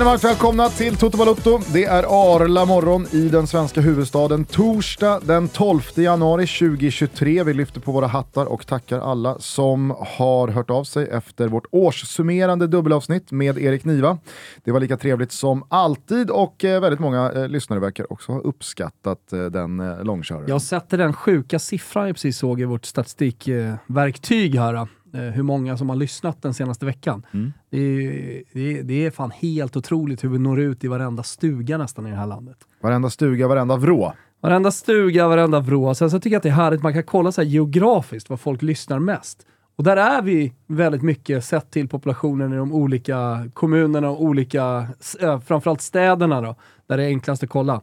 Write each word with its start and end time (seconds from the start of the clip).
Känner 0.00 0.10
varmt 0.10 0.24
välkomna 0.24 0.68
till 0.68 0.96
Toto 0.96 1.18
Balotto. 1.18 1.60
Det 1.72 1.84
är 1.84 2.02
Arla 2.02 2.64
morgon 2.64 3.06
i 3.12 3.28
den 3.28 3.46
svenska 3.46 3.80
huvudstaden. 3.80 4.44
Torsdag 4.44 5.20
den 5.24 5.48
12 5.48 5.80
januari 5.94 6.46
2023. 6.46 7.44
Vi 7.44 7.54
lyfter 7.54 7.80
på 7.80 7.92
våra 7.92 8.06
hattar 8.06 8.46
och 8.46 8.66
tackar 8.66 9.00
alla 9.00 9.38
som 9.38 9.90
har 9.90 10.48
hört 10.48 10.70
av 10.70 10.84
sig 10.84 11.08
efter 11.08 11.48
vårt 11.48 11.66
årssummerande 11.70 12.66
dubbelavsnitt 12.66 13.32
med 13.32 13.58
Erik 13.58 13.84
Niva. 13.84 14.18
Det 14.64 14.72
var 14.72 14.80
lika 14.80 14.96
trevligt 14.96 15.32
som 15.32 15.64
alltid 15.68 16.30
och 16.30 16.64
eh, 16.64 16.80
väldigt 16.80 17.00
många 17.00 17.32
eh, 17.32 17.48
lyssnare 17.48 17.80
verkar 17.80 18.12
också 18.12 18.32
ha 18.32 18.40
uppskattat 18.40 19.32
eh, 19.32 19.44
den 19.44 19.80
eh, 19.80 20.04
långköraren. 20.04 20.48
Jag 20.48 20.62
sätter 20.62 20.98
den 20.98 21.12
sjuka 21.12 21.58
siffran 21.58 22.06
jag 22.06 22.16
precis 22.16 22.38
såg 22.38 22.60
i 22.60 22.64
vårt 22.64 22.84
statistikverktyg 22.84 24.54
här 24.54 24.88
eh, 25.14 25.20
Hur 25.20 25.42
många 25.42 25.76
som 25.76 25.88
har 25.88 25.96
lyssnat 25.96 26.42
den 26.42 26.54
senaste 26.54 26.86
veckan. 26.86 27.26
Mm. 27.32 27.52
Det, 27.70 27.78
är, 27.78 28.42
det, 28.52 28.78
är, 28.78 28.82
det 28.82 29.06
är 29.06 29.10
fan 29.10 29.30
helt 29.30 29.76
otroligt 29.76 30.24
hur 30.24 30.28
vi 30.28 30.38
når 30.38 30.60
ut 30.60 30.84
i 30.84 30.88
varenda 30.88 31.22
stuga 31.22 31.78
nästan 31.78 32.06
i 32.06 32.10
det 32.10 32.16
här 32.16 32.26
landet. 32.26 32.56
Varenda 32.82 33.10
stuga, 33.10 33.48
varenda 33.48 33.76
vrå. 33.76 34.12
Varenda 34.40 34.70
stuga, 34.70 35.28
varenda 35.28 35.60
vrå. 35.60 35.94
Sen 35.94 36.10
så 36.10 36.20
tycker 36.20 36.34
jag 36.34 36.38
att 36.38 36.42
det 36.42 36.48
är 36.48 36.52
härligt, 36.52 36.82
man 36.82 36.92
kan 36.92 37.02
kolla 37.02 37.32
så 37.32 37.42
geografiskt 37.42 38.30
var 38.30 38.36
folk 38.36 38.62
lyssnar 38.62 38.98
mest. 38.98 39.46
Och 39.76 39.84
där 39.84 39.96
är 39.96 40.22
vi 40.22 40.52
väldigt 40.66 41.02
mycket 41.02 41.44
sett 41.44 41.70
till 41.70 41.88
populationen 41.88 42.52
i 42.52 42.56
de 42.56 42.72
olika 42.72 43.48
kommunerna 43.54 44.10
och 44.10 44.22
olika, 44.22 44.86
äh, 45.20 45.40
framförallt 45.40 45.80
städerna 45.80 46.40
då, 46.40 46.54
där 46.86 46.96
det 46.96 47.04
är 47.04 47.08
enklast 47.08 47.42
att 47.42 47.50
kolla. 47.50 47.80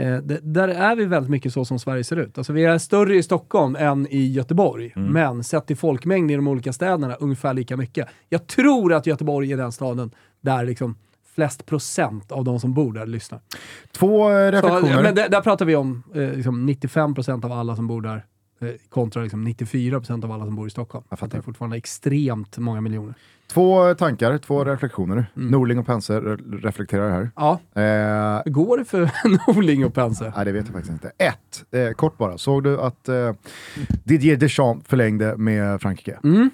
Eh, 0.00 0.16
det, 0.18 0.38
där 0.42 0.68
är 0.68 0.96
vi 0.96 1.04
väldigt 1.04 1.30
mycket 1.30 1.52
så 1.52 1.64
som 1.64 1.78
Sverige 1.78 2.04
ser 2.04 2.16
ut. 2.16 2.38
Alltså 2.38 2.52
vi 2.52 2.64
är 2.64 2.78
större 2.78 3.16
i 3.16 3.22
Stockholm 3.22 3.76
än 3.76 4.06
i 4.10 4.32
Göteborg, 4.32 4.92
men 4.94 5.44
sett 5.44 5.66
till 5.66 5.76
folkmängd 5.76 6.30
i 6.30 6.34
de 6.34 6.48
olika 6.48 6.72
städerna 6.72 7.14
ungefär 7.14 7.54
lika 7.54 7.76
mycket. 7.76 8.08
Jag 8.28 8.46
tror 8.46 8.92
att 8.94 9.06
Göteborg 9.06 9.52
är 9.52 9.56
den 9.56 9.72
staden 9.72 10.10
där 10.40 10.64
liksom 10.64 10.94
flest 11.34 11.66
procent 11.66 12.32
av 12.32 12.44
de 12.44 12.60
som 12.60 12.74
bor 12.74 12.92
där 12.92 13.06
lyssnar. 13.06 13.40
Två 13.92 14.30
eh, 14.30 14.50
Så, 14.50 14.56
reflektioner. 14.56 15.02
men 15.02 15.14
där, 15.14 15.28
där 15.28 15.40
pratar 15.40 15.64
vi 15.64 15.76
om 15.76 16.02
eh, 16.14 16.32
liksom 16.32 16.68
95% 16.68 17.44
av 17.44 17.52
alla 17.52 17.76
som 17.76 17.86
bor 17.86 18.02
där 18.02 18.24
eh, 18.60 18.68
kontra 18.88 19.22
liksom 19.22 19.48
94% 19.48 20.24
av 20.24 20.32
alla 20.32 20.44
som 20.44 20.56
bor 20.56 20.66
i 20.66 20.70
Stockholm. 20.70 21.04
Jag 21.08 21.18
Så 21.18 21.24
att 21.24 21.30
det 21.30 21.34
fattar. 21.36 21.38
är 21.38 21.42
fortfarande 21.42 21.76
extremt 21.76 22.58
många 22.58 22.80
miljoner. 22.80 23.14
Två 23.50 23.94
tankar, 23.94 24.38
två 24.38 24.64
reflektioner. 24.64 25.26
Mm. 25.36 25.48
Norling 25.50 25.78
och 25.78 25.86
Pense 25.86 26.20
re- 26.20 26.60
reflekterar 26.62 27.10
här. 27.10 27.30
Ja, 27.36 27.60
Eh, 27.74 28.42
hur 28.44 28.50
går 28.52 28.78
det 28.78 28.84
för 28.84 29.10
Norling 29.46 29.84
och 29.84 29.94
Pense? 29.94 30.32
Nej, 30.36 30.44
det 30.44 30.52
vet 30.52 30.64
jag 30.66 30.72
faktiskt 30.74 30.92
inte. 30.92 31.10
Ett, 31.18 31.64
eh, 31.88 31.92
kort 31.94 32.18
bara. 32.18 32.38
Såg 32.38 32.64
du 32.64 32.80
att 32.80 33.08
eh, 33.08 33.32
Didier 34.04 34.36
Deschamps 34.36 34.86
förlängde 34.88 35.36
med 35.36 35.80
Frankrike? 35.80 36.18
Mm, 36.24 36.50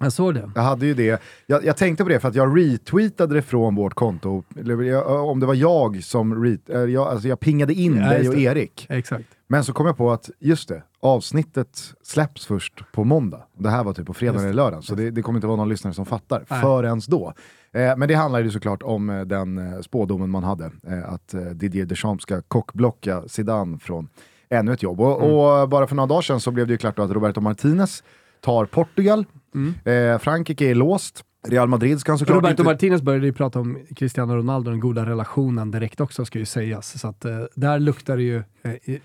jag 0.00 0.12
såg 0.12 0.34
det. 0.34 0.50
Jag 0.54 0.62
hade 0.62 0.86
ju 0.86 0.94
det. 0.94 1.22
Jag, 1.46 1.64
jag 1.64 1.76
tänkte 1.76 2.04
på 2.04 2.10
det 2.10 2.20
för 2.20 2.28
att 2.28 2.34
jag 2.34 2.58
retweetade 2.58 3.34
det 3.34 3.42
från 3.42 3.74
vårt 3.74 3.94
konto. 3.94 4.42
Eller 4.60 4.82
jag, 4.82 5.24
om 5.28 5.40
det 5.40 5.46
var 5.46 5.54
jag 5.54 6.02
som 6.04 6.44
eh, 6.68 6.78
jag, 6.80 7.08
alltså 7.08 7.28
jag 7.28 7.40
pingade 7.40 7.74
in 7.74 7.96
Ja, 7.96 8.08
dig 8.08 8.28
och. 8.28 8.34
Erik. 8.38 8.86
Exakt. 8.90 9.24
Men 9.46 9.64
så 9.64 9.72
kom 9.72 9.86
jag 9.86 9.96
på 9.96 10.12
att, 10.12 10.30
just 10.40 10.68
det, 10.68 10.82
avsnittet 11.00 11.94
släpps 12.02 12.46
först 12.46 12.92
på 12.92 13.04
måndag. 13.04 13.42
Det 13.58 13.70
här 13.70 13.84
var 13.84 13.92
typ 13.92 14.06
på 14.06 14.14
fredag 14.14 14.40
eller 14.40 14.52
lördag, 14.52 14.84
så 14.84 14.94
det, 14.94 15.10
det 15.10 15.22
kommer 15.22 15.36
inte 15.36 15.46
vara 15.46 15.56
någon 15.56 15.68
lyssnare 15.68 15.94
som 15.94 16.06
fattar 16.06 16.44
Nej. 16.50 16.60
förrän 16.60 17.00
då. 17.08 17.32
Eh, 17.72 17.96
men 17.96 18.08
det 18.08 18.14
handlar 18.14 18.40
ju 18.40 18.50
såklart 18.50 18.82
om 18.82 19.10
eh, 19.10 19.20
den 19.20 19.58
eh, 19.74 19.80
spådomen 19.80 20.30
man 20.30 20.44
hade, 20.44 20.64
eh, 20.86 21.12
att 21.12 21.34
eh, 21.34 21.40
Didier 21.42 21.86
Deschamps 21.86 22.22
ska 22.22 22.42
kockblocka 22.42 23.22
Zidane 23.28 23.78
från 23.78 24.08
ännu 24.50 24.72
ett 24.72 24.82
jobb. 24.82 25.00
Och, 25.00 25.22
Mm. 25.22 25.36
och 25.36 25.68
bara 25.68 25.86
för 25.86 25.94
några 25.96 26.06
dagar 26.06 26.22
sedan 26.22 26.40
så 26.40 26.50
blev 26.50 26.66
det 26.66 26.72
ju 26.72 26.78
klart 26.78 26.98
att 26.98 27.10
Roberto 27.10 27.40
Martinez 27.40 28.02
tar 28.40 28.66
Portugal, 28.66 29.26
Mm. 29.54 29.74
eh, 29.84 30.18
Frankrike 30.18 30.70
är 30.70 30.74
låst, 30.74 31.24
Real 31.48 31.68
Madrid 31.68 32.00
ska 32.00 32.12
han 32.12 32.18
såklart 32.18 32.36
Roberto 32.36 32.50
inte... 32.52 32.62
Martinez 32.62 33.02
började 33.02 33.26
ju 33.26 33.32
prata 33.32 33.60
om 33.60 33.78
Cristiano 33.96 34.34
Ronaldo, 34.36 34.70
den 34.70 34.80
goda 34.80 35.06
relationen 35.06 35.70
direkt 35.70 36.00
också 36.00 36.24
ska 36.24 36.38
ju 36.38 36.44
sägas. 36.44 37.00
Så 37.00 37.08
att 37.08 37.24
eh, 37.24 37.40
där 37.54 37.78
luktar 37.78 38.16
det 38.16 38.22
ju, 38.22 38.36
eh, 38.36 38.42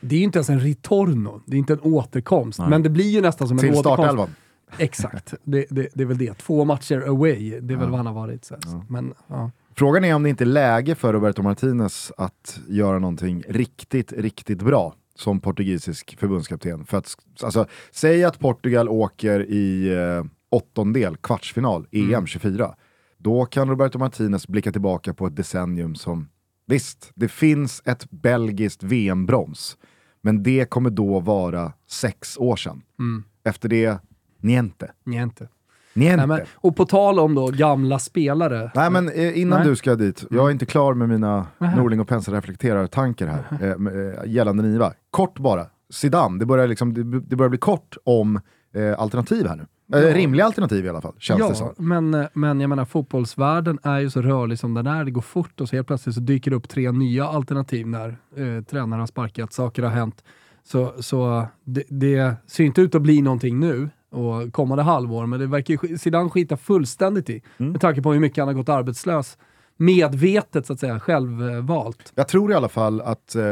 det 0.02 0.16
är 0.16 0.20
ju 0.20 0.24
inte 0.24 0.38
ens 0.40 0.50
en 0.50 0.60
ritorno, 0.60 1.42
det 1.46 1.56
är 1.56 1.60
inte 1.60 1.74
en 1.74 1.80
återkomst, 1.82 2.60
men 2.60 2.84
det 2.84 2.90
blir 2.90 3.10
ju 3.10 3.22
nästan 3.22 3.48
som 3.48 3.58
en 3.58 3.62
Till 3.62 3.70
återkomst. 3.70 3.94
startelvan. 3.94 4.30
Exakt, 4.78 5.34
det, 5.44 5.66
det, 5.70 5.88
det 5.94 6.04
är 6.04 6.08
väl 6.08 6.18
det. 6.18 6.34
Två 6.38 6.66
matcher 6.66 7.04
away, 7.08 7.50
det 7.50 7.74
är 7.74 7.78
väl 7.78 7.86
Ja. 7.86 7.88
vad 7.90 7.98
han 7.98 8.06
har 8.06 8.14
varit. 8.14 8.46
Så. 8.46 8.54
här. 8.54 8.82
Men, 8.90 9.14
ja. 9.28 9.52
Frågan 9.76 10.06
är 10.06 10.16
om 10.16 10.24
det 10.24 10.30
inte 10.30 10.44
är 10.44 10.46
läge 10.46 10.96
för 10.96 11.14
Roberto 11.14 11.42
Martinez 11.42 12.12
att 12.18 12.60
göra 12.68 13.00
någonting 13.00 13.44
riktigt, 13.48 14.14
riktigt 14.14 14.62
bra 14.62 14.96
som 15.16 15.40
portugisisk 15.40 16.18
förbundskapten. 16.20 16.86
För 16.86 16.98
att, 16.98 17.16
alltså, 17.44 17.66
säg 17.92 18.24
att 18.24 18.40
Portugal 18.40 18.90
åker 18.90 19.40
i 19.50 19.94
eh, 19.94 20.24
åttondel, 20.50 21.18
kvartsfinal, 21.18 21.88
EM 21.92 22.28
24. 22.28 22.76
Då 23.18 23.46
kan 23.46 23.70
Roberto 23.70 24.00
Martinez 24.00 24.48
blicka 24.48 24.72
tillbaka 24.72 25.14
på 25.14 25.28
ett 25.28 25.36
decennium 25.36 25.96
som, 25.96 26.30
visst, 26.66 27.12
det 27.16 27.28
finns 27.28 27.82
ett 27.86 28.12
belgiskt 28.12 28.84
VM-brons, 28.84 29.78
men 30.22 30.44
det 30.44 30.70
kommer 30.70 30.90
då 30.90 31.20
vara 31.20 31.74
sex 31.88 32.38
år 32.38 32.56
sedan. 32.56 32.82
Mm. 33.00 33.24
Efter 33.44 33.70
det, 33.70 33.98
niente. 34.42 34.92
Niente. 35.04 35.48
Niente. 35.94 36.18
Nej, 36.18 36.28
men, 36.28 36.40
och 36.56 36.76
på 36.76 36.86
tal 36.86 37.20
om 37.20 37.36
då 37.36 37.48
gamla 37.48 38.00
spelare. 38.00 38.72
Nej 38.76 38.90
men 38.90 39.10
eh, 39.10 39.40
innan 39.40 39.60
Nej. 39.60 39.68
du 39.68 39.76
ska 39.76 39.96
dit, 39.96 40.26
jag 40.30 40.48
är 40.48 40.52
inte 40.52 40.66
klar 40.66 40.94
med 40.94 41.10
mina 41.10 41.48
Nähä. 41.58 41.76
Norling 41.76 42.00
och 42.00 42.08
Pensa 42.08 42.32
reflekterar-tankar 42.32 43.28
här, 43.28 43.44
eh, 43.62 43.70
eh, 43.70 44.32
gällande 44.32 44.64
Niva. 44.64 44.94
Kort 45.12 45.40
bara, 45.40 45.66
Zidane, 45.90 46.40
det 46.40 46.46
börjar, 46.46 46.68
liksom, 46.68 46.94
det, 46.94 47.20
det 47.20 47.36
börjar 47.36 47.50
bli 47.50 47.60
kort 47.60 47.98
om 48.04 48.40
eh, 48.74 49.00
alternativ 49.00 49.48
här 49.48 49.56
nu. 49.56 49.66
Eh, 49.94 50.00
Ja. 50.00 50.14
Rimliga 50.16 50.46
alternativ 50.46 50.86
i 50.86 50.90
alla 50.90 51.02
fall, 51.02 51.14
känns 51.20 51.40
det 51.42 51.48
ja, 51.48 51.74
som. 51.76 51.88
men, 51.88 52.14
eh, 52.14 52.28
men 52.34 52.62
jag 52.62 52.70
menar 52.70 52.86
fotbollsvärlden 52.86 53.80
är 53.84 54.00
ju 54.00 54.10
så 54.10 54.22
rörlig 54.22 54.60
som 54.60 54.74
den 54.74 54.88
är. 54.88 55.04
Det 55.06 55.12
går 55.12 55.22
fort 55.22 55.62
och 55.62 55.70
så 55.70 55.76
helt 55.76 55.88
plötsligt 55.88 56.16
så 56.16 56.22
dyker 56.22 56.52
det 56.52 56.58
upp 56.58 56.70
tre 56.70 56.92
nya 56.92 57.28
alternativ 57.28 57.88
när 57.88 58.10
eh, 58.36 58.64
tränare 58.64 59.00
har 59.00 59.08
sparkat, 59.08 59.54
saker 59.54 59.84
har 59.84 59.90
hänt. 59.90 60.24
Så, 60.64 60.94
så 61.00 61.48
det, 61.64 61.84
det 61.90 62.34
ser 62.48 62.64
inte 62.64 62.82
ut 62.82 62.96
att 62.96 63.02
bli 63.02 63.22
någonting 63.22 63.60
nu 63.60 63.90
och 64.12 64.54
kommande 64.54 64.84
halvår, 64.84 65.26
men 65.26 65.40
det 65.40 65.48
verkar 65.48 65.88
ju 65.88 65.98
Zidane 65.98 66.30
skita 66.30 66.58
fullständigt 66.58 67.30
i. 67.30 67.42
Mm. 67.58 67.72
Med 67.72 67.82
tanke 67.82 68.02
på 68.02 68.14
hur 68.14 68.20
mycket 68.20 68.38
han 68.38 68.48
har 68.48 68.54
gått 68.54 68.70
arbetslös. 68.70 69.38
Medvetet 69.78 70.66
så 70.66 70.74
att 70.74 70.80
säga, 70.80 71.00
självvalt. 71.00 72.12
Jag 72.16 72.28
tror 72.28 72.52
i 72.52 72.56
alla 72.56 72.70
fall 72.70 73.02
att, 73.02 73.36
eh, 73.36 73.44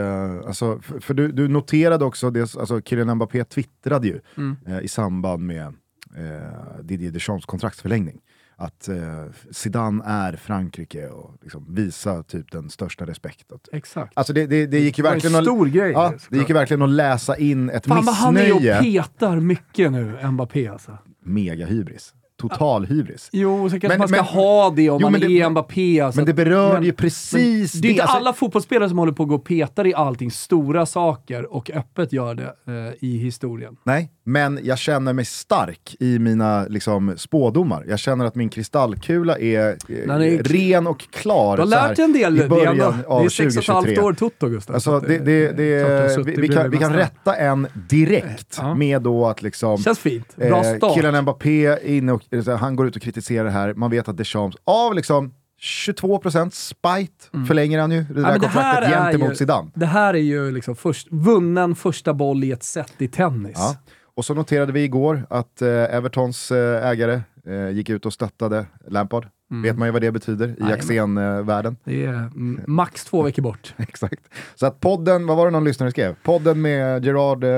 alltså, 0.47 0.79
för, 0.79 0.99
för 0.99 1.13
du, 1.13 1.31
du 1.31 1.47
noterade 1.47 2.05
också, 2.05 2.29
det, 2.29 2.41
alltså 2.55 2.81
Kylian 2.81 3.15
Mbappé 3.15 3.43
twittrade 3.43 4.07
ju 4.07 4.19
Mm. 4.37 4.55
eh, 4.67 4.79
i 4.79 4.87
samband 4.87 5.45
med 5.45 5.73
eh, 6.17 6.83
Didier 6.83 7.11
Deschamps 7.11 7.45
kontraktsförlängning. 7.45 8.19
Att 8.59 8.87
eh, 8.87 9.25
Zidane 9.51 10.03
är 10.05 10.33
Frankrike 10.33 11.07
och 11.07 11.33
liksom 11.41 11.75
visa 11.75 12.23
typ 12.23 12.51
den 12.51 12.69
största 12.69 13.05
respekt. 13.05 13.51
Att, 13.51 13.69
Exakt. 13.71 14.13
Alltså 14.15 14.33
det, 14.33 14.45
det, 14.47 14.65
det 14.65 14.79
gick 14.79 14.97
ju 14.97 15.01
Det 15.01 15.09
var 15.09 15.15
en 15.15 15.15
verkligen 15.15 15.35
att, 15.35 15.43
stor 15.43 15.65
grej. 15.67 15.91
ja, 15.91 16.13
det 16.29 16.37
gick 16.37 16.49
ju 16.49 16.53
verkligen 16.53 16.81
att 16.81 16.89
läsa 16.89 17.37
in 17.37 17.69
ett 17.69 17.85
Fan 17.85 18.05
vad 18.05 18.15
han 18.15 18.37
är 18.37 18.53
missnöje. 18.53 18.77
och 18.77 18.83
petar 18.83 19.39
mycket 19.39 19.91
nu, 19.91 20.27
Mbappé 20.31 20.67
alltså. 20.67 20.97
Mega 21.23 21.65
hybris. 21.65 22.13
Total 22.41 22.85
hybris. 22.85 23.29
Jo, 23.31 23.69
så 23.69 23.71
kanske 23.79 23.87
Men- 23.87 23.97
man 23.99 24.07
ska 24.07 24.17
men- 24.17 24.25
ha 24.25 24.69
det 24.69 24.89
om 24.89 24.99
Jo, 25.01 25.09
man 25.09 25.19
det- 25.19 25.39
är 25.41 25.49
Mbappé. 25.49 25.99
Alltså, 26.01 26.19
Men 26.19 26.25
det 26.25 26.33
berör 26.33 26.73
men- 26.73 26.83
ju 26.83 26.93
precis 26.93 27.73
men 27.73 27.81
det 27.81 27.87
är 27.87 27.91
inte 27.91 28.03
alltså- 28.03 28.17
alla 28.17 28.33
fotbollsspelare 28.33 28.89
som 28.89 28.97
håller 28.97 29.11
på 29.11 29.23
att 29.23 29.29
gå 29.29 29.35
och 29.35 29.43
petar 29.45 29.87
i 29.87 29.93
allting, 29.93 30.31
stora 30.31 30.85
saker, 30.85 31.53
och 31.53 31.71
öppet 31.71 32.13
gör 32.13 32.35
det 32.35 32.43
eh, 32.43 32.93
i 33.09 33.17
historien. 33.17 33.77
Nej, 33.83 34.11
men 34.23 34.59
jag 34.63 34.77
känner 34.77 35.13
mig 35.13 35.25
stark 35.25 35.95
i 35.99 36.19
mina 36.19 36.65
liksom, 36.69 37.13
spådomar. 37.17 37.85
Jag 37.89 37.99
känner 37.99 38.25
att 38.25 38.35
min 38.35 38.49
kristallkula 38.49 39.37
är, 39.39 39.59
eh, 39.89 39.97
är- 40.15 40.43
ren 40.43 40.87
och 40.87 40.99
klar. 41.11 41.55
Du 41.57 41.61
har 41.61 41.69
lärt 41.69 41.95
dig 41.95 42.05
en 42.05 42.13
del. 42.13 42.37
i 42.37 42.41
Det 42.41 42.47
början 42.47 42.79
ändå, 42.79 42.93
av 43.07 43.19
det 43.21 43.25
är 43.25 43.29
sex 43.29 43.57
och 43.57 43.63
ett 43.63 43.69
halvt 43.69 43.85
2023. 43.85 44.03
år 44.03 44.13
Toto, 44.13 44.47
Gustav. 44.49 44.75
Alltså, 44.75 44.99
det, 44.99 45.17
det, 45.17 45.51
det, 45.57 46.17
vi, 46.25 46.35
vi, 46.35 46.47
kan, 46.47 46.69
vi 46.69 46.77
kan 46.77 46.93
rätta 46.93 47.35
en 47.35 47.67
direkt 47.89 48.57
Ja. 48.61 48.75
med 48.75 49.01
då 49.01 49.25
att 49.27 49.41
liksom... 49.41 49.77
Känns 49.77 49.99
fint. 49.99 50.35
Bra 50.35 50.63
Eh, 50.65 50.77
start. 50.77 50.95
killen 50.95 51.21
Mbappé, 51.21 51.65
är 51.65 51.85
inne 51.85 52.11
och, 52.11 52.21
eh, 52.21 52.26
här, 52.31 52.55
han 52.57 52.75
går 52.75 52.87
ut 52.87 52.95
och 52.95 53.01
kritiserar 53.01 53.43
det 53.45 53.51
här. 53.51 53.73
Man 53.73 53.91
vet 53.91 54.07
att 54.07 54.17
Deschamps, 54.17 54.57
av 54.65 54.93
liksom 54.95 55.33
22% 55.61 56.49
spite 56.53 57.45
förlänger 57.47 57.79
han 57.79 57.91
ju 57.91 58.03
det 58.03 58.13
där 58.13 58.19
Mm. 58.29 58.41
det 58.41 58.47
här 58.47 58.73
kontraktet 58.73 58.89
gentemot 59.03 59.31
ju- 59.31 59.35
Zidane. 59.35 59.69
Det 59.75 59.85
här 59.85 60.13
är 60.13 60.17
ju 60.17 60.51
liksom 60.51 60.75
först, 60.75 61.07
vunnen 61.11 61.75
första 61.75 62.13
boll 62.13 62.43
i 62.43 62.51
ett 62.51 62.63
set 62.63 62.93
i 63.01 63.07
tennis. 63.07 63.55
Ja. 63.55 63.75
Och 64.15 64.25
så 64.25 64.33
noterade 64.33 64.71
vi 64.71 64.83
igår 64.83 65.25
att 65.29 65.61
eh, 65.61 65.67
Evertons 65.69 66.51
eh, 66.51 66.87
ägare 66.87 67.21
eh, 67.47 67.69
gick 67.69 67.89
ut 67.89 68.05
och 68.05 68.13
stöttade 68.13 68.65
Lampard. 68.87 69.27
Vet 69.49 69.77
man 69.77 69.87
ju 69.87 69.91
vad 69.91 70.01
det 70.01 70.11
betyder 70.11 70.55
i. 70.59 70.73
Axén-världen. 70.73 71.77
Det 71.83 72.05
är 72.05 72.13
mm, 72.13 72.61
max 72.67 73.05
två 73.05 73.23
veckor 73.23 73.43
bort. 73.43 73.73
Exakt. 73.77 74.29
Så 74.55 74.65
att 74.65 74.79
podden, 74.79 75.27
vad 75.27 75.37
var 75.37 75.45
det 75.45 75.51
någon 75.51 75.63
lyssnare 75.63 75.91
skrev? 75.91 76.15
Podden 76.23 76.61
med 76.61 77.05
Gerard 77.05 77.43
eh, 77.43 77.51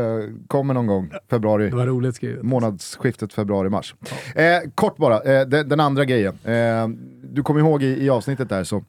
kommer 0.47 0.73
någon 0.73 0.87
gång 0.87 1.11
februari. 1.29 1.69
Det 1.69 1.75
var 1.75 1.85
roligt 1.85 2.15
skrivet. 2.15 2.43
Månadsskiftet 2.43 3.33
februari-mars. 3.33 3.95
Eh, 4.35 4.69
kort 4.75 4.97
bara, 4.97 5.21
eh, 5.21 5.47
den, 5.47 5.69
den 5.69 5.79
andra 5.79 6.05
grejen. 6.05 6.37
Eh, 6.43 6.87
du 7.23 7.43
kommer 7.43 7.59
ihåg 7.59 7.83
i, 7.83 8.05
i 8.05 8.09
avsnittet 8.09 8.49
där 8.49 8.63
så 8.63 8.83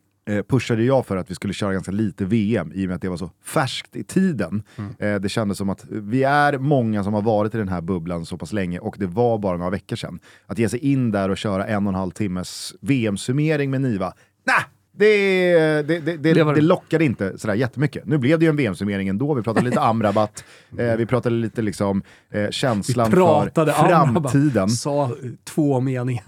pushade 0.49 0.83
jag 0.85 1.07
för 1.07 1.17
att 1.17 1.31
vi 1.31 1.35
skulle 1.35 1.53
köra 1.53 1.73
ganska 1.73 1.93
lite 1.93 2.25
VM 2.25 2.73
i 2.75 2.85
och 2.85 2.89
med 2.89 2.95
att 2.97 3.03
det 3.03 3.09
var 3.09 3.17
så 3.17 3.31
färskt 3.45 3.97
i 3.97 4.05
tiden. 4.05 4.63
Eh, 4.99 5.15
det 5.15 5.29
kändes 5.29 5.59
som 5.59 5.71
att 5.71 5.85
vi 5.89 6.23
är 6.23 6.59
många 6.59 7.05
som 7.05 7.15
har 7.15 7.23
varit 7.23 7.55
i 7.55 7.59
den 7.59 7.69
här 7.69 7.81
bubblan 7.81 8.27
så 8.27 8.39
pass 8.39 8.53
länge 8.53 8.79
och 8.79 8.97
det 8.99 9.07
var 9.07 9.39
bara 9.39 9.57
några 9.57 9.71
veckor 9.71 9.97
sedan. 9.97 10.21
Att 10.47 10.59
ge 10.59 10.69
sig 10.69 10.79
in 10.79 11.11
där 11.11 11.29
och 11.29 11.39
köra 11.39 11.67
en 11.67 11.87
och 11.87 11.93
en 11.93 11.99
halv 11.99 12.11
timmes 12.11 12.75
VM-summering 12.81 13.71
med 13.71 13.81
Niva, 13.81 14.13
nah, 14.47 14.65
det, 14.93 15.83
det, 15.83 16.01
det, 16.01 16.17
det, 16.17 16.35
Det 16.55 16.61
lockade 16.61 17.05
inte 17.05 17.39
sådär 17.39 17.55
jättemycket. 17.55 18.07
Nu 18.07 18.19
blev 18.19 18.39
det 18.39 18.45
ju 18.45 18.49
en 18.49 18.57
VM-summering 18.57 19.09
ändå, 19.09 19.35
vi 19.35 19.43
pratade 19.43 19.67
lite 19.67 19.81
Amrabat, 19.81 20.45
eh, 20.79 20.97
vi 20.97 21.07
pratade 21.07 21.35
lite 21.35 21.63
liksom, 21.63 22.03
eh, 22.31 22.51
känslan 22.51 23.11
pratade 23.11 23.73
för 23.73 23.93
Amrabat. 23.93 24.33
framtiden. 24.33 24.69
Sa 24.69 25.05
eh, 25.05 25.11
två 25.45 25.81
meningar. 25.81 26.25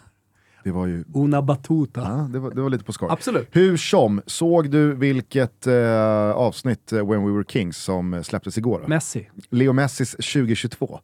Det 0.65 0.71
var 0.71 0.87
ju 0.87 1.05
Una 1.15 1.43
batuta. 1.43 2.01
Ja, 2.01 2.29
det, 2.33 2.39
var, 2.39 2.51
det 2.51 2.61
var 2.61 2.71
lite 2.71 2.85
på 2.85 2.93
skoj. 2.93 3.09
Absolut. 3.11 3.49
Hur 3.51 3.77
som, 3.77 4.23
såg 4.27 4.71
du 4.71 4.95
vilket 4.95 5.67
eh, 5.67 6.31
avsnitt 6.31 6.93
eh, 6.93 7.09
When 7.09 7.27
We 7.27 7.33
Were 7.33 7.45
Kings 7.49 7.77
som 7.77 8.15
eh, 8.15 8.23
släpptes 8.23 8.59
igår? 8.59 8.81
Då? 8.83 8.89
Messi. 8.89 9.31
Leo 9.51 9.73
Messis 9.73 10.11
2022. 10.11 11.01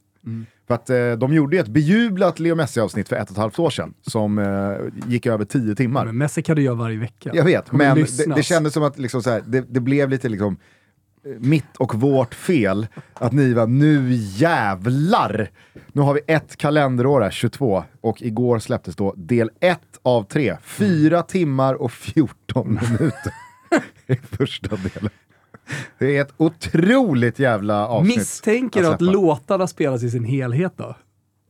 För 0.66 0.74
att 0.74 0.90
eh, 0.90 1.12
de 1.12 1.32
gjorde 1.32 1.56
ju 1.56 1.60
ett 1.60 1.68
bejublat 1.68 2.38
Leo 2.38 2.54
Messi-avsnitt 2.54 3.08
för 3.08 3.16
ett 3.16 3.24
och 3.24 3.30
ett 3.30 3.36
halvt 3.36 3.58
år 3.58 3.70
sedan 3.70 3.94
som 4.02 4.38
eh, 4.38 5.10
gick 5.10 5.26
över 5.26 5.44
tio 5.44 5.74
timmar. 5.74 6.06
Men 6.06 6.18
Messi 6.18 6.42
kan 6.42 6.56
du 6.56 6.62
göra 6.62 6.74
varje 6.74 6.98
vecka. 6.98 7.30
Jag 7.34 7.44
vet, 7.44 7.72
men 7.72 7.96
det, 7.96 8.34
det 8.34 8.42
kändes 8.42 8.74
som 8.74 8.82
att 8.82 8.98
liksom 8.98 9.22
så 9.22 9.30
här, 9.30 9.42
det, 9.46 9.60
det 9.68 9.80
blev 9.80 10.10
lite 10.10 10.28
liksom 10.28 10.56
mitt 11.38 11.76
och 11.78 11.94
vårt 11.94 12.34
fel 12.34 12.86
att 13.14 13.32
ni 13.32 13.52
var 13.52 13.66
nu 13.66 14.08
jävlar! 14.12 15.50
Nu 15.92 16.02
har 16.02 16.14
vi 16.14 16.20
ett 16.26 16.56
kalenderår 16.56 17.20
här, 17.20 17.30
22, 17.30 17.84
och 18.00 18.22
igår 18.22 18.58
släpptes 18.58 18.96
då 18.96 19.14
del 19.16 19.50
1 19.60 19.80
av 20.02 20.22
3. 20.22 20.56
Fyra 20.62 21.22
timmar 21.22 21.74
och 21.74 21.92
14 21.92 22.74
minuter 22.90 23.34
i 24.06 24.16
första 24.16 24.76
delen. 24.76 25.10
Det 25.98 26.16
är 26.16 26.22
ett 26.22 26.32
otroligt 26.36 27.38
jävla 27.38 27.86
avsnitt. 27.86 28.16
Misstänker 28.16 28.80
du 28.82 28.88
att 28.88 29.00
låtarna 29.00 29.66
spelas 29.66 30.02
i 30.02 30.10
sin 30.10 30.24
helhet 30.24 30.72
då? 30.76 30.96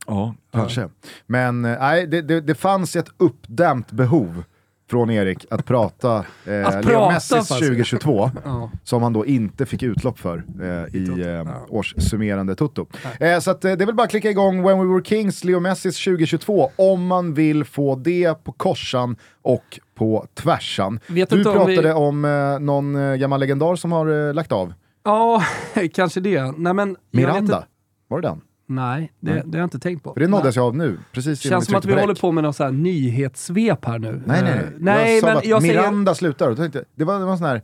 Ja, 0.07 0.35
kanske. 0.51 0.89
Men 1.25 1.65
eh, 1.65 1.79
nej, 1.79 2.07
det, 2.07 2.21
det, 2.21 2.41
det 2.41 2.55
fanns 2.55 2.95
ett 2.95 3.09
uppdämt 3.17 3.91
behov 3.91 4.43
från 4.89 5.09
Erik 5.09 5.45
att 5.49 5.65
prata 5.65 6.25
eh, 6.45 6.67
Att 6.67 6.85
prata, 6.85 7.11
Messis 7.13 7.29
fast. 7.37 7.49
2022, 7.59 8.31
Ja. 8.45 8.71
som 8.83 9.03
han 9.03 9.13
då 9.13 9.25
inte 9.25 9.65
fick 9.65 9.83
utlopp 9.83 10.19
för 10.19 10.43
eh, 10.61 10.95
i 10.95 11.09
eh, 11.21 11.27
Ja. 11.27 11.65
årssummerande 11.69 12.55
Toto. 12.55 12.85
Eh, 13.19 13.39
så 13.39 13.51
att, 13.51 13.65
eh, 13.65 13.71
det 13.71 13.83
är 13.83 13.85
väl 13.85 13.95
bara 13.95 14.03
att 14.03 14.09
klicka 14.09 14.29
igång 14.29 14.63
When 14.63 14.79
We 14.79 14.93
Were 14.93 15.03
Kings, 15.05 15.43
Leo 15.43 15.59
Messis 15.59 16.03
2022, 16.03 16.71
om 16.75 17.07
man 17.07 17.33
vill 17.33 17.63
få 17.65 17.95
det 17.95 18.43
på 18.43 18.51
korsan 18.51 19.15
och 19.41 19.79
på 19.95 20.25
tvärsan. 20.33 20.99
Vet 21.07 21.29
du 21.29 21.37
inte 21.37 21.49
om 21.49 21.55
pratade 21.55 21.81
vi- 21.81 21.91
om 21.93 22.25
eh, 22.25 22.59
någon 22.59 22.95
eh, 22.95 23.15
gammal 23.15 23.39
legendar 23.39 23.75
som 23.75 23.91
har 23.91 24.33
lagt 24.33 24.51
av. 24.51 24.73
Ja, 25.03 25.43
kanske 25.93 26.19
det. 26.19 26.51
Nej, 26.57 26.73
men... 26.73 26.95
Miranda, 27.11 27.39
inte- 27.39 27.63
var 28.07 28.21
det 28.21 28.27
den? 28.27 28.41
Nej, 28.69 29.11
det, 29.19 29.33
Nej. 29.33 29.43
det 29.45 29.57
har 29.57 29.59
jag 29.59 29.65
inte 29.65 29.79
tänkt 29.79 30.03
på. 30.03 30.13
För 30.13 30.19
det 30.19 30.27
nåddes 30.27 30.55
jag 30.55 30.65
av 30.65 30.75
nu, 30.75 30.97
precis 31.11 31.39
Känns 31.39 31.65
som 31.65 31.75
att 31.75 31.85
vi 31.85 31.99
håller 31.99 32.15
på 32.15 32.31
med 32.31 32.43
någon 32.43 32.53
sån 32.53 32.65
här 32.65 32.73
nyhetssvep 32.73 33.85
här 33.85 33.99
nu. 33.99 34.21
Nej, 34.25 34.41
nej, 34.43 34.51
Eh, 34.51 34.57
nej. 34.57 34.71
nej 34.79 35.13
jag 35.13 35.21
sa 35.21 35.27
men 35.27 35.37
att 35.37 35.45
jag 35.45 35.61
säger... 35.61 35.81
Miranda 35.81 36.15
slutar. 36.15 36.49
Och 36.49 36.57
tänkte 36.57 36.83
det 36.95 37.03
var, 37.03 37.19
det 37.19 37.25
var 37.25 37.37
sån 37.37 37.47
här, 37.47 37.61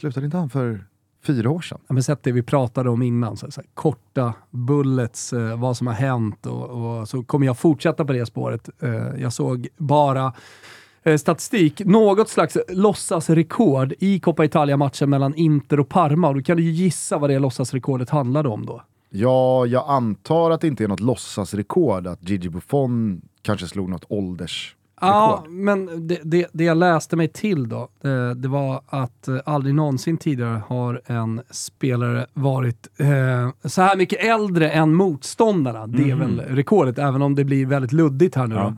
slutade 0.00 0.26
inte 0.26 0.36
han 0.36 0.50
för 0.50 0.84
fyra 1.24 1.50
år 1.50 1.60
sedan? 1.60 1.78
Ja, 1.86 1.94
men 1.94 2.02
sett 2.02 2.22
det 2.22 2.32
vi 2.32 2.42
pratade 2.42 2.90
om 2.90 3.02
innan, 3.02 3.36
så, 3.36 3.50
så 3.50 3.60
här, 3.60 3.68
korta 3.74 4.34
bullets, 4.50 5.32
eh, 5.32 5.60
vad 5.60 5.76
som 5.76 5.86
har 5.86 5.94
hänt 5.94 6.46
och, 6.46 6.98
och 7.00 7.08
så 7.08 7.22
kommer 7.22 7.46
jag 7.46 7.58
fortsätta 7.58 8.04
på 8.04 8.12
det 8.12 8.26
spåret. 8.26 8.68
Eh, 8.82 9.22
jag 9.22 9.32
såg 9.32 9.68
bara 9.76 10.32
eh, 11.02 11.16
statistik, 11.16 11.84
något 11.84 12.28
slags 12.28 12.56
låtsasrekord 12.68 13.94
i 13.98 14.20
Coppa 14.20 14.44
Italia-matchen 14.44 15.10
mellan 15.10 15.34
Inter 15.34 15.80
och 15.80 15.88
Parma. 15.88 16.28
Och 16.28 16.34
då 16.34 16.42
kan 16.42 16.56
du 16.56 16.62
ju 16.62 16.70
gissa 16.70 17.18
vad 17.18 17.30
det 17.30 17.38
låtsasrekordet 17.38 18.10
handlade 18.10 18.48
om 18.48 18.66
då. 18.66 18.82
Ja, 19.10 19.66
jag 19.66 19.84
antar 19.88 20.50
att 20.50 20.60
det 20.60 20.66
inte 20.66 20.84
är 20.84 20.88
något 20.88 21.00
låtsasrekord 21.00 22.06
att 22.06 22.28
Gigi 22.28 22.48
Buffon 22.48 23.20
kanske 23.42 23.66
slog 23.66 23.88
något 23.88 24.04
åldersrekord. 24.08 24.78
Ja, 25.00 25.44
men 25.48 26.08
det, 26.08 26.20
det, 26.22 26.46
det 26.52 26.64
jag 26.64 26.76
läste 26.76 27.16
mig 27.16 27.28
till 27.28 27.68
då, 27.68 27.88
det, 28.00 28.34
det 28.34 28.48
var 28.48 28.82
att 28.86 29.28
eh, 29.28 29.36
aldrig 29.44 29.74
någonsin 29.74 30.16
tidigare 30.16 30.62
har 30.68 31.02
en 31.06 31.42
spelare 31.50 32.26
varit 32.34 32.88
eh, 32.96 33.68
så 33.68 33.82
här 33.82 33.96
mycket 33.96 34.24
äldre 34.24 34.70
än 34.70 34.94
motståndarna. 34.94 35.86
Det 35.86 36.10
är 36.10 36.14
väl 36.14 36.40
rekordet, 36.40 36.98
även 36.98 37.22
om 37.22 37.34
det 37.34 37.44
blir 37.44 37.66
väldigt 37.66 37.92
luddigt 37.92 38.34
här 38.34 38.46
nu 38.46 38.54
då. 38.54 38.74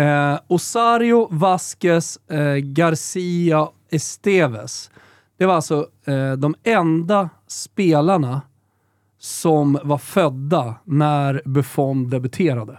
Eh, 0.00 0.38
Osario, 0.46 1.28
Vasquez, 1.30 2.18
eh, 2.30 2.54
Garcia, 2.54 3.68
Esteves. 3.90 4.90
Det 5.38 5.46
var 5.46 5.54
alltså 5.54 5.86
eh, 6.04 6.32
de 6.32 6.54
enda 6.62 7.28
spelarna 7.46 8.42
som 9.20 9.78
var 9.84 9.98
födda 9.98 10.74
när 10.84 11.42
Buffon 11.44 12.10
debuterade. 12.10 12.78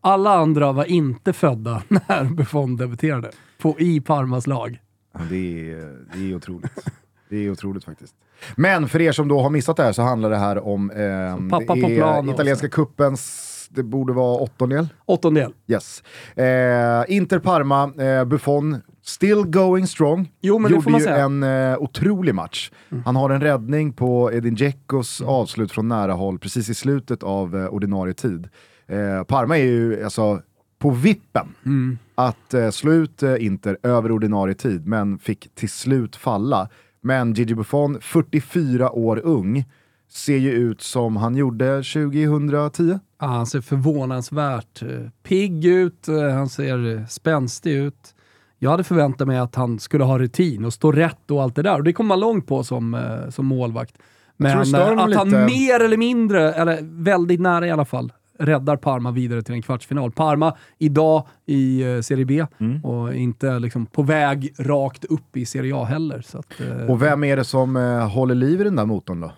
Alla 0.00 0.34
andra 0.34 0.72
var 0.72 0.84
inte 0.84 1.32
födda 1.32 1.82
när 1.88 2.24
Buffon 2.24 2.76
debuterade 2.76 3.30
på, 3.58 3.80
i 3.80 4.00
Parmas 4.00 4.46
lag. 4.46 4.80
Ja, 5.14 5.20
det, 5.30 5.70
är, 5.70 5.98
det 6.14 6.30
är 6.30 6.34
otroligt. 6.34 6.88
Det 7.28 7.36
är 7.36 7.50
otroligt 7.50 7.84
faktiskt. 7.84 8.14
Men 8.56 8.88
för 8.88 9.00
er 9.00 9.12
som 9.12 9.28
då 9.28 9.40
har 9.40 9.50
missat 9.50 9.76
det 9.76 9.82
här 9.82 9.92
så 9.92 10.02
handlar 10.02 10.30
det 10.30 10.36
här 10.36 10.66
om 10.66 10.90
eh, 10.90 11.48
pappa 11.50 11.74
det 11.74 11.98
är 11.98 12.30
italienska 12.30 12.68
kuppens 12.68 13.48
det 13.74 13.82
borde 13.82 14.12
vara 14.12 14.38
åttondel. 14.38 14.88
Åttondel. 15.04 15.52
Yes. 15.66 16.02
Eh, 16.36 17.04
Inter 17.08 17.38
Parma, 17.38 17.92
eh, 18.04 18.24
Buffon, 18.24 18.82
still 19.04 19.44
going 19.44 19.86
strong. 19.86 20.30
Jo, 20.40 20.58
men 20.58 20.70
det 20.70 20.74
Gjorde 20.76 20.98
ju 20.98 21.06
en 21.06 21.42
eh, 21.42 21.76
otrolig 21.78 22.34
match. 22.34 22.70
Han 23.04 23.16
har 23.16 23.30
en 23.30 23.40
räddning 23.40 23.92
på 23.92 24.32
Edin 24.32 24.54
Dzekos 24.54 25.20
Mm. 25.20 25.32
avslut 25.34 25.72
från 25.72 25.88
nära 25.88 26.12
håll 26.12 26.38
precis 26.38 26.68
i 26.68 26.74
slutet 26.74 27.22
av 27.22 27.56
eh, 27.56 27.66
ordinarie 27.66 28.14
tid. 28.14 28.48
Eh, 28.88 29.22
Parma 29.24 29.58
är 29.58 29.64
ju 29.64 30.04
alltså 30.04 30.40
på 30.78 30.90
vippen 30.90 31.46
Mm. 31.66 31.98
att 32.14 32.54
eh, 32.54 32.70
slå 32.70 32.92
ut 32.92 33.22
eh, 33.22 33.44
Inter 33.44 33.76
över 33.82 34.12
ordinarie 34.12 34.54
tid, 34.54 34.86
men 34.86 35.18
fick 35.18 35.54
till 35.54 35.68
slut 35.70 36.16
falla. 36.16 36.68
Men 37.00 37.32
Gigi 37.34 37.54
Buffon, 37.54 37.98
44 38.00 38.90
år 38.92 39.20
ung, 39.24 39.64
ser 40.10 40.36
ju 40.36 40.50
ut 40.52 40.80
som 40.82 41.16
han 41.16 41.36
gjorde 41.36 41.82
2010. 41.82 42.98
Ja, 43.20 43.26
han 43.26 43.46
ser 43.46 43.60
förvånansvärt 43.60 44.82
eh, 44.82 44.88
pigg 45.22 45.64
ut, 45.64 46.08
eh, 46.08 46.28
han 46.34 46.48
ser 46.48 46.96
eh, 46.96 47.06
spänstig 47.06 47.72
ut. 47.72 48.14
Jag 48.62 48.70
hade 48.70 48.84
förväntat 48.84 49.28
mig 49.28 49.38
att 49.38 49.54
han 49.54 49.78
skulle 49.78 50.04
ha 50.04 50.18
rutin 50.18 50.64
och 50.64 50.72
stå 50.72 50.92
rätt 50.92 51.30
och 51.30 51.42
allt 51.42 51.54
det 51.56 51.62
där. 51.62 51.76
Och 51.78 51.84
det 51.84 51.92
kommer 51.92 52.08
man 52.08 52.20
långt 52.20 52.46
på 52.46 52.64
som, 52.64 52.94
eh, 52.94 53.30
som 53.30 53.46
målvakt. 53.46 53.98
Men 54.36 54.74
eh, 54.74 54.88
att 54.98 55.14
han 55.14 55.28
lite. 55.28 55.46
mer 55.46 55.80
eller 55.80 55.96
mindre, 55.96 56.52
eller 56.52 56.78
väldigt 56.82 57.40
nära 57.40 57.66
i 57.66 57.70
alla 57.70 57.84
fall, 57.84 58.12
räddar 58.38 58.76
Parma 58.76 59.10
vidare 59.10 59.42
till 59.42 59.54
en 59.54 59.62
kvartsfinal. 59.62 60.12
Parma 60.12 60.56
idag 60.78 61.26
i 61.46 61.82
eh, 61.82 62.00
Serie 62.00 62.24
B 62.24 62.46
Mm. 62.60 62.84
och 62.84 63.14
inte 63.14 63.58
liksom 63.58 63.86
på 63.86 64.02
väg 64.02 64.54
rakt 64.58 65.04
upp 65.04 65.36
i 65.36 65.46
Serie 65.46 65.76
A 65.76 65.84
heller. 65.84 66.24
Att, 66.34 66.60
eh, 66.60 66.90
Och 66.90 67.02
vem 67.02 67.24
är 67.24 67.36
det 67.36 67.44
som 67.44 67.76
eh, 67.76 68.08
håller 68.08 68.34
liv 68.34 68.60
i 68.60 68.64
den 68.64 68.76
där 68.76 68.86
motorn 68.86 69.20
då? 69.20 69.32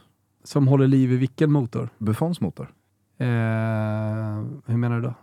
som 0.44 0.68
håller 0.68 0.86
liv 0.86 1.12
i 1.12 1.16
vilken 1.16 1.52
motor? 1.52 1.88
Buffons 1.98 2.40
motor? 2.40 2.68
Eh, 3.18 3.26
hur 4.66 4.76
menar 4.76 4.96
du 4.96 5.02
då? 5.02 5.14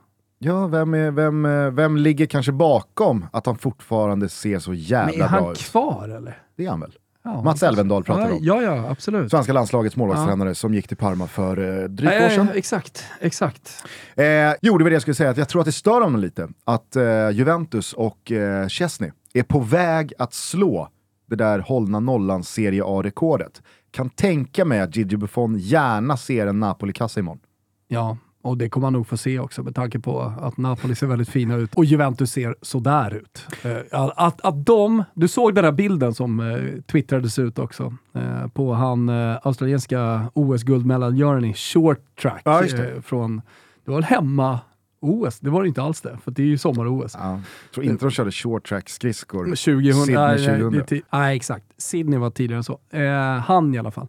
Ja, 0.43 0.67
vem, 0.67 0.93
är, 0.93 1.11
vem, 1.11 1.45
eh, 1.45 1.71
vem 1.71 1.97
ligger 1.97 2.25
kanske 2.25 2.51
bakom 2.51 3.25
att 3.33 3.45
han 3.45 3.57
fortfarande 3.57 4.29
ser 4.29 4.59
så 4.59 4.69
Men 4.69 4.79
är 4.79 4.83
jävla 4.83 5.17
bra 5.17 5.27
han 5.27 5.51
ut? 5.51 5.57
kvar 5.57 6.09
eller? 6.09 6.37
Det 6.57 6.65
är 6.65 6.69
han 6.69 6.79
väl? 6.79 6.93
Ja, 7.23 7.41
Mats 7.41 7.63
Elvendal 7.63 8.03
pratar 8.03 8.27
ja, 8.29 8.33
om. 8.33 8.39
Ja, 8.41 8.61
ja, 8.61 8.89
absolut. 8.89 9.31
Svenska 9.31 9.53
landslagets 9.53 9.95
målvaktstränare 9.95 10.55
som 10.55 10.73
gick 10.73 10.87
till 10.87 10.97
Parma 10.97 11.27
för 11.27 11.81
eh, 11.83 11.87
drygt 11.89 12.13
Ja, 12.15 12.25
år 12.25 12.29
sedan. 12.29 12.47
ja, 12.51 12.57
exakt, 12.57 13.03
exakt. 13.19 13.83
Eh, 14.15 14.25
jo, 14.61 14.77
det 14.77 14.83
var 14.83 14.89
det 14.89 14.93
jag 14.95 15.01
skulle 15.01 15.15
säga, 15.15 15.29
att 15.29 15.37
jag 15.37 15.49
tror 15.49 15.61
att 15.61 15.65
det 15.65 15.71
stör 15.71 16.01
honom 16.01 16.19
lite 16.21 16.49
att 16.65 16.95
eh, 16.95 17.29
Juventus 17.29 17.93
och 17.93 18.31
eh, 18.31 18.67
Chesney 18.67 19.11
är 19.33 19.43
på 19.43 19.59
väg 19.59 20.13
att 20.17 20.33
slå 20.33 20.89
det 21.29 21.35
där 21.35 21.59
hållna 21.59 21.99
nollan 21.99 22.43
Serie 22.43 22.83
A-rekordet. 22.85 23.61
Kan 23.91 24.09
tänka 24.09 24.65
mig 24.65 24.79
att 24.81 24.95
Gigi 24.95 25.17
Buffon 25.17 25.57
gärna 25.57 26.17
ser 26.17 26.47
en 26.47 26.59
Napoli-kassa 26.59 27.19
imorgon. 27.19 27.39
Ja, 27.87 28.17
och 28.41 28.57
det 28.57 28.69
kommer 28.69 28.85
man 28.85 28.93
nog 28.93 29.07
få 29.07 29.17
se 29.17 29.39
också 29.39 29.63
med 29.63 29.75
tanke 29.75 29.99
på 29.99 30.21
att 30.21 30.57
Napoli 30.57 30.95
ser 30.95 31.07
väldigt 31.07 31.29
fina 31.29 31.55
ut 31.55 31.73
och 31.75 31.85
Juventus 31.85 32.31
ser 32.31 32.55
sådär 32.61 33.13
ut. 33.15 33.45
Eh, 33.63 33.77
att, 34.15 34.41
att 34.41 34.65
de, 34.65 35.03
du 35.13 35.27
såg 35.27 35.55
den 35.55 35.63
där 35.63 35.71
bilden 35.71 36.13
som 36.13 36.39
eh, 36.39 36.81
twittrades 36.91 37.39
ut 37.39 37.59
också 37.59 37.93
eh, 38.13 38.47
på 38.47 38.73
han 38.73 39.09
australienska 39.43 40.25
OS-guldmedaljören 40.33 41.45
i 41.45 41.53
short 41.53 42.19
track 42.21 42.41
Ja, 42.45 42.61
det. 42.61 43.01
från, 43.05 43.41
det 43.85 43.91
var 43.91 44.01
hemma 44.01 44.59
OS, 45.03 45.39
det 45.39 45.49
var 45.49 45.61
det 45.61 45.67
inte 45.67 45.81
alls 45.81 46.01
det, 46.01 46.17
för 46.23 46.31
det 46.31 46.41
är 46.41 46.45
ju 46.45 46.57
sommar-OS. 46.57 47.15
Ja. 47.19 47.31
Jag 47.31 47.41
tror 47.73 47.85
inte 47.85 48.05
de 48.05 48.11
körde 48.11 48.31
short 48.31 48.67
track 48.69 48.89
skridskor. 48.89 49.43
2000, 49.45 49.55
Sydney 49.93 50.15
nej, 50.15 50.37
nej, 50.37 50.45
2000. 50.59 50.71
det 50.71 50.77
är 50.77 50.97
ti- 50.97 51.01
nej, 51.11 51.35
exakt. 51.35 51.65
Sydney 51.77 52.19
var 52.19 52.29
tidigare 52.29 52.63
så. 52.63 52.79
Eh, 52.89 53.37
han 53.39 53.75
i 53.75 53.77
alla 53.77 53.91
fall 53.91 54.07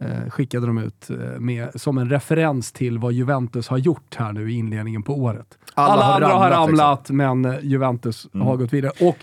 eh, 0.00 0.30
skickade 0.30 0.66
de 0.66 0.78
ut 0.78 1.10
eh, 1.10 1.16
med, 1.16 1.80
som 1.80 1.98
en 1.98 2.10
referens 2.10 2.72
till 2.72 2.98
vad 2.98 3.12
Juventus 3.12 3.68
har 3.68 3.78
gjort 3.78 4.14
här 4.16 4.32
nu 4.32 4.52
i 4.52 4.54
inledningen 4.54 5.02
på 5.02 5.14
året. 5.14 5.58
Alla 5.74 5.92
Alla, 5.92 6.04
har 6.04 6.14
andra 6.14 6.26
har 6.26 6.50
ramlat, 6.50 6.98
liksom. 6.98 7.20
ramlat, 7.20 7.42
men 7.42 7.54
eh, 7.54 7.64
Juventus 7.64 8.28
har 8.32 8.56
gått 8.56 8.72
vidare. 8.72 8.92
Och 9.00 9.16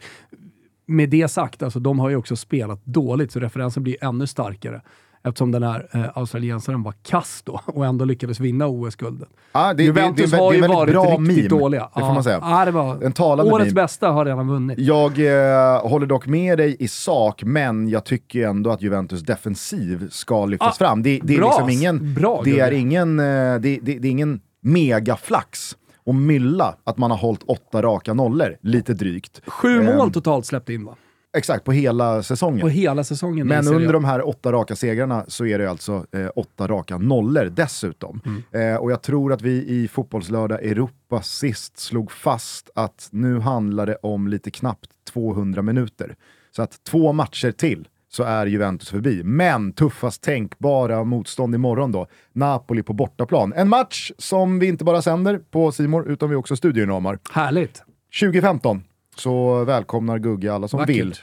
med 0.86 1.10
det 1.10 1.28
sagt, 1.28 1.64
alltså, 1.64 1.80
de 1.80 2.00
har 2.00 2.10
ju 2.10 2.16
också 2.16 2.36
spelat 2.36 2.86
dåligt, 2.86 3.32
så 3.32 3.40
referensen 3.40 3.84
blir 3.84 4.04
ännu 4.04 4.28
starkare. 4.28 4.82
Eftersom 5.24 5.52
den 5.52 5.64
här 5.64 5.88
eh, 5.92 6.18
australiensaren 6.18 6.84
var 6.84 6.94
kass 7.04 7.42
då 7.46 7.62
och 7.66 7.86
ändå 7.86 8.06
lyckades 8.06 8.40
vinna 8.40 8.68
OS-guldet. 8.68 9.30
Ah, 9.52 9.74
det, 9.74 9.84
Juventus 9.84 10.32
det, 10.32 10.38
det, 10.38 10.44
har 10.44 10.52
det 10.54 10.58
är 10.58 10.62
ju 10.62 10.68
varit 10.68 10.92
bra 10.94 11.04
riktigt 11.06 11.20
meme, 11.36 11.48
dåliga. 11.48 11.90
det 11.96 12.00
får 12.02 12.14
man 12.14 12.24
säga. 12.24 12.40
Ja, 12.42 12.66
det 12.66 12.72
var, 12.72 13.04
En 13.04 13.12
talande 13.12 13.52
årets 13.54 13.66
meme. 13.74 13.82
bästa 13.84 14.10
har 14.12 14.26
redan 14.26 14.48
vunnit. 14.48 14.80
Jag 14.80 15.20
eh, 15.20 15.82
håller 15.90 16.06
dock 16.08 16.28
med 16.28 16.58
dig 16.58 16.76
i 16.80 16.88
sak, 16.88 17.44
men 17.44 17.90
jag 17.90 18.04
tycker 18.04 18.48
ändå 18.48 18.70
att 18.72 18.82
Juventus 18.82 19.22
defensiv 19.22 20.10
ska 20.10 20.46
lyftas 20.46 20.82
Ah, 20.82 20.86
fram. 20.86 21.04
Det, 21.04 21.20
det 21.24 21.34
är 21.34 21.38
bra. 21.38 21.48
liksom 21.50 21.70
ingen, 21.70 22.14
Bra, 22.14 22.42
det 22.44 22.60
är 22.60 22.72
ingen, 22.72 23.20
eh, 23.20 23.26
det, 23.26 23.80
det, 23.82 23.92
är 23.92 24.06
ingen 24.06 24.42
megaflax 24.62 25.78
och 26.06 26.16
mylla 26.16 26.76
att 26.84 26.98
man 26.98 27.12
har 27.12 27.18
hållit 27.18 27.44
åtta 27.44 27.82
raka 27.82 28.14
nollor, 28.14 28.58
lite 28.62 28.94
drygt. 28.94 29.42
Sju 29.48 29.82
mål 29.84 30.12
totalt 30.12 30.46
släppt 30.46 30.70
in 30.70 30.86
va? 30.86 30.96
Exakt, 31.38 31.66
på 31.66 31.72
hela 31.72 32.24
säsongen. 32.24 32.62
På 32.62 32.70
hela 32.70 33.04
säsongen. 33.04 33.48
Men 33.48 33.68
under 33.68 33.94
de 33.94 34.06
här 34.06 34.28
åtta 34.28 34.52
raka 34.52 34.76
segrarna 34.76 35.26
så 35.28 35.46
är 35.46 35.60
det 35.60 35.70
alltså 35.70 36.06
eh, 36.12 36.30
åtta 36.36 36.68
raka 36.68 36.98
nollor 36.98 37.46
dessutom. 37.46 38.22
Mm. 38.26 38.74
Eh, 38.74 38.78
och 38.80 38.92
jag 38.92 39.02
tror 39.02 39.34
att 39.34 39.42
vi 39.42 39.52
i 39.52 39.88
Fotbollslördag 39.88 40.64
Europa 40.64 41.22
sist 41.22 41.80
slog 41.80 42.12
fast 42.12 42.70
att 42.76 43.08
nu 43.12 43.40
handlar 43.40 43.86
det 43.86 43.96
om 43.96 44.28
lite 44.28 44.52
knappt 44.52 44.90
200 45.14 45.62
minuter. 45.62 46.16
Så 46.56 46.62
att 46.62 46.84
två 46.84 47.14
matcher 47.14 47.52
till 47.52 47.88
så 48.10 48.24
är 48.24 48.46
Juventus 48.46 48.90
förbi. 48.90 49.24
Men 49.24 49.74
tuffast 49.74 50.22
tänkbara 50.22 51.04
motstånd 51.04 51.56
imorgon 51.56 51.92
då, 51.92 52.08
Napoli 52.34 52.84
på 52.84 52.94
bortaplan. 52.94 53.54
En 53.54 53.70
match 53.70 54.12
som 54.18 54.60
vi 54.60 54.68
inte 54.68 54.84
bara 54.84 55.02
sänder 55.02 55.38
på 55.52 55.72
Simor 55.72 56.12
utan 56.12 56.30
vi 56.30 56.36
också 56.36 56.56
studioinramar. 56.56 57.20
Härligt. 57.32 57.84
2015 58.20 58.84
så 59.20 59.64
välkomnar 59.64 60.20
Gugge 60.20 60.54
alla 60.54 60.68
som 60.68 60.80
Vackert. 60.80 60.96
vill 60.96 61.16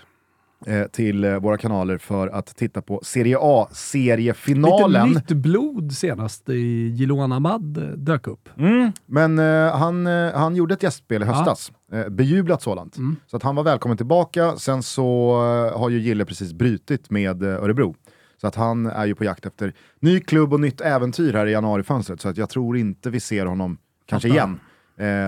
eh, 0.67 0.87
till 0.87 1.25
eh, 1.25 1.39
våra 1.39 1.59
kanaler 1.59 1.99
för 1.99 2.29
att 2.29 2.47
titta 2.57 2.83
på 2.83 3.01
Serie 3.05 3.25
Lite 3.35 3.39
A-seriefinalen. 3.43 5.09
nytt 5.11 5.29
blod 5.33 5.93
senast 5.93 6.49
i 6.49 6.89
Jiloan 6.89 7.33
Ahmad 7.33 7.79
eh, 7.79 7.85
dök 7.85 8.27
upp. 8.27 8.49
Mm, 8.59 8.93
men 9.07 9.39
eh, 9.39 9.77
han, 9.77 10.07
han 10.35 10.57
gjorde 10.57 10.75
ett 10.75 10.83
gästspel 10.83 11.23
i 11.23 11.27
höstas, 11.27 11.73
eh, 11.93 12.09
bejublat 12.09 12.63
sådant. 12.63 12.97
Mm. 12.97 13.17
Så 13.27 13.37
att 13.37 13.43
han 13.43 13.57
var 13.57 13.65
välkommen 13.65 13.97
tillbaka. 13.97 14.57
Sen 14.57 14.83
så 14.83 15.31
eh, 15.73 15.79
har 15.79 15.89
ju 15.91 15.99
Gille 15.99 16.25
precis 16.25 16.53
brutit 16.53 17.11
med 17.11 17.43
Örebro. 17.43 17.95
Så 18.41 18.47
att 18.47 18.55
han 18.55 18.87
är 18.87 19.07
ju 19.07 19.15
på 19.15 19.25
jakt 19.25 19.47
efter 19.47 19.75
ny 20.01 20.21
klubb 20.21 20.53
och 20.53 20.61
nytt 20.61 20.81
äventyr 20.81 21.33
här 21.33 21.47
i 21.47 21.53
januarifönstret. 21.53 22.21
Så 22.21 22.29
att 22.29 22.37
jag 22.37 22.49
tror 22.51 22.77
inte 22.77 23.11
vi 23.11 23.21
ser 23.21 23.47
honom 23.47 23.79
kanske 24.07 24.29
igen 24.29 24.61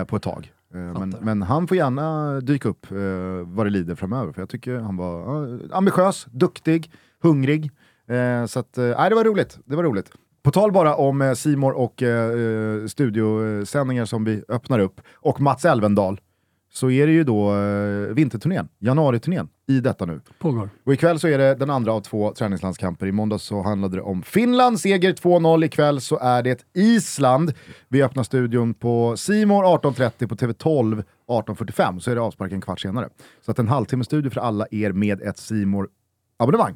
på 0.07 0.15
ett 0.15 0.21
tag. 0.23 0.52
Eh, 0.73 0.99
men, 0.99 1.15
men 1.21 1.41
han 1.41 1.67
får 1.67 1.77
gärna 1.77 2.39
dyka 2.41 2.69
upp 2.69 2.91
eh, 2.91 2.97
vad 3.45 3.65
det 3.65 3.69
lider 3.69 3.95
framöver. 3.95 4.33
För 4.33 4.41
jag 4.41 4.49
tycker 4.49 4.75
han 4.75 4.97
var 4.97 5.43
eh, 5.53 5.59
ambitiös, 5.71 6.27
duktig, 6.31 6.91
hungrig. 7.21 7.71
Eh, 8.07 8.45
så 8.45 8.59
att, 8.59 8.77
eh, 8.77 8.83
det 8.83 9.15
var 9.15 9.23
roligt. 9.23 9.59
Det 9.65 9.75
var 9.75 9.83
roligt. 9.83 10.11
På 10.43 10.51
tal 10.51 10.71
bara 10.71 10.95
om 10.95 11.21
eh, 11.21 11.33
Simor 11.33 11.71
och 11.71 12.03
eh, 12.03 12.31
eh, 12.31 12.87
studiosändningar 12.87 14.05
som 14.05 14.23
vi 14.23 14.43
öppnar 14.49 14.79
upp, 14.79 15.01
och 15.13 15.41
Mats 15.41 15.65
Elvendal, 15.65 16.19
så 16.75 16.89
är 16.91 17.07
det 17.07 17.13
ju 17.13 17.23
då 17.23 17.55
eh, 17.55 18.13
vinterturnén, 18.13 18.67
januariturnén, 18.79 19.47
i 19.67 19.79
detta 19.79 20.05
nu. 20.05 20.21
Pågår. 20.39 20.69
Och 20.83 20.93
ikväll 20.93 21.19
så 21.19 21.27
är 21.27 21.37
det 21.37 21.55
den 21.55 21.69
andra 21.69 21.93
av 21.93 22.01
två 22.01 22.33
träningslandskamper. 22.33 23.07
I 23.07 23.11
måndags 23.11 23.43
så 23.43 23.61
handlade 23.61 23.95
det 23.95 24.01
om 24.01 24.23
Finland, 24.23 24.79
seger 24.79 25.13
2-0. 25.13 25.65
Ikväll 25.65 26.01
så 26.01 26.19
är 26.19 26.43
det 26.43 26.65
Island. 26.73 27.53
Vi 27.87 28.03
öppnar 28.03 28.23
studion 28.23 28.73
på 28.73 29.17
Simor 29.17 29.63
18.30 29.63 30.27
på 30.27 30.35
TV12 30.35 31.03
18.45. 31.27 31.99
Så 31.99 32.11
är 32.11 32.15
det 32.15 32.21
avspark 32.21 32.51
en 32.51 32.61
kvart 32.61 32.79
senare. 32.79 33.09
Så 33.45 33.51
att 33.51 33.59
en 33.59 33.67
halvtimme 33.67 34.03
studio 34.03 34.29
för 34.29 34.41
alla 34.41 34.65
er 34.71 34.91
med 34.91 35.21
ett 35.21 35.37
simor 35.37 35.87
abonnemang 36.37 36.75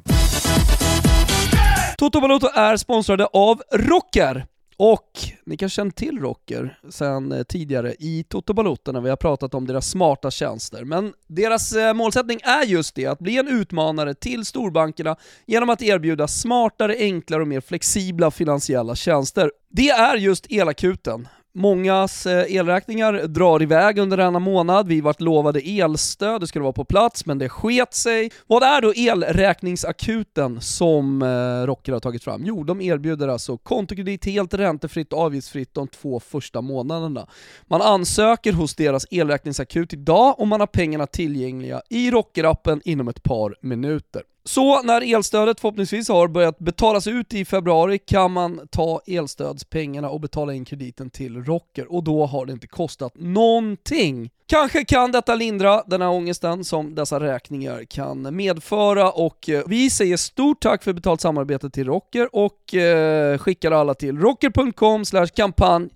Toto 1.98 2.20
Balotto 2.20 2.46
är 2.54 2.76
sponsrade 2.76 3.26
av 3.26 3.62
Rocker. 3.72 4.46
Och 4.80 5.18
ni 5.44 5.56
kanske 5.56 5.76
känner 5.76 5.90
till 5.90 6.18
Rocker 6.18 6.78
sen 6.90 7.32
eh, 7.32 7.42
tidigare 7.42 7.94
i 7.98 8.24
Toto 8.28 8.52
Balotto 8.52 8.92
när 8.92 9.00
vi 9.00 9.08
har 9.08 9.16
pratat 9.16 9.54
om 9.54 9.66
deras 9.66 9.90
smarta 9.90 10.30
tjänster. 10.30 10.84
Men 10.84 11.12
deras 11.26 11.72
eh, 11.72 11.94
målsättning 11.94 12.40
är 12.42 12.64
just 12.64 12.94
det, 12.94 13.06
att 13.06 13.18
bli 13.18 13.38
en 13.38 13.48
utmanare 13.48 14.14
till 14.14 14.44
storbankerna 14.44 15.16
genom 15.46 15.70
att 15.70 15.82
erbjuda 15.82 16.28
smartare, 16.28 16.94
enklare 16.98 17.42
och 17.42 17.48
mer 17.48 17.60
flexibla 17.60 18.30
finansiella 18.30 18.94
tjänster. 18.94 19.50
Det 19.70 19.88
är 19.88 20.16
just 20.16 20.46
Elakuten. 20.50 21.28
Mångas 21.58 22.26
eh, 22.26 22.56
elräkningar 22.56 23.12
drar 23.12 23.62
iväg 23.62 23.98
under 23.98 24.16
denna 24.16 24.38
månad. 24.38 24.88
Vi 24.88 25.00
vart 25.00 25.20
lovade 25.20 25.60
elstöd, 25.60 26.40
det 26.40 26.46
skulle 26.46 26.62
vara 26.62 26.72
på 26.72 26.84
plats, 26.84 27.26
men 27.26 27.38
det 27.38 27.48
sket 27.48 27.94
sig. 27.94 28.30
Vad 28.46 28.62
är 28.62 28.80
då 28.80 28.92
elräkningsakuten 28.92 30.60
som 30.60 31.22
eh, 31.22 31.66
Rocker 31.66 31.92
har 31.92 32.00
tagit 32.00 32.24
fram? 32.24 32.42
Jo, 32.44 32.64
de 32.64 32.80
erbjuder 32.80 33.28
alltså 33.28 33.56
kontokredit 33.56 34.24
helt 34.24 34.54
räntefritt 34.54 35.12
och 35.12 35.18
avgiftsfritt 35.20 35.74
de 35.74 35.88
två 35.88 36.20
första 36.20 36.60
månaderna. 36.60 37.26
Man 37.66 37.82
ansöker 37.82 38.52
hos 38.52 38.74
deras 38.74 39.06
elräkningsakut 39.10 39.92
idag 39.92 40.40
och 40.40 40.48
man 40.48 40.60
har 40.60 40.66
pengarna 40.66 41.06
tillgängliga 41.06 41.82
i 41.90 42.10
Rocker-appen 42.10 42.80
inom 42.84 43.08
ett 43.08 43.22
par 43.22 43.54
minuter. 43.62 44.22
Så 44.44 44.82
när 44.82 45.14
elstödet 45.14 45.60
förhoppningsvis 45.60 46.08
har 46.08 46.28
börjat 46.28 46.58
betalas 46.58 47.06
ut 47.06 47.34
i 47.34 47.44
februari 47.44 47.98
kan 47.98 48.32
man 48.32 48.68
ta 48.70 49.00
elstödspengarna 49.06 50.08
och 50.08 50.20
betala 50.20 50.54
in 50.54 50.64
krediten 50.64 51.10
till 51.10 51.44
Rocker 51.44 51.92
och 51.92 52.04
då 52.04 52.26
har 52.26 52.46
det 52.46 52.52
inte 52.52 52.66
kostat 52.66 53.12
någonting. 53.16 54.30
Kanske 54.46 54.84
kan 54.84 55.12
detta 55.12 55.34
lindra 55.34 55.82
den 55.86 56.02
här 56.02 56.08
ångesten 56.08 56.64
som 56.64 56.94
dessa 56.94 57.20
räkningar 57.20 57.84
kan 57.84 58.36
medföra 58.36 59.10
och 59.10 59.48
eh, 59.48 59.62
vi 59.66 59.90
säger 59.90 60.16
stort 60.16 60.60
tack 60.60 60.84
för 60.84 60.92
betalt 60.92 61.20
samarbete 61.20 61.70
till 61.70 61.86
Rocker 61.86 62.28
och 62.36 62.74
eh, 62.74 63.38
skickar 63.38 63.72
alla 63.72 63.94
till 63.94 64.18
rocker.com 64.18 65.04
kampanj 65.34 65.88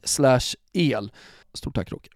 el. 0.73 1.11
Stort 1.55 1.75
tack 1.75 1.93
Roger. 1.93 2.13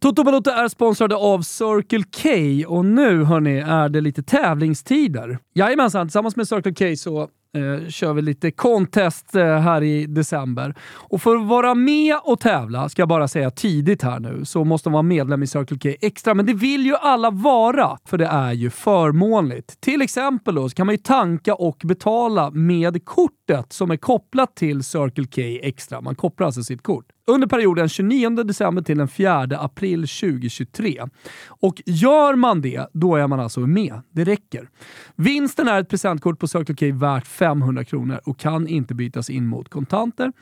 Toto 0.00 0.24
Balotto 0.24 0.50
är 0.50 0.68
sponsrade 0.68 1.16
av 1.16 1.42
Circle 1.42 2.04
K 2.22 2.30
och 2.74 2.84
nu 2.84 3.24
hörni 3.24 3.58
är 3.58 3.88
det 3.88 4.00
lite 4.00 4.22
tävlingstider. 4.22 5.38
Jajamensan, 5.54 6.06
tillsammans 6.06 6.36
med 6.36 6.48
Circle 6.48 6.74
K 6.74 6.96
så 6.96 7.20
eh, 7.22 7.88
kör 7.88 8.12
vi 8.12 8.22
lite 8.22 8.50
contest 8.50 9.34
eh, 9.34 9.58
här 9.58 9.82
i 9.82 10.06
december. 10.06 10.74
Och 10.92 11.22
för 11.22 11.36
att 11.36 11.46
vara 11.46 11.74
med 11.74 12.16
och 12.24 12.40
tävla, 12.40 12.88
ska 12.88 13.02
jag 13.02 13.08
bara 13.08 13.28
säga 13.28 13.50
tidigt 13.50 14.02
här 14.02 14.20
nu, 14.20 14.44
så 14.44 14.64
måste 14.64 14.88
man 14.88 14.92
vara 14.92 15.02
medlem 15.02 15.42
i 15.42 15.46
Circle 15.46 15.78
K 15.78 15.98
Extra. 16.00 16.34
Men 16.34 16.46
det 16.46 16.54
vill 16.54 16.86
ju 16.86 16.96
alla 16.96 17.30
vara, 17.30 17.98
för 18.04 18.18
det 18.18 18.26
är 18.26 18.52
ju 18.52 18.70
förmånligt. 18.70 19.80
Till 19.80 20.02
exempel 20.02 20.54
då, 20.54 20.68
så 20.68 20.74
kan 20.74 20.86
man 20.86 20.94
ju 20.94 20.98
tanka 20.98 21.54
och 21.54 21.82
betala 21.84 22.50
med 22.50 23.04
kortet 23.04 23.72
som 23.72 23.90
är 23.90 23.96
kopplat 23.96 24.56
till 24.56 24.82
Circle 24.82 25.24
K 25.24 25.66
Extra. 25.66 26.00
Man 26.00 26.14
kopplar 26.14 26.46
alltså 26.46 26.62
sitt 26.62 26.82
kort 26.82 27.06
under 27.28 27.46
perioden 27.46 27.88
29 27.88 28.30
december 28.30 28.82
till 28.82 28.98
den 28.98 29.08
4 29.08 29.42
april 29.50 30.00
2023. 30.00 31.02
Och 31.46 31.82
gör 31.86 32.34
man 32.34 32.60
det, 32.60 32.86
då 32.92 33.16
är 33.16 33.26
man 33.26 33.40
alltså 33.40 33.60
med. 33.60 34.00
Det 34.10 34.24
räcker. 34.24 34.68
Vinsten 35.16 35.68
är 35.68 35.80
ett 35.80 35.88
presentkort 35.88 36.38
på 36.38 36.48
Circle 36.48 36.74
K 36.74 36.98
värt 36.98 37.26
500 37.26 37.84
kronor 37.84 38.20
och 38.24 38.38
kan 38.38 38.68
inte 38.68 38.94
bytas 38.94 39.30
in 39.30 39.46
mot 39.46 39.68
kontanter. 39.68 40.32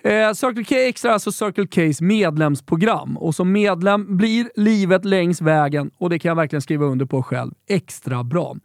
Eh, 0.00 0.32
Circle 0.32 0.64
K 0.64 0.74
Extra 0.74 1.08
är 1.08 1.12
alltså 1.12 1.32
Circle 1.32 1.92
Ks 1.92 2.00
medlemsprogram 2.00 3.16
och 3.16 3.34
som 3.34 3.52
medlem 3.52 4.16
blir 4.16 4.50
livet 4.56 5.04
längs 5.04 5.40
vägen, 5.40 5.90
och 5.98 6.10
det 6.10 6.18
kan 6.18 6.28
jag 6.28 6.36
verkligen 6.36 6.62
skriva 6.62 6.86
under 6.86 7.06
på 7.06 7.22
själv, 7.22 7.52
extra 7.68 8.24
bra. 8.24 8.56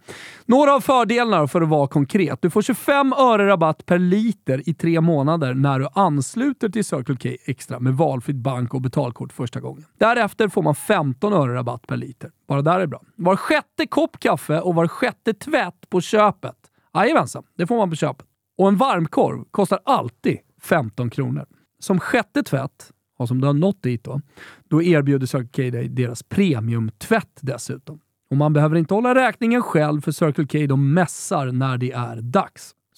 Några 0.46 0.76
av 0.76 0.82
fördelarna 0.82 1.48
för 1.48 1.62
att 1.62 1.70
vara 1.70 1.88
konkret. 1.88 2.42
Du 2.42 2.50
får 2.50 2.62
25 2.62 3.14
öre 3.14 3.48
rabatt 3.48 3.86
per 3.86 4.00
liter 4.00 4.70
i 4.70 4.74
tre 4.74 5.02
månader 5.02 5.54
när 5.54 5.80
du 5.80 5.88
ansluter 5.94 6.70
till 6.70 6.86
Circle 6.86 7.16
K 7.16 7.30
Extra 7.50 7.80
med 7.80 7.94
valfritt 7.94 8.36
bank 8.36 8.74
och 8.74 8.82
betalkort 8.82 9.34
första 9.34 9.60
gången. 9.60 9.86
Därefter 9.98 10.48
får 10.48 10.64
man 10.64 10.76
15 10.76 11.34
öre 11.34 11.54
rabatt 11.54 11.88
per 11.88 11.98
liter. 11.98 12.32
Bara 12.48 12.62
där 12.62 12.80
är 12.80 12.88
bra. 12.88 13.02
Var 13.16 13.36
sjätte 13.36 13.88
kopp 13.88 14.20
kaffe 14.20 14.60
och 14.60 14.76
var 14.76 14.88
sjätte 14.88 15.34
tvätt 15.34 15.90
på 15.90 16.02
köpet. 16.02 16.56
Jajamensan, 16.94 17.44
det 17.58 17.68
får 17.68 17.78
man 17.78 17.90
på 17.90 17.96
köpet. 17.96 18.26
Och 18.58 18.68
en 18.68 18.78
varmkorv 18.78 19.44
kostar 19.52 19.80
alltid 19.86 20.38
15 20.62 21.10
kronor. 21.10 21.46
Som 21.80 22.00
sjätte 22.00 22.44
tvätt, 22.44 22.92
och 23.18 23.28
som 23.28 23.42
du 23.42 23.48
har 23.48 23.54
nått 23.54 23.84
dit 23.84 24.04
då, 24.04 24.22
då 24.70 24.84
erbjuder 24.84 25.28
Circle 25.28 25.70
K 25.70 25.78
dig 25.78 25.90
deras 25.90 26.24
premiumtvätt 26.24 27.40
dessutom. 27.42 28.00
Och 28.30 28.38
man 28.38 28.54
behöver 28.54 28.76
inte 28.76 28.94
hålla 28.94 29.16
räkningen 29.16 29.62
själv 29.62 30.02
för 30.02 30.12
Circle 30.12 30.48
K 30.48 30.68
de 30.68 30.94
mässar 30.94 31.52
när 31.52 31.78
det 31.78 31.92
är 31.92 32.22
dags. 32.22 32.76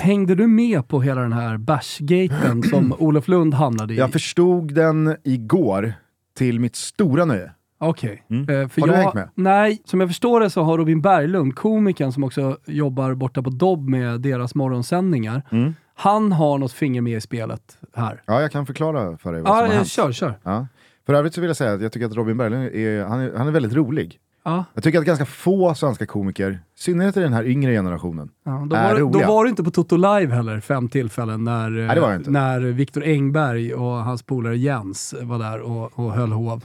Hängde 0.00 0.34
du 0.34 0.46
med 0.46 0.88
på 0.88 1.00
hela 1.02 1.20
den 1.20 1.32
här 1.32 1.56
bärsgaten 1.56 2.62
som 2.70 2.94
Olof 2.98 3.28
Lund 3.28 3.54
hamnade 3.54 3.94
i? 3.94 3.96
Jag 3.96 4.12
förstod 4.12 4.74
den 4.74 5.16
igår 5.24 5.92
till 6.36 6.60
mitt 6.60 6.76
stora 6.76 7.24
nöje. 7.24 7.50
Okej. 7.82 8.22
Mm. 8.30 8.42
Eh, 8.62 8.68
för 8.68 8.80
Har 8.80 8.88
du 8.88 8.94
jag, 8.94 9.00
hängt 9.02 9.14
med? 9.14 9.28
Nej, 9.34 9.82
som 9.84 10.00
jag 10.00 10.08
förstår 10.08 10.40
det 10.40 10.50
så 10.50 10.62
har 10.62 10.78
Robin 10.78 11.00
Berglund, 11.00 11.54
komikern 11.54 12.12
som 12.12 12.24
också 12.24 12.56
jobbar 12.66 13.14
borta 13.14 13.42
på 13.42 13.50
Dobb 13.50 13.88
med 13.88 14.20
deras 14.20 14.54
morgonsändningar, 14.54 15.42
Mm. 15.50 15.74
han 15.94 16.32
har 16.32 16.58
något 16.58 16.72
finger 16.72 17.00
med 17.00 17.16
i 17.16 17.20
spelet 17.20 17.78
här. 17.94 18.22
Ja, 18.26 18.40
jag 18.40 18.52
kan 18.52 18.66
förklara 18.66 19.16
för 19.16 19.32
dig 19.32 19.42
vad 19.42 19.48
som 19.50 19.56
Ja, 19.56 19.62
har 19.62 19.68
eh, 19.68 19.76
hänt. 19.76 19.88
kör, 19.88 20.12
kör. 20.12 20.38
Ja. 20.42 20.66
För 21.06 21.14
övrigt 21.14 21.34
så 21.34 21.40
vill 21.40 21.48
jag 21.48 21.56
säga 21.56 21.72
att 21.72 21.82
jag 21.82 21.92
tycker 21.92 22.06
att 22.06 22.14
Robin 22.16 22.36
Berglund 22.36 22.64
är, 22.64 23.04
han 23.04 23.20
är, 23.20 23.32
han 23.36 23.48
är 23.48 23.52
väldigt 23.52 23.72
rolig. 23.74 24.18
Ja, 24.42 24.64
Jag 24.74 24.84
tycker 24.84 24.98
att 24.98 25.04
ganska 25.04 25.26
få 25.26 25.74
svenska 25.74 26.06
komiker, 26.06 26.50
i 26.50 26.58
synnerhet 26.78 27.16
i 27.16 27.20
den 27.20 27.32
här 27.32 27.44
yngre 27.44 27.72
generationen, 27.72 28.30
ja. 28.44 28.66
Då, 28.70 28.76
Är 28.76 28.92
var, 28.92 29.00
då 29.00 29.06
roliga. 29.06 29.28
var 29.28 29.44
du 29.44 29.50
inte 29.50 29.64
på 29.64 29.70
Toto 29.70 29.96
Live 29.96 30.34
heller, 30.34 30.60
fem 30.60 30.88
tillfällen, 30.88 31.44
när, 31.44 31.70
Nej, 31.70 32.22
när 32.26 32.60
Viktor 32.60 33.04
Engberg 33.04 33.74
och 33.74 33.90
hans 34.04 34.22
polare 34.22 34.58
Jens 34.58 35.14
var 35.22 35.38
där 35.38 35.60
och, 35.60 35.98
och 35.98 36.12
höll 36.12 36.32
hov. 36.32 36.64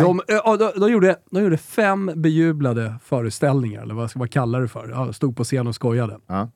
De, 0.00 0.20
eh, 0.28 0.56
de, 0.58 0.80
de, 0.80 0.92
gjorde, 0.92 1.16
de 1.30 1.42
gjorde 1.42 1.56
fem 1.56 2.10
bejublade 2.14 2.94
föreställningar, 3.04 3.82
eller 3.82 3.94
vad 3.94 4.10
ska 4.10 4.18
man 4.18 4.28
kalla 4.28 4.58
det 4.58 4.68
för? 4.68 4.88
Ja, 4.88 5.12
stod 5.12 5.36
på 5.36 5.44
scen 5.44 5.66
och 5.66 5.74
skojade. 5.74 6.18
Ja. 6.26 6.50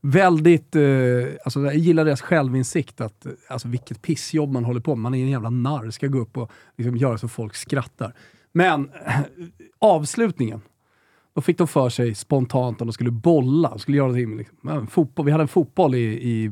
Väldigt, 0.00 0.76
eh, 0.76 0.82
alltså 1.44 1.60
jag 1.60 1.74
gillar 1.74 2.04
deras 2.04 2.20
självinsikt, 2.20 3.00
att 3.00 3.26
alltså 3.48 3.68
vilket 3.68 4.02
pissjobb 4.02 4.52
man 4.52 4.64
håller 4.64 4.80
på 4.80 4.94
med. 4.94 5.02
Man 5.02 5.14
är 5.14 5.22
en 5.22 5.30
jävla 5.30 5.50
narr, 5.50 5.90
ska 5.90 6.06
gå 6.06 6.18
upp 6.18 6.36
och 6.36 6.50
liksom 6.76 6.96
göra 6.96 7.18
så 7.18 7.28
folk 7.28 7.54
skrattar. 7.54 8.14
Men 8.54 8.90
avslutningen, 9.78 10.60
då 11.34 11.40
fick 11.40 11.58
de 11.58 11.68
för 11.68 11.88
sig 11.88 12.14
spontant 12.14 12.80
att 12.80 12.86
de 12.86 12.92
skulle 12.92 13.10
bolla, 13.10 13.68
de 13.68 13.78
skulle 13.78 13.96
göra 13.96 14.06
någonting 14.06 14.36
med 14.36 14.38
liksom, 14.38 14.86
fotboll. 14.86 15.26
Vi 15.26 15.32
hade 15.32 15.44
en 15.44 15.48
fotboll 15.48 15.94
i, 15.94 16.04
i, 16.04 16.50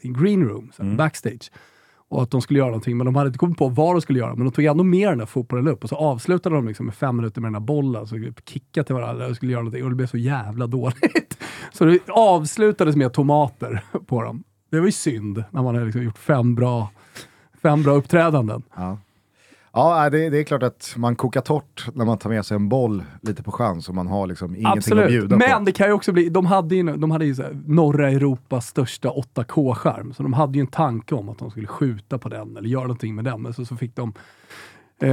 i 0.00 0.08
green 0.08 0.48
room, 0.48 0.72
här, 0.78 0.96
backstage. 0.96 1.50
Och 2.08 2.22
att 2.22 2.30
de 2.30 2.42
skulle 2.42 2.58
göra 2.58 2.68
någonting, 2.68 2.96
men 2.96 3.04
de 3.04 3.16
hade 3.16 3.26
inte 3.26 3.38
kommit 3.38 3.58
på 3.58 3.68
vad 3.68 3.94
de 3.94 4.00
skulle 4.00 4.18
göra. 4.18 4.34
Men 4.34 4.44
de 4.44 4.52
tog 4.52 4.64
ändå 4.64 4.84
med 4.84 5.08
den 5.08 5.18
där 5.18 5.26
fotbollen 5.26 5.68
upp 5.68 5.82
och 5.82 5.88
så 5.88 5.96
avslutade 5.96 6.54
de 6.54 6.68
liksom 6.68 6.86
med 6.86 6.94
fem 6.94 7.16
minuter 7.16 7.40
med 7.40 7.48
den 7.48 7.54
här 7.54 7.60
bollen. 7.60 8.06
Så 8.06 8.32
kickade 8.44 8.86
till 8.86 8.94
varandra 8.94 9.26
och 9.26 9.36
skulle 9.36 9.52
göra 9.52 9.62
någonting 9.62 9.84
och 9.84 9.90
det 9.90 9.96
blev 9.96 10.06
så 10.06 10.16
jävla 10.16 10.66
dåligt. 10.66 11.38
Så 11.72 11.84
det 11.84 12.08
avslutades 12.08 12.96
med 12.96 13.12
tomater 13.12 13.84
på 14.06 14.22
dem. 14.22 14.44
Det 14.70 14.78
var 14.78 14.86
ju 14.86 14.92
synd 14.92 15.44
när 15.50 15.62
man 15.62 15.74
hade 15.74 15.84
liksom 15.84 16.02
gjort 16.02 16.18
fem 16.18 16.54
bra, 16.54 16.90
fem 17.62 17.82
bra 17.82 17.92
uppträdanden. 17.92 18.62
Ja, 18.76 18.98
ja 19.72 20.10
det, 20.10 20.30
det 20.30 20.38
är 20.38 20.44
klart 20.44 20.62
att 20.62 20.94
man 20.96 21.16
kokar 21.16 21.40
torrt 21.40 21.88
när 21.94 22.04
man 22.04 22.18
tar 22.18 22.30
med 22.30 22.46
sig 22.46 22.54
en 22.54 22.68
boll 22.68 23.04
lite 23.22 23.42
på 23.42 23.52
chans 23.52 23.88
och 23.88 23.94
man 23.94 24.06
har 24.06 24.26
liksom 24.26 24.50
ingenting 24.50 24.66
att 24.66 24.76
Absolut, 24.76 25.08
bjuda 25.08 25.36
men 25.36 25.58
på. 25.58 25.64
det 25.64 25.72
kan 25.72 25.86
ju 25.86 25.92
också 25.92 26.12
bli, 26.12 26.28
de 26.28 26.46
hade 26.46 26.74
ju, 26.76 26.96
de 26.96 27.10
hade 27.10 27.24
ju 27.24 27.34
norra 27.66 28.10
Europas 28.10 28.66
största 28.66 29.08
8K-skärm, 29.08 30.14
så 30.14 30.22
de 30.22 30.32
hade 30.32 30.58
ju 30.58 30.60
en 30.60 30.66
tanke 30.66 31.14
om 31.14 31.28
att 31.28 31.38
de 31.38 31.50
skulle 31.50 31.66
skjuta 31.66 32.18
på 32.18 32.28
den 32.28 32.56
eller 32.56 32.68
göra 32.68 32.82
någonting 32.82 33.14
med 33.14 33.24
den, 33.24 33.42
men 33.42 33.54
så, 33.54 33.64
så 33.64 33.76
fick 33.76 33.96
de 33.96 34.12
Eh, 35.02 35.08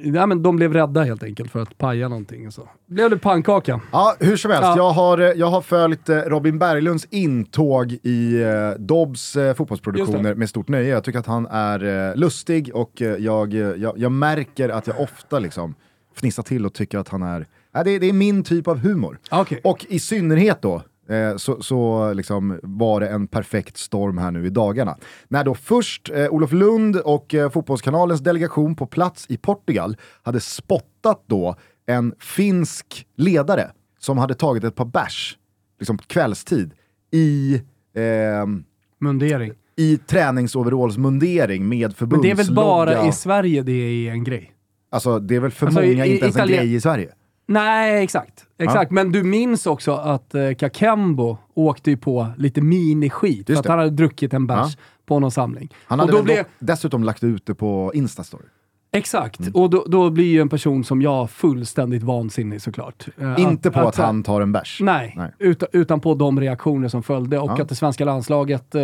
nej, 0.00 0.26
men 0.26 0.42
de 0.42 0.56
blev 0.56 0.72
rädda 0.72 1.02
helt 1.02 1.22
enkelt 1.22 1.50
för 1.50 1.60
att 1.62 1.78
paja 1.78 2.08
någonting. 2.08 2.46
Och 2.46 2.52
så 2.54 2.68
blev 2.86 3.10
det 3.10 3.18
pannkaka. 3.18 3.80
Ja, 3.92 4.16
hur 4.20 4.36
som 4.36 4.50
helst, 4.50 4.62
Ja. 4.64 4.76
jag, 4.76 4.90
har, 4.90 5.18
eh, 5.18 5.26
jag 5.26 5.46
har 5.46 5.60
följt 5.60 6.08
eh, 6.08 6.16
Robin 6.18 6.58
Berglunds 6.58 7.06
intåg 7.10 7.92
i 8.02 8.42
eh, 8.42 8.70
Dobbs 8.78 9.36
eh, 9.36 9.54
fotbollsproduktioner 9.54 10.34
med 10.34 10.48
stort 10.48 10.68
nöje. 10.68 10.88
Jag 10.88 11.04
tycker 11.04 11.18
att 11.18 11.26
han 11.26 11.46
är 11.46 12.08
eh, 12.10 12.16
lustig 12.16 12.70
och 12.74 13.02
eh, 13.02 13.16
jag, 13.16 13.54
jag, 13.54 13.92
jag 13.98 14.12
märker 14.12 14.68
att 14.68 14.86
jag 14.86 15.00
ofta 15.00 15.38
liksom 15.38 15.74
fnissar 16.16 16.42
till 16.42 16.66
och 16.66 16.74
tycker 16.74 16.98
att 16.98 17.08
han 17.08 17.22
är... 17.22 17.46
Ja, 17.72 17.84
det, 17.84 17.98
det 17.98 18.08
är 18.08 18.12
min 18.12 18.42
typ 18.44 18.68
av 18.68 18.78
humor. 18.78 19.18
Okej. 19.30 19.60
Och 19.64 19.86
i 19.88 19.98
synnerhet 19.98 20.62
då, 20.62 20.82
eh, 21.08 21.36
så, 21.36 21.62
så 21.62 22.12
liksom 22.12 22.60
var 22.62 23.00
det 23.00 23.08
en 23.08 23.26
perfekt 23.26 23.76
storm 23.76 24.18
här 24.18 24.30
nu 24.30 24.46
i 24.46 24.50
dagarna. 24.50 24.96
När 25.28 25.44
då 25.44 25.54
först 25.54 26.10
eh, 26.14 26.26
Olof 26.28 26.52
Lund 26.52 26.96
och 26.96 27.34
eh, 27.34 27.50
Fotbollskanalens 27.50 28.20
delegation 28.20 28.76
på 28.76 28.86
plats 28.86 29.26
i 29.28 29.36
Portugal 29.36 29.96
hade 30.22 30.40
spottat 30.40 31.22
då 31.26 31.56
en 31.86 32.14
finsk 32.18 33.06
ledare 33.16 33.70
som 33.98 34.18
hade 34.18 34.34
tagit 34.34 34.64
ett 34.64 34.74
par 34.74 34.84
bärs, 34.84 35.38
liksom 35.78 35.98
kvällstid, 35.98 36.74
i, 37.10 37.62
ehm, 37.96 38.64
Mundering. 39.00 39.52
i 39.76 39.96
träningsoverallsmundering 39.98 41.68
med 41.68 41.78
Men 41.78 41.80
det 41.80 41.84
är 41.86 41.96
förbundslogga. 41.96 42.34
väl 42.34 42.54
bara 42.54 43.08
i 43.08 43.12
Sverige 43.12 43.62
det 43.62 43.72
är 43.72 44.10
en 44.10 44.24
grej? 44.24 44.50
Alltså 44.90 45.18
det 45.18 45.36
är 45.36 45.40
väl 45.40 45.50
för 45.50 45.66
Alltså, 45.66 45.80
många 45.80 46.06
i- 46.06 46.12
inte 46.12 46.24
ens 46.24 46.36
en 46.36 46.42
Italien- 46.42 46.58
grej 46.64 46.74
i 46.74 46.80
Sverige. 46.80 47.08
Nej, 47.46 48.02
exakt. 48.04 48.43
Exakt. 48.58 48.90
Men 48.90 49.12
du 49.12 49.22
minns 49.22 49.66
också 49.66 49.92
att 49.92 50.34
eh, 50.34 50.54
Kakembo 50.54 51.38
åkte 51.54 51.90
ju 51.90 51.96
på 51.96 52.26
lite 52.36 52.60
miniskit 52.60 53.46
för 53.46 53.54
att 53.54 53.66
han 53.66 53.78
hade 53.78 53.90
druckit 53.90 54.34
en 54.34 54.46
bärs 54.46 54.76
Ja. 54.76 54.82
på 55.06 55.20
någon 55.20 55.30
samling. 55.30 55.74
Han 55.86 56.00
och 56.00 56.06
hade 56.06 56.12
då 56.12 56.16
väl 56.18 56.24
blev, 56.24 56.44
dessutom 56.58 57.04
lagt 57.04 57.24
ut 57.24 57.46
det 57.46 57.54
på 57.54 57.90
Instastory. 57.94 58.46
Exakt, 58.94 59.40
Mm. 59.40 59.52
och 59.54 59.70
då, 59.70 59.84
då 59.88 60.10
blir 60.10 60.24
ju 60.32 60.40
en 60.40 60.48
person 60.48 60.84
som 60.84 61.02
jag 61.02 61.30
fullständigt 61.30 62.02
vansinnig 62.02 62.62
såklart. 62.62 63.06
Eh, 63.20 63.34
Inte 63.40 63.70
på 63.70 63.80
att, 63.80 63.96
han 63.96 64.22
tar 64.22 64.40
en 64.40 64.52
bärs. 64.52 64.78
Nej, 64.82 65.14
Nej. 65.16 65.30
Utan, 65.38 65.68
utan 65.72 66.00
på 66.00 66.14
de 66.14 66.40
reaktioner 66.40 66.88
som 66.88 67.02
följde 67.02 67.38
och 67.38 67.50
Ja. 67.50 67.62
att 67.62 67.68
det 67.68 67.74
svenska 67.74 68.04
landslaget, 68.04 68.74
eh, 68.74 68.82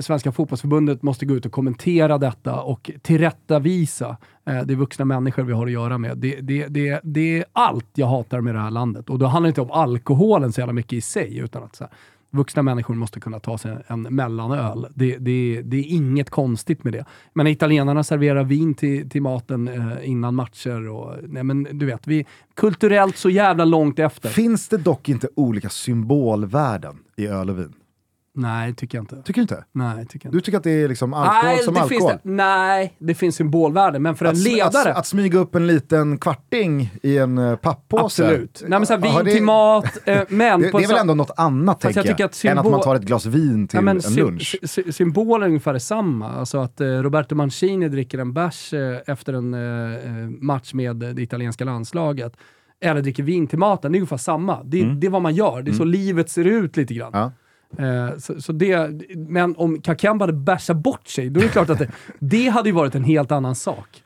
Svenska 0.00 0.32
fotbollsförbundet 0.32 1.02
måste 1.02 1.26
gå 1.26 1.34
ut 1.34 1.46
och 1.46 1.52
kommentera 1.52 2.18
detta 2.18 2.60
och 2.60 2.90
tillrättavisa. 3.02 4.16
Eh, 4.46 4.62
det 4.64 4.74
är 4.74 4.76
vuxna 4.76 5.04
människor 5.04 5.42
vi 5.42 5.52
har 5.52 5.66
att 5.66 5.72
göra 5.72 5.98
med. 5.98 6.18
Det, 6.18 6.40
det, 6.40 6.66
det, 6.66 7.00
det 7.04 7.38
är 7.38 7.44
allt 7.52 7.86
jag 7.94 8.06
hatar 8.06 8.40
med 8.40 8.54
det 8.54 8.60
här 8.60 8.70
landet. 8.70 9.10
Och 9.10 9.18
då 9.18 9.26
handlar 9.26 9.46
det 9.46 9.50
inte 9.50 9.60
om 9.60 9.70
alkoholen 9.70 10.52
så 10.52 10.60
jävla 10.60 10.72
mycket 10.72 10.92
i 10.92 11.00
sig, 11.00 11.38
utan 11.38 11.62
att 11.62 11.76
så 11.76 11.84
här, 11.84 11.92
vuxna 12.30 12.62
människor 12.62 12.94
måste 12.94 13.20
kunna 13.20 13.40
ta 13.40 13.58
sig 13.58 13.76
en 13.86 14.02
mellanöl. 14.02 14.86
Det, 14.94 15.18
det, 15.18 15.62
det 15.64 15.76
är 15.76 15.84
inget 15.84 16.30
konstigt 16.30 16.84
med 16.84 16.92
det. 16.92 17.04
Men 17.32 17.46
italienarna 17.46 18.04
serverar 18.04 18.44
vin 18.44 18.74
till, 18.74 19.10
till 19.10 19.22
maten 19.22 19.68
eh, 19.68 20.10
innan 20.10 20.34
matcher 20.34 20.88
och 20.88 21.16
nej 21.22 21.44
men 21.44 21.68
du 21.72 21.86
vet, 21.86 22.06
vi 22.06 22.18
är 22.18 22.26
kulturellt 22.54 23.16
så 23.16 23.30
jävla 23.30 23.64
långt 23.64 23.98
efter. 23.98 24.28
Finns 24.28 24.68
det 24.68 24.76
dock 24.76 25.08
inte 25.08 25.28
olika 25.34 25.68
symbolvärden 25.68 26.98
i 27.16 27.26
öl 27.26 27.50
och 27.50 27.58
vin? 27.58 27.72
Nej, 28.40 28.74
tycker 28.74 28.98
jag 28.98 29.02
inte. 29.02 29.16
Tycker 29.22 29.34
du 29.34 29.42
inte? 29.42 29.64
Nej, 29.72 30.06
tycker 30.06 30.26
jag 30.26 30.28
inte. 30.30 30.36
Du 30.36 30.40
tycker 30.40 30.58
att 30.58 30.64
det 30.64 30.70
är 30.82 30.88
liksom 30.88 31.14
alkohol 31.14 31.44
Nej, 31.44 31.58
som 31.58 31.74
det 31.74 31.80
alkohol? 31.80 32.10
Finns 32.10 32.22
det, 32.22 32.30
nej, 32.30 32.94
det 32.98 33.14
finns 33.14 33.36
symbolvärde, 33.36 33.98
men 33.98 34.14
för 34.16 34.24
en 34.24 34.30
Att, 34.30 34.36
sm- 34.36 34.54
ledare... 34.56 34.90
att, 34.92 34.98
att 34.98 35.06
smyga 35.06 35.38
upp 35.38 35.54
en 35.54 35.66
liten 35.66 36.18
kvarting 36.18 36.90
i 37.02 37.18
en 37.18 37.38
uh, 37.38 37.56
pappåse? 37.56 38.04
absolut. 38.04 38.62
Nej, 38.68 38.78
men 38.78 38.86
så 38.86 38.92
här, 38.94 39.00
vin 39.00 39.24
det- 39.24 39.32
till 39.32 39.42
mat, 39.44 39.98
eh, 40.04 40.22
men... 40.28 40.60
Det, 40.60 40.70
det 40.72 40.84
är 40.84 40.88
väl 40.88 40.96
ändå 40.96 41.14
något 41.14 41.30
annat, 41.36 41.82
Fast 41.82 41.96
jag 41.96 42.04
tänker 42.04 42.22
jag, 42.22 42.32
tycker 42.32 42.48
att 42.50 42.52
än 42.52 42.58
att 42.58 42.64
symbol- 42.64 42.70
man 42.72 42.80
tar 42.82 42.94
ett 42.96 43.02
glas 43.02 43.26
vin 43.26 43.68
till 43.68 43.80
men 43.80 43.96
en 43.96 44.02
sy- 44.02 44.20
lunch. 44.20 44.56
sy- 44.62 44.92
symbolen 44.92 45.42
är 45.42 45.46
ungefär 45.48 45.72
detsamma. 45.72 46.32
Alltså 46.32 46.58
att 46.58 46.80
eh, 46.80 46.86
Roberto 46.86 47.34
Mancini 47.34 47.88
dricker 47.88 48.18
en 48.18 48.32
bärs 48.32 48.72
eh, 48.74 48.96
efter 49.06 49.32
en 49.32 49.54
eh, 49.54 49.60
eh, 49.60 50.28
match 50.40 50.74
med 50.74 51.02
eh, 51.02 51.08
det 51.08 51.22
italienska 51.22 51.64
landslaget, 51.64 52.32
eller 52.82 53.02
dricker 53.02 53.22
vin 53.22 53.46
till 53.46 53.58
maten, 53.58 53.92
det 53.92 53.96
är 53.96 54.00
ungefär 54.00 54.16
samma. 54.16 54.62
Det, 54.64 54.84
det 54.84 55.06
är 55.06 55.10
vad 55.10 55.22
man 55.22 55.34
gör, 55.34 55.62
det 55.62 55.70
är 55.70 55.74
så 55.74 55.84
livet 55.84 56.30
ser 56.30 56.44
ut 56.44 56.76
lite 56.76 56.94
grann. 56.94 57.14
Mm. 57.14 57.20
Ja. 57.20 57.32
Eh, 57.78 58.18
så, 58.18 58.40
så 58.40 58.52
det, 58.52 58.90
men 59.16 59.56
om 59.56 59.80
Kakemba 59.80 60.22
hade 60.22 60.32
bärsat 60.32 60.76
bort 60.76 61.08
sig, 61.08 61.30
då 61.30 61.40
är 61.40 61.44
det 61.44 61.50
klart 61.50 61.70
att 61.70 61.78
det, 61.78 61.90
det 62.18 62.48
hade 62.48 62.68
ju 62.68 62.74
varit 62.74 62.94
en 62.94 63.04
helt 63.04 63.32
annan 63.32 63.54
sak. 63.54 64.02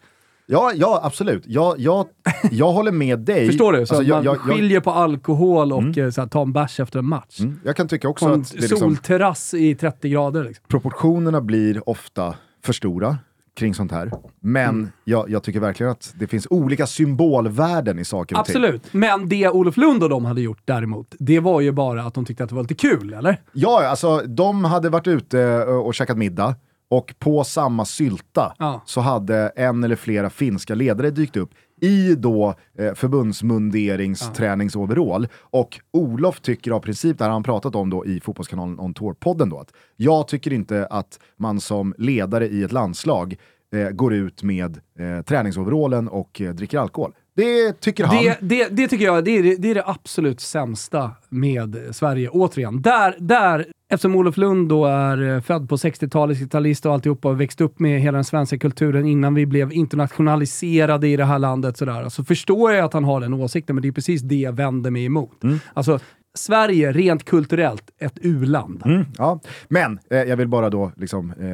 Ja, 0.46 0.72
ja, 0.74 1.00
absolut. 1.02 1.42
Jag, 1.46 1.78
jag, 1.78 2.06
jag 2.50 2.72
håller 2.72 2.92
med 2.92 3.18
dig. 3.18 3.46
Förstår 3.50 3.72
du? 3.72 3.86
Så 3.86 3.94
Alltså, 3.94 4.08
jag, 4.08 4.16
man 4.16 4.24
jag, 4.24 4.40
skiljer 4.40 4.80
på 4.80 4.90
alkohol 4.90 5.72
och 5.72 5.98
eh, 5.98 6.10
så 6.10 6.20
här, 6.20 6.28
ta 6.28 6.42
en 6.42 6.52
bärs 6.52 6.80
efter 6.80 6.98
en 6.98 7.06
match. 7.08 7.40
mm, 7.40 7.60
jag 7.64 7.76
kan 7.76 7.88
tycka 7.88 8.08
också 8.08 8.26
På 8.26 8.32
en 8.34 8.40
att 8.40 8.54
liksom, 8.54 8.78
solterrass 8.78 9.54
i 9.54 9.74
30 9.74 10.08
grader. 10.08 10.44
Liksom. 10.44 10.64
proportionerna 10.68 11.40
blir 11.40 11.88
ofta 11.88 12.34
för 12.64 12.72
stora 12.72 13.18
kring 13.56 13.74
sånt 13.74 13.92
här. 13.92 14.10
Men 14.40 14.68
Mm. 14.68 14.88
jag, 15.04 15.30
jag 15.30 15.42
tycker 15.42 15.60
verkligen 15.60 15.92
att 15.92 16.14
det 16.16 16.26
finns 16.26 16.46
olika 16.50 16.86
symbolvärden 16.86 17.98
i 17.98 18.04
saker 18.04 18.38
och 18.40 18.44
ting. 18.46 18.56
Absolut, 18.56 18.92
men 18.92 19.28
det 19.28 19.48
Olof 19.48 19.76
Lund 19.76 20.02
och 20.02 20.08
de 20.08 20.24
hade 20.24 20.40
gjort 20.40 20.62
däremot, 20.64 21.14
det 21.18 21.40
var 21.40 21.60
ju 21.60 21.72
bara 21.72 22.02
att 22.02 22.14
de 22.14 22.24
tyckte 22.24 22.42
att 22.44 22.48
det 22.50 22.54
var 22.56 22.62
lite 22.62 22.74
kul, 22.74 23.12
eller? 23.14 23.40
Ja, 23.52 23.86
alltså 23.88 24.18
de 24.26 24.64
hade 24.64 24.88
varit 24.88 25.06
ute 25.06 25.40
eh, 25.42 25.62
och 25.64 25.94
käkat 25.94 26.18
middag 26.18 26.54
och 26.88 27.14
på 27.18 27.44
samma 27.44 27.84
sylta 27.84 28.54
Ja. 28.58 28.82
så 28.86 29.00
hade 29.00 29.48
en 29.56 29.84
eller 29.84 29.96
flera 29.96 30.30
finska 30.30 30.74
ledare 30.74 31.10
dykt 31.10 31.36
upp 31.36 31.50
i 31.80 32.14
då 32.14 32.54
eh, 32.78 32.94
förbundsmunderingsträningsoverall. 32.94 35.28
Och 35.40 35.80
Olof 35.92 36.40
tycker 36.40 36.70
av 36.70 36.80
princip, 36.80 37.18
det 37.18 37.24
här 37.24 37.28
har 37.28 37.34
han 37.34 37.42
pratat 37.42 37.74
om 37.74 37.90
då 37.90 38.06
i 38.06 38.20
Fotbollskanalen 38.20 38.80
On 38.80 38.94
Tour-podden 38.94 39.50
då, 39.50 39.58
att 39.58 39.72
jag 39.96 40.28
tycker 40.28 40.52
inte 40.52 40.86
att 40.86 41.20
man 41.36 41.60
som 41.60 41.94
ledare 41.98 42.48
i 42.48 42.62
ett 42.62 42.72
landslag 42.72 43.36
eh, 43.74 43.90
går 43.90 44.14
ut 44.14 44.42
med 44.42 44.80
eh, 44.98 45.22
träningsoverallen 45.22 46.08
och 46.08 46.40
eh, 46.40 46.54
dricker 46.54 46.78
alkohol. 46.78 47.14
Det 47.36 47.80
tycker 47.80 48.04
han. 48.04 48.24
Det, 48.24 48.38
det, 48.40 48.68
det 48.70 48.88
tycker 48.88 49.04
jag 49.04 49.24
det 49.24 49.30
är 49.30 49.56
det, 49.58 49.70
är 49.70 49.74
det 49.74 49.86
absolut 49.86 50.40
sämsta 50.40 51.10
med 51.28 51.76
Sverige. 51.90 52.28
Återigen, 52.28 52.82
där, 52.82 53.16
där, 53.18 53.66
eftersom 53.88 54.16
Olof 54.16 54.36
Lund 54.36 54.68
då 54.68 54.86
är 54.86 55.34
eh, 55.34 55.40
född 55.40 55.68
på 55.68 55.76
60-talet, 55.76 56.38
60-talist 56.38 56.86
och 56.86 56.92
alltihopa 56.92 57.28
och 57.28 57.40
växt 57.40 57.60
upp 57.60 57.78
med 57.78 58.00
hela 58.00 58.16
den 58.16 58.24
svenska 58.24 58.58
kulturen 58.58 59.06
innan 59.06 59.34
vi 59.34 59.46
blev 59.46 59.72
internationaliserade 59.72 61.08
i 61.08 61.16
det 61.16 61.24
här 61.24 61.38
landet 61.38 61.76
sådär, 61.76 62.08
så 62.08 62.24
förstår 62.24 62.72
jag 62.72 62.84
att 62.84 62.92
han 62.92 63.04
har 63.04 63.20
den 63.20 63.34
åsikten, 63.34 63.76
men 63.76 63.82
det 63.82 63.88
är 63.88 63.92
precis 63.92 64.22
det 64.22 64.36
jag 64.36 64.52
vänder 64.52 64.90
mig 64.90 65.04
emot. 65.04 65.40
Alltså, 65.74 65.98
Sverige 66.38 66.92
rent 66.92 67.24
kulturellt 67.24 67.82
ett 67.98 68.12
u-land. 68.20 68.82
Mm, 68.84 69.04
ja. 69.18 69.40
Men 69.68 69.98
eh, 70.10 70.18
jag 70.18 70.36
vill 70.36 70.48
bara 70.48 70.70
då 70.70 70.92
liksom... 70.96 71.30
Eh, 71.30 71.46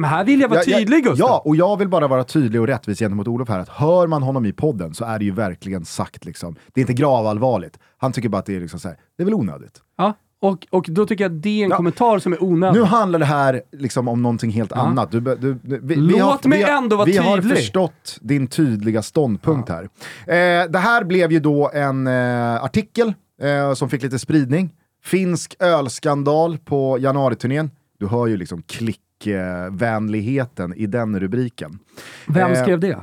Men 0.00 0.04
här 0.04 0.24
vill 0.24 0.40
jag 0.40 0.48
vara 0.48 0.60
Ja, 0.66 0.78
tydlig 0.78 1.04
Gustav. 1.04 1.28
Ja, 1.28 1.42
och 1.44 1.56
jag 1.56 1.76
vill 1.76 1.88
bara 1.88 2.08
vara 2.08 2.24
tydlig 2.24 2.60
och 2.60 2.66
rättvis 2.66 2.98
gentemot 2.98 3.28
Olof 3.28 3.48
här, 3.48 3.58
att 3.58 3.68
hör 3.68 4.06
man 4.06 4.22
honom 4.22 4.46
i 4.46 4.52
podden 4.52 4.94
så 4.94 5.04
är 5.04 5.18
det 5.18 5.24
ju 5.24 5.30
verkligen 5.30 5.84
sagt 5.84 6.24
liksom, 6.24 6.56
det 6.74 6.80
är 6.80 6.82
inte 6.82 6.92
gravallvarligt. 6.92 7.78
Han 7.98 8.12
tycker 8.12 8.28
bara 8.28 8.38
att 8.38 8.46
det 8.46 8.56
är 8.56 8.60
liksom 8.60 8.80
så 8.80 8.88
här, 8.88 8.96
det 9.16 9.22
är 9.22 9.24
väl 9.24 9.34
onödigt. 9.34 9.80
Ja, 9.98 10.14
och, 10.42 10.66
och 10.70 10.86
då 10.88 11.06
tycker 11.06 11.24
jag 11.24 11.36
att 11.36 11.42
det 11.42 11.60
är 11.60 11.64
en 11.64 11.70
Ja. 11.70 11.76
kommentar 11.76 12.18
som 12.18 12.32
är 12.32 12.42
onödig. 12.44 12.78
Nu 12.80 12.84
handlar 12.84 13.18
det 13.18 13.24
här 13.24 13.62
liksom 13.72 14.08
om 14.08 14.22
någonting 14.22 14.50
helt 14.50 14.72
annat. 14.72 15.10
Du, 15.10 15.20
du, 15.20 15.34
du, 15.34 15.58
vi, 15.62 15.78
vi 15.82 15.96
Låt 15.96 16.20
har, 16.20 16.48
mig 16.48 16.58
vi 16.58 16.64
har, 16.64 16.78
ändå 16.78 16.96
vara 16.96 17.06
Vi 17.06 17.16
har 17.16 17.36
tydlig. 17.36 17.56
förstått 17.56 18.18
din 18.20 18.46
tydliga 18.46 19.02
ståndpunkt 19.02 19.68
här. 19.68 19.82
Eh, 20.26 20.70
det 20.70 20.78
här 20.78 21.04
blev 21.04 21.32
ju 21.32 21.40
då 21.40 21.70
en 21.74 22.06
eh, 22.06 22.64
artikel 22.64 23.14
eh, 23.40 23.72
som 23.74 23.90
fick 23.90 24.02
lite 24.02 24.18
spridning. 24.18 24.74
Finsk 25.04 25.56
ölskandal 25.60 26.58
på 26.58 26.98
januariturnén. 26.98 27.70
Du 27.98 28.06
hör 28.06 28.26
ju 28.26 28.36
liksom 28.36 28.62
klickvänligheten 28.62 30.74
i 30.74 30.86
den 30.86 31.20
rubriken. 31.20 31.78
Vem 32.26 32.52
Eh, 32.52 32.62
skrev 32.62 32.80
det? 32.80 32.98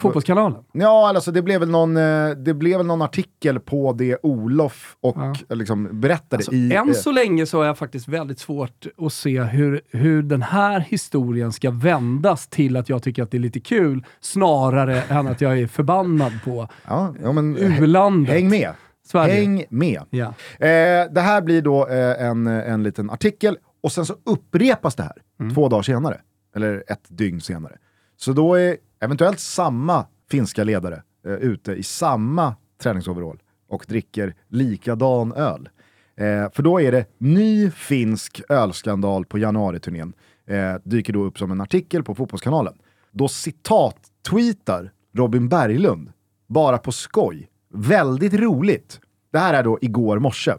Fotbollskanalen? 0.00 0.62
Ja, 0.72 1.08
alltså 1.08 1.32
det 1.32 1.42
blev 1.42 1.60
väl 1.60 1.70
någon, 1.70 1.96
eh, 1.96 2.30
det 2.30 2.54
blev 2.54 2.76
väl 2.78 2.86
någon 2.86 3.02
artikel 3.02 3.60
på 3.60 3.92
det 3.92 4.16
Olof 4.22 4.96
och 5.00 5.16
Ja. 5.18 5.34
eh, 5.50 5.56
liksom 5.56 6.00
berättade 6.00 6.36
Alltså, 6.36 6.52
i... 6.52 6.72
än 6.74 6.94
så 6.94 7.12
länge 7.12 7.46
så 7.46 7.58
har 7.58 7.64
jag 7.64 7.78
faktiskt 7.78 8.08
väldigt 8.08 8.38
svårt 8.38 8.86
att 8.98 9.12
se 9.12 9.42
hur, 9.42 9.80
hur 9.90 10.22
den 10.22 10.42
här 10.42 10.80
historien 10.80 11.52
ska 11.52 11.70
vändas 11.70 12.48
till 12.48 12.76
att 12.76 12.88
jag 12.88 13.02
tycker 13.02 13.22
att 13.22 13.30
det 13.30 13.36
är 13.36 13.40
lite 13.40 13.60
kul, 13.60 14.04
snarare 14.20 15.02
än 15.02 15.26
att 15.26 15.40
jag 15.40 15.58
är 15.58 15.66
förbannad 15.66 16.32
på 16.44 16.68
ja, 16.88 17.14
ja, 17.22 17.32
men, 17.32 17.56
u-landet. 17.56 18.34
häng 18.34 18.48
med. 18.50 18.72
Sverige. 19.06 19.34
Häng 19.34 19.64
med. 19.70 20.02
Ja. 20.10 20.26
Eh, 20.58 21.12
det 21.12 21.20
här 21.20 21.40
blir 21.42 21.62
då 21.62 21.88
eh, 21.88 22.26
en, 22.26 22.46
en 22.46 22.82
liten 22.82 23.10
artikel 23.10 23.58
och 23.82 23.92
sen 23.92 24.06
så 24.06 24.14
upprepas 24.24 24.94
det 24.94 25.02
här 25.02 25.22
Mm. 25.40 25.54
två 25.54 25.68
dagar 25.68 25.82
senare. 25.82 26.20
Eller 26.56 26.84
ett 26.88 27.04
dygn 27.08 27.40
senare. 27.40 27.76
Så 28.16 28.32
då 28.32 28.54
är 28.54 28.76
eventuellt 29.00 29.40
samma 29.40 30.06
finska 30.30 30.64
ledare 30.64 31.02
eh, 31.26 31.32
ute 31.32 31.72
i 31.72 31.82
samma 31.82 32.54
träningsoverall 32.82 33.38
och 33.68 33.84
dricker 33.88 34.34
likadan 34.48 35.32
öl. 35.32 35.68
Eh, 36.16 36.50
för 36.52 36.62
då 36.62 36.80
är 36.80 36.92
det 36.92 37.04
ny 37.18 37.70
finsk 37.70 38.42
ölskandal 38.48 39.24
på 39.24 39.38
januariturnén. 39.38 40.12
Eh, 40.46 40.74
dyker 40.84 41.12
då 41.12 41.24
upp 41.24 41.38
som 41.38 41.50
en 41.50 41.60
artikel 41.60 42.02
på 42.02 42.14
Fotbollskanalen. 42.14 42.74
Då 43.12 43.28
citat-tweetar 43.28 44.90
Robin 45.14 45.48
Berglund, 45.48 46.12
bara 46.46 46.78
på 46.78 46.92
skoj. 46.92 47.48
Väldigt 47.76 48.34
roligt. 48.34 49.00
Det 49.32 49.38
här 49.38 49.54
är 49.54 49.62
då 49.62 49.78
igår 49.80 50.18
morse. 50.18 50.54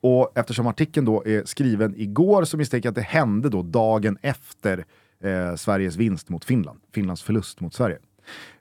Och 0.00 0.32
eftersom 0.34 0.66
artikeln 0.66 1.06
då 1.06 1.26
är 1.26 1.44
skriven 1.44 1.94
igår 1.96 2.44
så 2.44 2.56
misstänker 2.56 2.86
jag 2.86 2.92
att 2.92 2.96
det 2.96 3.02
hände 3.02 3.48
då 3.48 3.62
dagen 3.62 4.18
efter 4.22 4.84
eh, 5.24 5.54
Sveriges 5.56 5.96
vinst 5.96 6.28
mot 6.28 6.44
Finland. 6.44 6.80
Finlands 6.92 7.22
förlust 7.22 7.60
mot 7.60 7.74
Sverige. 7.74 7.98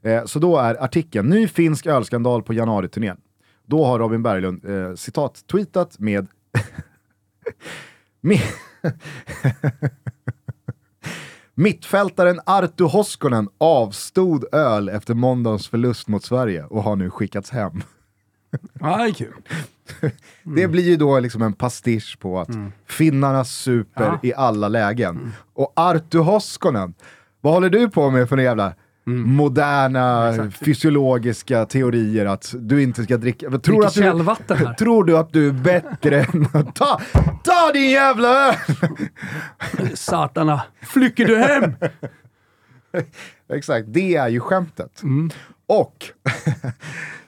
Eh, 0.02 0.26
så 0.26 0.40
då 0.40 0.58
är 0.58 0.84
artikeln 0.84 1.30
“Ny 1.30 1.48
finsk 1.48 1.86
ölskandal 1.86 2.44
på 2.44 2.54
januariturnén”. 2.54 3.18
Då 3.66 3.86
har 3.86 4.00
Robin 4.00 4.24
Berglund 4.24 4.66
eh, 4.66 4.96
citat 4.96 5.44
tweetat 5.48 6.00
med... 6.00 6.28
med 8.22 8.42
Mittfältaren 11.56 12.40
Arto 12.46 12.86
Hoskonen 12.88 13.50
avstod 13.58 14.46
öl 14.54 14.90
efter 14.90 15.14
måndagens 15.14 15.68
förlust 15.68 16.08
mot 16.08 16.24
Sverige 16.24 16.64
och 16.64 16.84
har 16.84 16.96
nu 16.96 17.10
skickats 17.10 17.50
hem. 17.52 17.84
Ja, 18.80 18.98
det 18.98 19.04
är 19.04 19.14
kul. 19.14 19.34
Det 20.44 20.68
blir 20.68 20.84
ju 20.84 20.96
då 20.96 21.20
liksom 21.20 21.42
en 21.42 21.54
pastisch 21.54 22.18
på 22.20 22.40
att 22.40 22.50
finnarna 22.88 23.46
super 23.46 24.04
Ja. 24.04 24.20
i 24.24 24.34
alla 24.34 24.68
lägen. 24.68 25.32
Och 25.54 25.74
Arto 25.76 26.20
Hoskonen, 26.20 26.94
vad 27.42 27.54
håller 27.54 27.70
du 27.70 27.90
på 27.90 28.10
med 28.10 28.30
för 28.30 28.36
några 28.36 28.48
jävla 28.48 28.74
moderna 29.06 30.34
fysiologiska 30.52 31.66
teorier 31.66 32.26
att 32.26 32.56
du 32.58 32.84
inte 32.84 33.04
ska 33.04 33.18
dricka? 33.18 33.50
Tror, 33.50 33.60
Dricker 33.60 33.88
att 33.88 33.94
du, 33.94 34.02
källvatten 34.02 34.58
här. 34.58 34.74
tror 34.78 35.04
du 35.04 35.18
att 35.18 35.34
du 35.34 35.48
är 35.48 35.52
bättre 35.52 36.22
än... 36.22 36.48
Ta, 36.74 37.02
ta 37.44 37.72
din 37.74 37.90
jävla 37.90 38.48
öl! 38.50 38.56
Satarna, 39.94 40.62
flycker 40.82 41.26
du 41.26 41.38
hem? 41.38 41.74
Exakt, 43.54 43.86
det 43.88 44.16
är 44.16 44.28
ju 44.28 44.40
skämtet. 44.40 45.02
Och 45.68 46.06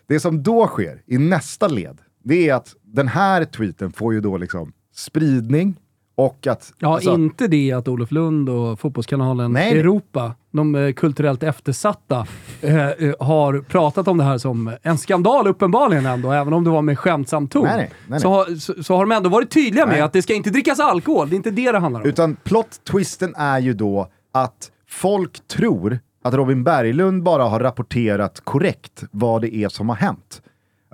det 0.08 0.20
som 0.20 0.44
då 0.44 0.68
sker 0.68 1.02
i 1.06 1.18
nästa 1.18 1.68
led, 1.68 2.02
det 2.24 2.50
är 2.50 2.54
att 2.54 2.76
den 2.84 3.08
här 3.08 3.46
tweeten 3.46 3.92
får 3.92 4.14
ju 4.14 4.22
då 4.22 4.38
liksom 4.38 4.74
spridning 4.96 5.76
och 6.16 6.48
att... 6.48 6.74
Ja, 6.80 6.94
alltså- 6.94 7.14
inte 7.14 7.48
det 7.48 7.72
att 7.72 7.88
Olof 7.88 8.12
Lund 8.12 8.50
och 8.50 8.80
Fotbollskanalen 8.80 9.54
Nej. 9.54 9.80
Europa, 9.80 10.34
de 10.52 10.76
eh, 10.76 10.94
kulturellt 10.94 11.44
eftersatta, 11.44 12.28
eh, 12.62 12.88
eh, 12.90 13.14
har 13.20 13.60
pratat 13.60 14.08
om 14.08 14.18
det 14.18 14.24
här 14.24 14.38
som 14.38 14.76
en 14.82 14.98
skandal 14.98 15.48
uppenbarligen 15.48 16.06
ändå, 16.06 16.32
även 16.32 16.54
om 16.54 16.64
det 16.64 16.70
var 16.70 16.82
med 16.82 17.00
skämtsam 17.00 17.48
ton. 17.48 17.64
Nej, 17.64 17.92
nej. 18.08 18.20
Så, 18.20 18.30
har, 18.30 18.56
så, 18.60 18.84
så 18.84 18.96
har 18.96 19.06
de 19.06 19.12
ändå 19.12 19.30
varit 19.30 19.52
tydliga 19.52 19.86
med 19.86 20.04
att 20.04 20.14
det 20.14 20.22
ska 20.22 20.34
inte 20.34 20.50
drickas 20.50 20.80
alkohol, 20.80 21.30
det 21.30 21.34
är 21.34 21.38
inte 21.38 21.52
det 21.52 21.72
det 21.72 21.80
handlar 21.80 22.02
om. 22.02 22.08
Utan 22.08 22.36
plot-twisten 22.44 23.34
är 23.38 23.60
ju 23.60 23.74
då 23.74 24.08
att 24.32 24.72
folk 24.90 25.48
tror 25.48 26.00
att 26.24 26.34
Robin 26.34 26.64
Berglund 26.64 27.24
bara 27.24 27.44
har 27.44 27.60
rapporterat 27.60 28.42
korrekt 28.44 29.04
vad 29.12 29.42
det 29.42 29.56
är 29.56 29.70
som 29.70 29.90
har 29.90 29.96
hänt. 29.96 30.42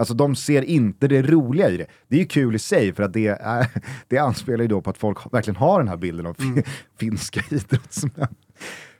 Alltså 0.02 0.14
de 0.14 0.36
ser 0.36 0.62
inte 0.62 1.08
det 1.08 1.22
roliga 1.22 1.70
i 1.70 1.78
det. 1.78 1.86
Det 2.08 2.16
är 2.16 2.20
ju 2.20 2.26
kul 2.26 2.56
i 2.56 2.60
sig 2.60 2.94
för 2.94 3.04
att 3.04 3.14
det, 3.14 3.28
är, 3.28 3.68
det 4.08 4.18
anspelar 4.18 4.62
ju 4.62 4.68
då 4.68 4.82
på 4.82 4.90
att 4.90 4.98
folk 4.98 5.34
verkligen 5.34 5.56
har 5.56 5.80
den 5.80 5.88
här 5.88 5.98
bilden 5.98 6.26
av 6.26 6.34
fi- 6.34 6.64
finska 7.00 7.42
idrottsmän. 7.50 8.36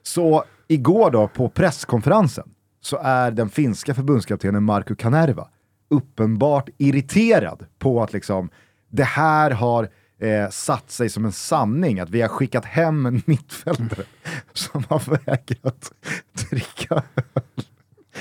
Så 0.04 0.44
igår 0.68 1.12
då 1.12 1.28
på 1.28 1.50
presskonferensen 1.50 2.50
så 2.82 2.98
är 3.04 3.32
den 3.32 3.50
finska 3.50 3.94
förbundskaptenen 3.94 4.64
Markku 4.64 4.96
Kanerva 4.96 5.48
uppenbart 5.90 6.70
irriterad 6.78 7.66
på 7.80 8.04
att 8.04 8.14
liksom 8.14 8.50
det 8.90 9.04
här 9.04 9.52
har 9.52 9.90
eh, 10.20 10.50
satt 10.50 10.92
sig 10.92 11.10
som 11.10 11.26
en 11.26 11.32
sanning, 11.32 12.00
att 12.00 12.10
vi 12.10 12.22
har 12.22 12.30
skickat 12.30 12.66
hem 12.66 13.06
en 13.06 13.22
mittfältare 13.26 14.04
som 14.54 14.84
har 14.90 15.26
vägrat 15.26 15.92
dricka 16.50 17.04
öl 17.16 17.66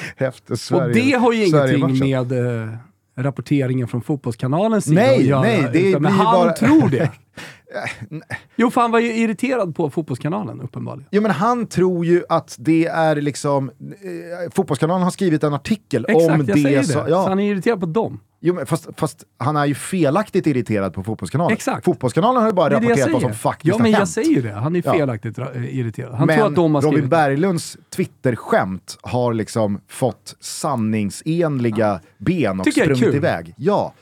efter 0.17 0.55
Sverige. 0.57 0.85
och 0.85 0.93
det 0.95 1.13
har 1.19 1.33
ju 1.33 1.47
ingenting 1.47 1.99
med 1.99 2.33
eh, 2.33 2.69
rapporteringen 3.17 3.89
från 3.89 4.03
Fotbollskanalens 4.03 4.85
sida 4.85 5.01
Nej, 5.01 5.17
att 5.19 5.25
göra. 5.25 5.41
nej, 5.43 5.69
det 5.73 5.81
utan, 5.83 6.03
men 6.03 6.13
blir 6.13 6.25
han 6.25 6.35
bara- 6.35 6.53
tror 6.53 6.89
det. 6.89 7.11
Jo, 8.57 8.71
för 8.71 8.81
han 8.81 8.91
var 8.91 8.99
ju 8.99 9.15
irriterad 9.17 9.75
på 9.77 9.91
Fotbollskanalen 9.91 10.61
uppenbarligen. 10.61 11.09
Jo 11.11 11.23
men 11.23 11.31
han 11.31 11.67
tror 11.67 12.07
ju 12.07 12.23
att 12.29 12.57
det 12.59 12.87
är 12.87 13.17
liksom, 13.17 13.69
eh, 13.69 14.51
Fotbollskanalen 14.55 15.03
har 15.03 15.11
skrivit 15.11 15.45
en 15.45 15.55
artikel 15.55 16.07
Exakt, 16.09 16.41
om 16.41 16.47
jag 16.49 16.59
säger 16.61 16.79
det. 16.79 16.85
så, 16.85 16.93
Så 16.93 17.05
ja, 17.09 17.29
han 17.29 17.39
är 17.39 17.51
irriterad 17.53 17.81
på 17.81 17.87
dem. 17.87 18.21
jo, 18.41 18.55
men 18.55 18.67
fast, 18.67 18.89
fast 18.97 19.25
han 19.39 19.57
är 19.57 19.67
ju 19.67 19.75
felaktigt 19.75 20.47
irriterad 20.47 20.95
på 20.95 21.03
Fotbollskanalen. 21.03 21.53
Exakt. 21.53 21.85
Fotbollskanalen 21.85 22.43
har 22.43 22.49
ju 22.49 22.55
bara 22.55 22.69
Det 22.69 22.75
det 22.75 22.83
jag 22.83 22.91
rapporterat 22.91 23.13
vad 23.13 23.23
som 23.23 23.35
faktiskt 23.35 23.69
Ja, 23.69 23.75
men 23.79 23.83
har 23.85 23.91
jag 23.91 23.99
hänt. 23.99 24.11
säger 24.11 24.31
ju 24.31 24.43
det. 24.43 24.53
Han 24.53 24.77
är 24.77 24.83
Ja. 24.85 24.93
felaktigt 24.93 25.39
ra- 25.39 25.57
eh, 25.57 25.79
irriterad. 25.79 26.15
Han 26.15 26.27
men 26.27 26.37
tror 26.39 26.47
att 26.47 26.55
de 26.55 26.75
har 26.75 26.83
Robin 26.83 27.09
Berglunds 27.09 27.77
Twitter-skämt 27.97 28.99
har 29.03 29.35
liksom 29.35 29.81
fått 29.89 30.37
sanningsenliga 30.41 32.01
ben 32.19 32.59
och 32.61 32.65
Tycker 32.65 32.89
jag 32.89 32.97
sprungit 32.97 33.17
iväg. 33.17 33.55
Ja. 33.57 33.93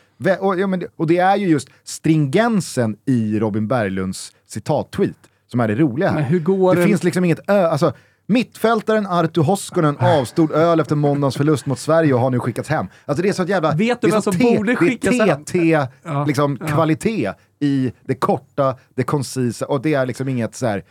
Och, 0.41 0.61
ja, 0.61 0.67
men, 0.67 0.81
det- 0.81 0.89
och 0.97 1.07
det 1.07 1.19
är 1.19 1.37
ju 1.37 1.47
just 1.49 1.69
stringensen 1.85 2.97
i 3.07 3.39
Robin 3.39 3.69
Berglunds 3.69 4.33
citat-tweet 4.49 5.15
som 5.47 5.61
är 5.61 5.69
det 5.69 5.75
roliga 5.75 6.11
här. 6.11 6.41
Det 6.75 6.83
en- 6.83 6.89
finns 6.89 7.05
liksom 7.05 7.25
inget 7.25 7.41
ö, 7.51 7.67
alltså 7.69 7.93
Mittfältaren 8.31 9.07
Artu 9.07 9.41
Hoskonen 9.41 9.97
avstod 9.97 10.53
öl 10.53 10.81
efter 10.81 10.97
måndagens 10.97 11.37
förlust 11.37 11.67
mot 11.67 11.79
Sverige 11.79 12.15
och 12.15 12.21
har 12.21 12.31
nu 12.31 12.41
skickats 12.41 12.69
hem. 12.69 12.87
Alltså 13.05 13.23
det 13.23 13.29
är 13.29 13.33
så 13.33 13.43
ett 13.43 13.49
jävla... 13.49 13.73
Vet 13.73 14.01
du 14.01 14.11
vem 14.11 14.23
som 14.23 14.35
borde 14.39 14.77
skickas 14.77 15.11
Det 15.19 15.23
är 15.23 15.27
hem? 15.27 15.45
TT, 15.45 15.89
Ja, 16.03 16.25
liksom 16.25 16.57
ja. 16.61 16.67
kvalitet 16.67 17.33
i 17.61 17.93
det 18.05 18.15
korta, 18.15 18.77
det 18.95 19.03
koncisa 19.03 19.67
och 19.67 19.83
det 19.83 19.95
är 19.95 20.07
liksom 20.07 20.29
inget 20.29 20.55
så 20.55 20.67
här 20.67 20.85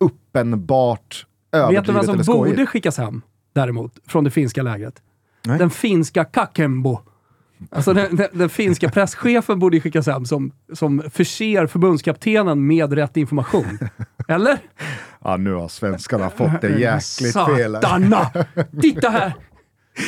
uppenbart 0.00 1.26
Vet 1.52 1.60
du 1.60 1.66
överdrivet 1.66 2.08
vem 2.08 2.24
som 2.24 2.36
borde 2.36 2.66
skickas 2.66 2.98
hem, 2.98 3.22
däremot, 3.52 3.92
från 4.06 4.24
det 4.24 4.30
finska 4.30 4.62
lägret? 4.62 4.94
Nej. 5.46 5.58
Den 5.58 5.70
finska 5.70 6.24
Kakembo. 6.24 6.98
Alltså 7.70 7.92
den, 7.92 8.16
den, 8.16 8.28
den 8.32 8.48
finska 8.48 8.88
presschefen 8.88 9.58
borde 9.58 9.76
ju 9.76 9.80
skickas 9.80 10.06
hem 10.06 10.24
som, 10.24 10.52
som 10.72 11.02
förser 11.10 11.66
förbundskaptenen 11.66 12.66
med 12.66 12.92
rätt 12.92 13.16
information. 13.16 13.78
Eller? 14.28 14.58
Ja, 15.24 15.36
nu 15.36 15.52
har 15.52 15.68
svenskarna 15.68 16.30
fått 16.30 16.60
det 16.60 16.68
jäkligt 16.68 17.34
fel. 17.34 17.74
Satana! 17.74 18.30
Titta 18.82 19.10
här! 19.10 19.32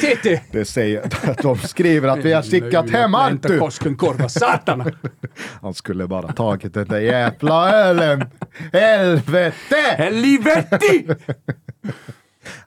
Titti! 0.00 0.42
Det 0.52 0.64
säger 0.64 1.02
att 1.30 1.38
de 1.38 1.58
skriver 1.58 2.08
att 2.08 2.24
vi 2.24 2.32
har 2.32 2.42
skickat 2.42 2.90
hem 2.90 3.14
Artu. 3.14 3.58
Koskenkorva, 3.58 4.28
satana! 4.28 4.86
Han 5.60 5.74
skulle 5.74 6.06
bara 6.06 6.32
tagit 6.32 6.74
den 6.74 6.88
där 6.88 7.00
jävla 7.00 7.72
ölen. 7.72 8.24
Helvete! 8.72 9.76
Helvete! 9.96 11.16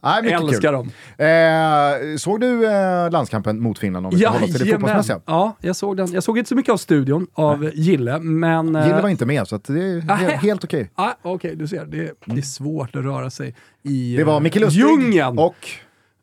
Nej, 0.01 0.23
mycket 0.23 0.39
Älskar 0.41 0.61
kul. 0.61 0.71
dem. 0.71 0.91
Eh, 1.27 2.17
såg 2.17 2.39
du 2.41 2.65
eh, 2.67 3.11
landskampen 3.11 3.59
mot 3.59 3.79
Finland 3.79 4.05
om 4.05 4.11
vi 4.11 4.19
ska 4.19 4.29
hålla 4.29 4.45
till 4.45 4.53
det 4.65 4.71
fotbollsmässiga? 4.71 5.21
Ja, 5.25 5.55
jag 5.61 5.75
såg 5.75 5.97
den. 5.97 6.11
Jag 6.11 6.23
såg 6.23 6.37
inte 6.37 6.47
så 6.49 6.55
mycket 6.55 6.73
av 6.73 6.77
studion 6.77 7.27
av 7.33 7.71
Gille, 7.73 8.19
men... 8.19 8.75
eh, 8.75 8.87
Gille 8.87 9.01
var 9.01 9.09
inte 9.09 9.25
med 9.25 9.47
så 9.47 9.57
det 9.57 9.73
är 9.73 10.01
Nähä. 10.01 10.15
helt, 10.29 10.41
helt 10.43 10.63
okej. 10.63 10.91
Ah, 10.95 11.11
Okej, 11.21 11.55
du 11.55 11.67
ser. 11.67 11.85
Det, 11.85 12.11
det 12.25 12.37
är 12.37 12.41
svårt 12.41 12.95
att 12.95 13.03
röra 13.03 13.29
sig 13.29 13.55
i 13.83 14.15
Det 14.17 14.23
var 14.23 14.33
eh, 14.35 14.39
Micke 14.39 14.55
Lustig 14.55 14.79
djungeln. 14.79 15.39
och 15.39 15.55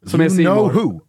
Som 0.07 0.21
you 0.21 0.41
är 0.41 0.55
know 0.55 0.73
who. 0.75 1.01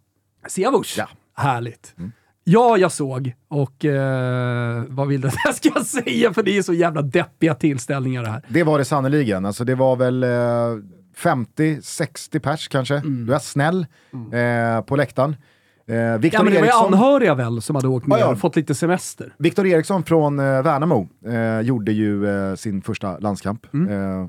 Siavush. 0.47 0.95
Ja. 0.99 1.07
Härligt. 1.35 1.95
Ja, 2.43 2.77
jag 2.77 2.91
såg. 2.91 3.33
Och 3.49 3.85
eh, 3.85 4.83
vad 4.87 5.07
vill 5.07 5.21
du 5.21 5.27
att 5.27 5.33
jag 5.45 5.55
ska 5.55 5.83
säga? 5.83 6.33
För 6.33 6.43
det 6.43 6.57
är 6.57 6.61
så 6.61 6.73
jävla 6.73 7.01
deppiga 7.01 7.55
tillställningar 7.55 8.23
det 8.23 8.29
här. 8.29 8.41
Det 8.47 8.63
var 8.63 8.77
det 8.77 8.85
sannoliken. 8.85 9.45
Alltså 9.45 9.63
det 9.63 9.75
var 9.75 9.95
väl 9.95 10.23
eh, 10.23 10.29
50-60 11.17 12.39
pers 12.39 12.67
kanske. 12.67 12.95
Mm. 12.95 13.25
Du 13.25 13.33
är 13.33 13.39
snäll 13.39 13.85
eh, 14.33 14.81
på 14.85 14.95
läktaren. 14.95 15.35
Eh, 15.87 15.95
Ja, 15.95 16.19
men 16.43 16.53
det 16.53 16.59
var 16.59 16.65
ju 16.65 16.71
anhöriga 16.71 17.35
väl 17.35 17.61
som 17.61 17.75
hade 17.75 17.87
åkt 17.87 18.07
med 18.07 18.19
Ja, 18.19 18.29
ja. 18.29 18.35
fått 18.35 18.55
lite 18.55 18.75
semester. 18.75 19.35
Victor 19.39 19.67
Eriksson 19.67 20.03
från 20.03 20.39
eh, 20.39 20.45
Värnamo 20.63 21.09
eh, 21.25 21.59
gjorde 21.61 21.91
ju 21.91 22.27
eh, 22.27 22.55
sin 22.55 22.81
första 22.81 23.17
landskamp. 23.19 23.65
Eh, 23.73 24.27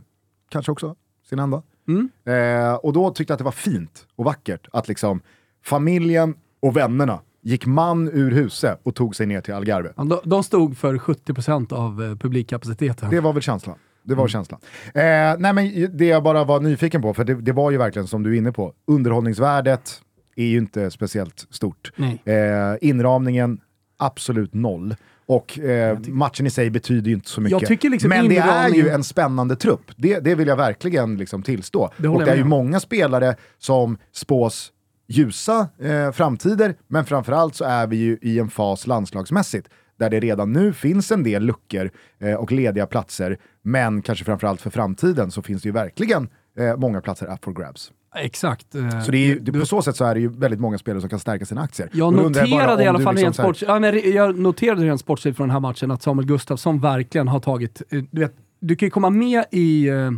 kanske 0.50 0.72
också 0.72 0.96
sin 1.28 1.38
enda. 1.38 1.62
Mm. 1.88 2.08
Eh, 2.24 2.74
och 2.74 2.92
då 2.92 3.10
tyckte 3.10 3.30
jag 3.30 3.34
att 3.34 3.38
det 3.38 3.44
var 3.44 3.52
fint 3.52 4.06
och 4.16 4.24
vackert 4.24 4.68
att 4.72 4.88
liksom 4.88 5.20
familjen 5.64 6.34
och 6.62 6.76
vännerna 6.76 7.20
gick 7.42 7.66
man 7.66 8.08
ur 8.08 8.30
huset 8.30 8.80
och 8.82 8.94
tog 8.94 9.16
sig 9.16 9.26
ner 9.26 9.40
till 9.40 9.54
Algarve. 9.54 9.92
De, 9.96 10.18
de 10.24 10.42
stod 10.42 10.76
för 10.76 10.94
70% 10.94 11.72
av 11.72 12.16
publikkapaciteten. 12.20 13.10
Det 13.10 13.20
var 13.20 13.32
väl 13.32 13.42
känslan. 13.42 13.76
Det 14.04 14.12
Mm. 14.12 14.20
var 14.22 14.28
känslan. 14.28 14.60
Eh, 14.94 15.02
nej 15.38 15.52
men 15.52 15.96
det 15.96 16.04
jag 16.06 16.22
bara 16.22 16.44
var 16.44 16.60
nyfiken 16.60 17.02
på, 17.02 17.14
för 17.14 17.24
det, 17.24 17.34
det 17.34 17.52
var 17.52 17.70
ju 17.70 17.76
verkligen 17.78 18.06
som 18.08 18.22
du 18.22 18.34
är 18.34 18.38
inne 18.38 18.52
på, 18.52 18.72
underhållningsvärdet 18.86 20.00
är 20.36 20.44
ju 20.44 20.58
inte 20.58 20.90
speciellt 20.90 21.46
stort. 21.50 21.92
Eh, 22.24 22.34
inramningen, 22.80 23.60
absolut 23.96 24.54
noll. 24.54 24.96
Och 25.26 25.58
eh, 25.58 25.98
matchen 25.98 26.46
i 26.46 26.50
sig 26.50 26.70
betyder 26.70 27.08
ju 27.08 27.14
inte 27.14 27.28
så 27.28 27.40
mycket. 27.40 27.82
liksom 27.90 28.08
men 28.08 28.28
det 28.28 28.36
är 28.38 28.68
ju 28.68 28.88
en 28.88 29.04
spännande 29.04 29.56
trupp. 29.56 29.90
Det, 29.96 30.18
det 30.20 30.34
vill 30.34 30.48
jag 30.48 30.56
verkligen 30.56 31.16
liksom 31.16 31.42
tillstå. 31.42 31.90
Det 31.96 32.08
och 32.08 32.24
det 32.24 32.30
är 32.30 32.36
ju 32.36 32.44
många 32.44 32.80
spelare 32.80 33.36
som 33.58 33.98
spås 34.12 34.70
ljusa 35.08 35.68
eh, 35.82 36.12
framtider, 36.12 36.74
men 36.88 37.04
framförallt 37.04 37.54
så 37.54 37.64
är 37.64 37.86
vi 37.86 37.96
ju 37.96 38.18
i 38.22 38.38
en 38.38 38.50
fas 38.50 38.86
landslagsmässigt 38.86 39.68
där 39.98 40.10
det 40.10 40.20
redan 40.20 40.52
nu 40.52 40.72
finns 40.72 41.12
en 41.12 41.22
del 41.22 41.42
luckor 41.42 41.90
eh, 42.18 42.34
och 42.34 42.52
lediga 42.52 42.86
platser, 42.86 43.38
men 43.62 44.02
kanske 44.02 44.24
framförallt 44.24 44.60
för 44.60 44.70
framtiden 44.70 45.30
så 45.30 45.42
finns 45.42 45.62
det 45.62 45.68
ju 45.68 45.72
verkligen 45.72 46.28
eh, 46.58 46.76
många 46.76 47.00
platser 47.00 47.32
up 47.32 47.44
for 47.44 47.52
grabs. 47.52 47.92
Exakt. 48.16 48.74
eh, 48.74 49.00
Så 49.00 49.10
det 49.10 49.18
är 49.18 49.26
ju, 49.26 49.38
du- 49.38 49.60
på 49.60 49.66
så 49.66 49.82
sätt 49.82 49.96
så 49.96 50.04
är 50.04 50.14
det 50.14 50.20
ju 50.20 50.28
väldigt 50.28 50.60
många 50.60 50.78
spelare 50.78 51.00
som 51.00 51.10
kan 51.10 51.18
stärka 51.18 51.44
sina 51.44 51.60
aktier. 51.60 51.88
Jag 51.92 52.14
noterade 52.14 52.84
i 52.84 52.86
alla 52.86 52.98
fall 53.00 53.14
liksom 53.14 53.24
rent 53.24 53.36
sports, 53.36 53.64
ja, 53.66 53.78
men 53.80 54.12
jag 54.12 54.38
noterade 54.38 54.84
rent 54.84 55.00
sportsligt 55.00 55.36
från 55.36 55.48
den 55.48 55.52
här 55.52 55.60
matchen 55.60 55.90
att 55.90 56.02
Samuel 56.02 56.26
Gustafsson 56.26 56.80
verkligen 56.80 57.28
har 57.28 57.40
tagit, 57.40 57.82
eh, 57.90 58.02
du 58.10 58.20
vet, 58.20 58.34
du 58.60 58.76
kan 58.76 58.86
ju 58.86 58.90
komma 58.90 59.10
med 59.10 59.44
i 59.50 59.88
eh, 59.88 60.10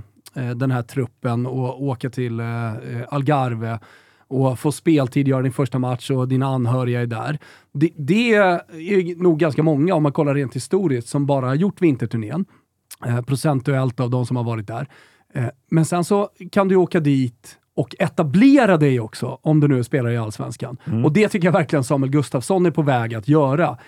den 0.56 0.70
här 0.70 0.82
truppen 0.82 1.46
och 1.46 1.82
åka 1.82 2.10
till 2.10 2.40
Algarve 3.08 3.78
och 4.28 4.58
få 4.58 4.72
speltid, 4.72 5.28
göra 5.28 5.42
din 5.42 5.52
första 5.52 5.78
match 5.78 6.10
och 6.10 6.28
dina 6.28 6.46
anhöriga 6.46 7.00
är 7.00 7.06
där. 7.06 7.38
Det, 7.72 7.90
det 7.96 8.34
är 8.34 9.22
nog 9.22 9.38
ganska 9.38 9.62
många, 9.62 9.94
om 9.94 10.02
man 10.02 10.12
kollar 10.12 10.34
rent 10.34 10.56
historiskt, 10.56 11.08
som 11.08 11.26
bara 11.26 11.46
har 11.46 11.54
gjort 11.54 11.82
vinterturnén. 11.82 12.44
Eh, 13.06 13.22
procentuellt 13.22 14.00
av 14.00 14.10
de 14.10 14.26
som 14.26 14.36
har 14.36 14.44
varit 14.44 14.66
där. 14.66 14.88
Eh, 15.34 15.46
men 15.70 15.84
sen 15.84 16.04
så 16.04 16.28
kan 16.52 16.68
du 16.68 16.76
åka 16.76 17.00
dit 17.00 17.58
och 17.76 17.94
etablera 17.98 18.76
dig 18.76 19.00
också, 19.00 19.38
om 19.42 19.60
du 19.60 19.68
nu 19.68 19.84
spelar 19.84 20.10
i 20.10 20.16
Allsvenskan. 20.16 20.76
Och 21.04 21.12
det 21.12 21.28
tycker 21.28 21.46
jag 21.46 21.52
verkligen 21.52 21.84
Samuel 21.84 22.12
Gustafsson 22.12 22.66
är 22.66 22.70
på 22.70 22.82
väg 22.82 23.14
att 23.14 23.28
göra. 23.28 23.78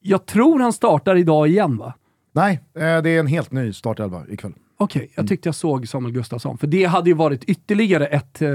Jag 0.00 0.26
tror 0.26 0.60
han 0.60 0.72
startar 0.72 1.16
idag 1.16 1.48
igen 1.48 1.76
va? 1.76 1.94
Nej, 2.32 2.60
eh, 2.74 3.02
det 3.02 3.10
är 3.10 3.20
en 3.20 3.26
helt 3.26 3.52
ny 3.52 3.72
startelva 3.72 4.22
ikväll. 4.28 4.52
Okej, 4.76 5.12
jag 5.16 5.28
tyckte 5.28 5.48
jag 5.48 5.54
såg 5.54 5.88
Samuel 5.88 6.14
Gustafsson. 6.14 6.58
För 6.58 6.66
det 6.66 6.84
hade 6.84 7.10
ju 7.10 7.14
varit 7.14 7.44
ytterligare 7.44 8.06
ett 8.06 8.42
eh, 8.42 8.50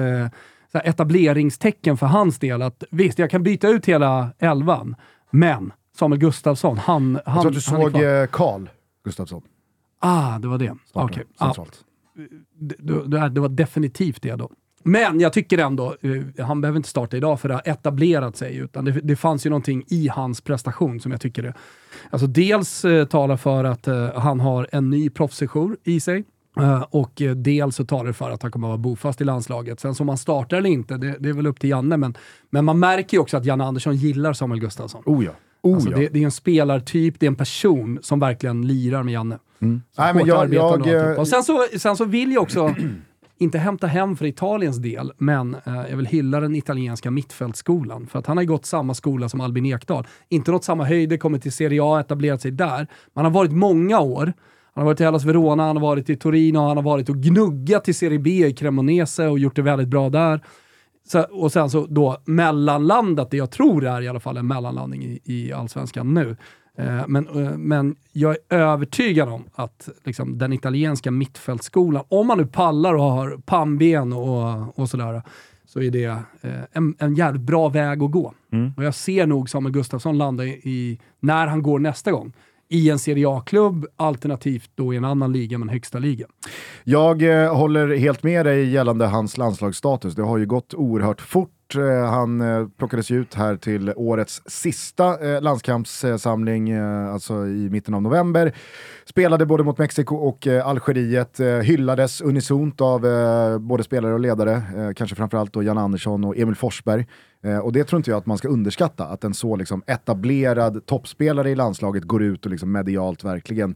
så 0.71 0.77
etableringstecken 0.79 1.97
för 1.97 2.05
hans 2.05 2.39
del. 2.39 2.61
Att 2.61 2.83
visst, 2.91 3.19
jag 3.19 3.29
kan 3.29 3.43
byta 3.43 3.67
ut 3.69 3.85
hela 3.85 4.29
elvan, 4.39 4.95
men 5.31 5.73
Samuel 5.99 6.19
Gustafsson, 6.19 6.77
han, 6.77 7.19
Jag 7.25 7.31
han, 7.31 7.41
tror 7.41 7.49
att 7.49 7.53
du 7.53 7.57
är 7.57 7.61
såg 7.61 7.91
kvar. 7.91 8.21
eh, 8.21 8.27
Karl 8.27 8.69
Gustafsson. 9.05 9.41
Ah, 9.99 10.39
det 10.39 10.47
var 10.47 10.57
det. 10.57 10.75
Okej. 10.93 11.23
Ja, 11.39 11.45
centralt. 11.45 11.83
det, 12.59 13.07
det, 13.07 13.29
det 13.29 13.41
var 13.41 13.49
definitivt 13.49 14.21
det 14.21 14.35
då. 14.35 14.49
Men 14.83 15.19
jag 15.19 15.33
tycker 15.33 15.57
ändå, 15.57 15.95
eh, 16.01 16.45
han 16.45 16.61
behöver 16.61 16.77
inte 16.77 16.89
starta 16.89 17.17
idag 17.17 17.39
för 17.39 17.47
det 17.49 17.53
har 17.55 17.61
etablerat 17.65 18.37
sig, 18.37 18.55
utan 18.57 18.85
det, 18.85 18.91
det 18.91 19.15
fanns 19.15 19.45
ju 19.45 19.49
någonting 19.49 19.83
i 19.87 20.07
hans 20.07 20.41
prestation 20.41 20.99
som 20.99 21.11
jag 21.11 21.21
tycker 21.21 21.43
det, 21.43 21.53
alltså 22.09 22.27
dels 22.27 22.85
eh, 22.85 23.05
talar 23.05 23.37
för 23.37 23.63
att 23.63 23.87
eh, 23.87 24.13
han 24.19 24.39
har 24.39 24.67
en 24.71 24.89
ny 24.89 25.09
proffssejour 25.09 25.77
i 25.83 25.99
sig, 25.99 26.23
och 26.89 27.21
eh, 27.21 27.31
dels 27.35 27.75
så 27.75 27.85
talar 27.85 28.05
det 28.05 28.13
för 28.13 28.31
att 28.31 28.41
han 28.41 28.51
kommer 28.51 28.67
att 28.67 28.69
vara 28.69 28.77
bofast 28.77 29.21
i 29.21 29.23
landslaget. 29.23 29.79
Sen 29.79 29.95
som 29.95 30.07
han 30.09 30.17
startar 30.17 30.57
eller 30.57 30.69
inte, 30.69 30.97
det, 30.97 31.15
det 31.19 31.29
är 31.29 31.33
väl 31.33 31.47
upp 31.47 31.59
till 31.59 31.69
Janne, 31.69 31.97
men, 31.97 32.17
men 32.49 32.65
man 32.65 32.79
märker 32.79 33.17
ju 33.17 33.21
också 33.21 33.37
att 33.37 33.45
Janne 33.45 33.63
Andersson 33.63 33.95
gillar 33.95 34.33
Samuel 34.33 34.59
Gustafsson. 34.59 35.03
Oh 35.05 35.25
ja. 35.25 35.31
Oh, 35.61 35.75
Alltså, 35.75 35.89
ja. 35.91 35.97
det, 35.97 36.07
det 36.07 36.19
är 36.19 36.23
en 36.23 36.31
spelartyp, 36.31 37.19
det 37.19 37.25
är 37.25 37.27
en 37.27 37.35
person 37.35 37.99
som 38.01 38.19
verkligen 38.19 38.67
lirar 38.67 39.03
med 39.03 39.13
Janne. 39.13 39.35
Så 39.59 39.65
Nej, 39.65 40.13
men 40.13 40.25
jag- 40.25 40.53
jag, 40.53 40.81
och 40.81 40.87
eh, 40.87 41.19
och 41.19 41.27
sen 41.27 41.43
så, 41.43 41.65
sen 41.77 41.97
så 41.97 42.05
vill 42.05 42.31
jag 42.31 42.43
också, 42.43 42.75
inte 43.39 43.57
hämta 43.57 43.87
hem 43.87 44.15
för 44.17 44.25
Italiens 44.25 44.77
del, 44.77 45.11
men 45.17 45.55
eh, 45.65 45.73
jag 45.89 45.97
vill 45.97 46.05
hylla 46.05 46.39
den 46.39 46.55
italienska 46.55 47.11
mittfältskolan. 47.11 48.07
För 48.07 48.19
att 48.19 48.27
han 48.27 48.37
har 48.37 48.43
gått 48.43 48.65
samma 48.65 48.93
skola 48.93 49.29
som 49.29 49.41
Albin 49.41 49.65
Ekdal. 49.65 50.07
Inte 50.29 50.51
nått 50.51 50.63
samma 50.63 50.83
höjder, 50.85 51.17
kommit 51.17 51.41
till 51.41 51.51
Serie 51.51 51.81
A, 51.83 51.99
etablerat 51.99 52.41
sig 52.41 52.51
där. 52.51 52.77
Men 52.77 52.87
han 53.13 53.25
har 53.25 53.31
varit 53.31 53.51
många 53.51 53.99
år. 53.99 54.33
Han 54.77 54.81
har 54.81 54.85
varit 54.85 55.01
i 55.01 55.03
Hellas 55.03 55.25
Verona, 55.25 55.63
han 55.63 55.75
har 55.75 55.81
varit 55.81 56.09
i 56.09 56.15
Torino, 56.15 56.59
han 56.59 56.77
har 56.77 56.83
varit 56.83 57.09
och 57.09 57.15
gnuggat 57.15 57.89
i 57.89 57.93
Serie 57.93 58.19
B 58.19 58.29
i 58.29 58.53
Cremonese 58.53 59.27
och 59.27 59.39
gjort 59.39 59.55
det 59.55 59.61
väldigt 59.61 59.87
bra 59.87 60.09
där. 60.09 60.41
Så, 61.07 61.21
och 61.21 61.51
sen 61.51 61.69
så 61.69 61.85
då 61.85 62.17
mellanlandat, 62.25 63.31
det 63.31 63.37
jag 63.37 63.51
tror 63.51 63.85
är 63.85 64.01
i 64.01 64.07
alla 64.07 64.19
fall 64.19 64.37
en 64.37 64.47
mellanlandning 64.47 65.03
i, 65.03 65.21
i 65.23 65.53
Allsvenskan 65.53 66.13
nu. 66.13 66.37
Eh, 66.77 67.07
men, 67.07 67.27
eh, 67.27 67.57
men 67.57 67.95
jag 68.11 68.31
är 68.49 68.57
övertygad 68.57 69.29
om 69.29 69.43
att 69.55 69.89
liksom, 70.03 70.37
den 70.37 70.53
italienska 70.53 71.11
mittfältskolan, 71.11 72.03
om 72.09 72.27
man 72.27 72.37
nu 72.37 72.45
pallar 72.45 72.93
och 72.93 73.11
har 73.11 73.37
pannben 73.45 74.13
och, 74.13 74.79
och 74.79 74.89
sådär, 74.89 75.21
så 75.65 75.81
är 75.81 75.91
det 75.91 76.05
eh, 76.05 76.51
en, 76.71 76.95
en 76.99 77.15
jävligt 77.15 77.41
bra 77.41 77.69
väg 77.69 78.03
att 78.03 78.11
gå. 78.11 78.33
Och 78.77 78.83
jag 78.83 78.95
ser 78.95 79.27
nog 79.27 79.49
Samuel 79.49 79.73
Gustafsson 79.73 80.17
landa 80.17 80.45
i, 80.45 80.49
i, 80.49 80.99
när 81.19 81.47
han 81.47 81.61
går 81.61 81.79
nästa 81.79 82.11
gång, 82.11 82.33
i 82.69 82.89
en 82.89 82.99
Serie 82.99 83.29
A-klubb, 83.29 83.85
alternativt 83.95 84.69
då 84.75 84.93
i 84.93 84.97
en 84.97 85.05
annan 85.05 85.33
liga, 85.33 85.57
men 85.57 85.69
högsta 85.69 85.99
ligan. 85.99 86.29
Jag 86.83 87.43
eh, 87.43 87.55
håller 87.55 87.95
helt 87.95 88.23
med 88.23 88.45
dig 88.45 88.69
gällande 88.69 89.05
hans 89.05 89.37
landslagsstatus. 89.37 90.15
Det 90.15 90.23
har 90.23 90.37
ju 90.37 90.45
gått 90.45 90.73
oerhört 90.73 91.21
fort 91.21 91.56
bort. 91.67 91.75
Eh, 91.75 92.09
han 92.09 92.41
eh, 92.41 92.67
plockades 92.77 93.09
ju 93.09 93.21
ut 93.21 93.33
här 93.33 93.57
till 93.57 93.93
årets 93.95 94.41
sista 94.45 95.35
eh, 95.35 95.41
landskampssamling, 95.41 96.73
alltså 96.73 97.47
i 97.47 97.69
mitten 97.69 97.93
av 97.93 98.01
november. 98.01 98.53
Spelade 99.05 99.45
både 99.45 99.63
mot 99.63 99.77
Mexiko 99.77 100.15
och 100.15 100.47
Algeriet, 100.47 101.39
hyllades 101.63 102.21
unisont 102.21 102.81
av 102.81 103.01
både 103.59 103.83
spelare 103.83 104.13
och 104.13 104.19
ledare, 104.19 104.61
kanske 104.95 105.15
framförallt 105.15 105.53
då 105.53 105.63
Jan 105.63 105.77
Andersson 105.77 106.23
och 106.23 106.37
Emil 106.37 106.55
Forsberg. 106.55 107.07
Och 107.63 107.73
det 107.73 107.83
tror 107.83 107.99
inte 107.99 108.11
jag 108.11 108.17
att 108.17 108.25
man 108.25 108.37
ska 108.37 108.47
underskatta, 108.47 109.05
att 109.05 109.23
en 109.23 109.33
så 109.33 109.55
liksom, 109.55 109.83
etablerad 109.87 110.85
toppspelare 110.85 111.49
i 111.49 111.55
landslaget 111.55 112.03
går 112.03 112.23
ut 112.23 112.45
och 112.45 112.51
liksom 112.51 112.71
medialt 112.71 113.23
verkligen 113.23 113.75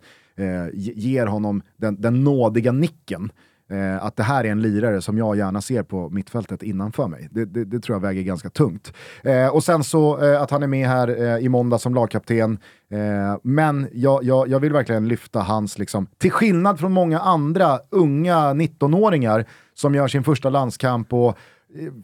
ger 0.73 1.25
honom 1.25 1.61
den, 1.77 2.01
den 2.01 2.23
nådiga 2.23 2.71
nicken. 2.71 3.31
Eh, 3.71 4.05
att 4.05 4.15
det 4.15 4.23
här 4.23 4.43
är 4.43 4.51
en 4.51 4.61
lirare 4.61 5.01
som 5.01 5.17
jag 5.17 5.37
gärna 5.37 5.61
ser 5.61 5.83
på 5.83 6.09
mittfältet 6.09 6.63
innanför 6.63 7.07
mig. 7.07 7.27
Det, 7.31 7.45
det, 7.45 7.65
det 7.65 7.79
tror 7.79 7.95
jag 7.95 8.01
väger 8.01 8.21
ganska 8.21 8.49
tungt. 8.49 8.93
Eh, 9.23 9.47
och 9.47 9.63
sen 9.63 9.83
så 9.83 10.23
eh, 10.23 10.41
att 10.41 10.51
han 10.51 10.63
är 10.63 10.67
med 10.67 10.87
här 10.87 11.07
eh, 11.07 11.45
i 11.45 11.49
måndag 11.49 11.77
som 11.77 11.95
lagkapten. 11.95 12.57
Eh, 12.91 13.37
men 13.43 13.87
jag, 13.93 14.23
jag, 14.23 14.47
jag 14.47 14.59
vill 14.59 14.73
verkligen 14.73 15.07
lyfta 15.07 15.39
hans, 15.39 15.77
liksom, 15.77 16.07
till 16.17 16.31
skillnad 16.31 16.79
från 16.79 16.91
många 16.91 17.19
andra 17.19 17.79
unga 17.89 18.37
19-åringar 18.53 19.45
som 19.73 19.95
gör 19.95 20.07
sin 20.07 20.23
första 20.23 20.49
landskamp 20.49 21.13
och 21.13 21.37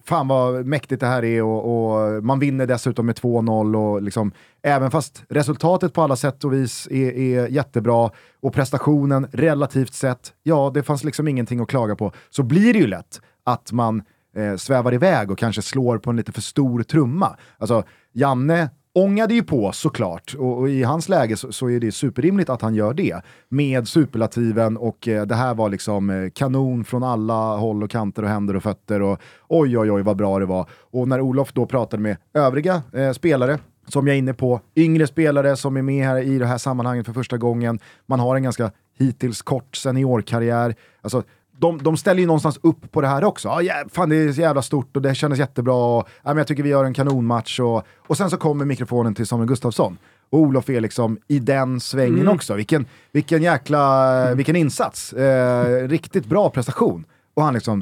fan 0.06 0.28
vad 0.28 0.66
mäktigt 0.66 1.02
det 1.02 1.08
här 1.08 1.26
är 1.26 1.44
och, 1.44 1.94
och 1.94 2.24
man 2.24 2.40
vinner 2.40 2.68
dessutom 2.68 3.06
med 3.06 3.16
2-0 3.16 3.76
och 3.76 4.02
liksom, 4.02 4.32
även 4.62 4.92
fast 4.92 5.24
resultatet 5.30 5.94
på 5.94 6.02
alla 6.02 6.16
sätt 6.16 6.44
och 6.44 6.54
vis 6.54 6.88
är, 6.92 7.12
är 7.12 7.48
jättebra 7.48 8.12
och 8.40 8.54
prestationen 8.54 9.28
relativt 9.32 9.94
sett, 9.94 10.34
ja 10.44 10.72
det 10.74 10.84
fanns 10.84 11.04
liksom 11.04 11.28
ingenting 11.28 11.60
att 11.60 11.68
klaga 11.68 11.96
på, 11.96 12.12
så 12.30 12.44
blir 12.44 12.74
det 12.74 12.80
ju 12.80 12.88
lätt 12.88 13.22
att 13.44 13.72
man 13.72 14.04
eh, 14.36 14.56
svävar 14.56 14.94
iväg 14.94 15.32
och 15.32 15.38
kanske 15.38 15.62
slår 15.62 15.98
på 15.98 16.10
en 16.10 16.16
lite 16.16 16.32
för 16.32 16.42
stor 16.42 16.84
trumma. 16.84 17.38
Alltså, 17.58 17.84
Janne 18.14 18.70
ångade 18.98 19.34
ju 19.34 19.44
på 19.44 19.72
såklart, 19.72 20.36
och, 20.38 20.58
och 20.58 20.70
i 20.70 20.84
hans 20.84 21.10
läge 21.10 21.38
så, 21.38 21.52
så, 21.52 21.70
är 21.70 21.80
det 21.80 21.92
superrimligt 21.92 22.50
att 22.50 22.62
han 22.62 22.76
gör 22.76 22.94
det. 22.94 23.22
Med 23.50 23.88
superlativen 23.88 24.78
och 24.78 25.08
eh, 25.08 25.26
det 25.26 25.36
här 25.36 25.54
var 25.54 25.70
liksom 25.70 26.10
eh, 26.10 26.30
kanon 26.30 26.84
från 26.84 27.04
alla 27.04 27.56
håll 27.56 27.84
och 27.84 27.92
kanter 27.92 28.24
och 28.24 28.30
händer 28.30 28.56
och 28.56 28.64
fötter 28.64 29.02
och 29.02 29.20
oj 29.48 29.78
oj 29.78 29.92
oj 29.92 30.02
vad 30.02 30.18
bra 30.18 30.40
det 30.40 30.46
var. 30.46 30.70
Och 30.92 31.08
när 31.08 31.22
Olof 31.22 31.54
då 31.54 31.66
pratade 31.66 32.04
med 32.04 32.18
övriga 32.34 32.82
eh, 32.94 33.12
spelare, 33.12 33.60
som 33.88 34.08
jag 34.08 34.14
är 34.14 34.18
inne 34.18 34.34
på, 34.34 34.62
yngre 34.76 35.08
spelare 35.08 35.56
som 35.56 35.78
är 35.78 35.82
med 35.82 36.06
här 36.06 36.18
i 36.18 36.40
det 36.40 36.46
här 36.46 36.58
sammanhanget 36.58 37.06
för 37.06 37.14
första 37.14 37.38
gången, 37.38 37.80
man 38.06 38.20
har 38.20 38.36
en 38.36 38.44
ganska 38.44 38.72
hittills 38.98 39.42
kort 39.42 39.76
seniorkarriär. 39.76 40.76
Alltså, 41.02 41.24
de, 41.60 41.84
de 41.84 41.98
ställer 41.98 42.20
ju 42.20 42.26
någonstans 42.26 42.60
upp 42.63 42.91
på 42.91 43.02
det 43.02 43.08
här 43.08 43.24
också. 43.24 43.50
Ah, 43.50 43.62
yeah, 43.62 43.88
fan 43.91 44.10
det 44.10 44.15
är 44.15 44.32
så 44.32 44.41
jävla 44.41 44.62
stort 44.62 44.96
och 44.96 45.02
det 45.02 45.15
kändes 45.15 45.39
jättebra. 45.39 45.74
Och, 45.74 46.00
ah, 46.00 46.08
men 46.24 46.38
jag 46.38 46.48
tycker 46.48 46.63
vi 46.63 46.70
gör 46.70 46.86
en 46.86 46.93
kanonmatch. 46.93 47.60
Och, 47.60 47.84
och 48.08 48.17
sen 48.17 48.30
så 48.30 48.38
kommer 48.38 48.65
mikrofonen 48.65 49.15
till 49.15 49.28
Samuel 49.28 49.48
Gustafsson. 49.48 49.98
Och 50.30 50.39
Olof 50.39 50.70
är 50.70 50.82
liksom 50.82 51.17
i 51.28 51.39
den 51.39 51.80
svängen 51.80 52.22
mm. 52.22 52.36
också. 52.36 52.54
Vilken, 52.54 52.86
vilken 53.12 53.43
jäkla, 53.43 54.13
mm. 54.22 54.38
vilken 54.38 54.56
insats. 54.56 55.13
Eh, 55.13 55.88
riktigt 55.88 56.26
bra 56.26 56.50
prestation. 56.50 57.06
Och 57.34 57.43
han 57.43 57.54
liksom, 57.54 57.82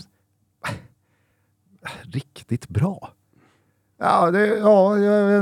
riktigt 2.03 2.67
bra. 2.67 3.11
Ja, 3.99 4.31
det, 4.31 4.47
ja, 4.47 4.95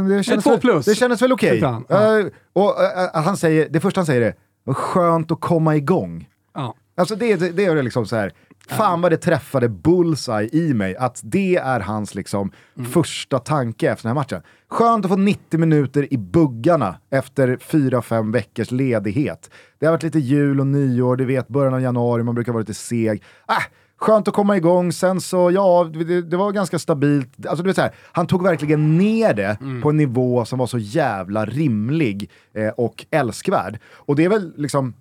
det, 0.09 0.23
kändes, 0.23 0.45
väl, 0.45 0.81
det 0.85 0.95
kändes 0.95 1.21
väl 1.21 1.33
okej. 1.33 1.57
Okay. 1.57 1.81
Ja. 1.89 2.19
Uh, 2.19 2.27
och 2.53 2.69
uh, 2.69 3.23
han 3.23 3.37
säger, 3.37 3.69
det 3.69 3.79
första 3.79 3.99
han 3.99 4.05
säger 4.05 4.21
är, 4.21 4.73
skönt 4.73 5.31
att 5.31 5.39
komma 5.39 5.75
igång. 5.75 6.29
Ja. 6.53 6.75
Alltså 6.95 7.15
det, 7.15 7.35
det, 7.35 7.49
det 7.49 7.65
är 7.65 7.83
liksom 7.83 8.05
så 8.05 8.15
här. 8.15 8.33
Fan 8.67 9.01
vad 9.01 9.11
det 9.11 9.17
träffade 9.17 9.69
bullseye 9.69 10.49
i 10.51 10.73
mig, 10.73 10.95
att 10.95 11.21
det 11.23 11.55
är 11.55 11.79
hans 11.79 12.15
liksom 12.15 12.51
mm. 12.77 12.91
första 12.91 13.39
tanke 13.39 13.91
efter 13.91 14.03
den 14.03 14.17
här 14.17 14.21
matchen. 14.21 14.41
Skönt 14.69 15.05
att 15.05 15.11
få 15.11 15.17
90 15.17 15.59
minuter 15.59 16.13
i 16.13 16.17
buggarna 16.17 16.95
efter 17.09 17.57
4-5 17.57 18.33
veckors 18.33 18.71
ledighet. 18.71 19.49
Det 19.79 19.85
har 19.85 19.93
varit 19.93 20.03
lite 20.03 20.19
jul 20.19 20.59
och 20.59 20.67
nyår, 20.67 21.15
du 21.15 21.25
vet 21.25 21.47
början 21.47 21.73
av 21.73 21.81
januari, 21.81 22.23
man 22.23 22.35
brukar 22.35 22.51
vara 22.51 22.59
lite 22.59 22.73
seg. 22.73 23.23
Äh, 23.49 23.55
skönt 23.97 24.27
att 24.27 24.33
komma 24.33 24.57
igång, 24.57 24.91
sen 24.91 25.21
så 25.21 25.51
ja, 25.51 25.89
det, 25.93 26.21
det 26.21 26.37
var 26.37 26.51
ganska 26.51 26.79
stabilt. 26.79 27.47
Alltså, 27.47 27.63
du 27.63 27.69
vet, 27.69 27.75
så 27.75 27.81
här, 27.81 27.95
han 28.11 28.27
tog 28.27 28.43
verkligen 28.43 28.97
ner 28.97 29.33
det 29.33 29.57
mm. 29.61 29.81
på 29.81 29.89
en 29.89 29.97
nivå 29.97 30.45
som 30.45 30.59
var 30.59 30.67
så 30.67 30.77
jävla 30.77 31.45
rimlig 31.45 32.29
eh, 32.53 32.69
och 32.69 33.05
älskvärd. 33.11 33.79
Och 33.93 34.15
det 34.15 34.25
är 34.25 34.29
väl 34.29 34.53
liksom 34.57 34.93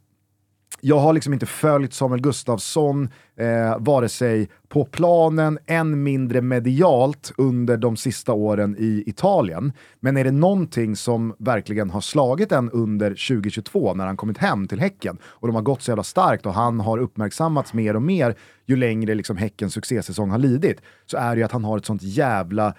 jag 0.85 0.99
har 0.99 1.13
liksom 1.13 1.33
inte 1.33 1.47
följt 1.47 1.95
Samuel 1.95 2.21
Gustafsson, 2.21 3.09
eh, 3.37 3.79
vare 3.79 4.09
sig 4.09 4.49
på 4.69 4.85
planen, 4.85 5.59
än 5.67 6.03
mindre 6.03 6.41
medialt 6.41 7.33
under 7.37 7.77
de 7.77 7.97
sista 7.97 8.33
åren 8.33 8.77
i 8.79 9.05
Italien. 9.07 9.73
Men 10.01 10.17
är 10.17 10.25
det 10.25 10.31
någonting 10.31 10.97
som 10.97 11.35
verkligen 11.39 11.91
har 11.91 12.01
slagit 12.01 12.53
en 12.53 12.71
under 12.71 13.11
2022 13.11 13.95
när 13.95 14.07
han 14.07 14.17
kommit 14.17 14.39
hem 14.39 14.69
till 14.69 14.81
Häcken 14.81 15.19
och 15.25 15.49
de 15.49 15.55
har 15.55 15.63
gått 15.63 15.83
så 15.83 15.91
jävla 15.91 16.03
starkt 16.03 16.47
och 16.47 16.55
han 16.55 16.81
har 16.81 16.99
uppmärksammats 16.99 17.75
mer 17.75 17.97
och 17.97 18.03
mer 18.03 18.37
ju 18.67 18.77
längre 18.77 19.15
liksom 19.15 19.37
Häckens 19.37 19.73
succésäsong 19.73 20.31
har 20.31 20.39
lidit, 20.39 20.81
så 21.07 21.17
är 21.17 21.35
det 21.35 21.39
ju 21.39 21.45
att 21.45 21.53
han 21.53 21.65
har 21.65 21.79
ett 21.79 21.87
sånt 21.87 22.03
jävla, 22.03 22.75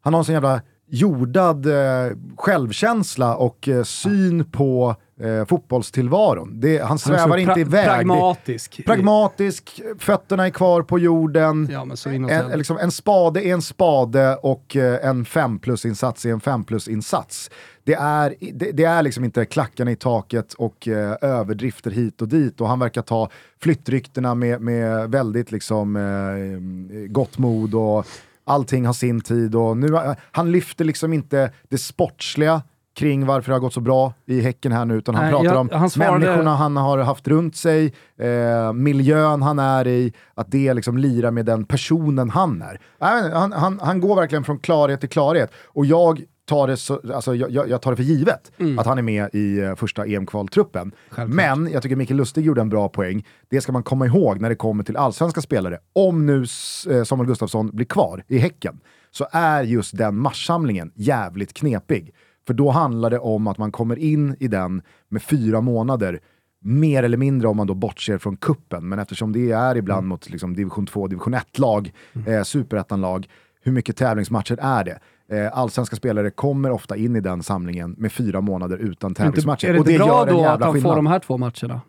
han 0.00 0.14
har 0.14 0.20
en 0.20 0.24
sån 0.24 0.34
jävla 0.34 0.62
jordad 0.88 1.66
eh, 1.66 2.16
självkänsla 2.36 3.36
och 3.36 3.68
eh, 3.68 3.82
syn 3.82 4.50
på 4.50 4.96
eh, 5.20 5.44
fotbollstillvaron. 5.44 6.60
Det, 6.60 6.78
han 6.78 6.98
svävar 6.98 7.36
inte 7.36 7.60
iväg. 7.60 7.86
Pragmatisk. 7.86 8.76
Det, 8.76 8.82
pragmatisk, 8.82 9.80
fötterna 9.98 10.46
är 10.46 10.50
kvar 10.50 10.82
på 10.82 10.98
jorden. 10.98 11.68
Ja, 11.72 11.86
en, 12.30 12.58
liksom, 12.58 12.78
en 12.78 12.90
spade 12.90 13.46
är 13.46 13.52
en 13.52 13.62
spade 13.62 14.36
och 14.36 14.76
eh, 14.76 15.08
en 15.08 15.24
5 15.24 15.58
plus-insats 15.58 16.24
är 16.24 16.30
en 16.30 16.40
5 16.40 16.64
plus-insats. 16.64 17.50
Det 17.84 17.94
är, 17.94 18.34
det, 18.52 18.72
det, 18.72 18.84
är 18.84 19.02
liksom 19.02 19.24
inte 19.24 19.44
klackarna 19.44 19.90
i 19.90 19.96
taket 19.96 20.52
och 20.52 20.88
eh, 20.88 21.16
överdrifter 21.20 21.90
hit 21.90 22.22
och 22.22 22.28
dit 22.28 22.60
och 22.60 22.68
han 22.68 22.78
verkar 22.78 23.02
ta 23.02 23.30
flyttryktena 23.62 24.34
med, 24.34 24.60
med 24.60 25.10
väldigt 25.10 25.52
liksom, 25.52 25.96
eh, 25.96 27.12
gott 27.12 27.38
mod 27.38 27.74
och 27.74 28.06
allting 28.44 28.86
har 28.86 28.92
sin 28.92 29.20
tid 29.20 29.54
och 29.54 29.76
nu, 29.76 29.88
han 30.32 30.52
lyfter 30.52 30.84
liksom 30.84 31.12
inte 31.12 31.52
det 31.68 31.78
sportsliga 31.78 32.62
kring 32.94 33.26
varför 33.26 33.50
det 33.50 33.54
har 33.54 33.60
gått 33.60 33.74
så 33.74 33.80
bra 33.80 34.12
i 34.26 34.40
Häcken 34.40 34.72
här 34.72 34.84
nu, 34.84 34.94
utan 34.94 35.14
han 35.14 35.24
Nej, 35.24 35.32
pratar 35.32 35.46
jag, 35.46 35.60
om 35.60 35.70
han 35.72 35.90
svarade... 35.90 36.18
människorna 36.18 36.54
han 36.54 36.76
har 36.76 36.98
haft 36.98 37.28
runt 37.28 37.56
sig, 37.56 37.94
eh, 38.18 38.72
miljön 38.72 39.42
han 39.42 39.58
är 39.58 39.86
i, 39.86 40.12
att 40.34 40.50
det 40.50 40.74
liksom 40.74 40.98
lirar 40.98 41.30
med 41.30 41.46
den 41.46 41.64
personen 41.64 42.30
han 42.30 42.62
är. 42.62 42.80
Äh, 43.00 43.32
han, 43.32 43.52
han, 43.52 43.80
han 43.82 44.00
går 44.00 44.16
verkligen 44.16 44.44
från 44.44 44.58
klarhet 44.58 45.00
till 45.00 45.08
klarhet. 45.08 45.52
Och 45.66 45.86
jag 45.86 46.22
tar 46.46 46.66
det, 46.66 46.76
så, 46.76 47.00
alltså, 47.14 47.34
jag, 47.34 47.68
jag 47.68 47.82
tar 47.82 47.90
det 47.90 47.96
för 47.96 48.02
givet 48.02 48.52
mm. 48.58 48.78
att 48.78 48.86
han 48.86 48.98
är 48.98 49.02
med 49.02 49.28
i 49.32 49.60
uh, 49.60 49.74
första 49.74 50.06
EM-kvaltruppen. 50.06 50.92
Men 51.26 51.70
jag 51.72 51.82
tycker 51.82 51.96
Mikael 51.96 52.16
Lustig 52.16 52.44
gjorde 52.44 52.60
en 52.60 52.68
bra 52.68 52.88
poäng. 52.88 53.26
Det 53.50 53.60
ska 53.60 53.72
man 53.72 53.82
komma 53.82 54.06
ihåg 54.06 54.40
när 54.40 54.48
det 54.48 54.54
kommer 54.54 54.84
till 54.84 54.96
allsvenska 54.96 55.40
spelare. 55.40 55.78
Om 55.92 56.26
nu 56.26 56.38
uh, 56.38 57.04
Samuel 57.04 57.26
Gustafsson 57.26 57.70
blir 57.72 57.86
kvar 57.86 58.24
i 58.28 58.38
Häcken, 58.38 58.80
så 59.10 59.26
är 59.32 59.62
just 59.62 59.96
den 59.96 60.18
matchsamlingen 60.18 60.92
jävligt 60.94 61.54
knepig. 61.54 62.14
För 62.46 62.54
då 62.54 62.70
handlar 62.70 63.10
det 63.10 63.18
om 63.18 63.46
att 63.46 63.58
man 63.58 63.72
kommer 63.72 63.98
in 63.98 64.36
i 64.40 64.48
den 64.48 64.82
med 65.08 65.22
fyra 65.22 65.60
månader, 65.60 66.20
mer 66.60 67.02
eller 67.02 67.16
mindre 67.16 67.48
om 67.48 67.56
man 67.56 67.66
då 67.66 67.74
bortser 67.74 68.18
från 68.18 68.36
kuppen. 68.36 68.88
Men 68.88 68.98
eftersom 68.98 69.32
det 69.32 69.52
är 69.52 69.76
ibland 69.76 69.98
mm. 69.98 70.08
mot 70.08 70.30
liksom, 70.30 70.54
division 70.54 70.86
2, 70.86 71.06
division 71.06 71.34
1-lag, 71.34 71.92
mm. 72.12 72.34
eh, 72.34 72.42
superettan-lag, 72.42 73.28
hur 73.62 73.72
mycket 73.72 73.96
tävlingsmatcher 73.96 74.58
är 74.60 74.84
det? 74.84 74.98
Eh, 75.28 75.58
allsvenska 75.58 75.96
spelare 75.96 76.30
kommer 76.30 76.70
ofta 76.70 76.96
in 76.96 77.16
i 77.16 77.20
den 77.20 77.42
samlingen 77.42 77.94
med 77.98 78.12
fyra 78.12 78.40
månader 78.40 78.78
utan 78.78 79.14
tävlingsmatcher. 79.14 79.68
Är 79.68 79.72
det, 79.72 79.78
är 79.78 79.98
det 79.98 80.04
bra 80.04 80.24
då 80.24 80.44
att 80.46 80.62
han 80.62 80.82
får 80.82 80.96
de 80.96 81.06
här 81.06 81.18
två 81.18 81.38
matcherna? 81.38 81.80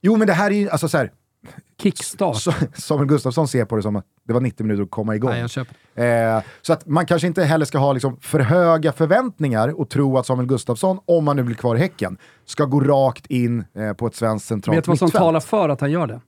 Jo, 0.00 0.16
men 0.16 0.26
det 0.26 0.32
här 0.32 0.50
är 0.50 0.54
ju, 0.54 0.70
alltså 0.70 0.88
så 0.88 0.98
här, 0.98 1.10
Kickstart. 1.82 2.36
Samuel 2.74 3.08
Gustafsson 3.08 3.48
ser 3.48 3.64
på 3.64 3.76
det 3.76 3.82
som 3.82 3.96
att 3.96 4.04
det 4.26 4.32
var 4.32 4.40
90 4.40 4.66
minuter 4.66 4.84
att 4.84 4.90
komma 4.90 5.16
igång. 5.16 5.30
Nej, 5.30 6.36
eh, 6.36 6.42
så 6.62 6.72
att 6.72 6.86
man 6.86 7.06
kanske 7.06 7.26
inte 7.26 7.44
heller 7.44 7.64
ska 7.64 7.78
ha 7.78 7.92
liksom 7.92 8.16
för 8.20 8.40
höga 8.40 8.92
förväntningar 8.92 9.80
och 9.80 9.88
tro 9.90 10.18
att 10.18 10.26
Samuel 10.26 10.48
Gustafsson, 10.48 10.98
om 11.06 11.26
han 11.26 11.36
nu 11.36 11.42
blir 11.42 11.56
kvar 11.56 11.76
i 11.76 11.78
Häcken, 11.78 12.16
ska 12.44 12.64
gå 12.64 12.80
rakt 12.80 13.26
in 13.26 13.64
eh, 13.74 13.92
på 13.92 14.06
ett 14.06 14.14
svenskt 14.14 14.48
centralt 14.48 14.78
Vet 14.78 14.84
du 14.84 14.90
vad 14.90 14.98
som 14.98 15.10
talar 15.10 15.40
för 15.40 15.68
att 15.68 15.80
han 15.80 15.90
gör 15.90 16.06
det? 16.06 16.20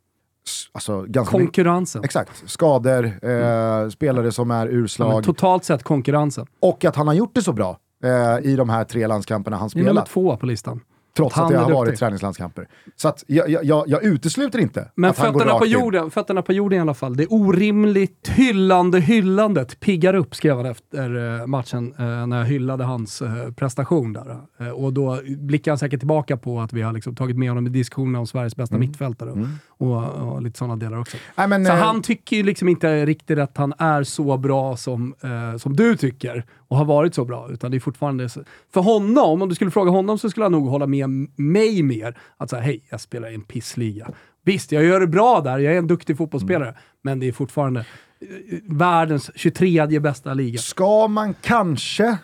Alltså, 0.72 1.06
konkurrensen. 1.26 2.04
Exakt. 2.04 2.42
Skador, 2.46 3.04
eh, 3.22 3.30
mm. 3.30 3.90
spelare 3.90 4.32
som 4.32 4.50
är 4.50 4.66
urslag. 4.66 5.12
Ja, 5.12 5.22
totalt 5.22 5.64
sett 5.64 5.82
konkurrensen. 5.82 6.46
Och 6.60 6.84
att 6.84 6.96
han 6.96 7.06
har 7.06 7.14
gjort 7.14 7.34
det 7.34 7.42
så 7.42 7.52
bra 7.52 7.78
eh, 8.04 8.50
i 8.50 8.56
de 8.56 8.68
här 8.68 8.84
tre 8.84 9.06
landskamperna 9.06 9.56
han 9.56 9.70
spelat. 9.70 9.84
Det 9.84 9.90
är 9.90 9.94
nummer 9.94 10.06
två 10.06 10.36
på 10.36 10.46
listan. 10.46 10.80
Trots 11.16 11.38
att 11.38 11.48
det 11.48 11.58
har 11.58 11.70
varit 11.70 11.98
träningslandskamper. 11.98 12.68
Så 12.96 13.08
att 13.08 13.24
jag, 13.26 13.64
jag, 13.64 13.88
jag 13.88 14.04
utesluter 14.04 14.58
inte 14.58 14.90
Men 14.94 15.10
att 15.10 15.18
han 15.18 15.32
går 15.32 15.40
rakt 15.40 15.58
på 15.58 15.66
jorden, 15.66 16.04
in. 16.04 16.10
fötterna 16.10 16.42
på 16.42 16.52
jorden 16.52 16.78
i 16.78 16.80
alla 16.80 16.94
fall. 16.94 17.16
Det 17.16 17.26
orimligt 17.26 18.28
hyllande 18.28 19.00
hyllandet 19.00 19.80
piggar 19.80 20.14
upp, 20.14 20.34
skrev 20.34 20.56
han 20.56 20.66
efter 20.66 21.40
eh, 21.40 21.46
matchen 21.46 21.94
eh, 21.98 22.26
när 22.26 22.38
jag 22.38 22.44
hyllade 22.44 22.84
hans 22.84 23.22
eh, 23.22 23.52
prestation 23.52 24.12
där. 24.12 24.40
Och 24.74 24.92
då 24.92 25.20
blickar 25.26 25.70
han 25.70 25.78
säkert 25.78 26.00
tillbaka 26.00 26.36
på 26.36 26.60
att 26.60 26.72
vi 26.72 26.82
har 26.82 26.92
liksom 26.92 27.14
tagit 27.14 27.36
med 27.36 27.48
honom 27.48 27.66
i 27.66 27.70
diskussionen 27.70 28.16
om 28.16 28.26
Sveriges 28.26 28.56
bästa 28.56 28.74
mm. 28.74 28.88
mittfältare 28.88 29.30
mm. 29.30 29.48
Och, 29.78 30.04
och, 30.04 30.42
lite 30.42 30.58
sådana 30.58 30.76
delar 30.76 30.98
också. 30.98 31.16
Nej, 31.34 31.48
men, 31.48 31.66
så 31.66 31.72
äh, 31.72 31.78
han 31.78 32.02
tycker 32.02 32.36
ju 32.36 32.42
liksom 32.42 32.68
inte 32.68 33.06
riktigt 33.06 33.38
att 33.38 33.56
han 33.56 33.74
är 33.78 34.02
så 34.02 34.36
bra 34.36 34.76
som, 34.76 35.14
eh, 35.22 35.58
som 35.58 35.76
du 35.76 35.96
tycker 35.96 36.44
och 36.68 36.76
har 36.76 36.84
varit 36.84 37.14
så 37.14 37.24
bra, 37.24 37.48
utan 37.50 37.70
det 37.70 37.76
är 37.76 37.80
fortfarande... 37.80 38.28
Så. 38.28 38.44
För 38.72 38.80
honom, 38.80 39.42
om 39.42 39.48
du 39.48 39.54
skulle 39.54 39.70
fråga 39.70 39.90
honom, 39.90 40.18
så 40.18 40.30
skulle 40.30 40.44
han 40.44 40.52
nog 40.52 40.68
hålla 40.68 40.86
med 40.86 41.08
mig 41.36 41.82
mer. 41.82 42.18
Att 42.36 42.50
säga, 42.50 42.62
hej, 42.62 42.84
jag 42.90 43.00
spelar 43.00 43.30
i 43.30 43.34
en 43.34 43.42
pissliga. 43.42 44.10
Visst, 44.44 44.72
jag 44.72 44.84
gör 44.84 45.00
det 45.00 45.06
bra 45.06 45.40
där, 45.40 45.58
jag 45.58 45.74
är 45.74 45.78
en 45.78 45.86
duktig 45.86 46.16
fotbollsspelare, 46.16 46.68
mm. 46.68 46.80
men 47.02 47.20
det 47.20 47.28
är 47.28 47.32
fortfarande 47.32 47.80
eh, 47.80 48.58
världens 48.68 49.30
23 49.34 50.00
bästa 50.00 50.34
liga. 50.34 50.58
Ska 50.58 51.08
man 51.08 51.34
kanske 51.40 52.18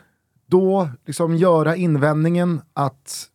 då 0.47 0.89
liksom 1.07 1.37
göra 1.37 1.77
invändningen 1.77 2.61
att 2.75 3.29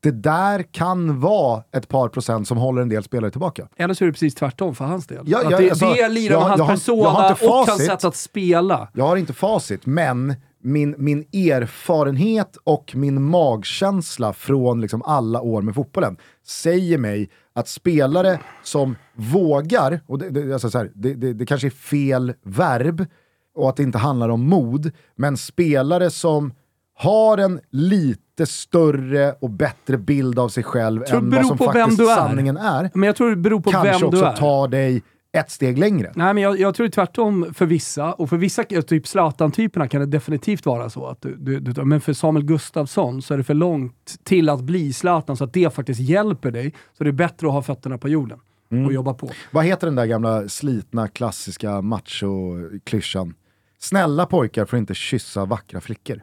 det 0.00 0.10
där 0.10 0.62
kan 0.62 1.20
vara 1.20 1.62
ett 1.72 1.88
par 1.88 2.08
procent 2.08 2.48
som 2.48 2.58
håller 2.58 2.82
en 2.82 2.88
del 2.88 3.02
spelare 3.02 3.30
tillbaka. 3.30 3.68
Eller 3.76 3.94
så 3.94 4.04
är 4.04 4.06
det 4.06 4.12
precis 4.12 4.34
tvärtom 4.34 4.74
för 4.74 4.84
hans 4.84 5.06
del. 5.06 5.24
Ja, 5.26 5.40
ja, 5.50 5.58
det, 5.58 5.70
alltså, 5.70 5.94
det 5.94 6.08
lirar 6.08 6.36
om 6.36 6.42
hans 6.42 6.68
persona 6.68 7.36
och 7.40 7.66
hans 7.66 7.86
sätt 7.86 8.04
att 8.04 8.16
spela. 8.16 8.88
Jag 8.94 9.06
har 9.06 9.16
inte 9.16 9.32
facit, 9.32 9.86
men 9.86 10.34
min, 10.62 10.94
min 10.98 11.18
erfarenhet 11.32 12.56
och 12.64 12.92
min 12.94 13.22
magkänsla 13.22 14.32
från 14.32 14.80
liksom 14.80 15.02
alla 15.02 15.40
år 15.40 15.62
med 15.62 15.74
fotbollen 15.74 16.16
säger 16.46 16.98
mig 16.98 17.30
att 17.54 17.68
spelare 17.68 18.40
som 18.62 18.96
vågar, 19.14 20.00
och 20.06 20.18
det, 20.18 20.30
det, 20.30 20.52
alltså 20.52 20.70
så 20.70 20.78
här, 20.78 20.90
det, 20.94 21.14
det, 21.14 21.32
det 21.32 21.46
kanske 21.46 21.68
är 21.68 21.70
fel 21.70 22.34
verb 22.42 23.06
och 23.54 23.68
att 23.68 23.76
det 23.76 23.82
inte 23.82 23.98
handlar 23.98 24.28
om 24.28 24.48
mod, 24.48 24.90
men 25.16 25.36
spelare 25.36 26.10
som 26.10 26.52
har 26.98 27.38
en 27.38 27.60
lite 27.70 28.46
större 28.46 29.32
och 29.32 29.50
bättre 29.50 29.98
bild 29.98 30.38
av 30.38 30.48
sig 30.48 30.62
själv 30.62 31.04
än 31.08 31.30
vad 31.30 31.46
som 31.46 31.58
faktiskt 31.58 32.06
sanningen 32.06 32.56
är. 32.56 32.90
Men 32.94 33.06
jag 33.06 33.16
tror 33.16 33.30
det 33.30 33.36
beror 33.36 33.60
på 33.60 33.70
kanske 33.70 33.90
vem 33.90 34.10
du 34.10 34.18
är. 34.18 34.22
Kanske 34.22 34.28
också 34.28 34.40
tar 34.40 34.68
dig 34.68 35.02
ett 35.32 35.50
steg 35.50 35.78
längre. 35.78 36.12
Nej, 36.14 36.34
men 36.34 36.42
jag, 36.42 36.60
jag 36.60 36.74
tror 36.74 36.88
tvärtom 36.88 37.46
för 37.54 37.66
vissa, 37.66 38.12
och 38.12 38.28
för 38.28 38.36
vissa, 38.36 38.64
typ 38.64 39.06
Zlatan-typerna 39.06 39.88
kan 39.88 40.00
det 40.00 40.06
definitivt 40.06 40.66
vara 40.66 40.90
så. 40.90 41.06
Att 41.06 41.22
du, 41.22 41.36
du, 41.36 41.60
du, 41.60 41.84
men 41.84 42.00
för 42.00 42.12
Samuel 42.12 42.44
Gustafsson 42.44 43.22
så 43.22 43.34
är 43.34 43.38
det 43.38 43.44
för 43.44 43.54
långt 43.54 44.24
till 44.24 44.48
att 44.48 44.60
bli 44.60 44.92
Zlatan, 44.92 45.36
så 45.36 45.44
att 45.44 45.52
det 45.52 45.74
faktiskt 45.74 46.00
hjälper 46.00 46.50
dig. 46.50 46.74
Så 46.98 47.04
det 47.04 47.10
är 47.10 47.12
bättre 47.12 47.46
att 47.46 47.52
ha 47.52 47.62
fötterna 47.62 47.98
på 47.98 48.08
jorden 48.08 48.38
och 48.86 48.92
jobba 48.92 49.14
på. 49.14 49.30
Vad 49.50 49.64
heter 49.64 49.86
den 49.86 49.96
där 49.96 50.06
gamla 50.06 50.48
slitna 50.48 51.08
klassiska 51.08 51.82
macho-klyschan? 51.82 53.34
Snälla 53.78 54.26
pojkar 54.26 54.64
får 54.64 54.78
inte 54.78 54.94
kyssa 54.94 55.44
vackra 55.44 55.80
flickor. 55.80 56.22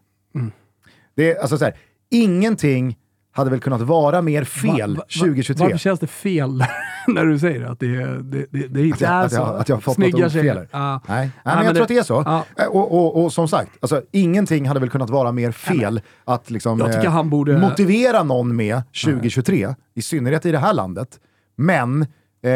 Det 1.16 1.38
alltså 1.38 1.58
så 1.58 1.66
här, 1.66 1.76
ingenting 2.10 2.98
hade 3.32 3.50
väl 3.50 3.60
kunnat 3.60 3.82
vara 3.82 4.22
mer 4.22 4.44
fel 4.44 4.96
Va- 4.96 5.02
va- 5.02 5.20
2023. 5.22 5.64
Varför 5.66 5.78
känns 5.78 6.00
det 6.00 6.08
fel 6.08 6.64
när 7.08 7.26
du 7.26 7.40
säger 7.40 7.62
att 7.66 7.80
det, 7.80 8.06
det, 8.22 8.46
det, 8.52 8.68
det 8.68 8.88
inte 8.88 8.96
Att 8.96 9.02
jag- 9.02 9.12
är 9.22 9.26
att 9.26 9.32
så? 9.32 9.38
jag- 9.38 9.56
att 9.60 9.70
jag 9.70 9.76
har 9.76 9.82
fått 9.82 9.96
Snygga 9.96 10.24
något 10.24 10.32
fel. 10.34 10.68
Ja. 10.72 11.02
Nej, 11.08 11.18
Nej, 11.18 11.30
Ja, 11.44 11.56
men 11.56 11.56
jag 11.58 11.66
men 11.66 11.74
tror 11.76 11.84
att 11.84 11.88
det- 11.88 11.94
det 11.94 12.00
är 12.00 12.04
så. 12.04 12.20
Eh, 12.58 12.68
Och, 12.68 12.92
och, 12.92 13.24
och 13.24 13.34
som 13.34 13.48
sagt, 13.48 13.72
alltså, 13.80 14.02
ingenting 14.12 14.68
hade 14.68 14.80
väl 14.80 14.90
kunnat 14.90 15.10
vara 15.10 15.32
mer 15.32 15.52
fel 15.52 16.02
att 16.26 16.50
liksom, 16.52 16.82
eh, 16.82 17.24
borde- 17.24 17.58
motivera 17.58 18.24
någon 18.24 18.56
med 18.56 18.82
2023, 19.04 19.76
i 19.94 20.02
synnerhet 20.02 20.46
i 20.46 20.52
det 20.52 20.58
här 20.60 20.74
landet. 20.74 21.20
Men 21.56 22.02
eh, 22.44 22.52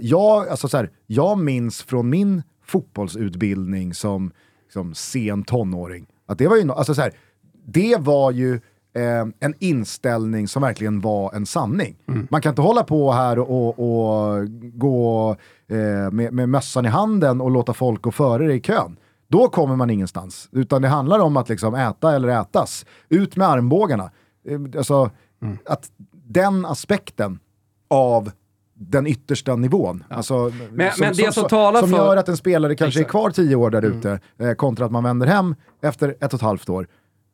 jag, 0.00 0.48
alltså, 0.48 0.68
så 0.68 0.76
här, 0.76 0.90
jag 1.06 1.38
minns 1.38 1.82
från 1.82 2.10
min 2.10 2.42
fotbollsutbildning 2.64 3.94
som, 3.94 4.30
som 4.72 4.94
sen 4.94 5.42
tonåring, 5.44 6.06
att 6.28 6.38
det 6.38 6.48
var 6.48 6.56
ju, 6.56 6.62
no- 6.62 6.74
alltså, 6.74 6.94
så 6.94 7.00
här, 7.02 7.12
det 7.64 7.96
var 8.00 8.30
ju 8.30 8.54
eh, 8.94 9.26
en 9.40 9.54
inställning 9.58 10.48
som 10.48 10.62
verkligen 10.62 11.00
var 11.00 11.32
en 11.34 11.46
sanning. 11.46 11.96
Man 12.30 12.40
kan 12.42 12.50
inte 12.50 12.62
hålla 12.62 12.82
på 12.84 13.12
här 13.12 13.38
och, 13.38 13.68
och 13.78 14.44
gå 14.60 15.36
eh, 15.68 16.10
med, 16.12 16.32
med 16.32 16.48
mössan 16.48 16.86
i 16.86 16.88
handen 16.88 17.40
och 17.40 17.50
låta 17.50 17.72
folk 17.74 18.02
gå 18.02 18.10
före 18.10 18.46
dig 18.46 18.56
i 18.56 18.60
kön. 18.60 18.96
Då 19.28 19.48
kommer 19.48 19.76
man 19.76 19.90
ingenstans. 19.90 20.48
Utan 20.52 20.82
det 20.82 20.88
handlar 20.88 21.18
om 21.18 21.36
att 21.36 21.48
liksom 21.48 21.74
äta 21.74 22.14
eller 22.14 22.28
ätas. 22.28 22.86
Ut 23.08 23.36
med 23.36 23.48
armbågarna. 23.48 24.10
Eh, 24.48 24.60
Alltså, 24.78 25.10
att 25.66 25.90
den 26.26 26.64
aspekten 26.66 27.38
av 27.90 28.30
den 28.74 29.06
yttersta 29.06 29.56
nivån. 29.56 30.04
Alltså, 30.10 30.52
Men- 30.72 30.90
men 31.00 31.14
det 31.16 31.34
som 31.34 31.48
talar 31.48 31.80
som 31.80 31.88
för- 31.90 31.96
gör 31.96 32.16
att 32.16 32.28
en 32.28 32.36
spelare 32.36 32.74
kanske 32.74 33.00
Exakt. 33.00 33.08
är 33.14 33.18
kvar 33.20 33.30
tio 33.30 33.56
år 33.56 33.70
där 33.70 33.82
ute, 33.84 34.20
eh, 34.38 34.52
kontra 34.52 34.86
att 34.86 34.92
man 34.92 35.04
vänder 35.04 35.26
hem 35.26 35.54
efter 35.82 36.08
ett 36.20 36.22
och 36.24 36.34
ett 36.34 36.40
halvt 36.40 36.68
år. 36.68 36.86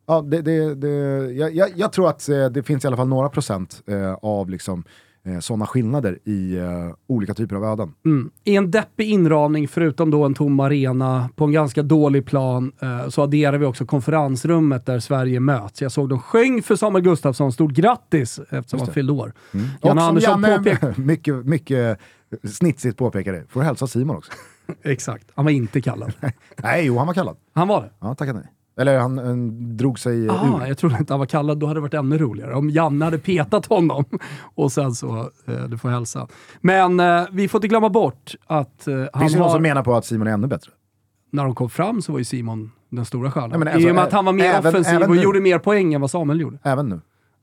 Ja, 0.09 0.21
det, 0.21 0.43
det, 0.43 0.75
det, 0.75 0.89
jag, 1.33 1.55
jag, 1.55 1.71
jag 1.77 1.93
tror 1.93 2.09
att 2.09 2.29
eh, 2.29 2.47
det 2.47 2.63
finns 2.63 2.85
i 2.85 2.87
alla 2.87 2.97
fall 2.97 3.09
några 3.09 3.29
procent 3.29 3.83
eh, 3.87 4.15
av 4.15 4.51
liksom, 4.51 4.85
eh, 5.25 5.39
sådana 5.39 5.67
skillnader 5.67 6.19
i 6.25 6.57
eh, 6.57 6.67
olika 7.07 7.35
typer 7.35 7.57
av 7.57 7.65
öden. 7.65 7.95
Mm. 8.05 8.31
I 8.45 8.57
en 8.57 8.71
deppig 8.71 9.09
inramning, 9.09 9.69
förutom 9.69 10.11
då 10.11 10.25
en 10.25 10.35
tom 10.35 10.61
arena, 10.61 11.31
på 11.37 11.45
en 11.45 11.53
ganska 11.53 11.83
dålig 11.83 12.27
plan, 12.27 12.73
eh, 12.83 13.09
så 13.09 13.23
adderar 13.23 13.59
vi 13.59 13.67
också 13.67 13.87
konferensrummet 13.87 14.87
där 14.87 15.01
Sverige 15.01 15.41
möts. 15.41 15.83
Jag 15.83 15.93
såg 15.93 16.09
de 16.09 16.19
sjöng 16.19 16.63
för 16.63 16.77
Samuel 16.77 17.05
Gustafsson, 17.05 17.53
stort 17.53 17.73
grattis 17.73 18.41
eftersom 18.51 18.79
han 18.79 18.89
fyllde 18.89 19.13
år. 19.13 19.33
Och 19.81 19.89
Jan 19.89 19.97
som 19.97 19.99
Andersson 19.99 20.43
Janne 20.43 20.59
påpekade... 20.59 20.95
mycket, 21.01 21.47
mycket 21.47 21.99
snitsigt 22.45 22.99
påpekade, 22.99 23.45
får 23.49 23.63
hälsa 23.63 23.87
Simon 23.87 24.17
också. 24.17 24.33
Exakt, 24.83 25.31
han 25.35 25.45
var 25.45 25.53
inte 25.53 25.81
kallad. 25.81 26.13
nej, 26.63 26.87
jo 26.87 26.99
han 26.99 27.07
var 27.07 27.15
kallad. 27.15 27.37
Han 27.55 27.69
var 27.69 27.83
det? 27.83 27.91
Ja, 28.01 28.15
tacka 28.15 28.33
nej. 28.33 28.53
Eller 28.79 28.99
han, 28.99 29.19
han 29.19 29.77
drog 29.77 29.99
sig 29.99 30.27
eh, 30.27 30.43
Ah, 30.55 30.63
ur. 30.63 30.67
jag 30.69 30.79
trodde 30.79 30.97
inte 30.99 31.13
han 31.13 31.19
var 31.19 31.27
kallad, 31.27 31.59
då 31.59 31.67
hade 31.67 31.77
det 31.79 31.83
varit 31.83 31.95
ännu 31.95 32.19
roligare. 32.19 32.55
Om 32.55 32.71
Janne 32.71 33.05
hade 33.05 33.19
petat 33.19 33.67
honom 33.67 34.05
och 34.55 34.73
sen 34.73 34.93
så, 34.95 35.31
eh, 35.47 35.63
du 35.69 35.79
får 35.79 35.89
hälsa. 35.89 36.29
Men 36.61 37.01
eh, 37.01 37.25
vi 37.33 37.49
får 37.49 37.59
inte 37.59 37.69
glömma 37.69 37.89
bort 37.89 38.35
att 38.47 38.87
eh, 38.89 38.95
Det 38.95 39.11
han 39.13 39.21
finns 39.21 39.35
ju 39.35 39.39
någon 39.39 39.47
har, 39.49 39.55
som 39.55 39.63
menar 39.63 39.83
på 39.83 39.95
att 39.97 40.05
Simon 40.05 40.27
är 40.27 40.33
ännu 40.33 40.47
bättre. 40.47 40.71
när 41.33 41.45
de 41.45 41.55
kom 41.55 41.71
fram 41.71 42.03
så 42.03 42.13
var 42.13 42.19
ju 42.19 42.25
Simon 42.25 42.73
den 42.91 43.05
stora 43.05 43.31
stjärnan. 43.31 43.51
Nej, 43.51 43.59
men 43.59 43.69
alltså, 43.69 43.89
I 43.89 43.91
och 43.91 43.95
med 43.95 44.05
att 44.05 44.13
han 44.13 44.25
var 44.25 44.33
mer 44.33 44.45
även- 44.45 44.67
offensiv 44.69 44.95
även 44.95 45.11
och 45.11 45.17
nu. 45.17 45.23
gjorde 45.23 45.41
mer 45.41 45.59
poäng 45.59 45.95
än 45.95 46.01
vad 46.01 46.11
Samuel 46.11 46.41
gjorde. 46.41 46.59
Även 46.63 46.89
nu. 46.89 47.01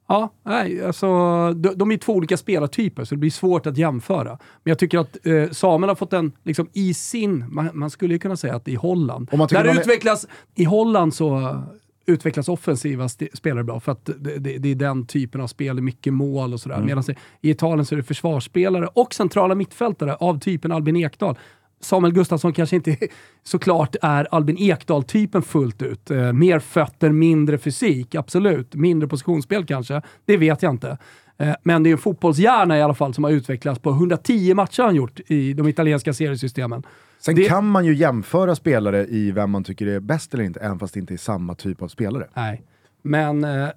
Ja, 0.08 0.34
nej, 0.43 0.86
alltså, 0.86 1.08
de, 1.53 1.70
de 1.76 1.91
är 1.91 1.97
två 1.97 2.14
olika 2.14 2.38
spelartyper, 2.38 3.03
så 3.03 3.16
det 3.16 3.20
blir 3.20 3.32
svårt 3.32 3.66
att 3.68 3.78
jämföra. 3.78 4.30
Men 4.64 4.72
jag 4.72 4.80
tycker 4.80 4.99
att 4.99 5.26
eh, 5.26 5.49
Samuel 5.51 5.89
har 5.89 5.95
fått 5.95 6.14
en, 6.14 6.32
liksom 6.43 6.70
i 6.74 6.93
sin, 6.93 7.45
man, 7.49 7.70
man 7.74 7.89
skulle 7.89 8.14
ju 8.14 8.20
kunna 8.20 8.38
säga 8.38 8.56
att 8.56 8.68
i 8.68 8.76
Holland, 8.76 9.30
där 9.32 9.64
är- 9.66 9.80
utvecklas, 9.82 10.28
i 10.56 10.64
Holland 10.64 11.14
så 11.14 11.62
utvecklas 12.08 12.49
offensiva 12.49 13.10
spelare 13.34 13.64
bra, 13.64 13.80
för 13.80 13.91
att 13.91 14.06
det, 14.06 14.38
det, 14.38 14.58
det 14.58 14.70
är 14.72 14.76
den 14.76 15.06
typen 15.06 15.41
av 15.41 15.47
spel, 15.47 15.82
mycket 15.82 16.14
mål 16.14 16.53
och 16.53 16.60
sådär. 16.60 16.76
Mm. 16.76 16.88
Medan 16.88 17.03
i- 17.41 17.47
i 17.47 17.51
Italien 17.51 17.86
så 17.86 17.95
är 17.95 17.97
det 17.97 18.03
försvarsspelare 18.03 18.88
och 18.93 19.14
centrala 19.14 19.56
mittfältare 19.56 20.16
av 20.16 20.39
typen 20.39 20.72
Albin 20.72 20.95
Ekdal. 20.95 21.38
Samuel 21.80 22.13
Gustafsson 22.13 22.53
kanske 22.53 22.76
inte 22.76 22.97
såklart 23.43 23.95
är 24.01 24.28
Albin 24.32 24.57
Ekdal-typen 24.59 25.41
fullt 25.41 25.82
ut. 25.82 26.11
Eh, 26.11 26.34
mer 26.34 26.59
fötter, 26.59 27.09
mindre 27.09 27.57
fysik, 27.57 28.15
absolut. 28.15 28.76
Mindre 28.76 29.07
positionsspel 29.09 29.65
kanske, 29.65 30.01
det 30.26 30.38
vet 30.38 30.61
jag 30.63 30.69
inte. 30.73 30.97
Eh, 31.38 31.53
men 31.63 31.84
det 31.84 31.89
är 31.89 31.91
en 31.91 31.97
fotbollshjärna 31.97 32.78
i 32.78 32.82
alla 32.82 32.93
fall 32.93 33.13
som 33.13 33.23
har 33.23 33.32
utvecklats 33.32 33.80
på 33.82 33.89
110 33.89 34.53
matcher 34.53 34.84
han 34.84 34.95
gjort 34.95 35.19
i 35.28 35.53
de 35.53 35.67
italienska 35.67 36.13
seriesystemen. 36.13 36.84
Sen 37.19 37.36
Det- 37.36 37.43
kan 37.43 37.67
man 37.69 37.86
ju 37.86 37.95
jämföra 37.95 38.55
spelare 38.55 39.05
i 39.07 39.32
vem 39.32 39.49
man 39.51 39.63
tycker 39.63 39.88
är 39.88 39.99
bäst 39.99 40.34
eller 40.34 40.43
inte, 40.43 40.59
även 40.59 40.80
fast 40.80 40.93
det 40.93 40.99
inte 40.99 41.13
är 41.13 41.17
samma 41.17 41.55
typ 41.55 41.82
av 41.82 41.88
spelare. 41.88 42.28
Nej, 42.34 42.61
men 43.06 43.43
eh, 43.43 43.68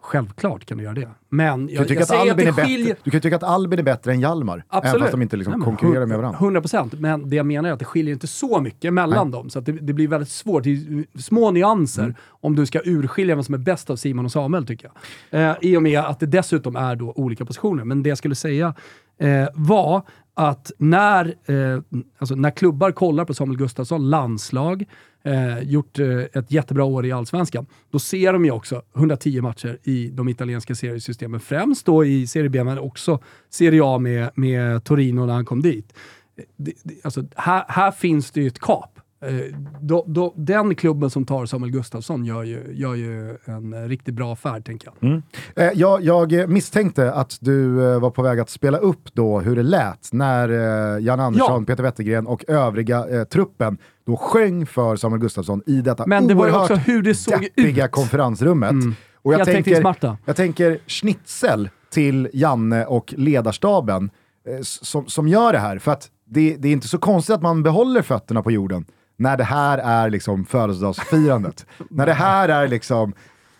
självklart 0.00 0.64
kan 0.64 0.78
du 0.78 0.84
göra 0.84 0.94
det. 0.94 1.08
Men 1.28 1.66
Du 1.66 1.72
jag, 1.72 1.78
kan, 1.78 1.86
tycka 1.88 1.94
jag 1.94 2.02
att 2.02 2.08
säger 2.08 2.22
att 2.22 2.30
Albin 2.30 2.44
det 2.44 2.50
är 2.50 2.52
bättre, 2.52 2.66
skiljer... 2.66 2.96
du 3.04 3.10
kan 3.10 3.20
tycka 3.20 3.36
att 3.36 3.42
Albin 3.42 3.78
är 3.78 3.82
bättre 3.82 4.12
än 4.12 4.20
Hjalmar, 4.20 4.64
även 4.72 5.00
fast 5.00 5.10
de 5.12 5.22
inte 5.22 5.36
liksom 5.36 5.54
Nej, 5.58 5.64
konkurrerar 5.64 6.06
med 6.06 6.16
varandra. 6.18 6.38
100 6.40 6.60
procent, 6.60 6.92
men 7.00 7.30
det 7.30 7.36
jag 7.36 7.46
menar 7.46 7.68
är 7.68 7.72
att 7.72 7.78
det 7.78 7.84
skiljer 7.84 8.12
inte 8.12 8.26
så 8.26 8.60
mycket 8.60 8.92
mellan 8.92 9.30
dem. 9.30 9.50
Så 9.50 9.58
att 9.58 9.66
det, 9.66 9.72
det 9.72 9.92
blir 9.92 10.08
väldigt 10.08 10.28
svårt. 10.28 10.64
Det 10.64 10.70
är 10.70 11.18
små 11.20 11.50
nyanser 11.50 12.02
Mm. 12.02 12.14
om 12.28 12.54
du 12.56 12.66
ska 12.66 12.80
urskilja 12.84 13.34
vem 13.34 13.44
som 13.44 13.54
är 13.54 13.58
bäst 13.58 13.90
av 13.90 13.96
Simon 13.96 14.24
och 14.24 14.32
Samuel, 14.32 14.66
tycker 14.66 14.90
jag. 15.30 15.50
Eh, 15.50 15.56
I 15.60 15.76
och 15.76 15.82
med 15.82 16.00
att 16.00 16.20
det 16.20 16.26
dessutom 16.26 16.76
är 16.76 16.96
då 16.96 17.12
olika 17.16 17.44
positioner. 17.44 17.84
Men 17.84 18.02
det 18.02 18.08
jag 18.08 18.18
skulle 18.18 18.34
säga 18.34 18.74
eh, 19.20 19.48
var 19.54 20.02
att 20.34 20.72
när, 20.78 21.26
eh, 21.46 21.80
alltså 22.18 22.34
när 22.34 22.50
klubbar 22.50 22.90
kollar 22.92 23.24
på 23.24 23.34
Samuel 23.34 23.58
Gustafsson, 23.58 24.10
landslag, 24.10 24.84
eh, 25.28 25.62
gjort 25.62 25.98
eh, 25.98 26.06
ett 26.32 26.52
jättebra 26.52 26.84
år 26.84 27.06
i 27.06 27.12
Allsvenskan, 27.12 27.66
då 27.90 27.98
ser 27.98 28.32
de 28.32 28.44
ju 28.44 28.50
också 28.50 28.82
110 28.96 29.40
matcher 29.40 29.78
i 29.84 30.08
de 30.10 30.28
italienska 30.28 30.74
seriesystemen. 30.74 31.40
Främst 31.40 31.86
då 31.86 32.04
i 32.04 32.26
Serie 32.26 32.48
B, 32.50 32.64
men 32.64 32.78
också 32.78 33.18
Serie 33.50 33.80
A 33.84 33.98
med, 33.98 34.30
med 34.34 34.84
Torino 34.84 35.26
när 35.26 35.34
han 35.34 35.44
kom 35.44 35.62
dit. 35.62 35.92
Eh, 36.38 36.44
Det, 36.56 36.72
det, 36.82 36.94
alltså, 37.04 37.24
här, 37.36 37.64
här 37.68 37.90
finns 37.90 38.30
det 38.30 38.40
ju 38.40 38.46
ett 38.46 38.58
kap. 38.60 38.94
Eh, 39.20 39.56
då, 39.80 40.04
då, 40.06 40.32
den 40.36 40.74
klubben 40.74 41.10
som 41.10 41.24
tar 41.24 41.46
Samuel 41.46 41.72
Gustafsson 41.72 42.24
gör 42.24 42.42
ju, 42.44 42.62
gör 42.72 42.94
ju 42.94 43.36
en 43.44 43.88
riktigt 43.88 44.14
bra 44.14 44.32
affär, 44.32 44.60
tänker 44.60 44.90
jag. 45.00 45.22
Eh, 45.56 45.70
jag, 45.74 46.02
jag 46.02 46.48
misstänkte 46.48 47.12
att 47.12 47.38
du 47.40 47.84
eh, 47.92 48.00
var 48.00 48.10
på 48.10 48.22
väg 48.22 48.40
att 48.40 48.50
spela 48.50 48.78
upp 48.78 49.14
då 49.14 49.40
hur 49.40 49.56
det 49.56 49.62
lät 49.62 50.08
när 50.12 50.48
eh, 50.48 51.04
Jan 51.04 51.20
Andersson, 51.20 51.62
Ja. 51.62 51.66
Peter 51.66 51.82
Wettergren 51.82 52.26
och 52.26 52.44
övriga 52.48 53.08
eh, 53.08 53.24
truppen 53.24 53.78
då 54.08 54.16
sjöng 54.16 54.66
för 54.66 54.96
Samuel 54.96 55.20
Gustafsson 55.20 55.62
i 55.66 55.80
detta 55.80 56.06
Men 56.06 56.26
det 56.26 56.34
var 56.34 56.60
också 56.60 56.74
hur 56.74 57.02
det 57.02 57.14
såg 57.14 57.40
deppiga 57.40 57.84
ut. 57.84 57.90
konferensrummet. 57.90 58.70
Mm. 58.70 58.94
Och 59.22 59.32
jag 59.32 59.38
Helt 59.38 59.64
tänker, 59.64 60.18
jag 60.24 60.36
tänker 60.36 60.78
schnitzel 60.86 61.68
till 61.90 62.28
Janne 62.32 62.86
och 62.86 63.14
ledarstaben 63.16 64.10
eh, 64.48 64.60
som, 64.62 65.06
som 65.06 65.28
gör 65.28 65.52
det 65.52 65.58
här. 65.58 65.78
För 65.78 65.92
att 65.92 66.08
det, 66.24 66.56
det 66.58 66.68
är 66.68 66.72
inte 66.72 66.88
så 66.88 66.98
konstigt 66.98 67.34
att 67.34 67.42
man 67.42 67.62
behåller 67.62 68.02
fötterna 68.02 68.42
på 68.42 68.50
jorden 68.50 68.84
när 69.16 69.36
det 69.36 69.44
här 69.44 69.78
är 69.78 70.10
liksom 70.10 70.44
födelsedagsfirandet. 70.44 71.66
när 71.90 72.06
det 72.06 72.12
här 72.12 72.48
är 72.48 72.68
liksom, 72.68 73.12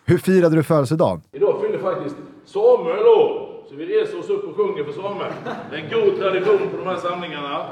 hur 0.04 0.18
firade 0.18 0.56
du 0.56 0.62
födelsedagen? 0.62 1.22
Idag 1.32 1.60
fyller 1.60 1.78
faktiskt 1.78 2.16
Samuel 2.44 3.06
år. 3.06 3.48
Så 3.68 3.76
vi 3.76 3.86
reser 3.86 4.18
oss 4.18 4.28
upp 4.28 4.44
och 4.44 4.56
sjunger 4.56 4.84
för 4.84 4.92
Samuel. 4.92 5.32
Det 5.70 5.76
är 5.76 5.80
en 5.80 5.90
god 5.90 6.18
tradition 6.20 6.68
på 6.70 6.76
de 6.76 6.86
här 6.86 6.96
samlingarna. 6.96 7.66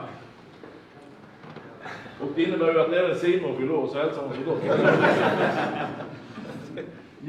Och 2.21 2.29
det 2.35 2.43
innebär 2.43 2.73
ju 2.73 2.81
att 2.81 2.93
även 2.93 3.17
Simon 3.17 3.57
fyller 3.57 3.75
år, 3.75 3.87
så 3.87 3.99
hälsar 3.99 4.23
honom 4.23 4.37
så 4.45 4.51
gott. 4.51 4.61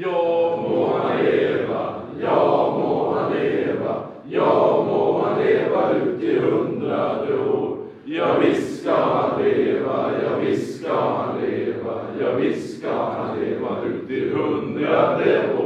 Ja 0.00 0.56
må 0.62 0.96
han 0.96 1.24
leva, 1.24 1.94
ja 2.22 2.74
må 2.78 3.14
han 3.14 3.32
leva, 3.32 3.94
ja 4.28 4.84
må 4.86 5.22
han 5.22 5.44
leva 5.44 5.92
ut 5.92 6.22
i 6.22 6.38
hundrade 6.38 7.38
år. 7.38 7.76
Ja 8.04 8.26
visst 8.40 8.80
ska 8.82 8.94
han 8.94 9.42
leva, 9.42 10.10
ja 10.22 10.36
visst 10.40 10.80
ska 10.80 10.94
han 11.00 11.40
leva, 11.40 11.94
ja 12.20 12.32
visst 12.36 12.78
ska 12.78 12.92
han 12.92 13.38
leva 13.40 13.68
ut 13.86 14.10
i 14.10 14.30
hundrade 14.30 15.40
år. 15.54 15.57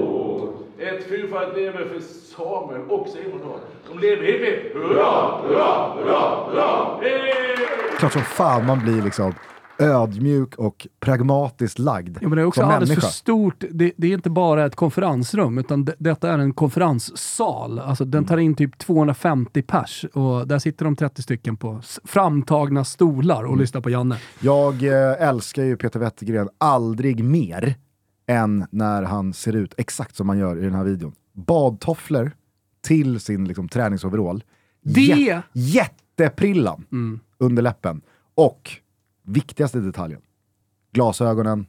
Ett 0.99 1.09
fyrfaldigt 1.09 1.57
leve 1.59 1.89
för 1.89 2.01
Samuel 2.37 2.81
och 2.91 3.09
Simon 3.09 3.41
då. 3.41 3.57
De 3.93 3.99
lever 3.99 4.25
hipp 4.25 4.41
hipp! 4.45 4.75
Hurra, 4.75 5.41
hurra, 5.43 5.93
hurra, 5.95 6.51
hurra! 6.51 6.99
Hej! 7.03 7.33
Klart 7.99 8.13
som 8.13 8.23
fan 8.23 8.67
man 8.67 8.79
blir 8.85 9.03
liksom 9.03 9.35
ödmjuk 9.79 10.55
och 10.55 10.87
pragmatiskt 11.01 11.79
lagd 11.79 12.19
Ja, 12.21 12.29
men 12.29 12.37
det 12.37 12.43
är 12.43 12.47
också 12.47 12.61
som 12.61 12.69
alldeles 12.71 12.89
människa. 12.89 13.07
för 13.07 13.13
stort. 13.13 13.65
Det, 13.71 13.93
det 13.97 14.07
är 14.07 14.15
inte 14.15 14.31
bara 14.31 14.67
ett 14.67 14.77
konferensrum, 14.77 15.59
utan 15.59 15.85
det, 15.85 15.95
detta 15.99 16.31
är 16.31 16.39
en 16.39 16.53
konferenssal. 16.55 17.79
Alltså, 17.79 18.05
den 18.05 18.25
tar 18.25 18.39
in 18.39 18.55
typ 18.55 18.79
250 18.79 19.63
pers 19.63 20.05
och 20.15 20.47
där 20.49 20.59
sitter 20.59 20.85
de 20.85 20.97
30 20.97 21.23
stycken 21.23 21.57
på 21.57 21.81
framtagna 22.05 22.85
stolar 22.85 23.39
Mm. 23.41 23.51
och 23.51 23.57
lyssnar 23.59 23.81
på 23.81 23.91
Janne. 23.91 24.17
Jag 24.41 24.83
eh, 24.83 25.29
älskar 25.29 25.63
ju 25.65 25.77
Peter 25.77 26.01
Wettergren 26.01 26.49
aldrig 26.59 27.25
mer 27.25 27.75
än 28.27 28.67
när 28.71 29.03
han 29.03 29.33
ser 29.33 29.53
ut 29.57 29.75
exakt 29.77 30.17
som 30.17 30.29
han 30.29 30.39
gör 30.39 30.57
i 30.59 30.63
den 30.65 30.75
här 30.75 30.85
videon. 30.85 31.13
Badtofflor 31.33 32.31
till 32.81 33.21
sin 33.21 33.49
liksom, 33.49 33.69
träningsoverall. 33.69 34.45
Det- 34.83 35.01
Jä- 35.01 35.43
jätteprillan 35.53 36.85
Mm. 36.93 37.21
under 37.39 37.63
läppen. 37.63 38.01
Och, 38.35 38.71
viktigaste 39.23 39.81
detaljen, 39.81 40.21
glasögonen 40.93 41.67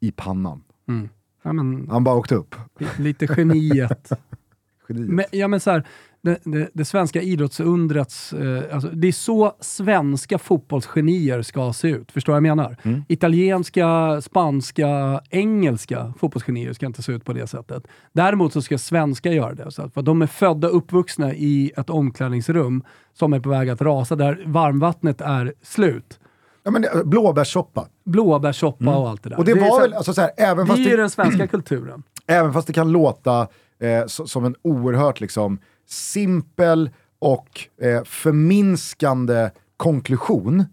i 0.00 0.12
pannan. 0.12 0.62
Mm. 0.88 1.08
Ja, 1.42 1.52
men, 1.52 1.88
Han 1.90 2.04
bara 2.04 2.14
åkte 2.14 2.34
upp. 2.34 2.54
lite 2.98 3.26
geniet. 3.36 4.10
Geniet. 4.88 5.08
Men, 5.10 5.24
ja, 5.32 5.48
men 5.48 5.60
så 5.60 5.70
här, 5.70 5.86
det, 6.26 6.38
det, 6.44 6.70
det 6.72 6.84
svenska 6.84 7.22
idrottsundrets... 7.22 8.32
Eh, 8.32 8.74
alltså, 8.74 8.88
det 8.88 9.08
är 9.08 9.12
så 9.12 9.56
svenska 9.60 10.38
fotbollsgenier 10.38 11.42
ska 11.42 11.72
se 11.72 11.88
ut. 11.88 12.12
Förstår 12.12 12.32
vad 12.32 12.36
jag 12.36 12.56
menar? 12.56 12.76
Mm. 12.82 13.04
Italienska, 13.08 14.20
spanska, 14.20 15.20
engelska 15.30 16.12
fotbollsgenier 16.18 16.72
ska 16.72 16.86
inte 16.86 17.02
se 17.02 17.12
ut 17.12 17.24
på 17.24 17.32
det 17.32 17.46
sättet. 17.46 17.86
Däremot 18.12 18.52
så 18.52 18.62
ska 18.62 18.78
svenska 18.78 19.32
göra 19.32 19.54
det. 19.54 19.70
Så 19.70 19.82
att, 19.82 19.94
för 19.94 20.02
de 20.02 20.22
är 20.22 20.26
födda 20.26 20.68
och 20.68 20.76
uppvuxna 20.76 21.34
i 21.34 21.72
ett 21.76 21.90
omklädningsrum 21.90 22.84
som 23.12 23.32
är 23.32 23.40
på 23.40 23.48
väg 23.48 23.68
att 23.68 23.82
rasa, 23.82 24.16
där 24.16 24.42
varmvattnet 24.46 25.20
är 25.20 25.54
slut. 25.62 26.18
Ja, 26.62 26.70
men, 26.70 26.82
det- 26.82 27.04
blåbärssoppa. 27.04 27.88
Blåbärssoppa 28.04 28.96
och 28.96 29.08
allt 29.08 29.22
det 29.22 29.28
där. 29.28 29.36
Mm. 29.36 29.40
Och 29.40 29.44
det, 29.44 29.66
är 29.66 29.70
var 29.70 29.80
väl, 29.80 29.94
alltså, 29.94 30.14
så 30.14 30.20
här, 30.20 30.30
även, 30.36 30.56
det 30.56 30.66
fast 30.66 30.78
är 30.78 30.84
ju 30.84 30.90
det, 30.90 30.96
den 30.96 31.10
svenska 31.10 31.46
kulturen. 31.46 32.02
även 32.26 32.52
fast 32.52 32.66
det 32.66 32.72
kan 32.72 32.92
låta 32.92 33.48
eh, 33.78 34.06
så, 34.06 34.26
som 34.26 34.44
en 34.44 34.54
oerhört 34.62 35.20
liksom, 35.20 35.58
simpel 35.86 36.90
och 37.18 37.68
eh, 37.80 38.04
förminskande 38.04 39.50
konklusion, 39.76 40.64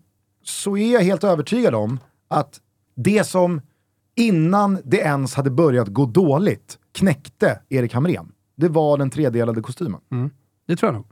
så 0.44 0.78
är 0.78 0.94
jag 0.94 1.02
helt 1.02 1.24
övertygad 1.24 1.76
om 1.76 2.00
att 2.28 2.62
det 2.96 3.24
som 3.24 3.62
innan 4.16 4.82
det 4.84 4.98
ens 4.98 5.36
hade 5.36 5.50
börjat 5.50 5.88
gå 5.88 6.06
dåligt 6.06 6.80
knäckte 6.92 7.60
Erik 7.70 7.94
Hamrén, 7.94 8.32
det 8.56 8.70
var 8.70 8.98
den 8.98 9.10
tredelade 9.10 9.62
kostymen. 9.62 10.02
Mm. 10.12 10.30
Det 10.68 10.76
tror 10.76 10.88
jag 10.88 10.96
nog. 10.96 11.06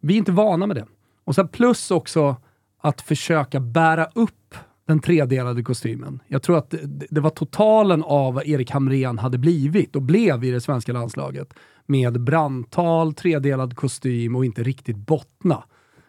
Vi 0.00 0.14
är 0.14 0.18
inte 0.18 0.32
vana 0.32 0.66
med 0.66 0.76
det. 0.76 0.86
Och 1.24 1.34
sen 1.34 1.48
plus 1.48 1.90
också 1.90 2.36
att 2.80 3.00
försöka 3.00 3.60
bära 3.60 4.04
upp 4.14 4.54
den 4.86 5.00
tredelade 5.00 5.62
kostymen. 5.62 6.20
Jag 6.28 6.42
tror 6.42 6.58
att 6.58 6.74
det 7.10 7.20
var 7.20 7.30
totalen 7.30 8.02
av 8.02 8.34
vad 8.34 8.46
Erik 8.46 8.70
Hamrén 8.70 9.18
hade 9.18 9.38
blivit 9.38 9.96
och 9.96 10.02
blev 10.02 10.44
i 10.44 10.50
det 10.50 10.60
svenska 10.60 10.92
landslaget. 10.92 11.54
Med 11.92 12.20
brandtal, 12.20 13.14
tredelad 13.14 13.76
kostym 13.76 14.36
och 14.36 14.44
inte 14.44 14.62
riktigt 14.62 14.96
bottna 14.96 15.64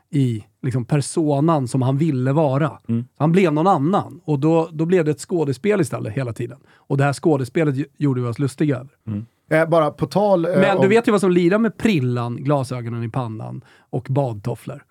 i 0.09 0.43
liksom 0.61 0.85
personan 0.85 1.67
som 1.67 1.81
han 1.81 1.97
ville 1.97 2.31
vara. 2.31 2.71
Han 3.17 3.31
blev 3.31 3.53
någon 3.53 3.67
annan 3.67 4.21
och 4.23 4.39
då, 4.39 4.69
då 4.71 4.85
blev 4.85 5.05
det 5.05 5.11
ett 5.11 5.19
skådespel 5.19 5.81
istället 5.81 6.13
hela 6.13 6.33
tiden. 6.33 6.57
Och 6.75 6.97
det 6.97 7.03
här 7.03 7.13
skådespelet 7.13 7.75
gjorde 7.97 8.21
vi 8.21 8.27
oss 8.27 8.39
lustiga 8.39 8.75
över. 8.75 9.25
Eh, 9.51 9.69
bara 9.69 9.91
på 9.91 10.05
tal... 10.07 10.45
eh, 10.45 10.51
Men 10.51 10.77
du 10.77 10.83
om- 10.83 10.89
vet 10.89 11.07
ju 11.07 11.11
vad 11.11 11.21
som 11.21 11.31
lirar 11.31 11.57
med 11.57 11.77
prillan, 11.77 12.35
glasögonen 12.43 13.03
i 13.03 13.09
pannan 13.09 13.61
och 13.89 14.07
badtofflor. 14.09 14.83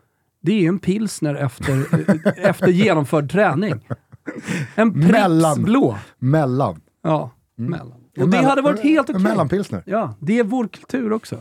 Det 0.43 0.53
är 0.53 0.61
ju 0.61 0.67
en 0.69 0.79
pilsner 0.79 1.35
efter, 1.35 1.73
eh, 1.75 2.49
efter 2.51 2.69
genomförd 2.73 3.31
träning. 3.33 3.75
En 4.75 4.93
Pripps 4.93 5.13
Mellan. 5.13 5.63
Mellan. 6.19 6.81
Ja, 7.03 7.31
mellan. 7.57 8.02
Och 8.17 8.23
En 8.23 8.31
det 8.31 8.37
hade 8.43 8.63
varit 8.63 8.81
helt 8.81 9.09
en 9.09 9.17
okej. 9.17 9.29
mellanpilsner. 9.29 9.83
Ja, 9.87 10.15
det 10.21 10.39
är 10.39 10.45
vår 10.45 10.69
kultur 10.69 11.13
också. 11.13 11.37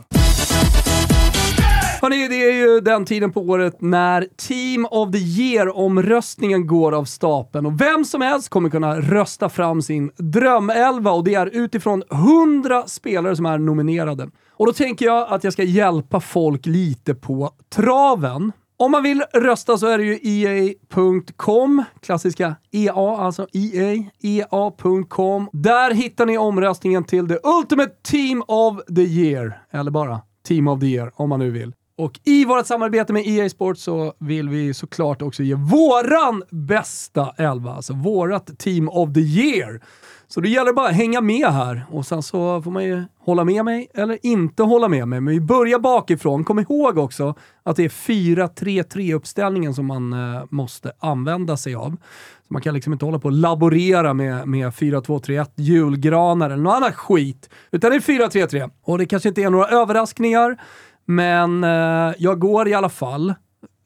Hörrni, 2.02 2.28
det 2.28 2.34
är 2.50 2.52
ju 2.52 2.80
den 2.80 3.04
tiden 3.04 3.32
på 3.32 3.40
året 3.40 3.80
när 3.80 4.26
Team 4.36 4.86
of 4.90 5.12
the 5.12 5.18
Year-omröstningen 5.18 6.66
går 6.66 6.92
av 6.92 7.04
stapeln 7.04 7.66
och 7.66 7.80
vem 7.80 8.04
som 8.04 8.20
helst 8.22 8.48
kommer 8.48 8.70
kunna 8.70 9.00
rösta 9.00 9.48
fram 9.48 9.82
sin 9.82 10.10
drömelva 10.16 11.10
och 11.10 11.24
det 11.24 11.34
är 11.34 11.46
utifrån 11.46 12.02
100 12.12 12.82
spelare 12.86 13.36
som 13.36 13.46
är 13.46 13.58
nominerade. 13.58 14.28
Och 14.50 14.66
då 14.66 14.72
tänker 14.72 15.06
jag 15.06 15.32
att 15.32 15.44
jag 15.44 15.52
ska 15.52 15.62
hjälpa 15.62 16.20
folk 16.20 16.66
lite 16.66 17.14
på 17.14 17.50
traven. 17.74 18.52
Om 18.82 18.90
man 18.90 19.02
vill 19.02 19.22
rösta 19.32 19.78
så 19.78 19.86
är 19.86 19.98
det 19.98 20.04
ju 20.04 20.18
EA.com, 20.22 21.84
klassiska 22.00 22.56
EA, 22.70 22.92
alltså 22.94 23.46
EA, 23.52 24.04
EA.com. 24.22 25.48
Där 25.52 25.94
hittar 25.94 26.26
ni 26.26 26.38
omröstningen 26.38 27.04
till 27.04 27.28
The 27.28 27.38
Ultimate 27.58 27.92
Team 28.02 28.42
of 28.48 28.84
the 28.96 29.02
Year, 29.02 29.62
eller 29.70 29.90
bara 29.90 30.20
Team 30.48 30.68
of 30.68 30.80
the 30.80 30.86
Year 30.86 31.12
om 31.14 31.28
man 31.28 31.38
nu 31.38 31.50
vill. 31.50 31.74
Och 31.96 32.20
i 32.24 32.44
vårt 32.44 32.66
samarbete 32.66 33.12
med 33.12 33.26
EA 33.26 33.48
Sports 33.48 33.82
så 33.82 34.14
vill 34.18 34.48
vi 34.48 34.74
såklart 34.74 35.22
också 35.22 35.42
ge 35.42 35.54
våran 35.54 36.42
bästa 36.50 37.34
elva, 37.36 37.74
alltså 37.74 37.92
vårat 37.92 38.58
Team 38.58 38.88
of 38.88 39.12
the 39.14 39.20
Year. 39.20 39.80
Så 40.28 40.40
det 40.40 40.48
gäller 40.48 40.72
bara 40.72 40.88
att 40.88 40.94
hänga 40.94 41.20
med 41.20 41.46
här 41.46 41.86
och 41.90 42.06
sen 42.06 42.22
så 42.22 42.62
får 42.62 42.70
man 42.70 42.84
ju 42.84 43.04
hålla 43.18 43.44
med 43.44 43.64
mig 43.64 43.88
eller 43.94 44.18
inte 44.22 44.62
hålla 44.62 44.88
med 44.88 45.08
mig. 45.08 45.20
Men 45.20 45.34
vi 45.34 45.40
börjar 45.40 45.78
bakifrån. 45.78 46.44
Kom 46.44 46.58
ihåg 46.58 46.98
också 46.98 47.34
att 47.62 47.76
det 47.76 47.84
är 47.84 47.88
4-3-3 47.88 49.14
uppställningen 49.14 49.74
som 49.74 49.86
man 49.86 50.12
eh, 50.12 50.42
måste 50.50 50.92
använda 50.98 51.56
sig 51.56 51.74
av. 51.74 51.90
Så 52.46 52.52
man 52.52 52.62
kan 52.62 52.74
liksom 52.74 52.92
inte 52.92 53.04
hålla 53.04 53.18
på 53.18 53.28
och 53.28 53.32
laborera 53.32 54.14
med, 54.14 54.48
med 54.48 54.70
4-2-3-1, 54.70 55.46
julgranar 55.56 56.50
eller 56.50 56.62
någon 56.62 56.74
annan 56.74 56.92
skit. 56.92 57.50
Utan 57.70 57.90
det 57.90 57.96
är 57.96 58.00
4-3-3. 58.00 58.70
Och 58.82 58.98
det 58.98 59.06
kanske 59.06 59.28
inte 59.28 59.42
är 59.42 59.50
några 59.50 59.68
överraskningar, 59.68 60.58
men 61.04 61.64
eh, 61.64 62.14
jag 62.18 62.38
går 62.38 62.68
i 62.68 62.74
alla 62.74 62.88
fall 62.88 63.34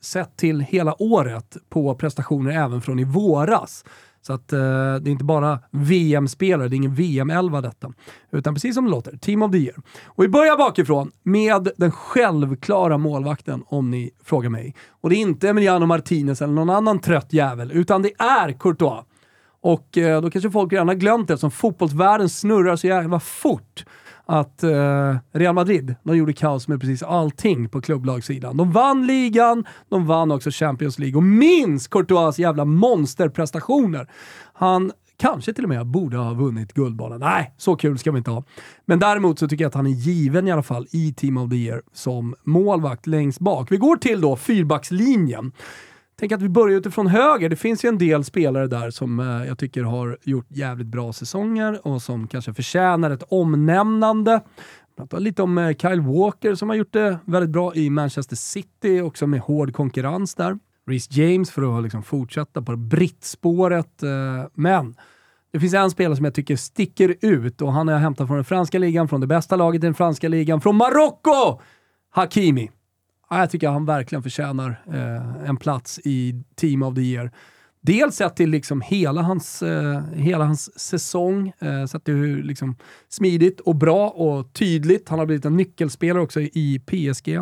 sett 0.01 0.37
till 0.37 0.61
hela 0.61 1.03
året 1.03 1.57
på 1.69 1.95
prestationer 1.95 2.51
även 2.51 2.81
från 2.81 2.99
i 2.99 3.05
våras. 3.05 3.85
Så 4.27 4.33
att 4.33 4.53
eh, 4.53 4.59
det 5.01 5.09
är 5.09 5.09
inte 5.09 5.25
bara 5.25 5.59
VM-spelare, 5.71 6.69
det 6.69 6.75
är 6.75 6.77
ingen 6.77 6.95
VM-11 6.95 7.63
detta. 7.63 7.93
Utan 8.31 8.55
precis 8.55 8.75
som 8.75 8.85
det 8.85 8.91
låter, 8.91 9.17
Team 9.17 9.43
of 9.43 9.53
the 9.53 9.59
Year. 9.59 9.77
Och 10.05 10.25
vi 10.25 10.29
börjar 10.29 10.57
bakifrån 10.57 11.11
med 11.23 11.69
den 11.77 11.91
självklara 11.91 12.99
målvakten 12.99 13.63
om 13.67 13.91
ni 13.91 14.11
frågar 14.25 14.51
mig. 14.51 14.75
Och 14.89 15.11
det 15.11 15.17
är 15.17 15.21
inte 15.21 15.49
Emiliano 15.49 15.87
Martinez 15.87 16.43
eller 16.43 16.53
någon 16.53 16.71
annan 16.71 16.99
trött 16.99 17.33
jävel, 17.33 17.73
utan 17.73 18.03
det 18.03 18.13
är 18.19 18.53
Courtois. 18.53 19.05
Och 19.61 19.99
eh, 19.99 20.23
då 20.23 20.31
kanske 20.31 20.51
folk 20.51 20.73
redan 20.73 20.89
har 20.89 20.95
glömt 20.95 21.29
det, 21.29 21.35
eftersom 21.35 21.51
fotbollsvärlden 21.51 22.29
snurrar 22.29 22.77
så 22.77 22.87
jävla 22.87 23.21
fort 23.21 23.85
att 24.27 24.63
eh, 24.63 25.17
Real 25.33 25.55
Madrid, 25.55 25.95
de 26.03 26.17
gjorde 26.17 26.33
kaos 26.33 26.69
med 26.69 26.81
precis 26.81 27.03
allting 27.03 27.69
på 27.69 27.81
klubblagssidan. 27.81 28.57
De 28.57 28.73
vann 28.73 29.07
ligan, 29.07 29.65
de 29.89 30.07
vann 30.07 30.31
också 30.31 30.51
Champions 30.51 30.99
League 30.99 31.17
och 31.17 31.23
minns 31.23 31.89
Courtois 31.89 32.39
jävla 32.39 32.65
monsterprestationer. 32.65 34.11
Han 34.53 34.93
kanske 35.17 35.53
till 35.53 35.65
och 35.65 35.69
med 35.69 35.87
borde 35.87 36.17
ha 36.17 36.35
vunnit 36.35 36.73
Guldbollen. 36.75 37.21
Nej, 37.21 37.55
så 37.57 37.77
kul 37.77 37.99
ska 37.99 38.13
vi 38.13 38.19
inte 38.19 38.31
ha. 38.31 38.45
Men 38.85 38.99
däremot 38.99 39.39
så 39.39 39.49
tycker 39.49 39.65
jag 39.65 39.69
att 39.69 39.75
han 39.75 39.87
är 39.87 39.91
given 39.91 40.49
i 40.49 40.53
alla 40.53 40.63
fall 40.63 40.87
i 40.93 41.13
Team 41.13 41.37
of 41.37 41.51
the 41.51 41.57
Year 41.57 41.83
som 41.93 42.35
målvakt 42.45 43.07
längst 43.07 43.41
bak. 43.41 43.73
Vi 43.73 43.77
går 43.77 43.97
till 43.97 44.21
då 44.21 44.37
fyrbackslinjen. 44.37 45.53
Tänk 46.19 46.33
att 46.33 46.43
vi 46.43 46.49
börjar 46.49 46.77
utifrån 46.77 47.07
höger. 47.07 47.49
Det 47.49 47.57
finns 47.57 47.85
ju 47.85 47.89
en 47.89 47.99
del 47.99 48.25
spelare 48.25 48.67
där 48.67 48.91
som 48.91 49.21
eh, 49.21 49.49
jag 49.49 49.59
tycker 49.59 49.83
har 49.83 50.19
gjort 50.23 50.47
jävligt 50.49 50.87
bra 50.87 51.13
säsonger 51.13 51.87
och 51.87 52.03
som 52.03 52.27
kanske 52.27 52.55
förtjänar 52.55 53.11
ett 53.11 53.23
omnämnande. 53.29 54.41
Pratar 54.97 55.21
lite 55.21 55.43
om 55.43 55.59
eh, 55.59 55.77
Kyle 55.77 56.01
Walker 56.01 56.55
som 56.55 56.69
har 56.69 56.77
gjort 56.77 56.93
det 56.93 57.19
väldigt 57.25 57.51
bra 57.51 57.75
i 57.75 57.91
Manchester 57.91 58.37
City, 58.37 59.01
också 59.01 59.27
med 59.27 59.41
hård 59.41 59.75
konkurrens 59.75 60.35
där. 60.35 60.59
Reece 60.87 61.17
James 61.17 61.51
för 61.51 61.79
att 61.79 61.83
liksom 61.83 62.03
fortsätta 62.03 62.63
på 62.63 62.77
brittspåret. 62.77 64.03
Eh, 64.03 64.11
men 64.55 64.95
det 65.53 65.61
finns 65.61 65.75
en 65.75 65.91
spelare 65.91 66.17
som 66.17 66.25
jag 66.25 66.35
tycker 66.35 66.57
sticker 66.57 67.15
ut 67.21 67.63
och 67.63 67.73
han 67.73 67.89
har 67.89 67.95
jag 67.95 68.01
hämtat 68.01 68.27
från 68.27 68.37
den 68.37 68.45
franska 68.45 68.79
ligan, 68.79 69.09
från 69.09 69.21
det 69.21 69.27
bästa 69.27 69.57
laget 69.57 69.83
i 69.83 69.87
den 69.87 69.95
franska 69.95 70.29
ligan, 70.29 70.61
från 70.61 70.77
Marocko! 70.77 71.61
Hakimi. 72.11 72.71
Jag 73.31 73.51
tycker 73.51 73.69
han 73.69 73.85
verkligen 73.85 74.23
förtjänar 74.23 74.83
eh, 74.93 75.49
en 75.49 75.57
plats 75.57 76.01
i 76.05 76.45
Team 76.55 76.83
of 76.83 76.95
the 76.95 77.01
Year. 77.01 77.31
Dels 77.87 78.17
sett 78.17 78.37
till 78.37 78.51
liksom 78.51 78.81
hela, 78.81 79.23
hans, 79.23 79.63
eh, 79.63 80.01
hela 80.15 80.45
hans 80.45 80.81
säsong, 80.81 81.53
eh, 81.59 81.87
sett 81.87 82.05
till 82.05 82.15
hur 82.15 82.43
liksom 82.43 82.77
smidigt 83.09 83.61
och 83.61 83.77
bra 83.77 84.09
och 84.09 84.53
tydligt. 84.53 85.09
Han 85.09 85.19
har 85.19 85.27
blivit 85.27 85.45
en 85.45 85.57
nyckelspelare 85.57 86.23
också 86.23 86.41
i 86.41 86.81
PSG. 86.87 87.39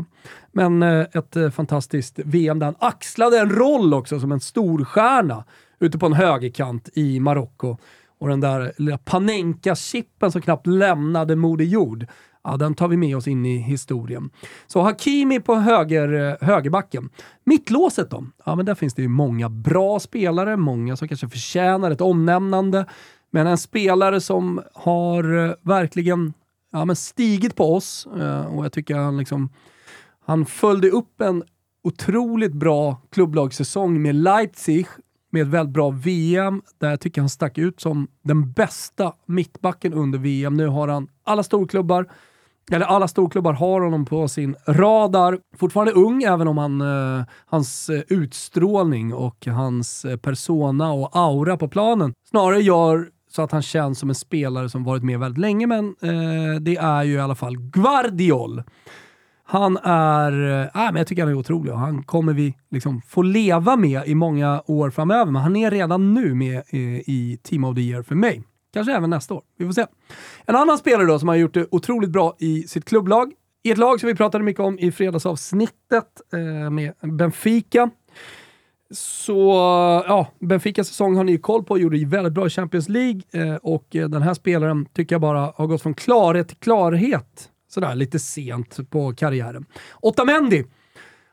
Men 0.53 0.83
eh, 0.83 1.07
ett 1.13 1.37
eh, 1.37 1.51
fantastiskt 1.51 2.19
VM 2.25 2.59
där 2.59 2.67
han 2.67 2.77
axlade 2.79 3.39
en 3.39 3.51
roll 3.51 3.95
också 3.95 4.21
som 4.21 4.33
en 4.33 4.41
storstjärna 4.41 5.45
ute 5.81 5.99
på 5.99 6.07
en 6.07 6.13
högerkant 6.13 6.89
i 6.95 7.21
Marocko. 7.21 7.77
Och 8.19 8.29
den 8.29 8.41
där 8.41 8.73
lilla 8.77 8.99
Panenka-chippen 8.99 10.33
som 10.33 10.43
knappt 10.43 10.67
lämnade 10.67 11.37
Moder 11.37 11.65
Jord 11.65 12.07
ja, 12.45 12.57
den 12.57 12.75
tar 12.75 12.89
vi 12.89 12.97
med 12.97 13.17
oss 13.17 13.29
in 13.29 13.47
i 13.47 13.59
historien. 13.59 14.31
Så 14.67 14.81
Hakimi 14.81 15.41
på 15.41 15.55
höger, 15.55 16.13
eh, 16.13 16.49
högerbacken. 16.49 17.11
Mittlåset 17.45 18.11
då? 18.11 18.27
Ja, 18.45 18.55
men 18.55 18.67
där 18.67 18.75
finns 18.75 18.95
det 18.95 19.03
ju 19.03 19.09
många 19.09 19.49
bra 19.49 20.01
spelare, 20.01 20.57
många 20.57 20.97
som 20.97 21.09
kanske 21.09 21.29
förtjänar 21.29 21.91
ett 21.91 22.01
omnämnande. 22.01 22.87
Men 23.31 23.47
en 23.47 23.59
spelare 23.59 24.21
som 24.21 24.63
har 24.75 25.45
eh, 25.45 25.55
verkligen 25.63 26.33
ja, 26.73 26.85
men 26.85 26.97
stigit 26.97 27.57
på 27.57 27.75
oss 27.75 28.09
eh, 28.17 28.47
och 28.47 28.65
jag 28.65 28.73
tycker 28.73 28.97
han 28.97 29.19
liksom 29.19 29.49
han 30.27 30.47
följde 30.47 30.91
upp 30.91 31.21
en 31.21 31.43
otroligt 31.83 32.53
bra 32.53 33.03
klubblagssäsong 33.11 34.03
med 34.03 34.15
Leipzig 34.15 34.87
med 35.31 35.43
ett 35.43 35.49
väldigt 35.49 35.75
bra 35.75 35.91
VM 35.91 36.63
där 36.79 36.91
jag 36.91 37.01
tycker 37.01 37.21
han 37.21 37.29
stack 37.29 37.59
ut 37.59 37.81
som 37.81 38.09
den 38.23 38.53
bästa 38.53 39.13
mittbacken 39.27 39.93
under 39.93 40.19
VM. 40.19 40.55
Nu 40.55 40.67
har 40.67 40.89
han 40.89 41.09
alla 41.25 41.43
storklubbar, 41.43 42.11
eller 42.73 42.87
alla 42.87 43.09
storklubbar 43.09 43.53
har 43.53 43.81
honom 43.81 44.05
på 44.05 44.29
sin 44.29 44.57
radar. 44.69 45.39
Fortfarande 45.57 45.93
ung, 45.93 46.23
även 46.23 46.49
om 46.49 46.59
han, 46.59 46.81
eh, 46.81 47.25
hans 47.47 47.91
eh, 47.91 48.03
utstrålning 48.09 49.15
och 49.15 49.47
hans 49.47 50.05
eh, 50.05 50.17
persona 50.17 50.93
och 50.93 51.17
aura 51.17 51.57
på 51.57 51.69
planen 51.69 52.13
snarare 52.31 52.61
gör 52.61 53.09
så 53.31 53.43
att 53.43 53.53
han 53.53 53.63
känns 53.63 53.99
som 53.99 54.09
en 54.09 54.15
spelare 54.15 54.69
som 54.69 54.85
varit 54.85 55.03
med 55.03 55.19
väldigt 55.19 55.39
länge, 55.39 55.67
men 55.67 55.85
eh, 56.03 56.61
det 56.61 56.77
är 56.77 57.03
ju 57.03 57.13
i 57.13 57.21
alla 57.21 57.35
fall 57.35 57.57
Guardiol. 57.57 58.63
Han 59.47 59.77
är, 59.83 60.51
eh, 60.51 60.87
äh, 60.87 60.93
men 60.93 60.97
jag 60.97 61.07
tycker 61.07 61.23
han 61.23 61.33
är 61.33 61.39
otrolig 61.39 61.73
och 61.73 61.79
han 61.79 62.03
kommer 62.03 62.33
vi 62.33 62.55
liksom 62.71 63.03
få 63.03 63.23
leva 63.23 63.77
med 63.77 64.07
i 64.07 64.15
många 64.15 64.63
år 64.67 64.91
framöver. 64.91 65.33
Men 65.33 65.43
han 65.43 65.57
är 65.57 65.71
redan 65.71 66.15
nu 66.15 66.35
med 66.35 66.63
i, 66.71 66.79
i 67.07 67.39
Team 67.43 67.65
of 67.65 67.75
the 67.75 67.81
Year 67.81 68.03
för 68.03 68.15
mig. 68.15 68.43
Kanske 68.75 68.93
även 68.93 69.11
nästa 69.11 69.35
år. 69.35 69.43
Vi 69.59 69.67
får 69.67 69.73
se. 69.73 69.87
En 70.47 70.57
annan 70.57 70.79
spelare 70.79 71.07
då 71.07 71.19
som 71.19 71.29
har 71.29 71.37
gjort 71.37 71.55
det 71.55 71.67
otroligt 71.71 72.11
bra 72.11 72.37
i 72.39 72.63
sitt 72.63 72.85
klubblag. 72.85 73.33
I 73.63 73.71
ett 73.71 73.79
lag 73.79 74.01
som 74.01 74.07
vi 74.07 74.15
pratade 74.15 74.45
mycket 74.45 74.61
om 74.61 74.79
i 74.79 74.93
fredagsavsnittet 74.93 76.21
eh, 76.33 76.71
med 76.71 76.93
Benfica. 77.01 77.91
Så 78.91 79.41
ja, 80.07 80.27
Benficas 80.41 80.89
säsong 80.89 81.17
har 81.17 81.25
ni 81.25 81.39
koll 81.39 81.65
på, 81.65 81.79
gjorde 81.79 82.07
väldigt 82.07 82.33
bra 82.33 82.47
i 82.47 82.51
Champions 82.51 82.89
League 82.89 83.23
eh, 83.33 83.55
och 83.55 83.97
eh, 83.97 84.09
den 84.09 84.23
här 84.23 84.35
spelaren 84.35 84.87
tycker 84.87 85.15
jag 85.15 85.21
bara 85.21 85.53
har 85.57 85.67
gått 85.67 85.83
från 85.83 85.95
klarhet 85.95 86.49
till 86.49 86.57
klarhet 86.57 87.51
sådär 87.69 87.95
lite 87.95 88.19
sent 88.19 88.91
på 88.91 89.15
karriären. 89.15 89.67
Otamendi. 90.01 90.65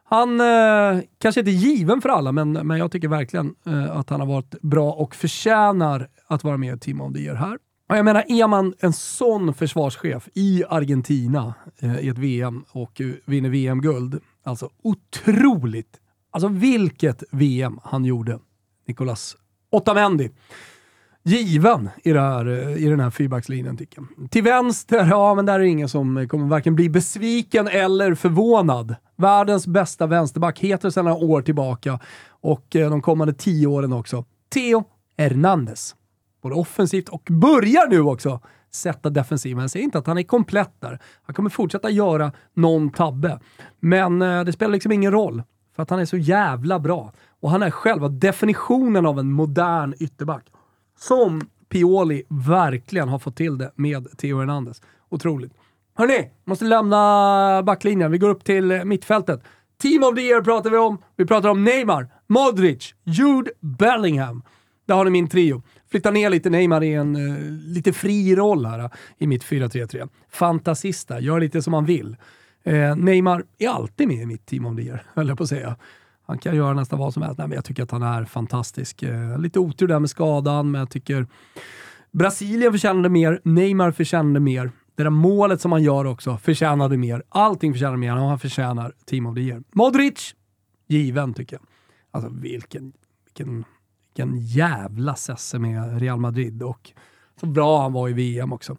Han 0.04 0.42
eh, 0.42 1.04
kanske 1.22 1.42
inte 1.42 1.52
är 1.52 1.54
given 1.54 2.02
för 2.02 2.10
alla, 2.10 2.32
men, 2.32 2.52
men 2.52 2.78
jag 2.78 2.92
tycker 2.92 3.08
verkligen 3.08 3.56
eh, 3.66 3.98
att 3.98 4.10
han 4.10 4.20
har 4.20 4.28
varit 4.28 4.62
bra 4.62 4.92
och 4.92 5.16
förtjänar 5.16 6.10
att 6.34 6.44
vara 6.44 6.58
med 6.58 6.76
i 6.76 6.80
Team 6.80 7.02
of 7.02 7.14
the 7.14 7.20
Year 7.20 7.36
här. 7.36 7.58
Och 7.90 7.98
jag 7.98 8.06
menar, 8.06 8.24
är 8.28 8.48
man 8.48 8.74
en 8.80 8.94
sån 8.94 9.54
försvarschef 9.54 10.30
i 10.34 10.64
Argentina 10.70 11.54
eh, 11.80 12.00
i 12.00 12.10
ett 12.10 12.18
VM 12.18 12.64
och 12.72 13.02
eh, 13.02 13.12
vinner 13.26 13.50
VM-guld, 13.50 14.22
alltså 14.44 14.70
otroligt. 14.84 16.00
Alltså 16.32 16.48
vilket 16.48 17.24
VM 17.32 17.80
han 17.84 18.06
gjorde, 18.06 18.40
Nicolas 18.88 19.38
Otamendi 19.72 20.30
given 21.24 21.90
i, 22.04 22.14
här, 22.14 22.46
eh, 22.46 22.84
i 22.84 22.90
den 22.90 23.00
här 23.00 23.10
fyrbackslinjen 23.10 23.78
tycker 23.78 24.02
jag. 24.18 24.32
Till 24.32 24.44
vänster, 24.44 25.08
ja 25.10 25.36
men 25.36 25.46
där 25.46 25.54
är 25.54 25.60
det 25.60 25.68
ingen 25.68 25.90
som 25.90 26.28
kommer 26.28 26.48
varken 26.48 26.76
bli 26.76 26.90
besviken 26.90 27.68
eller 27.68 28.16
förvånad. 28.16 28.96
Världens 29.16 29.68
bästa 29.68 30.08
vänsterback, 30.08 30.60
heter 30.60 30.90
sedan 30.90 31.06
några 31.06 31.26
år 31.26 31.42
tillbaka 31.42 32.00
och 32.30 32.76
eh, 32.76 32.90
de 32.90 33.02
kommande 33.02 33.34
tio 33.34 33.68
åren 33.68 33.94
också. 33.94 34.26
Theo 34.54 34.84
Hernandez. 35.18 35.96
Både 36.42 36.56
offensivt 36.56 37.10
och 37.10 37.28
börjar 37.30 37.90
nu 37.90 38.02
också 38.02 38.40
sätta 38.72 39.10
defensiven. 39.10 39.62
Jag 39.62 39.72
säger 39.72 39.84
inte 39.84 39.98
att 39.98 40.08
han 40.08 40.18
är 40.18 40.24
komplett 40.24 40.74
där. 40.80 41.00
Han 41.24 41.36
kommer 41.36 41.50
fortsätta 41.50 41.90
göra 41.90 42.32
någon 42.54 42.90
tabbe. 42.90 43.40
Men 43.80 44.22
eh, 44.22 44.44
det 44.44 44.52
spelar 44.52 44.72
liksom 44.72 44.92
ingen 44.92 45.12
roll, 45.12 45.44
för 45.76 45.84
att 45.84 45.90
han 45.90 46.00
är 46.00 46.06
så 46.06 46.18
jävla 46.18 46.80
bra. 46.80 47.14
Och 47.40 47.52
han 47.52 47.64
är 47.64 47.72
själva 47.72 48.08
definitionen 48.08 49.06
av 49.06 49.20
en 49.20 49.32
modern 49.32 49.94
ytterback 50.00 50.46
som 51.00 51.42
Pioli 51.70 52.24
verkligen 52.30 53.10
har 53.10 53.20
fått 53.20 53.36
till 53.36 53.58
det 53.58 53.72
med 53.76 54.18
Theo 54.18 54.40
Hernandez. 54.40 54.82
Otroligt. 55.10 55.54
Hörni, 55.94 56.30
måste 56.46 56.66
lämna 56.66 57.64
backlinjen. 57.64 58.12
Vi 58.12 58.18
går 58.18 58.30
upp 58.30 58.44
till 58.44 58.86
mittfältet. 58.86 59.44
Team 59.82 60.04
of 60.04 60.16
the 60.16 60.22
year 60.22 60.42
pratar 60.42 60.70
vi 60.70 60.78
om. 60.78 60.98
Vi 61.16 61.26
pratar 61.26 61.50
om 61.50 61.64
Neymar, 61.64 62.08
Modric, 62.28 62.96
Jude 63.04 63.52
Bellingham. 63.60 64.44
Där 64.88 64.96
har 64.96 65.06
ni 65.06 65.12
min 65.12 65.30
trio. 65.30 65.64
Flytta 65.92 66.12
ner 66.12 66.30
lite 66.30 66.50
Neymar 66.50 66.84
i 66.84 66.94
en 66.94 67.16
uh, 67.16 67.52
lite 67.52 67.94
fri 67.94 68.36
roll 68.36 68.66
här 68.66 68.80
uh, 68.80 68.90
i 69.18 69.28
mitt 69.28 69.44
4-3-3. 69.44 70.10
Fantasista, 70.30 71.20
gör 71.20 71.40
lite 71.40 71.62
som 71.62 71.74
han 71.74 71.86
vill. 71.86 72.16
Uh, 72.68 72.96
Neymar 72.96 73.44
är 73.58 73.70
alltid 73.70 74.08
med 74.08 74.22
i 74.22 74.26
mitt 74.26 74.46
team 74.46 74.66
of 74.66 74.78
the 74.78 74.84
year, 74.84 75.04
höll 75.14 75.28
jag 75.28 75.38
på 75.38 75.44
att 75.44 75.50
säga. 75.50 75.76
Han 76.28 76.38
kan 76.38 76.56
göra 76.56 76.74
nästan 76.74 77.00
vad 77.00 77.14
som 77.14 77.24
helst. 77.24 77.38
Nej, 77.38 77.48
men 77.48 77.56
jag 77.56 77.66
tycker 77.66 77.84
att 77.84 77.92
han 77.92 78.04
är 78.04 78.26
fantastisk. 78.26 79.04
Lite 79.38 79.60
otur 79.60 79.88
där 79.88 80.00
med 80.00 80.10
skadan, 80.10 80.72
men 80.72 80.80
jag 80.80 80.90
tycker 80.90 81.28
Brasilien 82.12 82.72
förtjänade 82.72 83.10
mer, 83.10 83.42
Neymar 83.44 83.92
förtjänade 83.92 84.40
mer. 84.40 84.72
Det 84.96 85.04
där 85.04 85.10
målet 85.10 85.62
som 85.62 85.72
han 85.72 85.84
gör 85.84 86.06
också 86.06 86.38
förtjänade 86.38 86.98
mer. 86.98 87.24
Allting 87.30 87.74
förtjänar 87.74 87.98
mer 87.98 88.16
och 88.16 88.28
han 88.28 88.40
förtjänar 88.40 88.94
Team 89.06 89.26
of 89.26 89.36
the 89.36 89.42
Year. 89.42 89.64
Modric, 89.72 90.36
given 90.88 91.34
tycker 91.34 91.56
jag. 91.56 91.66
Alltså 92.12 92.32
vilken, 92.34 92.94
vilken, 93.26 93.66
vilken 94.16 94.38
jävla 94.38 95.16
sesse 95.16 95.60
med 95.60 96.00
Real 96.00 96.20
Madrid 96.20 96.64
och 96.64 96.92
så 97.40 97.46
bra 97.46 97.82
han 97.82 97.94
var 97.94 98.10
i 98.10 98.14
VM 98.14 98.54
också. 98.54 98.78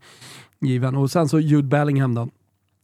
Given. 0.60 0.96
Och 0.96 1.10
sen 1.10 1.28
så 1.28 1.40
Jude 1.40 1.68
Bellingham 1.68 2.14
då 2.14 2.28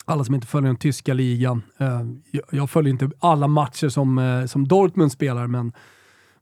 alla 0.05 0.25
som 0.25 0.35
inte 0.35 0.47
följer 0.47 0.67
den 0.67 0.77
tyska 0.77 1.15
ligan. 1.15 1.63
Eh, 1.79 2.03
jag 2.51 2.71
följer 2.71 2.93
inte 2.93 3.11
alla 3.19 3.47
matcher 3.49 3.89
som, 3.89 4.19
eh, 4.19 4.47
som 4.47 4.69
Dortmund 4.69 5.13
spelar, 5.13 5.47
men, 5.47 5.73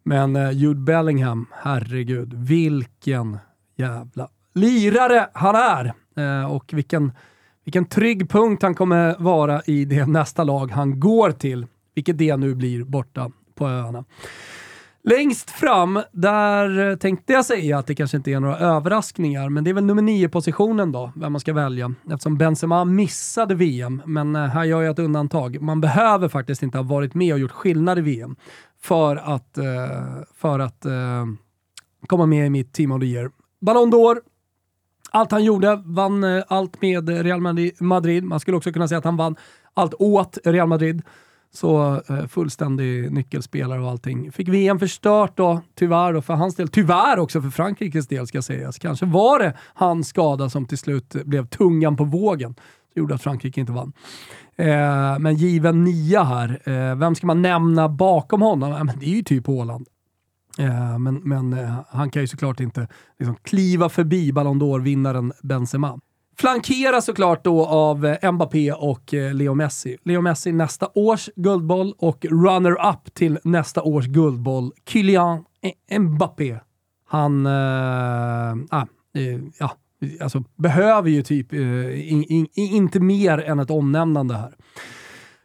men 0.03 0.37
eh, 0.37 0.51
Jude 0.51 0.81
Bellingham, 0.81 1.47
herregud, 1.53 2.35
vilken 2.35 3.39
jävla 3.77 4.29
lirare 4.55 5.29
han 5.33 5.55
är! 5.55 5.95
Och 6.49 6.71
vilken, 6.73 7.13
vilken 7.65 7.85
trygg 7.85 8.31
punkt 8.31 8.63
han 8.63 8.75
kommer 8.75 9.17
vara 9.19 9.63
i 9.63 9.85
det 9.85 10.07
nästa 10.09 10.45
lag 10.45 10.71
han 10.71 11.01
går 11.01 11.31
till, 11.31 11.67
vilket 11.95 12.19
det 12.19 12.37
nu 12.37 12.55
blir 12.55 12.85
borta 12.85 13.31
på 13.55 13.69
öarna. 13.69 14.05
Längst 15.09 15.51
fram, 15.51 16.03
där 16.13 16.97
tänkte 16.97 17.33
jag 17.33 17.45
säga 17.45 17.79
att 17.79 17.87
det 17.87 17.95
kanske 17.95 18.17
inte 18.17 18.31
är 18.31 18.41
några 18.41 18.59
överraskningar, 18.59 19.49
men 19.49 19.65
det 19.65 19.71
är 19.71 19.75
väl 19.75 19.85
nummer 19.85 20.03
nio 20.03 20.29
positionen 20.29 20.93
då, 20.93 21.13
vem 21.17 21.33
man 21.33 21.41
ska 21.41 21.53
välja. 21.53 21.95
Eftersom 22.11 22.39
Benzema 22.39 22.85
missade 22.85 23.55
VM, 23.55 24.03
men 24.07 24.37
eh, 24.37 24.43
här 24.43 24.65
gör 24.65 24.83
jag 24.83 24.93
ett 24.93 24.99
undantag. 24.99 25.61
Man 25.61 25.81
behöver 25.81 26.29
faktiskt 26.29 26.63
inte 26.63 26.79
ha 26.79 26.83
varit 26.83 27.15
med 27.15 27.35
och 27.35 27.39
gjort 27.39 27.51
skillnad 27.51 27.99
i 27.99 28.01
VM 28.01 28.37
för 28.83 29.17
att, 29.17 29.59
eh, 29.59 29.65
för 30.35 30.59
att 30.59 30.85
eh, 30.85 31.27
komma 32.07 32.27
med 32.27 32.47
i 32.47 32.51
mitt 32.51 32.73
Team 32.73 32.93
of 32.93 33.01
the 33.01 33.07
Year. 33.07 33.31
Ballon 33.61 33.93
d'Or, 33.93 34.19
allt 35.11 35.31
han 35.31 35.45
gjorde, 35.45 35.83
vann 35.85 36.25
allt 36.49 36.83
med 36.83 37.09
Real 37.09 37.41
Madrid. 37.81 38.25
Man 38.25 38.41
skulle 38.41 38.57
också 38.57 38.73
kunna 38.73 38.89
säga 38.89 38.99
att 38.99 39.05
han 39.05 39.17
vann 39.17 39.37
allt 39.75 39.95
åt 39.99 40.39
Real 40.45 40.69
Madrid. 40.69 41.03
Så 41.53 42.01
eh, 42.09 42.27
fullständig 42.27 43.13
nyckelspelare 43.13 43.81
och 43.81 43.91
allting. 43.91 44.33
Fick 44.33 44.49
VM 44.49 44.79
förstört 44.79 45.37
då, 45.37 45.61
tyvärr 45.75 46.13
då, 46.13 46.23
för 46.23 46.35
hans 46.35 46.55
del. 46.55 46.69
Tyvärr 46.69 47.19
också 47.19 47.43
för 47.43 47.51
Frankrikes 47.51 48.09
del 48.09 48.27
ska 48.27 48.43
sägas. 48.43 48.79
Kanske 48.79 49.07
var 49.07 49.39
det 49.39 49.55
hans 49.75 50.09
skada 50.09 50.51
som 50.51 50.67
till 50.67 50.79
slut 50.79 51.17
blev 51.25 51.47
tungan 51.47 51.97
på 51.97 52.05
vågen. 52.05 52.55
Det 52.95 53.01
gjorde 53.01 53.15
att 53.15 53.23
Frankrike 53.23 53.61
inte 53.61 53.73
vann. 53.73 53.93
Eh, 54.57 55.19
men 55.19 55.35
given 55.35 55.85
nia 55.85 56.23
här. 56.25 56.61
Eh, 56.65 56.97
vem 56.97 57.15
ska 57.15 57.27
man 57.27 57.43
nämna 57.43 57.89
bakom 57.89 58.43
honom? 58.43 58.73
Eh, 58.73 58.85
men 58.85 58.99
det 58.99 59.07
är 59.07 59.17
ju 59.17 59.23
typ 59.23 59.47
Håland. 59.47 59.87
Eh, 60.59 60.99
men 60.99 61.15
men 61.15 61.53
eh, 61.53 61.75
han 61.89 62.11
kan 62.11 62.23
ju 62.23 62.29
såklart 62.29 62.61
inte 62.61 62.89
liksom, 63.19 63.37
kliva 63.43 63.89
förbi 63.89 64.33
Ballon 64.33 64.63
d'Or-vinnaren 64.63 65.33
Benzema. 65.43 66.01
Flankeras 66.39 67.05
såklart 67.05 67.45
då 67.45 67.67
av 67.67 68.07
eh, 68.07 68.33
Mbappé 68.33 68.73
och 68.73 69.15
eh, 69.15 69.35
Leo 69.35 69.55
Messi. 69.55 69.97
Leo 70.05 70.21
Messi 70.21 70.53
nästa 70.53 70.89
års 70.95 71.31
guldboll 71.37 71.95
och 71.99 72.25
runner-up 72.25 73.15
till 73.15 73.39
nästa 73.45 73.83
års 73.83 74.07
guldboll, 74.07 74.73
Kylian 74.89 75.45
e- 75.89 75.99
Mbappé. 75.99 76.59
Han, 77.09 77.47
äh, 77.47 77.53
äh, 78.73 79.41
ja, 79.59 79.77
alltså 80.21 80.45
behöver 80.57 81.11
ju 81.11 81.23
typ 81.23 81.53
äh, 81.53 82.13
in, 82.13 82.25
in, 82.25 82.47
inte 82.55 83.01
mer 83.01 83.39
än 83.39 83.59
ett 83.59 83.71
omnämnande 83.71 84.35
här. 84.35 84.55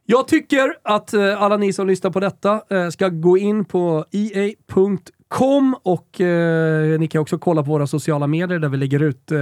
Jag 0.06 0.28
tycker 0.28 0.74
att 0.84 1.14
alla 1.14 1.58
ni 1.58 1.74
som 1.74 1.88
lyssnar 1.88 2.12
på 2.12 2.20
detta 2.20 2.62
ska 2.92 3.10
gå 3.10 3.38
in 3.38 3.66
på 3.66 4.06
ea.com 4.12 4.98
Kom 5.32 5.76
och 5.84 6.22
eh, 6.22 7.00
ni 7.00 7.08
kan 7.08 7.22
också 7.22 7.38
kolla 7.38 7.64
på 7.64 7.70
våra 7.72 7.88
sociala 7.88 8.28
medier 8.28 8.60
där 8.60 8.70
vi 8.70 8.78
lägger 8.78 9.04
ut 9.04 9.32
eh, 9.32 9.40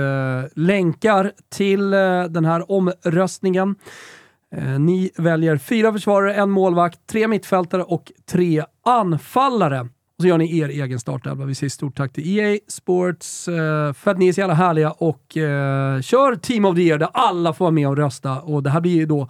länkar 0.56 1.32
till 1.50 1.94
eh, 1.94 2.24
den 2.24 2.46
här 2.46 2.72
omröstningen. 2.72 3.76
Eh, 4.56 4.80
ni 4.80 5.12
väljer 5.18 5.58
fyra 5.58 5.94
försvarare, 5.94 6.36
en 6.36 6.50
målvakt, 6.50 7.00
tre 7.08 7.28
mittfältare 7.28 7.84
och 7.84 8.12
tre 8.32 8.64
anfallare. 8.86 9.82
Och 9.82 10.22
så 10.22 10.28
gör 10.28 10.38
ni 10.38 10.60
er 10.60 10.70
egen 10.70 11.00
startelva. 11.00 11.46
Vi 11.46 11.56
säger 11.56 11.70
stort 11.70 11.98
tack 11.98 12.14
till 12.14 12.40
EA 12.40 12.60
Sports 12.68 13.48
eh, 13.48 13.94
för 13.94 14.12
att 14.12 14.18
ni 14.18 14.28
är 14.28 14.34
så 14.34 14.40
jävla 14.40 14.56
härliga 14.56 14.92
och 14.92 15.38
eh, 15.38 16.02
kör 16.02 16.36
Team 16.36 16.66
of 16.66 16.76
the 16.76 16.82
Year 16.82 16.98
där 16.98 17.10
alla 17.14 17.54
får 17.54 17.66
vara 17.66 17.72
med 17.72 17.88
och 17.88 17.98
rösta. 17.98 18.42
Och 18.42 18.64
det 18.64 18.70
här 18.70 18.82
blir 18.82 18.96
ju 18.96 19.06
då 19.06 19.30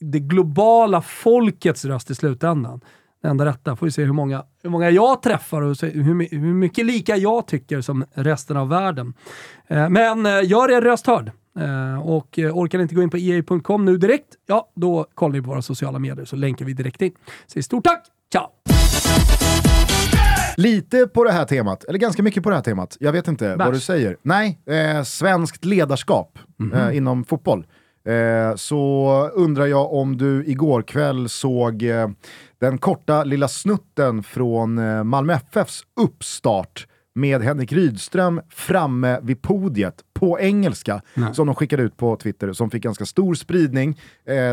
det 0.00 0.20
globala 0.20 1.02
folkets 1.02 1.84
röst 1.84 2.10
i 2.10 2.14
slutändan. 2.14 2.80
Det 3.26 3.30
enda 3.30 3.44
rätta. 3.44 3.76
Får 3.76 3.86
vi 3.86 3.92
se 3.92 4.04
hur 4.04 4.12
många, 4.12 4.44
hur 4.62 4.70
många 4.70 4.90
jag 4.90 5.22
träffar 5.22 5.62
och 5.62 5.76
hur, 5.82 6.30
hur 6.30 6.54
mycket 6.54 6.86
lika 6.86 7.16
jag 7.16 7.46
tycker 7.46 7.80
som 7.80 8.04
resten 8.14 8.56
av 8.56 8.68
världen. 8.68 9.14
Eh, 9.66 9.88
men 9.88 10.26
eh, 10.26 10.44
gör 10.44 10.70
er 10.70 10.80
röst 10.80 11.06
hörd. 11.06 11.30
Eh, 11.58 12.08
och 12.08 12.38
orkar 12.38 12.78
ni 12.78 12.82
inte 12.82 12.94
gå 12.94 13.02
in 13.02 13.10
på 13.10 13.18
ea.com 13.18 13.84
nu 13.84 13.98
direkt, 13.98 14.26
ja 14.46 14.72
då 14.74 15.06
kollar 15.14 15.32
ni 15.32 15.42
på 15.42 15.50
våra 15.50 15.62
sociala 15.62 15.98
medier 15.98 16.24
så 16.24 16.36
länkar 16.36 16.64
vi 16.64 16.72
direkt 16.72 17.02
in. 17.02 17.12
Säg 17.46 17.62
stort 17.62 17.84
tack, 17.84 18.06
ciao! 18.32 18.46
Lite 20.56 21.06
på 21.06 21.24
det 21.24 21.32
här 21.32 21.44
temat, 21.44 21.84
eller 21.84 21.98
ganska 21.98 22.22
mycket 22.22 22.42
på 22.42 22.50
det 22.50 22.56
här 22.56 22.62
temat. 22.62 22.96
Jag 23.00 23.12
vet 23.12 23.28
inte 23.28 23.56
vad 23.56 23.72
du 23.72 23.80
säger. 23.80 24.16
Nej, 24.22 24.60
eh, 24.66 25.02
svenskt 25.02 25.64
ledarskap 25.64 26.38
eh, 26.74 26.96
inom 26.96 27.24
fotboll. 27.24 27.66
Eh, 28.06 28.56
så 28.56 29.30
undrar 29.34 29.66
jag 29.66 29.92
om 29.92 30.16
du 30.16 30.44
igår 30.46 30.82
kväll 30.82 31.28
såg 31.28 31.82
eh, 31.82 32.08
den 32.60 32.78
korta 32.78 33.24
lilla 33.24 33.48
snutten 33.48 34.22
från 34.22 34.78
eh, 34.78 35.04
Malmö 35.04 35.32
FFs 35.34 35.82
uppstart 36.00 36.86
med 37.14 37.42
Henrik 37.42 37.72
Rydström 37.72 38.40
framme 38.50 39.20
vid 39.22 39.42
podiet 39.42 39.94
på 40.14 40.40
engelska 40.40 41.02
som 41.32 41.46
de 41.46 41.54
skickade 41.54 41.82
ut 41.82 41.96
på 41.96 42.16
Twitter 42.16 42.52
som 42.52 42.70
fick 42.70 42.82
ganska 42.82 43.06
stor 43.06 43.34
spridning 43.34 44.00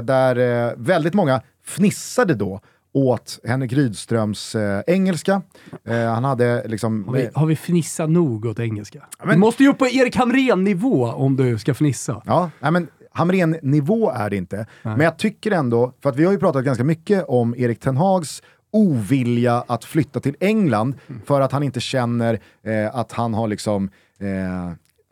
där 0.04 0.76
väldigt 0.78 1.14
många 1.14 1.42
fnissade 1.66 2.34
då 2.36 2.60
åt 2.94 3.40
Henrik 3.44 3.74
Rydströms 3.74 4.56
eh, 4.56 4.82
engelska. 4.88 5.42
Eh, 5.88 5.96
han 6.14 6.24
hade 6.24 6.68
liksom... 6.68 7.06
Har 7.08 7.14
vi, 7.14 7.30
har 7.34 7.46
vi 7.46 7.56
fnissat 7.56 8.10
nog 8.10 8.46
åt 8.46 8.60
engelska? 8.60 9.04
men- 9.24 9.30
Du 9.30 9.38
måste 9.40 9.64
ju 9.64 9.70
upp 9.70 9.78
på 9.78 9.88
Erik 9.88 10.16
Hamrén-nivå 10.16 11.06
om 11.08 11.36
du 11.36 11.58
ska 11.58 11.74
fnissa. 11.74 12.22
Ja, 12.26 12.52
nej 12.60 12.72
men 12.72 12.88
Hamrén-nivå 13.14 14.12
är 14.12 14.30
det 14.30 14.36
inte. 14.36 14.66
Men 14.82 15.00
jag 15.00 15.18
tycker 15.18 15.52
ändå, 15.52 15.94
för 16.04 16.10
att 16.10 16.16
vi 16.16 16.26
har 16.26 16.32
ju 16.32 16.40
pratat 16.40 16.66
ganska 16.66 16.84
mycket 16.84 17.26
om 17.28 17.56
Erik 17.58 17.80
Ten 17.80 17.98
Hags 17.98 18.42
ovilja 18.72 19.64
att 19.68 19.84
flytta 19.86 20.20
till 20.20 20.36
England 20.40 20.96
för 21.26 21.42
att 21.42 21.52
han 21.52 21.64
inte 21.64 21.80
känner 21.80 22.40
eh, 22.64 22.96
att 22.96 23.12
han 23.12 23.34
har 23.34 23.48
liksom... 23.48 23.90
Eh, 24.20 24.28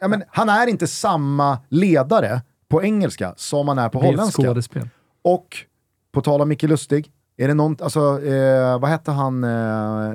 ja, 0.01 0.07
men 0.07 0.23
han 0.29 0.49
är 0.49 0.67
inte 0.67 0.87
samma 0.87 1.59
ledare 1.69 2.41
på 2.69 2.83
engelska 2.83 3.33
som 3.37 3.67
han 3.67 3.77
är 3.77 3.89
på 3.89 3.99
holländska. 3.99 4.41
Och 5.23 5.57
på 6.11 6.21
tal 6.21 6.41
om 6.41 6.49
Micke 6.49 6.63
Lustig, 6.63 7.11
är 7.37 7.47
det 7.47 7.53
någon, 7.53 7.75
alltså, 7.81 8.25
eh, 8.25 8.79
vad 8.79 8.89
hette 8.89 9.11
han, 9.11 9.43
eh, 9.43 9.49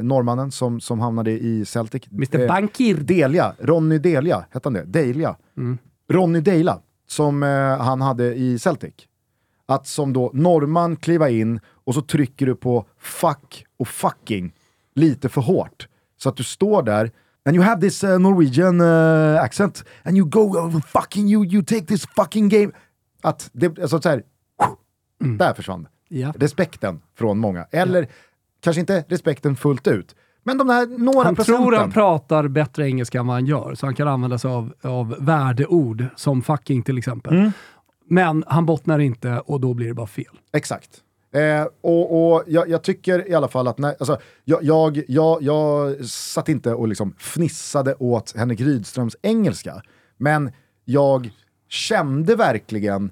norrmannen 0.03 0.51
som, 0.51 0.81
som 0.81 1.01
hamnade 1.01 1.31
i 1.31 1.65
Celtic? 1.65 2.03
Mr 2.13 2.41
Eh, 2.41 2.49
Bankir. 2.49 2.95
Delia, 2.97 3.55
Ronny 3.59 3.99
Delia, 3.99 4.45
hette 4.51 4.67
han 4.67 4.73
det? 4.73 4.85
Delia. 4.85 5.37
Ronny 6.11 6.41
Deila, 6.41 6.79
som 7.07 7.43
eh, 7.43 7.79
han 7.79 8.01
hade 8.01 8.35
i 8.35 8.59
Celtic. 8.59 8.95
Att 9.67 9.87
som 9.87 10.13
då 10.13 10.31
norrman 10.35 10.97
kliva 10.97 11.31
in 11.31 11.61
och 11.85 11.95
så 11.95 12.03
trycker 12.03 12.47
du 12.47 12.55
på 12.55 12.87
fuck 12.99 13.65
och 13.77 13.89
fucking 13.89 14.55
lite 14.95 15.29
för 15.29 15.41
hårt. 15.41 15.89
Så 16.17 16.29
att 16.29 16.37
du 16.37 16.45
står 16.45 16.83
där 16.83 17.11
and 17.45 17.57
you 17.57 17.65
have 17.65 17.81
this 17.81 18.05
uh, 18.05 18.19
Norwegian 18.19 18.81
uh, 18.81 19.43
accent 19.43 19.85
and 20.03 20.17
you 20.17 20.29
go 20.29 20.41
oh, 20.41 20.81
fucking 20.81 21.29
you, 21.29 21.45
you 21.45 21.63
take 21.65 21.87
this 21.87 22.07
fucking 22.17 22.49
game. 22.49 22.73
Att 23.23 23.51
det, 23.53 23.79
alltså 23.79 24.03
så 24.03 24.09
här, 24.09 24.23
där 25.39 25.55
försvann 25.55 25.89
Ja. 26.09 26.33
respekten 26.37 27.01
från 27.19 27.39
många. 27.39 27.67
Eller 27.71 28.09
kanske 28.61 28.81
inte 28.81 29.05
respekten 29.09 29.57
fullt 29.57 29.87
ut, 29.87 30.15
men 30.47 30.59
de 30.59 30.69
här 30.69 30.87
några 30.87 31.25
Han 31.25 31.35
procenten. 31.35 31.63
tror 31.65 31.77
han 31.77 31.93
pratar 31.93 32.49
bättre 32.49 32.87
engelska 32.87 33.19
än 33.21 33.27
vad 33.27 33.37
han 33.37 33.47
gör, 33.47 33.75
så 33.75 33.87
han 33.87 33.95
kan 33.95 34.09
använda 34.09 34.39
sig 34.39 34.51
av, 34.51 34.73
av 34.83 35.17
värdeord 35.19 36.05
som 36.17 36.43
fucking 36.43 36.83
till 36.83 36.99
exempel. 36.99 37.35
Mm. 37.37 37.53
Men 38.09 38.45
han 38.47 38.67
bottnar 38.67 38.99
inte 38.99 39.41
och 39.47 39.61
då 39.61 39.75
blir 39.75 39.89
det 39.89 39.95
bara 39.95 40.07
fel. 40.07 40.39
Exakt. 40.53 40.91
Eh, 41.35 41.67
och 41.81 42.33
och 42.35 42.43
jag, 42.47 42.69
jag 42.69 42.83
tycker 42.83 43.29
i 43.29 43.35
alla 43.35 43.49
fall 43.49 43.69
att, 43.69 43.79
när, 43.79 43.89
alltså, 43.99 44.19
jag, 44.45 44.63
jag, 44.63 45.03
jag, 45.09 45.43
jag 45.43 46.05
satt 46.05 46.49
inte 46.49 46.75
och 46.75 46.89
liksom 46.89 47.15
fnissade 47.19 47.95
åt 47.95 48.35
Henrik 48.37 48.61
Rydströms 48.61 49.17
engelska, 49.23 49.83
men 50.17 50.51
jag 50.85 51.31
kände 51.69 52.37
verkligen 52.37 53.11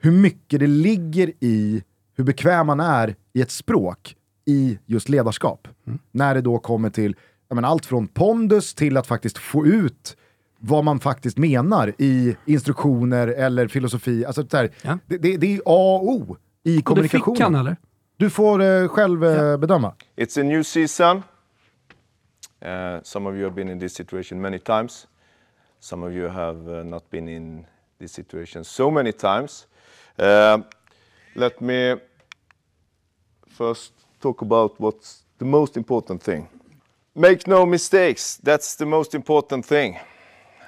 hur 0.00 0.10
mycket 0.12 0.60
det 0.60 0.66
ligger 0.66 1.32
i 1.40 1.82
hur 2.16 2.24
bekväm 2.24 2.66
man 2.66 2.80
är 2.80 3.14
i 3.32 3.40
ett 3.42 3.50
språk 3.50 4.16
i 4.46 4.78
just 4.86 5.08
ledarskap. 5.08 5.68
När 6.12 6.34
det 6.34 6.40
då 6.40 6.58
kommer 6.58 6.90
till 6.90 7.16
menar, 7.54 7.68
allt 7.68 7.86
från 7.86 8.08
pondus 8.08 8.74
till 8.74 8.96
att 8.96 9.06
faktiskt 9.06 9.38
få 9.38 9.66
ut 9.66 10.16
vad 10.58 10.84
man 10.84 11.00
faktiskt 11.00 11.38
menar 11.38 11.92
i 11.98 12.36
instruktioner 12.46 13.28
eller 13.28 13.68
filosofi. 13.68 14.24
Alltså, 14.24 14.46
så 14.48 14.56
här, 14.56 14.70
Ja. 14.82 14.98
det, 15.06 15.18
det, 15.18 15.36
det 15.36 15.54
är 15.54 15.58
A 15.58 15.98
och 16.02 16.08
O 16.08 16.36
i 16.62 16.72
Och 16.72 16.76
det 16.76 16.82
kommunikationen. 16.82 17.36
fick 17.36 17.42
han 17.44 17.54
eller? 17.54 17.76
Du 18.16 18.30
får 18.30 18.62
eh, 18.62 18.88
själv 18.88 19.24
eh, 19.24 19.56
bedöma. 19.56 19.94
It's 20.16 20.40
a 20.40 20.42
new 20.42 20.62
season. 20.62 21.16
Uh, 21.16 23.02
some 23.02 23.28
of 23.30 23.34
you 23.34 23.44
have 23.44 23.54
been 23.54 23.68
in 23.68 23.80
this 23.80 23.94
situation 23.94 24.40
many 24.40 24.58
times. 24.58 25.06
Some 25.80 26.06
of 26.06 26.12
you 26.12 26.28
have 26.28 26.80
uh, 26.80 26.84
not 26.84 27.10
been 27.10 27.28
in 27.28 27.66
this 28.00 28.12
situation 28.12 28.64
so 28.64 28.90
many 28.90 29.12
times. 29.12 29.66
Uh, 30.18 30.62
let 31.34 31.60
me 31.60 31.96
first 33.58 33.92
talk 34.24 34.42
about 34.42 34.80
what's 34.80 35.24
the 35.38 35.44
most 35.44 35.76
important 35.76 36.22
thing. 36.22 36.48
Make 37.14 37.46
no 37.46 37.66
mistakes. 37.66 38.38
That's 38.42 38.74
the 38.76 38.86
most 38.86 39.14
important 39.14 39.66
thing 39.66 39.98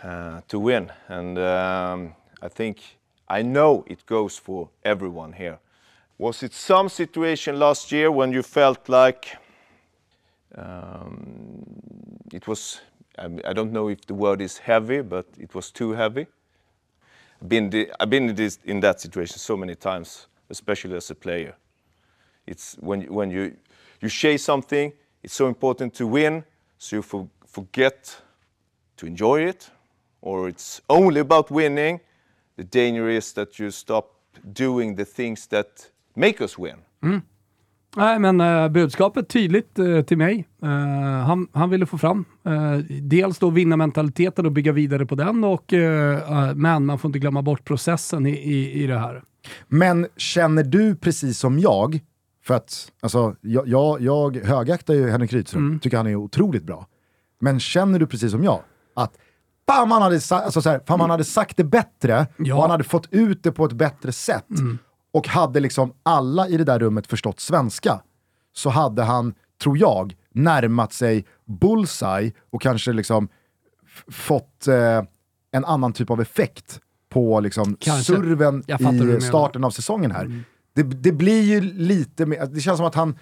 uh, 0.05 0.41
to 0.49 0.59
win. 0.59 0.93
And 1.09 1.39
um, 1.39 2.15
I 2.43 2.49
think 2.49 2.77
I 3.29 3.43
know 3.43 3.85
it 3.87 4.05
goes 4.07 4.39
for 4.39 4.69
everyone 4.85 5.33
here. 5.33 5.59
Was 6.19 6.43
it 6.43 6.53
some 6.53 6.89
situation 6.89 7.59
last 7.59 7.93
year 7.93 8.11
when 8.11 8.33
you 8.33 8.43
felt 8.43 8.89
like 8.89 9.37
um, 10.55 11.65
it 12.33 12.47
was? 12.47 12.83
I, 13.19 13.51
I 13.51 13.53
don't 13.55 13.73
know 13.73 13.89
if 13.89 14.07
the 14.07 14.15
word 14.15 14.41
is 14.41 14.59
heavy, 14.59 15.03
but 15.03 15.27
it 15.39 15.55
was 15.55 15.73
too 15.73 15.93
heavy. 15.95 16.27
I've 17.41 17.49
been 17.49 17.87
I've 18.01 18.11
been 18.11 18.29
in, 18.29 18.37
this, 18.37 18.59
in 18.65 18.81
that 18.81 19.01
situation 19.01 19.39
so 19.39 19.57
many 19.57 19.75
times, 19.75 20.29
especially 20.51 20.97
as 20.97 21.11
a 21.11 21.15
player. 21.15 21.55
It's 22.47 22.77
when 22.81 23.01
you- 23.03 23.13
when 23.19 23.31
you 23.31 23.51
you 24.03 24.09
chase 24.11 24.39
something, 24.45 24.93
it's 25.23 25.35
so 25.37 25.49
important 25.49 25.95
to 25.95 26.05
win, 26.09 26.43
so 26.79 26.97
you 26.97 27.03
for, 27.03 27.27
forget 27.55 28.23
to 29.01 29.07
enjoy 29.07 29.49
it, 29.49 29.71
or 30.21 30.49
it's 30.49 30.83
only 30.87 31.21
about 31.21 31.51
winning. 31.51 31.99
The 32.57 32.63
danger 32.63 33.09
is 33.11 33.33
that 33.35 33.61
you 33.61 33.71
stop 33.71 34.05
doing 34.43 34.97
the 34.97 35.05
things 35.05 35.47
that 35.49 35.67
make 36.15 36.45
us 36.45 36.59
win. 36.59 36.77
Nej, 37.97 38.19
men 38.19 38.41
uh, 38.41 38.69
budskapet 38.69 39.29
tydligt 39.29 39.79
eh, 39.79 40.03
till 40.03 40.19
mig. 40.19 40.49
Eh, 40.63 40.69
han, 41.27 41.49
han 41.53 41.71
ville 41.71 41.87
få 41.87 41.99
fram 41.99 42.25
eh, 42.45 42.77
dels 43.03 43.39
då 43.39 43.51
vinna 43.51 43.77
mentaliteten 43.77 44.47
och 44.47 44.53
bygga 44.53 44.73
vidare 44.73 45.07
på 45.07 45.15
den, 45.15 45.45
och, 45.45 45.73
eh, 45.73 46.49
eh, 46.49 46.55
men 46.55 46.87
man 46.87 46.99
får 46.99 47.09
inte 47.09 47.19
glömma 47.19 47.43
bort 47.43 47.65
processen 47.65 48.27
i, 48.27 48.31
i, 48.31 48.83
i 48.83 48.87
det 48.87 48.99
här. 48.99 49.23
Men 49.69 50.07
känner 50.17 50.63
du 50.65 50.97
precis 50.97 51.39
som 51.39 51.59
jag, 51.59 52.01
för 52.47 52.55
att 52.55 52.93
alltså, 53.01 53.37
jag, 53.41 53.69
jag, 53.69 54.01
jag 54.01 54.37
högaktar 54.37 54.95
ju 54.95 55.11
Henrik 55.11 55.33
Rydström, 55.33 55.67
Mm. 55.67 55.81
tycker 55.81 55.97
han 55.97 56.07
är 56.07 56.17
otroligt 56.17 56.63
bra. 56.65 56.87
Men 57.41 57.61
känner 57.61 57.99
du 57.99 58.07
precis 58.07 58.31
som 58.33 58.45
jag, 58.45 58.61
att 58.95 59.13
fan 59.69 59.89
man 59.89 60.03
hade, 60.03 60.21
sa- 60.21 60.41
alltså, 60.41 60.63
så 60.63 60.71
här, 60.71 60.81
fan 60.87 60.99
man 60.99 61.11
hade 61.11 61.25
sagt 61.25 61.57
det 61.57 61.65
bättre 61.65 62.27
Ja. 62.37 62.55
och 62.55 62.61
han 62.63 62.71
hade 62.71 62.85
fått 62.85 63.09
ut 63.11 63.43
det 63.43 63.53
på 63.53 63.65
ett 63.65 63.73
bättre 63.73 64.13
sätt 64.13 64.51
Mm. 64.59 64.79
och 65.13 65.29
hade 65.29 65.61
liksom 65.61 65.93
alla 66.03 66.49
i 66.49 66.57
det 66.57 66.65
där 66.65 66.79
rummet 66.79 67.07
förstått 67.07 67.41
svenska, 67.41 68.01
så 68.53 68.71
hade 68.71 69.03
han, 69.03 69.35
tror 69.63 69.79
jag, 69.79 70.17
närmat 70.35 70.93
sig 70.93 71.27
bullseye 71.47 72.33
och 72.51 72.63
kanske 72.63 72.93
liksom 72.93 73.29
fått 74.09 74.67
eh, 74.69 75.03
en 75.53 75.65
annan 75.65 75.93
typ 75.93 76.11
av 76.11 76.21
effekt 76.21 76.81
på 77.09 77.41
liksom 77.41 77.77
Kanske. 77.81 78.15
surven 78.15 78.63
i 79.17 79.21
starten 79.21 79.65
av 79.65 79.71
säsongen 79.71 80.11
här. 80.11 80.43
Det, 80.77 80.83
det 80.83 81.13
blir 81.13 81.43
ju 81.43 81.61
lite 81.61 82.27
mer, 82.27 82.47
det 82.47 82.61
känns 82.61 82.77
som 82.77 82.87
att 82.87 82.95
han 82.95 83.19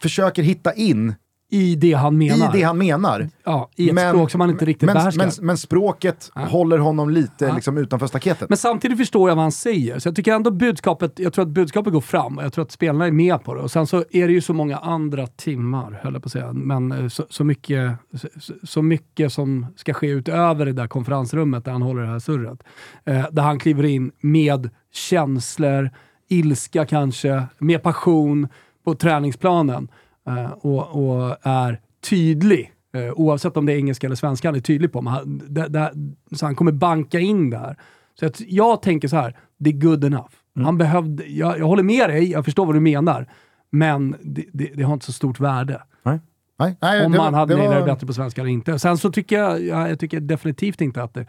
försöker 0.00 0.42
hitta 0.42 0.72
in 0.74 1.14
I 1.50 1.74
det 1.74 1.92
han 1.92 2.18
menar. 2.18 2.48
i 2.56 2.58
det 2.58 2.62
han 2.62 2.78
menar. 2.78 3.28
ja, 3.44 3.70
I 3.76 3.90
ett 3.90 4.08
språk 4.08 4.30
som 4.30 4.40
han 4.40 4.50
inte 4.50 4.64
riktigt 4.64 4.86
men, 4.86 4.94
behärskar. 4.94 5.24
men, 5.24 5.46
men 5.46 5.58
språket 5.58 6.30
håller 6.34 6.78
honom 6.78 7.10
lite 7.10 7.44
Ja. 7.44 7.54
liksom, 7.54 7.78
utanför 7.78 8.06
staketet. 8.06 8.48
Men 8.48 8.58
samtidigt 8.58 8.98
förstår 8.98 9.30
jag 9.30 9.36
vad 9.36 9.42
han 9.44 9.52
säger, 9.52 9.98
så 9.98 10.08
jag 10.08 10.16
tycker 10.16 10.32
ändå 10.34 10.50
budskapet, 10.50 11.18
jag 11.18 11.32
tror 11.32 11.42
att 11.44 11.48
budskapet 11.50 11.92
går 11.92 12.00
fram 12.00 12.38
och 12.38 12.44
jag 12.44 12.52
tror 12.52 12.64
att 12.64 12.72
spelarna 12.72 13.06
är 13.06 13.10
med 13.10 13.44
på 13.44 13.54
det. 13.54 13.60
Och 13.60 13.70
sen 13.70 13.86
så 13.86 14.04
är 14.10 14.26
det 14.26 14.32
ju 14.32 14.40
så 14.40 14.52
många 14.52 14.76
andra 14.76 15.26
timmar, 15.26 16.00
höll 16.02 16.12
jag 16.12 16.22
på 16.22 16.26
att 16.26 16.32
säga, 16.32 16.52
men 16.52 16.92
eh, 16.92 17.08
så, 17.08 17.26
så, 17.30 17.44
mycket, 17.44 17.92
så, 18.40 18.52
så 18.62 18.82
mycket 18.82 19.32
som 19.32 19.66
ska 19.76 19.94
ske 19.94 20.06
utöver 20.08 20.66
det 20.66 20.72
där 20.72 20.86
konferensrummet 20.86 21.64
där 21.64 21.72
han 21.72 21.82
håller 21.82 22.02
det 22.02 22.08
här 22.08 22.18
surret. 22.18 22.62
Eh, 23.04 23.26
där 23.30 23.42
han 23.42 23.58
kliver 23.58 23.84
in 23.84 24.12
med 24.20 24.70
känslor, 24.92 25.90
ilska 26.28 26.86
kanske, 26.86 27.42
med 27.58 27.82
passion 27.82 28.48
på 28.84 28.94
träningsplanen. 28.94 29.88
Eh, 30.26 30.50
och, 30.50 30.88
och 31.10 31.36
är 31.42 31.80
tydlig. 32.10 32.72
Eh, 32.94 33.12
oavsett 33.12 33.56
om 33.56 33.66
det 33.66 33.72
är 33.72 33.76
engelska 33.76 34.06
eller 34.06 34.16
svenska 34.16 34.48
han 34.48 34.54
är 34.54 34.60
tydlig 34.60 34.92
på. 34.92 35.02
Men 35.02 35.12
han, 35.12 35.42
det, 35.48 35.68
det, 35.68 35.92
så 36.36 36.46
han 36.46 36.54
kommer 36.54 36.72
banka 36.72 37.20
in 37.20 37.50
där. 37.50 37.76
Så 38.18 38.24
jag, 38.24 38.32
jag 38.38 38.82
tänker 38.82 39.08
så 39.08 39.16
här, 39.16 39.36
det 39.58 39.70
är 39.70 39.74
good 39.74 40.04
enough. 40.04 40.28
Han 40.56 40.78
behövde, 40.78 41.26
jag, 41.26 41.58
jag 41.58 41.66
håller 41.66 41.82
med 41.82 42.10
dig, 42.10 42.30
jag 42.30 42.44
förstår 42.44 42.66
vad 42.66 42.74
du 42.74 42.80
menar. 42.80 43.26
Men 43.70 44.16
det, 44.22 44.44
det, 44.52 44.70
det 44.74 44.82
har 44.82 44.92
inte 44.94 45.06
så 45.06 45.12
stort 45.12 45.40
värde. 45.40 45.82
Nej. 46.02 46.18
Nej, 46.58 46.76
nej, 46.82 47.06
Om 47.06 47.12
man 47.12 47.32
var- 47.32 47.38
hade 47.38 47.56
nailat 47.56 47.80
var- 47.80 47.86
bättre 47.86 48.06
på 48.06 48.12
svenska 48.12 48.40
eller 48.40 48.50
inte. 48.50 48.78
Sen 48.78 48.98
så 48.98 49.12
tycker 49.12 49.38
jag, 49.38 49.64
jag, 49.64 49.90
jag 49.90 49.98
tycker 49.98 50.20
definitivt 50.20 50.80
inte 50.80 51.02
att 51.02 51.14
det, 51.14 51.26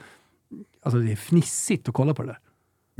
alltså 0.84 1.00
det 1.00 1.12
är 1.12 1.16
fnissigt 1.16 1.90
att 1.90 1.94
kolla 1.96 2.14
på 2.14 2.22
det 2.22 2.28
där. 2.28 2.38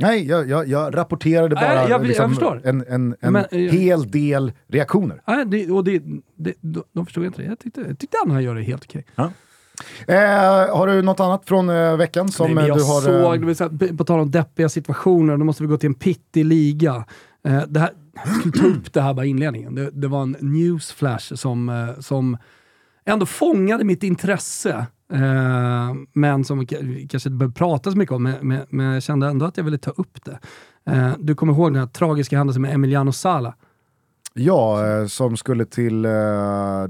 Nej, 0.00 0.26
jag, 0.28 0.48
jag, 0.50 0.68
jag 0.68 0.96
rapporterade 0.96 1.54
bara 1.54 1.74
Nej, 1.74 1.90
jag- 1.90 2.06
liksom 2.06 2.60
en, 2.64 2.84
en, 2.88 3.16
en 3.20 3.32
Men, 3.32 3.44
eh, 3.50 3.58
hel 3.58 4.10
del 4.10 4.52
reaktioner. 4.68 5.22
Nej, 5.26 5.44
det, 5.46 5.70
och 5.70 5.84
det, 5.84 6.02
det, 6.36 6.54
de, 6.60 6.82
de 6.92 7.06
förstod 7.06 7.24
inte 7.24 7.42
det. 7.42 7.48
Jag 7.48 7.58
tyckte, 7.58 7.80
jag 7.88 7.98
tyckte 7.98 8.16
han 8.28 8.42
gör 8.42 8.54
det 8.54 8.62
helt 8.62 8.84
okej. 8.84 9.04
Eh, 10.06 10.16
har 10.76 10.86
du 10.86 11.02
något 11.02 11.20
annat 11.20 11.44
från 11.46 11.68
eh, 11.70 11.96
veckan 11.96 12.28
som 12.28 12.54
Nej, 12.54 12.64
eh, 12.64 12.68
jag 12.68 12.78
du 12.78 12.82
har... 12.82 13.00
såg, 13.00 13.50
eh, 13.82 13.88
på- 13.88 13.96
på 13.96 14.04
tal 14.04 14.20
om 14.20 14.30
deppiga 14.30 14.68
situationer, 14.68 15.36
då 15.36 15.44
måste 15.44 15.62
vi 15.62 15.68
gå 15.68 15.76
till 15.76 15.86
en 15.86 15.94
pittig 15.94 16.44
liga. 16.44 17.04
Eh, 17.46 17.62
det 17.68 17.80
här, 17.80 17.90
jag 18.24 18.34
skulle 18.34 18.52
ta 18.52 18.66
upp 18.66 18.92
det 18.92 19.00
här 19.00 19.14
bara 19.14 19.26
i 19.26 19.28
inledningen. 19.28 19.74
Det, 19.74 19.90
det 19.90 20.08
var 20.08 20.22
en 20.22 20.36
newsflash 20.40 21.34
som, 21.34 21.68
eh, 21.68 22.00
som 22.00 22.36
ändå 23.04 23.26
fångade 23.26 23.84
mitt 23.84 24.02
intresse. 24.02 24.86
Eh, 25.12 25.94
men 26.12 26.44
som 26.44 26.58
vi 26.58 26.64
ka- 26.64 27.08
kanske 27.08 27.28
inte 27.28 27.36
behöver 27.38 27.54
prata 27.54 27.90
så 27.90 27.98
mycket 27.98 28.14
om, 28.14 28.22
men, 28.22 28.34
men, 28.42 28.60
men 28.68 28.86
jag 28.86 29.02
kände 29.02 29.26
ändå 29.26 29.46
att 29.46 29.56
jag 29.56 29.64
ville 29.64 29.78
ta 29.78 29.90
upp 29.90 30.24
det. 30.24 30.38
Eh, 30.92 31.10
du 31.18 31.34
kommer 31.34 31.52
ihåg 31.52 31.72
den 31.72 31.80
här 31.80 31.86
tragiska 31.86 32.38
händelsen 32.38 32.62
med 32.62 32.74
Emiliano 32.74 33.12
Sala? 33.12 33.54
Ja, 34.34 34.86
eh, 34.88 35.06
som 35.06 35.36
skulle 35.36 35.64
till... 35.64 36.04
Eh, 36.04 36.12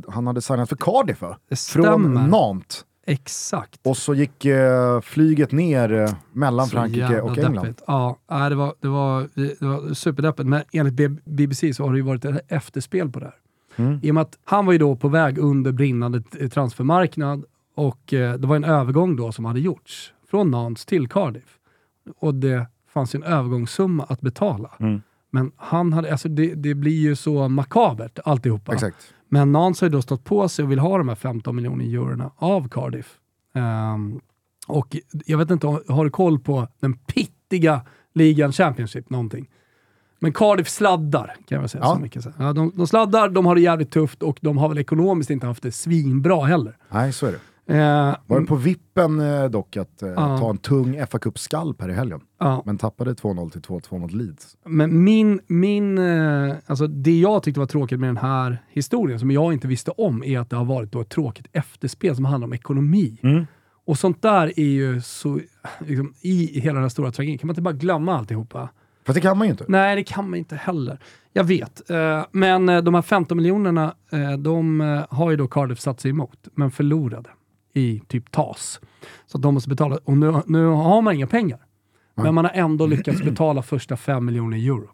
han 0.09 0.27
hade 0.27 0.43
signat 0.43 0.69
för 0.69 0.77
Cardiff 0.77 1.23
va? 1.23 1.37
Från. 1.69 2.15
Nantes. 2.15 2.85
Exakt. 3.07 3.81
Och 3.87 3.97
så 3.97 4.15
gick 4.15 4.45
eh, 4.45 5.01
flyget 5.01 5.53
ner 5.53 5.93
eh, 5.93 6.11
mellan 6.33 6.67
Så 6.67 6.71
Frankrike 6.71 7.21
och 7.21 7.39
England. 7.39 7.55
deppigt. 7.55 7.83
Ja, 7.87 8.19
det 8.49 8.55
var, 8.55 8.75
det 8.81 8.89
var, 8.89 9.29
det 9.35 9.65
var 9.67 9.95
superdeppigt. 9.95 10.49
Men 10.49 10.63
enligt 10.73 11.25
BBC 11.25 11.75
så 11.75 11.85
har 11.85 11.91
det 11.93 11.97
ju 11.97 12.03
varit 12.05 12.25
ett 12.25 12.45
efterspel 12.49 13.11
på 13.11 13.19
det 13.21 13.25
här. 13.25 13.35
Mm. 13.85 14.01
I 14.03 14.11
och 14.11 14.15
med 14.15 14.23
att 14.23 14.39
han 14.45 14.67
var 14.67 14.73
ju 14.73 14.79
då 14.79 14.97
på 14.97 15.09
väg 15.09 15.39
under 15.39 15.73
brinnande 15.73 16.23
transfermarknad 16.53 17.45
och 17.81 18.15
eh, 18.15 18.35
det 18.35 18.47
var 18.47 18.57
en 18.57 18.65
övergång 18.65 19.17
då 19.17 19.33
som 19.33 19.45
hade 19.45 19.61
gjorts 19.61 20.13
från 20.31 20.51
Nantes 20.51 20.87
till 20.87 21.09
Cardiff. 21.09 21.59
Och 22.17 22.35
det 22.35 22.67
fanns 22.93 23.15
en 23.15 23.23
övergångssumma 23.23 24.05
att 24.09 24.21
betala. 24.21 24.71
Mm. 24.81 25.03
Men 25.31 25.53
han 25.57 25.93
hade, 25.93 26.13
alltså 26.13 26.29
det, 26.29 26.55
det 26.55 26.75
blir 26.75 27.01
ju 27.01 27.17
så 27.17 27.49
makabert 27.49 28.19
alltihopa. 28.25 28.75
Exakt. 28.75 29.15
Men 29.29 29.53
Nantes 29.53 29.81
har 29.81 29.89
ju 29.89 29.93
då 29.93 30.03
stått 30.03 30.25
på 30.25 30.49
sig 30.49 30.63
och 30.63 30.71
vill 30.71 30.79
ha 30.79 30.99
de 30.99 31.09
här 31.09 31.15
15 31.15 31.57
miljoner 31.57 31.85
eurona 31.85 32.31
av 32.37 32.69
Cardiff. 32.69 33.19
Ehm, 33.55 34.21
och 34.67 34.97
jag 35.27 35.39
vet 35.39 35.51
inte, 35.51 35.67
har 35.67 36.05
du 36.05 36.11
koll 36.11 36.39
på 36.39 36.69
den 36.81 36.93
pittiga 36.99 37.81
ligan 38.15 38.53
Championship 38.53 39.11
någonting? 39.11 39.49
Men 40.19 40.33
Cardiff 40.33 40.69
sladdar, 40.69 41.27
kan 41.27 41.37
jag 41.49 41.61
väl 41.61 41.69
säga 41.69 41.85
Ja. 41.85 41.95
så 41.95 42.01
mycket. 42.01 42.25
Ja, 42.39 42.53
de, 42.53 42.73
de 42.75 42.87
sladdar, 42.87 43.29
de 43.29 43.47
har 43.47 43.55
det 43.55 43.61
jävligt 43.61 43.91
tufft 43.91 44.23
och 44.23 44.39
de 44.41 44.59
har 44.59 44.69
väl 44.69 44.79
ekonomiskt 44.79 45.31
inte 45.31 45.47
haft 45.47 45.63
det 45.63 45.73
svinbra 45.73 46.45
heller. 46.45 46.77
Nej, 46.89 47.13
så 47.13 47.27
är 47.27 47.33
det. 47.33 47.39
Eh, 47.71 48.15
Var 48.27 48.47
på 48.47 48.57
vippen 48.57 49.21
eh, 49.21 49.45
dock 49.45 49.77
att 49.77 50.03
eh, 50.03 50.15
ta 50.15 50.51
en 50.51 50.59
tung 50.59 51.07
fa 51.07 51.19
Cup-skalp 51.19 51.83
här 51.83 51.89
i 51.89 51.93
helgen. 51.93 52.21
Men 52.65 52.79
tappade 52.79 53.13
2-0 53.13 53.51
till 53.51 53.61
2-2 53.61 53.99
mot 53.99 54.13
Leeds. 54.13 54.57
Men 54.67 55.05
min, 55.05 55.41
min, 55.47 55.99
alltså 56.67 56.87
det 56.87 57.19
jag 57.21 57.43
tyckte 57.43 57.61
var 57.61 57.67
tråkigt 57.67 58.01
med 58.01 58.09
den 58.09 58.17
här 58.17 58.59
historien, 58.69 59.19
som 59.19 59.31
jag 59.31 59.53
inte 59.53 59.69
visste 59.69 59.91
om, 59.91 60.25
är 60.25 60.39
att 60.39 60.51
det 60.51 60.57
har 60.57 60.65
varit 60.65 60.93
då 60.93 61.01
ett 61.01 61.09
tråkigt 61.09 61.47
efterspel 61.53 62.17
som 62.17 62.25
handlar 62.25 62.47
om 62.47 62.53
ekonomi. 62.53 63.19
Mm. 63.23 63.47
Och 63.85 63.99
sånt 63.99 64.23
där 64.23 64.53
är 64.61 64.65
ju 64.65 65.01
så, 65.01 65.41
liksom, 65.79 66.15
i 66.21 66.61
hela 66.61 66.75
den 66.75 66.83
här 66.83 66.89
stora 66.89 67.13
tragedin, 67.13 67.39
kan 67.39 67.47
man 67.47 67.53
inte 67.53 67.63
bara 67.63 67.75
glömma 67.75 68.19
alltihopa? 68.19 68.69
Fast 69.07 69.15
det 69.15 69.21
kan 69.21 69.39
man 69.39 69.47
ju 69.47 69.51
inte. 69.51 69.65
Nej, 69.69 69.97
det 69.97 70.05
kan 70.05 70.31
man 70.31 70.39
inte 70.39 70.57
heller. 70.57 70.99
Jag 71.33 71.45
vet, 71.45 71.83
men 72.31 72.67
de 72.67 72.95
här 72.95 73.03
15 73.03 73.37
miljonerna, 73.37 73.95
de 74.39 74.81
har 75.11 75.31
ju 75.31 75.37
då 75.37 75.49
Cardiff 75.49 75.81
satt 75.81 76.01
sig 76.01 76.11
emot, 76.11 76.49
men 76.55 76.71
förlorade 76.71 77.31
i 77.75 78.03
typ 78.09 78.31
TAS. 78.33 78.81
Så 79.27 79.39
de 79.39 79.55
måste 79.55 79.69
betala, 79.69 79.99
och 80.05 80.17
nu, 80.17 80.43
nu 80.47 80.67
har 80.67 81.03
man 81.03 81.15
inga 81.15 81.27
pengar. 81.27 81.59
Men 82.15 82.35
man 82.35 82.45
har 82.45 82.53
ändå 82.53 82.87
lyckats 82.87 83.23
betala 83.23 83.63
första 83.63 83.97
5 83.97 84.25
miljoner 84.27 84.57
euro. 84.57 84.87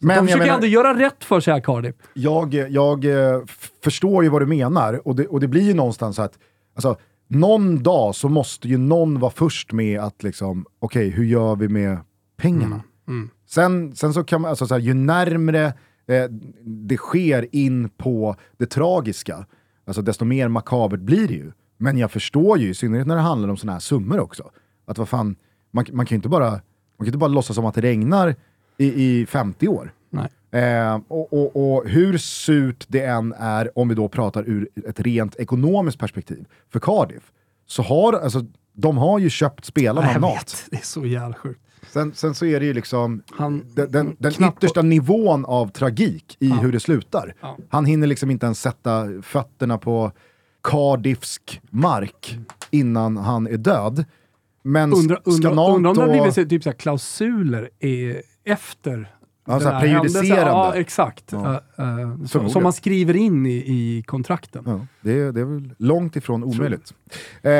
Så 0.00 0.06
Men 0.06 0.16
de 0.16 0.22
försöker 0.26 0.44
menar- 0.44 0.54
ändå 0.54 0.66
göra 0.66 0.98
rätt 0.98 1.24
för 1.24 1.40
sig 1.40 1.52
här 1.54 1.60
Cardiff. 1.60 1.94
Jag, 2.14 2.54
jag 2.54 3.04
eh, 3.04 3.40
förstår 3.84 4.24
ju 4.24 4.30
vad 4.30 4.42
du 4.42 4.46
menar 4.46 5.08
och 5.08 5.16
det, 5.16 5.26
och 5.26 5.40
det 5.40 5.48
blir 5.48 5.62
ju 5.62 5.74
någonstans 5.74 6.18
att 6.18 6.38
alltså, 6.74 6.96
någon 7.28 7.82
dag 7.82 8.14
så 8.14 8.28
måste 8.28 8.68
ju 8.68 8.78
någon 8.78 9.20
vara 9.20 9.32
först 9.32 9.72
med 9.72 10.00
att 10.00 10.22
liksom, 10.22 10.66
okej 10.78 11.08
hur 11.10 11.24
gör 11.24 11.56
vi 11.56 11.68
med 11.68 11.98
pengarna? 12.36 12.82
Mm. 13.08 13.30
Sen, 13.46 13.96
sen 13.96 14.12
så 14.14 14.24
kan 14.24 14.40
man, 14.40 14.48
alltså 14.48 14.66
så 14.66 14.74
här, 14.74 14.80
ju 14.80 14.94
närmre 14.94 15.64
eh, 16.06 16.24
det 16.64 16.96
sker 16.96 17.48
in 17.52 17.88
på 17.88 18.36
det 18.58 18.66
tragiska, 18.66 19.46
alltså 19.86 20.02
desto 20.02 20.24
mer 20.24 20.48
makabert 20.48 21.00
blir 21.00 21.28
det 21.28 21.34
ju. 21.34 21.52
Men 21.82 21.98
jag 21.98 22.10
förstår 22.10 22.58
ju, 22.58 22.68
i 22.68 22.74
synnerhet 22.74 23.06
när 23.06 23.16
det 23.16 23.20
handlar 23.20 23.48
om 23.48 23.56
sådana 23.56 23.72
här 23.72 23.80
summor 23.80 24.20
också, 24.20 24.50
att 24.86 24.98
vad 24.98 25.08
fan, 25.08 25.36
man, 25.70 25.86
man 25.92 26.06
kan 26.06 26.14
ju 26.14 26.16
inte 26.16 26.28
bara, 26.28 26.50
man 26.50 26.60
kan 26.98 27.06
inte 27.06 27.18
bara 27.18 27.28
låtsas 27.28 27.56
som 27.56 27.66
att 27.66 27.74
det 27.74 27.80
regnar 27.80 28.34
i, 28.78 29.04
i 29.04 29.26
50 29.26 29.68
år. 29.68 29.92
Nej. 30.10 30.62
Eh, 30.62 31.00
och, 31.08 31.32
och, 31.32 31.74
och 31.74 31.88
hur 31.88 32.18
surt 32.18 32.84
det 32.88 33.04
än 33.04 33.34
är, 33.38 33.78
om 33.78 33.88
vi 33.88 33.94
då 33.94 34.08
pratar 34.08 34.48
ur 34.48 34.68
ett 34.88 35.00
rent 35.00 35.36
ekonomiskt 35.36 35.98
perspektiv, 35.98 36.44
för 36.72 36.80
Cardiff, 36.80 37.32
så 37.66 37.82
har 37.82 38.12
alltså, 38.12 38.44
de 38.72 38.98
har 38.98 39.18
ju 39.18 39.30
köpt 39.30 39.64
spelarna 39.64 40.12
jag 40.12 40.24
av 40.24 40.34
vet, 40.34 40.66
det 40.70 40.76
är 40.76 40.84
så 40.84 41.06
jävla 41.06 41.34
sjukt. 41.34 41.60
Sen, 41.88 42.14
sen 42.14 42.34
så 42.34 42.46
är 42.46 42.60
det 42.60 42.66
ju 42.66 42.72
liksom 42.72 43.22
Han, 43.30 43.64
den, 43.74 43.92
den, 43.92 44.16
den 44.18 44.32
yttersta 44.32 44.82
nivån 44.82 45.44
av 45.44 45.68
tragik 45.68 46.36
i 46.40 46.50
hur 46.50 46.72
det 46.72 46.80
slutar. 46.80 47.34
Ja. 47.40 47.56
Han 47.68 47.84
hinner 47.84 48.06
liksom 48.06 48.30
inte 48.30 48.46
ens 48.46 48.60
sätta 48.60 49.06
fötterna 49.22 49.78
på 49.78 50.12
Cardiffsk 50.62 51.60
mark 51.70 52.38
innan 52.70 53.16
han 53.16 53.46
är 53.46 53.56
död. 53.56 54.04
Men 54.62 54.92
undra, 54.92 55.16
undra, 55.24 55.50
Nat 55.54 55.76
undra 55.76 55.90
om 55.90 55.96
det 55.96 56.02
har 56.02 56.08
blivit 56.10 56.34
så- 56.34 56.44
typ 56.44 56.62
så 56.62 56.68
här 56.68 56.76
klausuler 56.76 57.70
i, 57.84 58.16
efter 58.44 59.14
Ja, 59.46 59.60
så 59.60 59.70
prejudicerande. 59.70 60.40
Ja, 60.50 60.74
exakt. 60.74 61.24
Ja. 61.32 61.62
Eh, 61.78 62.00
eh, 62.00 62.24
som, 62.48 62.62
man 62.62 62.72
skriver 62.72 63.16
in 63.16 63.46
i, 63.46 63.50
i 63.50 64.02
kontrakten. 64.06 64.62
Ja, 64.66 64.86
det, 65.00 65.12
är, 65.20 65.32
det 65.32 65.40
är 65.40 65.44
väl 65.44 65.70
långt 65.78 66.16
ifrån 66.16 66.44
omöjligt. 66.44 66.94
Eh, 67.42 67.50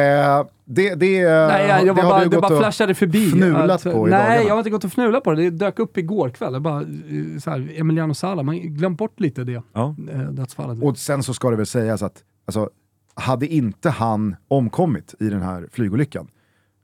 det, 0.64 0.94
det, 0.94 0.94
Nej, 0.94 1.22
jag, 1.68 1.86
jag 1.86 1.96
det 1.96 2.02
bara, 2.02 2.24
det 2.24 2.38
bara 2.40 2.58
flashade 2.58 2.94
förbi. 2.94 3.30
fnulat 3.30 3.86
Att, 3.86 3.92
på 3.92 4.08
i 4.08 4.10
Nej, 4.10 4.20
dagarna. 4.20 4.42
jag 4.42 4.50
har 4.50 4.58
inte 4.58 4.70
gått 4.70 4.84
och 4.84 4.92
fnulat 4.92 5.24
på 5.24 5.32
det. 5.32 5.42
Det 5.42 5.50
dök 5.50 5.78
upp 5.78 5.98
igår 5.98 6.28
kväll. 6.30 6.52
Jag 6.52 6.62
bara, 6.62 6.80
eh, 6.80 7.38
så 7.42 7.50
här, 7.50 7.72
Emiliano 7.76 8.14
Sala, 8.14 8.42
man 8.42 8.58
glömt 8.60 8.98
bort 8.98 9.20
lite 9.20 9.44
det 9.44 9.62
Ja. 9.72 9.94
eh, 10.12 10.18
dödsfallet. 10.20 10.82
Och 10.82 10.98
sen 10.98 11.22
så 11.22 11.34
ska 11.34 11.50
det 11.50 11.56
väl 11.56 11.66
sägas 11.66 12.02
att 12.02 12.22
alltså, 12.46 12.70
hade 13.14 13.46
inte 13.46 13.90
han 13.90 14.36
omkommit 14.48 15.14
i 15.20 15.28
den 15.28 15.42
här 15.42 15.68
flygolyckan 15.72 16.28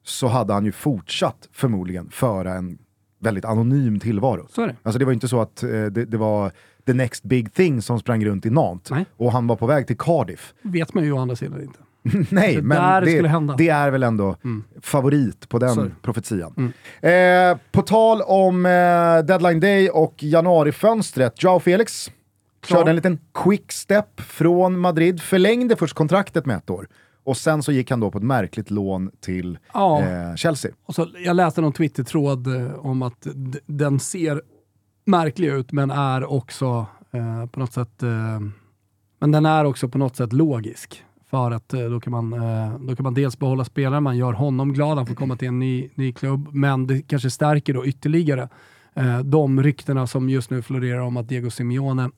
så 0.04 0.26
hade 0.26 0.52
han 0.52 0.64
ju 0.64 0.72
fortsatt 0.72 1.48
förmodligen 1.52 2.10
föra 2.10 2.54
en 2.54 2.78
väldigt 3.20 3.44
anonym 3.44 4.00
tillvaro. 4.00 4.46
Så 4.50 4.66
det. 4.66 4.76
Alltså 4.82 4.98
det 4.98 5.04
var 5.04 5.12
inte 5.12 5.28
så 5.28 5.40
att 5.40 5.62
eh, 5.62 5.68
det, 5.70 6.04
det 6.04 6.16
var 6.16 6.52
the 6.86 6.92
next 6.94 7.22
big 7.24 7.54
thing 7.54 7.82
som 7.82 7.98
sprang 8.00 8.24
runt 8.24 8.46
i 8.46 8.50
Nantes 8.50 8.90
Nej. 8.90 9.06
och 9.16 9.32
han 9.32 9.46
var 9.46 9.56
på 9.56 9.66
väg 9.66 9.86
till 9.86 9.96
Cardiff. 9.98 10.54
vet 10.62 10.94
man 10.94 11.04
ju 11.04 11.12
å 11.12 11.18
andra 11.18 11.36
sidan 11.36 11.60
inte. 11.62 11.78
Nej, 12.34 12.56
Det 12.56 12.62
men 12.62 13.04
det, 13.04 13.54
det 13.58 13.68
är 13.68 13.90
väl 13.90 14.02
ändå 14.02 14.36
Mm. 14.44 14.64
favorit 14.82 15.48
på 15.48 15.58
den 15.58 15.76
det. 15.76 15.90
profetian. 16.02 16.72
Eh, 17.00 17.58
på 17.72 17.82
tal 17.82 18.22
om 18.22 18.66
eh, 18.66 18.70
deadline 19.26 19.60
day 19.60 19.90
och 19.90 20.14
januarifönstret, 20.22 21.42
Joao 21.42 21.60
Felix. 21.60 22.10
Körde 22.66 22.90
en 22.90 22.96
liten 22.96 23.18
quick 23.34 23.72
step 23.72 24.20
från 24.20 24.78
Madrid, 24.78 25.20
förlängde 25.22 25.76
först 25.76 25.94
kontraktet 25.94 26.46
med 26.46 26.56
ett 26.56 26.70
år 26.70 26.88
och 27.24 27.36
sen 27.36 27.62
så 27.62 27.72
gick 27.72 27.90
han 27.90 28.00
då 28.00 28.10
på 28.10 28.18
ett 28.18 28.24
märkligt 28.24 28.70
lån 28.70 29.10
till 29.20 29.58
Ja. 29.74 30.02
eh, 30.02 30.34
Chelsea. 30.34 30.72
Och 30.86 30.94
så, 30.94 31.06
jag 31.24 31.36
läste 31.36 31.60
någon 31.60 31.72
Twitter-tråd 31.72 32.46
eh, 32.46 32.74
om 32.86 33.02
att 33.02 33.26
den 33.66 34.00
ser 34.00 34.42
märklig 35.04 35.48
ut, 35.48 35.72
men 35.72 35.90
är 35.90 36.32
också 36.32 36.86
eh, 37.12 37.46
på 37.46 37.60
något 37.60 37.72
sätt 37.72 38.02
eh, 38.02 38.40
men 39.20 39.32
den 39.32 39.46
är 39.46 39.64
också 39.64 39.88
på 39.88 39.98
något 39.98 40.16
sätt 40.16 40.32
logisk. 40.32 41.02
För 41.30 41.50
att 41.50 41.74
eh, 41.74 41.80
då, 41.80 42.00
kan 42.00 42.10
man, 42.10 42.30
då 42.86 42.96
kan 42.96 43.04
man 43.04 43.14
dels 43.14 43.38
behålla 43.38 43.64
spelaren, 43.64 44.02
man 44.02 44.16
gör 44.16 44.32
honom 44.32 44.72
glad, 44.72 44.98
han 44.98 45.06
får 45.06 45.14
komma 45.14 45.36
till 45.36 45.48
en 45.48 45.58
ny, 45.58 45.90
ny 45.94 46.12
klubb, 46.12 46.48
men 46.52 46.86
det 46.86 47.02
kanske 47.02 47.30
stärker 47.30 47.74
då 47.74 47.86
ytterligare 47.86 48.48
de 49.24 49.62
ryktena 49.62 50.06
som 50.06 50.28
just 50.28 50.50
nu 50.50 50.62
florerar 50.62 51.00
om 51.00 51.16
att 51.16 51.28
Diego 51.28 51.50
Simeone 51.50 52.10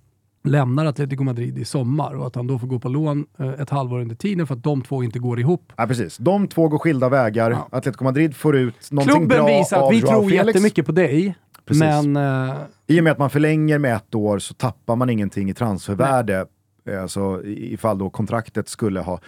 lämnar 0.48 0.86
Atletico 0.86 1.22
Madrid 1.24 1.58
i 1.58 1.64
sommar 1.64 2.14
och 2.14 2.26
att 2.26 2.34
han 2.34 2.46
då 2.46 2.58
får 2.58 2.66
gå 2.66 2.78
på 2.78 2.88
lån 2.88 3.26
eh, 3.38 3.48
ett 3.48 3.70
halvår 3.70 4.00
under 4.00 4.14
tiden 4.16 4.46
för 4.46 4.54
att 4.54 4.62
de 4.62 4.82
två 4.82 5.02
inte 5.02 5.18
går 5.18 5.40
ihop. 5.40 5.72
Ja, 5.76 5.86
precis. 5.86 6.16
De 6.16 6.48
två 6.48 6.68
går 6.68 6.78
skilda 6.78 7.08
vägar. 7.08 7.50
Ja. 7.50 7.68
Atletico 7.72 8.04
Madrid 8.04 8.36
får 8.36 8.56
ut 8.56 8.90
någonting 8.90 9.14
Klubben 9.16 9.28
bra 9.38 9.46
visar 9.58 9.76
av 9.78 9.84
att 9.88 9.92
vi 9.92 9.98
Joao 9.98 10.10
tror 10.10 10.28
Felix. 10.30 10.46
jättemycket 10.46 10.86
på 10.86 10.92
dig, 10.92 11.34
Precis. 11.66 11.80
men 11.80 12.16
eh, 12.16 12.54
I 12.86 13.00
och 13.00 13.04
med 13.04 13.10
att 13.12 13.18
man 13.18 13.30
förlänger 13.30 13.78
med 13.78 13.96
ett 13.96 14.14
år 14.14 14.38
så 14.38 14.54
tappar 14.54 14.96
man 14.96 15.10
ingenting 15.10 15.50
i 15.50 15.54
transfervärde 15.54 16.46
Eh, 16.90 17.06
så 17.06 17.42
i- 17.42 17.72
ifall 17.74 17.98
då 17.98 18.10
kontraktet 18.10 18.68
skulle 18.68 19.00
ha 19.00 19.20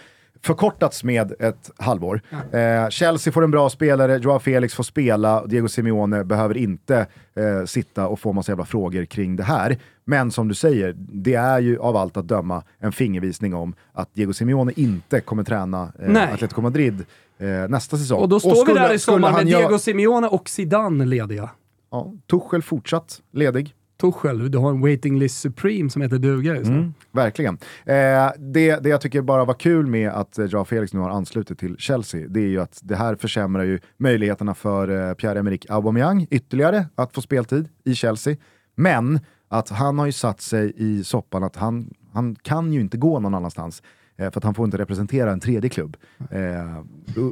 förkortats 0.43 1.03
med 1.03 1.33
ett 1.39 1.71
halvår. 1.77 2.21
Eh, 2.51 2.89
Chelsea 2.89 3.33
får 3.33 3.43
en 3.43 3.51
bra 3.51 3.69
spelare, 3.69 4.17
Joao 4.17 4.39
Felix 4.39 4.73
får 4.73 4.83
spela, 4.83 5.45
Diego 5.45 5.67
Simeone 5.67 6.23
behöver 6.23 6.57
inte 6.57 6.97
eh, 7.35 7.65
sitta 7.65 8.07
och 8.07 8.19
få 8.19 8.33
massa 8.33 8.51
jävla 8.51 8.65
frågor 8.65 9.05
kring 9.05 9.35
det 9.35 9.43
här. 9.43 9.77
Men 10.11 10.31
som 10.31 10.47
du 10.47 10.53
säger, 10.53 10.95
det 10.97 11.33
är 11.33 11.59
ju 11.59 11.79
av 11.79 11.95
allt 11.97 12.17
att 12.17 12.27
döma 12.27 12.63
en 12.79 12.91
fingervisning 12.91 13.53
om 13.53 13.73
att 13.93 14.13
Diego 14.13 14.33
Simeone 14.33 14.71
inte 14.75 15.21
kommer 15.21 15.43
träna 15.43 15.91
eh. 15.99 16.33
Atletico 16.33 16.61
Madrid 16.61 17.05
eh, 17.37 17.47
nästa 17.69 17.97
säsong. 17.97 18.19
Och 18.21 18.29
då 18.29 18.39
står 18.39 18.49
vi 18.51 18.55
skulle- 18.55 18.79
där 18.79 18.93
i 18.93 18.99
sommar 18.99 19.33
med 19.33 19.45
Diego 19.45 19.77
Simeone 19.79 20.27
och 20.27 20.49
Zidane 20.49 21.05
lediga. 21.05 21.49
Ja, 21.91 22.13
Tuchel 22.31 22.61
fortsatt 22.61 23.21
ledig. 23.33 23.73
Tuchel, 24.01 24.51
du 24.51 24.57
har 24.57 24.69
en 24.69 24.81
waiting 24.81 25.19
list 25.19 25.39
supreme 25.39 25.89
som 25.89 26.01
heter 26.01 26.17
duga 26.17 26.55
just 26.55 26.69
nu. 26.69 26.77
Mm, 26.77 26.93
verkligen. 27.11 27.57
Eh, 27.85 27.95
det, 28.37 28.75
det 28.83 28.89
jag 28.89 29.01
tycker 29.01 29.21
bara 29.21 29.45
var 29.45 29.53
kul 29.53 29.87
med 29.87 30.09
att 30.09 30.37
eh, 30.37 30.45
Joao 30.45 30.65
Felix 30.65 30.93
nu 30.93 30.99
har 30.99 31.09
anslutit 31.09 31.59
till 31.59 31.75
Chelsea, 31.77 32.27
det 32.29 32.39
är 32.39 32.47
ju 32.47 32.61
att 32.61 32.79
det 32.83 32.95
här 32.95 33.15
försämrar 33.15 33.63
ju 33.63 33.79
möjligheterna 33.97 34.53
för 34.53 34.89
eh, 35.09 35.13
Pierre-Emerick 35.13 35.65
Aubameyang 35.69 36.27
ytterligare 36.29 36.85
att 36.95 37.13
få 37.13 37.21
speltid 37.21 37.69
i 37.83 37.95
Chelsea. 37.95 38.35
Men 38.75 39.19
att 39.51 39.69
han 39.69 39.99
har 39.99 40.05
ju 40.05 40.11
satt 40.11 40.41
sig 40.41 40.73
i 40.75 41.03
soppan 41.03 41.43
att 41.43 41.55
han, 41.55 41.93
han 42.13 42.35
kan 42.35 42.73
ju 42.73 42.81
inte 42.81 42.97
gå 42.97 43.19
någon 43.19 43.33
annanstans. 43.33 43.83
Eh, 44.17 44.31
för 44.31 44.39
att 44.39 44.43
han 44.43 44.53
får 44.53 44.65
inte 44.65 44.77
representera 44.77 45.31
en 45.31 45.39
tredje 45.39 45.69
klubb 45.69 45.97
eh, 46.31 46.83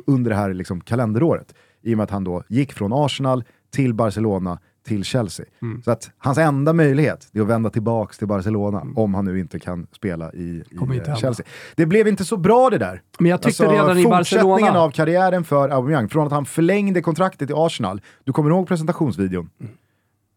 under 0.08 0.30
det 0.30 0.36
här 0.36 0.54
liksom, 0.54 0.82
kalenderåret. 0.82 1.54
I 1.82 1.94
och 1.94 1.98
med 1.98 2.04
att 2.04 2.12
han 2.12 2.24
då 2.24 2.44
gick 2.48 2.74
från 2.74 2.94
Arsenal 2.94 3.44
till 3.72 3.94
Barcelona 3.94 4.60
till 4.88 5.04
Chelsea. 5.04 5.46
Mm. 5.62 5.82
Så 5.84 5.92
att 5.92 6.12
hans 6.18 6.38
enda 6.38 6.74
möjlighet 6.74 7.30
är 7.34 7.42
att 7.42 7.48
vända 7.48 7.70
tillbaks 7.70 8.18
till 8.18 8.28
Barcelona 8.28 8.86
om 8.96 9.14
han 9.14 9.26
nu 9.26 9.40
inte 9.40 9.60
kan 9.60 9.88
spela 9.92 10.34
i, 10.34 10.64
i 10.72 10.98
eh. 11.08 11.16
Chelsea. 11.16 11.46
Det 11.76 11.86
blev 11.86 12.08
inte 12.08 12.26
så 12.26 12.38
bra 12.38 12.70
det 12.70 12.78
där. 12.78 13.02
Men 13.20 13.32
jag 13.32 13.42
tyckte 13.42 13.64
Alltså, 13.64 13.82
redan 13.82 13.98
i 13.98 14.04
fortsättningen 14.04 14.50
Barcelona... 14.50 14.80
av 14.80 14.92
karriären 14.92 15.44
för 15.44 15.70
Aubameyang, 15.70 16.10
från 16.10 16.26
att 16.26 16.34
han 16.34 16.46
förlängde 16.46 17.02
kontraktet 17.02 17.50
i 17.50 17.54
Arsenal, 17.56 18.02
du 18.24 18.34
kommer 18.34 18.50
ihåg 18.50 18.68
presentationsvideon? 18.68 19.50
Mm. 19.60 19.74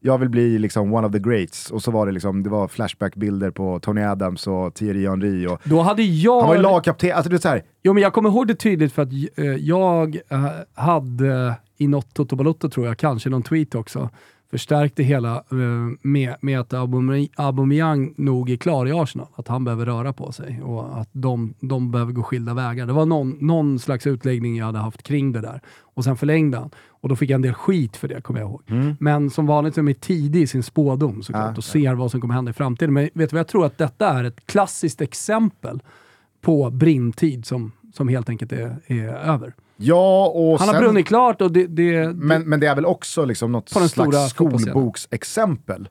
Jag 0.04 0.18
vill 0.18 0.28
bli 0.28 0.58
liksom 0.58 0.94
one 0.94 1.06
of 1.06 1.12
the 1.12 1.18
greats, 1.18 1.70
och 1.70 1.82
så 1.82 1.90
var 1.90 2.06
det 2.06 2.12
liksom, 2.12 2.42
det 2.42 2.50
var 2.50 2.68
flashbackbilder 2.68 3.50
på 3.50 3.80
Tony 3.80 4.02
Adams 4.02 4.46
och 4.46 4.74
Thierry 4.74 5.08
Henry 5.08 5.46
och 5.46 5.60
Då 5.64 5.80
hade 5.80 6.02
jag... 6.02 6.40
han 6.40 6.48
var 6.48 6.56
ju 6.56 6.62
lagkapten, 6.62 7.12
alltså 7.12 7.30
det 7.30 7.36
är 7.36 7.38
så 7.38 7.48
här, 7.48 7.62
Jo, 7.82 7.92
men 7.92 8.02
jag 8.02 8.12
kommer 8.12 8.28
ihåg 8.28 8.46
det 8.46 8.54
tydligt 8.54 8.92
för 8.92 9.02
att 9.02 9.12
eh, 9.36 9.44
jag 9.44 10.18
eh, 10.28 10.46
hade 10.74 11.54
i 11.76 11.86
något 11.88 12.14
Toto 12.14 12.36
Balotto 12.36 12.68
tror 12.68 12.86
jag, 12.86 12.96
kanske 12.96 13.30
någon 13.30 13.42
tweet 13.42 13.74
också, 13.74 14.10
förstärkte 14.52 15.02
hela 15.02 15.36
eh, 15.36 15.96
med, 16.02 16.36
med 16.40 16.60
att 16.60 16.72
Aubame- 16.72 17.28
Aubameyang 17.36 18.14
nog 18.16 18.50
är 18.50 18.56
klar 18.56 18.86
i 18.86 18.92
Arsenal. 18.92 19.26
Att 19.34 19.48
han 19.48 19.64
behöver 19.64 19.86
röra 19.86 20.12
på 20.12 20.32
sig 20.32 20.62
och 20.62 21.00
att 21.00 21.08
de, 21.12 21.54
de 21.60 21.90
behöver 21.90 22.12
gå 22.12 22.22
skilda 22.22 22.54
vägar. 22.54 22.86
Det 22.86 22.92
var 22.92 23.06
någon, 23.06 23.36
någon 23.40 23.78
slags 23.78 24.06
utläggning 24.06 24.56
jag 24.56 24.66
hade 24.66 24.78
haft 24.78 25.02
kring 25.02 25.32
det 25.32 25.40
där. 25.40 25.60
Och 25.80 26.04
sen 26.04 26.16
förlängde 26.16 26.58
han. 26.58 26.70
Och 26.88 27.08
då 27.08 27.16
fick 27.16 27.30
jag 27.30 27.34
en 27.34 27.42
del 27.42 27.54
skit 27.54 27.96
för 27.96 28.08
det, 28.08 28.20
kommer 28.20 28.40
jag 28.40 28.48
ihåg. 28.48 28.62
Men 29.00 29.30
som 29.30 29.46
vanligt 29.46 29.74
så 29.74 29.80
är 29.80 29.84
de 29.84 29.94
tidig 29.94 30.42
i 30.42 30.46
sin 30.46 30.62
spådom 30.62 31.22
såklart 31.22 31.50
Ja, 31.50 31.56
och 31.56 31.64
ser 31.64 31.94
vad 31.94 32.10
som 32.10 32.20
kommer 32.20 32.34
hända 32.34 32.50
i 32.50 32.54
framtiden. 32.54 32.92
Men 32.94 33.02
vet 33.14 33.30
du 33.30 33.34
vad, 33.34 33.40
jag 33.40 33.48
tror 33.48 33.66
att 33.66 33.78
detta 33.78 34.08
är 34.08 34.24
ett 34.24 34.46
klassiskt 34.46 35.00
exempel 35.00 35.82
på 36.40 36.70
brintid 36.70 37.46
som, 37.46 37.72
som 37.94 38.08
helt 38.08 38.28
enkelt 38.28 38.52
är, 38.52 38.76
är 38.86 39.08
över. 39.08 39.54
Ja 39.82 40.26
och 40.34 40.58
Han 40.58 40.68
har 40.68 40.74
sen, 40.74 40.82
brunnit 40.82 41.06
klart 41.06 41.40
och 41.40 41.52
det... 41.52 41.66
det 41.66 42.14
men, 42.14 42.42
men 42.42 42.60
det 42.60 42.66
är 42.66 42.74
väl 42.74 42.86
också 42.86 43.24
liksom 43.24 43.52
något 43.52 43.68
slags 43.68 44.30
skolboksexempel 44.30 45.88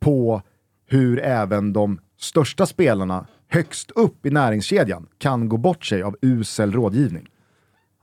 på 0.00 0.42
hur 0.86 1.20
även 1.20 1.72
de 1.72 2.00
största 2.18 2.66
spelarna 2.66 3.26
högst 3.48 3.90
upp 3.90 4.26
i 4.26 4.30
näringskedjan 4.30 5.06
kan 5.18 5.48
gå 5.48 5.56
bort 5.56 5.84
sig 5.84 6.02
av 6.02 6.16
usel 6.22 6.72
rådgivning. 6.72 7.28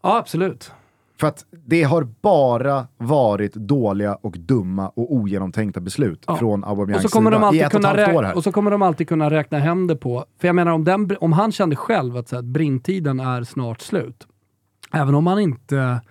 ja, 0.04 0.18
absolut. 0.18 0.72
För 1.20 1.28
att 1.28 1.46
det 1.52 1.84
har 1.84 2.04
bara 2.22 2.88
varit 2.98 3.54
dåliga 3.54 4.16
och 4.16 4.36
dumma 4.40 4.90
och 4.90 5.14
ogenomtänkta 5.14 5.80
beslut 5.80 6.24
Ja. 6.28 6.38
från 6.38 6.64
Och 6.64 6.70
Aubameyangs 6.70 7.04
så, 7.04 7.10
kommer 7.10 7.32
de 7.32 7.38
sida 7.38 7.46
i 7.46 7.48
alltid 7.48 7.62
ett 7.62 7.74
och 7.74 7.80
ett 7.80 7.86
kunna 7.86 8.04
halvt 8.04 8.18
år 8.18 8.24
här. 8.24 8.36
och 8.36 8.44
så 8.44 8.52
kommer 8.52 8.72
de 8.72 8.82
alltid 8.82 9.08
kunna 9.08 9.30
räkna 9.30 9.60
hem 9.60 9.88
det 9.88 9.96
på... 9.96 10.26
För 10.42 10.48
jag 10.48 10.56
menar, 10.56 10.72
om, 10.72 10.84
den, 10.84 11.18
om 11.20 11.34
han 11.34 11.52
kände 11.52 11.76
själv 11.76 12.18
att, 12.18 12.30
så 12.30 12.36
här, 12.36 12.44
brintiden 12.44 13.20
är 13.20 13.44
snart 13.44 13.82
slut, 13.82 14.28
även 14.94 15.16
om 15.16 15.28
han 15.28 15.40
inte 15.40 16.02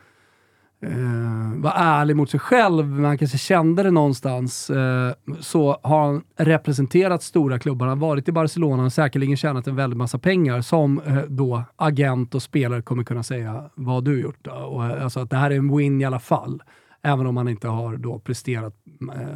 eh, 0.83 1.63
var 1.63 1.73
ärlig 1.77 2.17
mot 2.17 2.31
sig 2.31 2.41
själv, 2.41 2.87
men 2.87 3.05
han 3.05 3.19
kanske 3.19 3.39
kände 3.39 3.83
det 3.83 3.91
någonstans, 3.91 4.71
eh, 4.71 5.13
så 5.41 5.81
har 5.83 6.07
han 6.07 6.23
representerat 6.37 7.23
stora 7.23 7.59
klubbar. 7.59 7.87
Han 7.87 7.99
har 7.99 8.09
varit 8.09 8.29
i 8.29 8.33
Barcelona, 8.33 8.85
och 8.85 8.93
säkerligen 8.93 9.37
tjänat 9.37 9.67
en 9.67 9.77
väldig 9.77 9.97
massa 9.97 10.19
pengar 10.19 10.61
som 10.61 11.01
eh, 11.01 11.23
då 11.29 11.63
agent 11.77 12.35
och 12.35 12.43
spelare 12.43 12.83
kommer 12.83 13.05
kunna 13.05 13.23
säga, 13.23 13.71
vad 13.75 13.95
har 13.95 14.03
du 14.03 14.21
gjort 14.21 14.39
då? 14.43 14.53
Och, 14.53 14.85
eh, 14.85 15.05
alltså 15.05 15.21
att 15.21 15.31
det 15.31 15.37
här 15.37 15.51
är 15.51 15.57
en 15.57 15.77
win 15.77 16.01
i 16.01 16.05
alla 16.05 16.21
fall. 16.21 16.63
Även 17.03 17.27
om 17.27 17.37
han 17.37 17.49
inte 17.49 17.69
har 17.69 17.97
då 17.97 18.19
presterat 18.19 18.75
eh, 19.15 19.29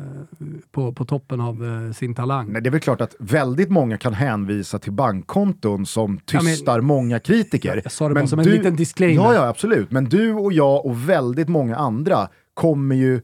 på, 0.71 0.93
på 0.93 1.05
toppen 1.05 1.41
av 1.41 1.65
eh, 1.65 1.93
sin 1.93 2.15
talang. 2.15 2.53
Nej, 2.53 2.63
det 2.63 2.69
är 2.69 2.71
väl 2.71 2.81
klart 2.81 3.01
att 3.01 3.17
väldigt 3.19 3.71
många 3.71 3.99
kan 3.99 4.15
hänvisa 4.15 4.79
till 4.79 4.93
bankkonton 4.93 5.87
som 5.87 6.13
men- 6.13 6.21
tystar 6.45 6.81
många 6.81 7.19
kritiker. 7.19 7.81
Jag 7.85 7.93
sa 7.93 8.09
det 8.09 8.15
bara 8.15 8.27
som 8.27 8.39
en 8.39 8.45
liten 8.45 8.77
disclaimer. 8.77 9.25
Ja, 9.25 9.35
ja, 9.35 9.49
absolut. 9.49 9.91
Men 9.91 10.05
du 10.05 10.33
och 10.33 10.53
jag 10.53 10.87
och 10.87 11.09
väldigt 11.09 11.49
många 11.49 11.77
andra 11.77 12.29
kommer 12.55 12.95
ju 12.95 13.21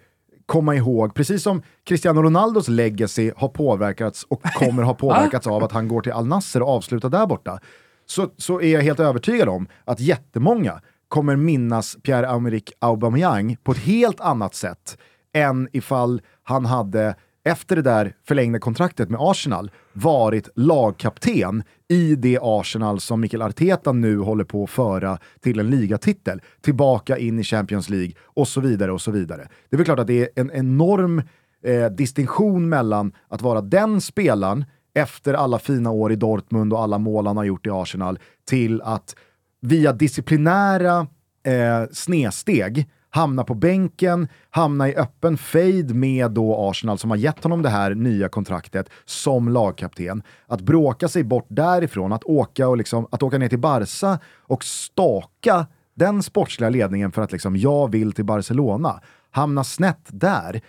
komma 0.46 0.74
ihåg, 0.74 1.14
precis 1.14 1.42
som 1.42 1.62
Cristiano 1.84 2.22
Ronaldos 2.22 2.68
legacy 2.68 3.32
har 3.36 3.48
påverkats 3.48 4.26
och 4.28 4.42
kommer 4.42 4.82
ha 4.82 4.94
påverkats 5.04 5.46
av 5.46 5.64
att 5.64 5.72
han 5.72 5.88
går 5.88 6.00
till 6.00 6.12
Al 6.12 6.26
Nassr 6.26 6.62
och 6.62 6.68
avslutar 6.68 7.08
där 7.08 7.26
borta, 7.26 7.60
så, 8.06 8.28
så 8.36 8.60
är 8.60 8.72
jag 8.72 8.82
helt 8.82 9.00
övertygad 9.00 9.48
om 9.48 9.66
att 9.84 10.00
jättemånga 10.00 10.80
kommer 11.08 11.36
minnas 11.36 11.96
Pierre-Emerick 12.02 12.72
Aubameyang 12.78 13.56
på 13.62 13.72
ett 13.72 13.78
helt 13.78 14.20
annat 14.20 14.54
sätt 14.54 14.98
än 15.32 15.68
ifall 15.72 16.20
han 16.42 16.66
hade 16.66 17.14
efter 17.44 17.76
det 17.76 17.82
där 17.82 18.14
förlängda 18.28 18.58
kontraktet 18.58 19.10
med 19.10 19.20
Arsenal 19.20 19.70
varit 19.92 20.48
lagkapten 20.54 21.62
i 21.88 22.14
det 22.14 22.38
Arsenal 22.42 23.00
som 23.00 23.20
Mikael 23.20 23.42
Arteta 23.42 23.92
nu 23.92 24.18
håller 24.18 24.44
på 24.44 24.64
att 24.64 24.70
föra 24.70 25.18
till 25.40 25.60
en 25.60 25.70
ligatitel, 25.70 26.42
tillbaka 26.60 27.18
in 27.18 27.38
i 27.38 27.44
Champions 27.44 27.90
League 27.90 28.12
och 28.22 28.48
så 28.48 28.60
vidare 28.60 28.92
och 28.92 29.00
så 29.00 29.10
vidare. 29.10 29.48
Det 29.70 29.76
är 29.76 29.76
väl 29.76 29.84
klart 29.84 29.98
att 29.98 30.06
det 30.06 30.22
är 30.22 30.28
en 30.34 30.50
enorm 30.50 31.22
eh, 31.64 31.86
distinktion 31.86 32.68
mellan 32.68 33.12
att 33.28 33.42
vara 33.42 33.60
den 33.60 34.00
spelaren 34.00 34.64
efter 34.94 35.34
alla 35.34 35.58
fina 35.58 35.90
år 35.90 36.12
i 36.12 36.16
Dortmund 36.16 36.72
och 36.72 36.82
alla 36.82 36.98
mål 36.98 37.26
han 37.26 37.36
har 37.36 37.44
gjort 37.44 37.66
i 37.66 37.70
Arsenal 37.70 38.18
till 38.48 38.82
att 38.82 39.16
via 39.60 39.92
disciplinära 39.92 41.06
eh, 41.46 41.88
snedsteg 41.92 42.88
hamna 43.10 43.44
på 43.44 43.54
bänken, 43.54 44.28
hamna 44.50 44.88
i 44.88 44.94
öppen 44.96 45.38
fejd 45.38 45.94
med 45.94 46.30
då 46.30 46.70
Arsenal 46.70 46.98
som 46.98 47.10
har 47.10 47.16
gett 47.16 47.42
honom 47.42 47.62
det 47.62 47.68
här 47.68 47.94
nya 47.94 48.28
kontraktet 48.28 48.90
som 49.04 49.48
lagkapten. 49.48 50.22
Att 50.46 50.60
bråka 50.60 51.08
sig 51.08 51.24
bort 51.24 51.46
därifrån, 51.48 52.12
att 52.12 52.24
åka, 52.24 52.68
och 52.68 52.76
liksom, 52.76 53.06
att 53.10 53.22
åka 53.22 53.38
ner 53.38 53.48
till 53.48 53.58
Barca 53.58 54.18
och 54.36 54.64
staka 54.64 55.66
den 55.94 56.22
sportsliga 56.22 56.70
ledningen 56.70 57.12
för 57.12 57.22
att 57.22 57.32
liksom, 57.32 57.56
jag 57.56 57.92
vill 57.92 58.12
till 58.12 58.24
Barcelona. 58.24 59.00
Hamna 59.30 59.64
snett 59.64 60.06
där 60.08 60.60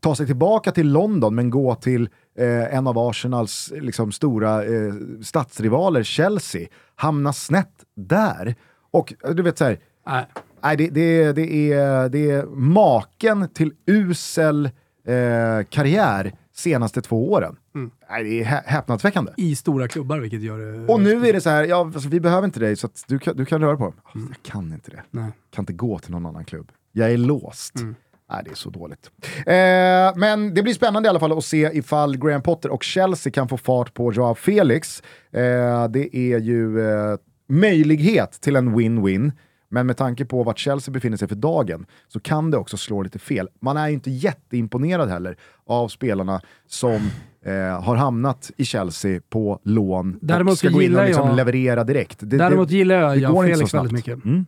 ta 0.00 0.14
sig 0.14 0.26
tillbaka 0.26 0.72
till 0.72 0.92
London 0.92 1.34
men 1.34 1.50
gå 1.50 1.74
till 1.74 2.08
eh, 2.38 2.74
en 2.76 2.86
av 2.86 2.98
Arsenals 2.98 3.72
liksom, 3.80 4.12
stora 4.12 4.64
eh, 4.64 4.92
stadsrivaler, 5.22 6.02
Chelsea, 6.02 6.68
hamna 6.94 7.32
snett 7.32 7.84
där. 7.96 8.54
Och 8.90 9.14
eh, 9.24 9.30
du 9.30 9.42
vet 9.42 9.58
så 9.58 9.64
här, 9.64 9.78
Nej. 10.06 10.26
nej, 10.62 10.76
det, 10.76 10.88
det, 10.90 11.32
det, 11.32 11.72
är, 11.72 12.08
det 12.08 12.30
är 12.30 12.46
maken 12.46 13.48
till 13.54 13.72
usel 13.86 14.66
eh, 15.06 15.64
karriär 15.70 16.32
senaste 16.54 17.02
två 17.02 17.32
åren. 17.32 17.56
Nej, 18.10 18.24
det 18.24 18.40
är 18.40 18.44
hä- 18.44 18.62
häpnadsväckande. 18.66 19.32
I 19.36 19.56
stora 19.56 19.88
klubbar, 19.88 20.18
vilket 20.18 20.40
gör 20.40 20.58
det... 20.58 20.92
Och 20.92 21.00
nu 21.00 21.26
är 21.28 21.32
det 21.32 21.40
så 21.40 21.50
här, 21.50 21.64
ja, 21.64 21.76
alltså, 21.94 22.08
vi 22.08 22.20
behöver 22.20 22.44
inte 22.44 22.60
dig 22.60 22.76
så 22.76 22.86
att 22.86 23.04
du, 23.08 23.18
kan, 23.18 23.36
du 23.36 23.44
kan 23.44 23.60
röra 23.60 23.76
på 23.76 23.84
dem. 23.84 23.94
Ah, 24.04 24.10
Jag 24.14 24.42
kan 24.42 24.72
inte 24.72 24.90
det. 24.90 25.02
Nej. 25.10 25.30
Kan 25.50 25.62
inte 25.62 25.72
gå 25.72 25.98
till 25.98 26.10
någon 26.10 26.26
annan 26.26 26.44
klubb. 26.44 26.72
Jag 26.92 27.12
är 27.12 27.16
låst. 27.18 27.76
Mm. 27.76 27.94
Nej, 28.30 28.42
det 28.44 28.50
är 28.50 28.54
så 28.54 28.70
dåligt. 28.70 29.10
Eh, 29.46 30.18
men 30.20 30.54
det 30.54 30.62
blir 30.62 30.74
spännande 30.74 31.06
i 31.06 31.10
alla 31.10 31.20
fall 31.20 31.38
att 31.38 31.44
se 31.44 31.70
ifall 31.72 32.16
Graham 32.16 32.42
Potter 32.42 32.70
och 32.70 32.82
Chelsea 32.82 33.32
kan 33.32 33.48
få 33.48 33.56
fart 33.56 33.94
på 33.94 34.12
Joao 34.12 34.34
Felix. 34.34 35.02
Eh, 35.32 35.88
det 35.88 36.16
är 36.16 36.38
ju 36.38 36.80
eh, 36.90 37.16
möjlighet 37.48 38.32
till 38.40 38.56
en 38.56 38.74
win-win. 38.78 39.32
Men 39.70 39.86
med 39.86 39.96
tanke 39.96 40.24
på 40.24 40.42
vart 40.42 40.58
Chelsea 40.58 40.92
befinner 40.92 41.16
sig 41.16 41.28
för 41.28 41.34
dagen 41.36 41.86
så 42.08 42.20
kan 42.20 42.50
det 42.50 42.56
också 42.56 42.76
slå 42.76 43.02
lite 43.02 43.18
fel. 43.18 43.48
Man 43.60 43.76
är 43.76 43.88
ju 43.88 43.94
inte 43.94 44.10
jätteimponerad 44.10 45.08
heller 45.08 45.36
av 45.66 45.88
spelarna 45.88 46.40
som 46.66 47.10
eh, 47.44 47.82
har 47.82 47.96
hamnat 47.96 48.50
i 48.56 48.64
Chelsea 48.64 49.20
på 49.28 49.60
lån 49.64 50.18
Däremot 50.22 50.52
och 50.52 50.58
ska 50.58 50.68
gå 50.68 50.82
in 50.82 50.96
och 50.96 51.04
liksom 51.04 51.26
jag- 51.26 51.36
leverera 51.36 51.84
direkt. 51.84 52.18
Det, 52.20 52.36
Däremot 52.38 52.68
det, 52.68 52.74
gillar 52.74 52.94
jag 52.94 53.10
det 53.10 53.26
inte 53.40 53.54
Felix 53.56 53.74
väldigt 53.74 53.92
mycket. 53.92 54.24
Mm. 54.24 54.46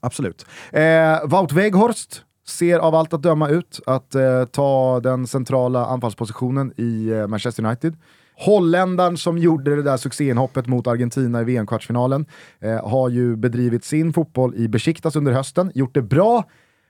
Absolut. 0.00 0.46
Eh, 0.72 1.26
Wout 1.26 1.52
Weghorst 1.52 2.22
ser 2.46 2.78
av 2.78 2.94
allt 2.94 3.12
att 3.14 3.22
döma 3.22 3.48
ut 3.48 3.80
att 3.86 4.14
eh, 4.14 4.44
ta 4.44 5.00
den 5.00 5.26
centrala 5.26 5.86
anfallspositionen 5.86 6.72
i 6.76 7.08
eh, 7.08 7.26
Manchester 7.26 7.64
United. 7.64 7.96
Holländaren 8.36 9.16
som 9.16 9.38
gjorde 9.38 9.76
det 9.76 9.82
där 9.82 9.96
succéinhoppet 9.96 10.66
mot 10.66 10.86
Argentina 10.86 11.40
i 11.40 11.44
VM-kvartsfinalen 11.44 12.26
eh, 12.60 12.88
har 12.88 13.08
ju 13.08 13.36
bedrivit 13.36 13.84
sin 13.84 14.12
fotboll 14.12 14.54
i 14.54 14.68
Besiktas 14.68 15.16
under 15.16 15.32
hösten, 15.32 15.72
gjort 15.74 15.94
det 15.94 16.02
bra, 16.02 16.44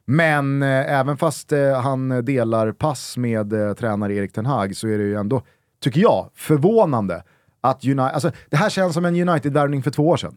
men 0.04 0.62
eh, 0.62 0.98
även 0.98 1.16
fast 1.16 1.52
eh, 1.52 1.80
han 1.80 2.24
delar 2.24 2.72
pass 2.72 3.16
med 3.16 3.52
eh, 3.52 3.74
tränare 3.74 4.14
Erik 4.14 4.32
Ten 4.32 4.46
Hag 4.46 4.76
så 4.76 4.88
är 4.88 4.98
det 4.98 5.04
ju 5.04 5.14
ändå, 5.14 5.42
tycker 5.80 6.00
jag, 6.00 6.30
förvånande 6.34 7.22
att 7.60 7.84
United, 7.84 8.02
alltså, 8.02 8.30
det 8.50 8.56
här 8.56 8.70
känns 8.70 8.94
som 8.94 9.04
en 9.04 9.28
United-värvning 9.28 9.82
för 9.82 9.90
två 9.90 10.08
år 10.08 10.16
sedan. 10.16 10.36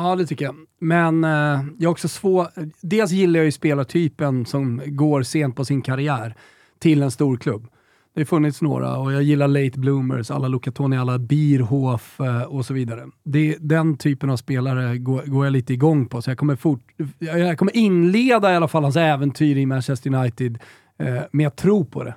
Ja, 0.00 0.16
det 0.16 0.26
tycker 0.26 0.44
jag. 0.44 0.54
Men 0.80 1.24
eh, 1.24 1.30
jag 1.78 1.82
är 1.82 1.88
också 1.88 2.08
svår... 2.08 2.46
Dels 2.80 3.10
gillar 3.10 3.38
jag 3.38 3.44
ju 3.44 3.52
spelartypen 3.52 4.46
som 4.46 4.82
går 4.86 5.22
sent 5.22 5.56
på 5.56 5.64
sin 5.64 5.82
karriär 5.82 6.34
till 6.78 7.02
en 7.02 7.10
stor 7.10 7.36
klubb. 7.36 7.66
Det 8.14 8.20
har 8.20 8.26
funnits 8.26 8.62
några 8.62 8.98
och 8.98 9.12
jag 9.12 9.22
gillar 9.22 9.48
late 9.48 9.78
bloomers, 9.78 10.30
alla 10.30 10.48
Lucatoni, 10.48 10.96
alla 10.96 11.18
Bierhof 11.18 12.20
eh, 12.20 12.42
och 12.42 12.66
så 12.66 12.74
vidare. 12.74 13.06
Det, 13.24 13.56
den 13.60 13.96
typen 13.96 14.30
av 14.30 14.36
spelare 14.36 14.98
går, 14.98 15.22
går 15.22 15.46
jag 15.46 15.52
lite 15.52 15.72
igång 15.72 16.06
på, 16.06 16.22
så 16.22 16.30
jag 16.30 16.38
kommer, 16.38 16.56
fort, 16.56 16.80
jag 17.18 17.58
kommer 17.58 17.76
inleda 17.76 18.52
i 18.52 18.56
alla 18.56 18.68
fall 18.68 18.82
hans 18.82 18.96
äventyr 18.96 19.56
i 19.56 19.66
Manchester 19.66 20.14
United 20.14 20.58
eh, 20.98 21.22
med 21.32 21.46
att 21.46 21.56
tro 21.56 21.84
på 21.84 22.04
det. 22.04 22.14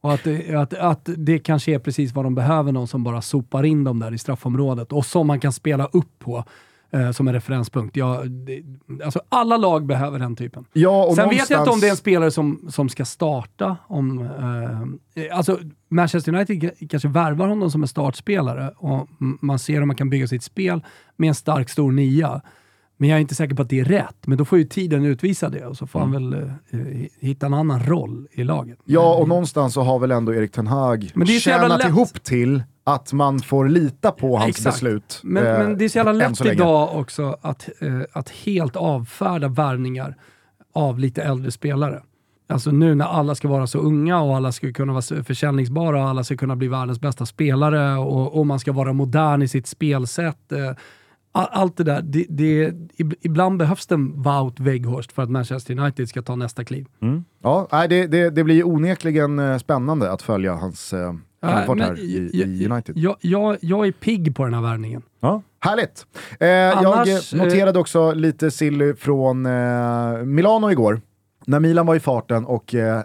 Och 0.00 0.14
att 0.14 0.26
att, 0.54 0.74
att 0.74 1.08
det 1.16 1.38
kanske 1.38 1.74
är 1.74 1.78
precis 1.78 2.14
vad 2.14 2.24
de 2.24 2.34
behöver, 2.34 2.72
någon 2.72 2.88
som 2.88 3.04
bara 3.04 3.22
sopar 3.22 3.64
in 3.64 3.84
dem 3.84 3.98
där 3.98 4.14
i 4.14 4.18
straffområdet 4.18 4.92
och 4.92 5.06
som 5.06 5.26
man 5.26 5.40
kan 5.40 5.52
spela 5.52 5.86
upp 5.86 6.18
på 6.18 6.44
eh, 6.94 7.10
som 7.10 7.28
en 7.28 7.34
referenspunkt. 7.34 7.96
Ja, 7.96 8.22
det, 8.24 8.62
alltså 9.04 9.20
alla 9.28 9.56
lag 9.56 9.86
behöver 9.86 10.18
den 10.18 10.36
typen. 10.36 10.64
Ja, 10.72 11.12
Sen 11.16 11.28
vet 11.28 11.50
jag 11.50 11.60
inte 11.60 11.70
om 11.70 11.80
det 11.80 11.86
är 11.86 11.90
en 11.90 11.90
någonstans- 11.90 11.98
spelare 11.98 12.30
som, 12.30 12.66
som 12.70 12.88
ska 12.88 13.04
starta. 13.04 13.76
Om, 13.86 14.20
eh, 15.14 15.36
alltså 15.38 15.58
Manchester 15.88 16.34
United 16.34 16.70
kanske 16.90 17.08
värvar 17.08 17.48
honom 17.48 17.70
som 17.70 17.82
en 17.82 17.88
startspelare 17.88 18.70
och 18.76 19.08
man 19.40 19.58
ser 19.58 19.82
om 19.82 19.88
man 19.88 19.96
kan 19.96 20.10
bygga 20.10 20.26
sitt 20.26 20.42
spel 20.42 20.80
med 21.16 21.28
en 21.28 21.34
stark 21.34 21.68
stor 21.70 21.92
nia. 21.92 22.40
Men 22.96 23.08
jag 23.08 23.16
är 23.16 23.20
inte 23.20 23.34
säker 23.34 23.54
på 23.54 23.62
att 23.62 23.68
det 23.68 23.80
är 23.80 23.84
rätt. 23.84 24.26
Men 24.26 24.38
då 24.38 24.44
får 24.44 24.58
ju 24.58 24.64
tiden 24.64 25.04
utvisa 25.04 25.48
det 25.48 25.66
och 25.66 25.76
så 25.76 25.86
får 25.86 26.00
han 26.00 26.12
väl 26.12 26.32
eh, 26.32 26.78
hitta 27.20 27.46
en 27.46 27.54
annan 27.54 27.82
roll 27.82 28.26
i 28.32 28.44
laget. 28.44 28.78
Ja, 28.84 29.14
och 29.14 29.28
någonstans 29.28 29.74
så 29.74 29.82
har 29.82 29.98
väl 29.98 30.10
ändå 30.10 30.34
Erik 30.34 30.52
Ten 30.52 30.66
Hag 30.66 31.10
Men 31.14 31.26
det 31.26 31.36
är 31.36 31.40
så 31.40 31.50
jävla 31.50 31.68
tjänat 31.68 31.88
ihop 31.88 32.22
till 32.22 32.62
att 32.84 33.12
man 33.12 33.40
får 33.40 33.68
lita 33.68 34.10
på 34.10 34.36
hans 34.36 34.48
Exakt. 34.48 34.74
beslut. 34.74 35.20
Men, 35.22 35.46
eh, 35.46 35.58
men 35.58 35.78
det 35.78 35.84
är 35.84 35.88
så 35.88 35.98
jävla 35.98 36.12
lätt 36.12 36.36
så 36.36 36.48
idag 36.48 36.96
också 36.96 37.36
att, 37.42 37.68
eh, 37.80 38.00
att 38.12 38.28
helt 38.30 38.76
avfärda 38.76 39.48
värvningar 39.48 40.16
av 40.74 40.98
lite 40.98 41.22
äldre 41.22 41.50
spelare. 41.50 42.02
Alltså 42.48 42.70
nu 42.70 42.94
när 42.94 43.04
alla 43.04 43.34
ska 43.34 43.48
vara 43.48 43.66
så 43.66 43.78
unga 43.78 44.20
och 44.20 44.36
alla 44.36 44.52
ska 44.52 44.72
kunna 44.72 44.92
vara 44.92 45.24
försäljningsbara 45.24 46.02
och 46.02 46.08
alla 46.08 46.24
ska 46.24 46.36
kunna 46.36 46.56
bli 46.56 46.68
världens 46.68 47.00
bästa 47.00 47.26
spelare 47.26 47.98
och, 47.98 48.38
och 48.38 48.46
man 48.46 48.60
ska 48.60 48.72
vara 48.72 48.92
modern 48.92 49.42
i 49.42 49.48
sitt 49.48 49.66
spelsätt. 49.66 50.52
Eh, 50.52 50.70
allt 51.42 51.76
det 51.76 51.84
där, 51.84 52.02
det, 52.02 52.26
det, 52.28 52.70
ib- 52.96 53.14
ibland 53.20 53.58
behövs 53.58 53.86
det 53.86 53.94
en 53.94 54.22
Wout 54.22 54.60
Weghorst 54.60 55.12
för 55.12 55.22
att 55.22 55.30
Manchester 55.30 55.78
United 55.78 56.08
ska 56.08 56.22
ta 56.22 56.36
nästa 56.36 56.64
kliv. 56.64 56.86
Ja, 57.42 57.68
nej, 57.72 57.88
det, 57.88 58.06
det, 58.06 58.30
det 58.30 58.44
blir 58.44 58.66
onekligen 58.66 59.38
eh, 59.38 59.58
spännande 59.58 60.12
att 60.12 60.22
följa 60.22 60.54
hans 60.54 60.92
eh, 60.92 61.14
framfart 61.42 61.80
här 61.80 61.98
i, 62.00 62.30
jag- 62.32 62.48
i 62.48 62.66
United. 62.68 62.98
Jag, 62.98 63.16
jag, 63.20 63.56
jag 63.60 63.86
är 63.86 63.92
pigg 63.92 64.36
på 64.36 64.44
den 64.44 64.54
här 64.54 64.60
värvningen. 64.62 65.02
Ja. 65.20 65.42
Härligt! 65.60 66.06
Eh, 66.40 66.48
jag 66.48 66.84
Annars, 66.84 67.34
eh, 67.34 67.38
noterade 67.44 67.78
också 67.78 68.12
lite 68.12 68.50
silly 68.50 68.94
från 68.94 69.46
eh, 69.46 70.22
Milano 70.24 70.70
igår, 70.70 71.00
när 71.46 71.60
Milan 71.60 71.86
var 71.86 71.94
i 71.94 72.00
farten 72.00 72.44
och 72.44 72.74
eh, 72.74 73.02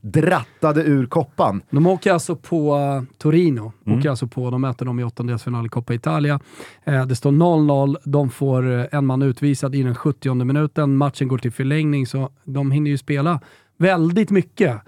drattade 0.00 0.82
ur 0.82 1.06
koppan. 1.06 1.62
De 1.70 1.86
åker 1.86 2.12
alltså 2.12 2.36
på 2.36 2.76
uh, 2.76 3.02
Torino, 3.18 3.72
åker 3.86 4.10
alltså 4.10 4.26
på, 4.26 4.50
de 4.50 4.60
möter 4.60 4.84
dem 4.84 5.00
i 5.00 5.04
åttondelsfinal 5.04 5.66
i 5.66 5.68
Coppa 5.68 5.94
Italia. 5.94 6.40
Eh, 6.84 7.06
det 7.06 7.16
står 7.16 7.32
0-0, 7.32 7.96
de 8.04 8.30
får 8.30 8.78
eh, 8.78 8.86
en 8.92 9.06
man 9.06 9.22
utvisad 9.22 9.74
i 9.74 9.82
den 9.82 9.94
70 9.94 10.34
minuten, 10.44 10.96
matchen 10.96 11.28
går 11.28 11.38
till 11.38 11.52
förlängning 11.52 12.06
så 12.06 12.30
de 12.44 12.70
hinner 12.70 12.90
ju 12.90 12.98
spela 12.98 13.40
väldigt 13.76 14.30
mycket 14.30 14.80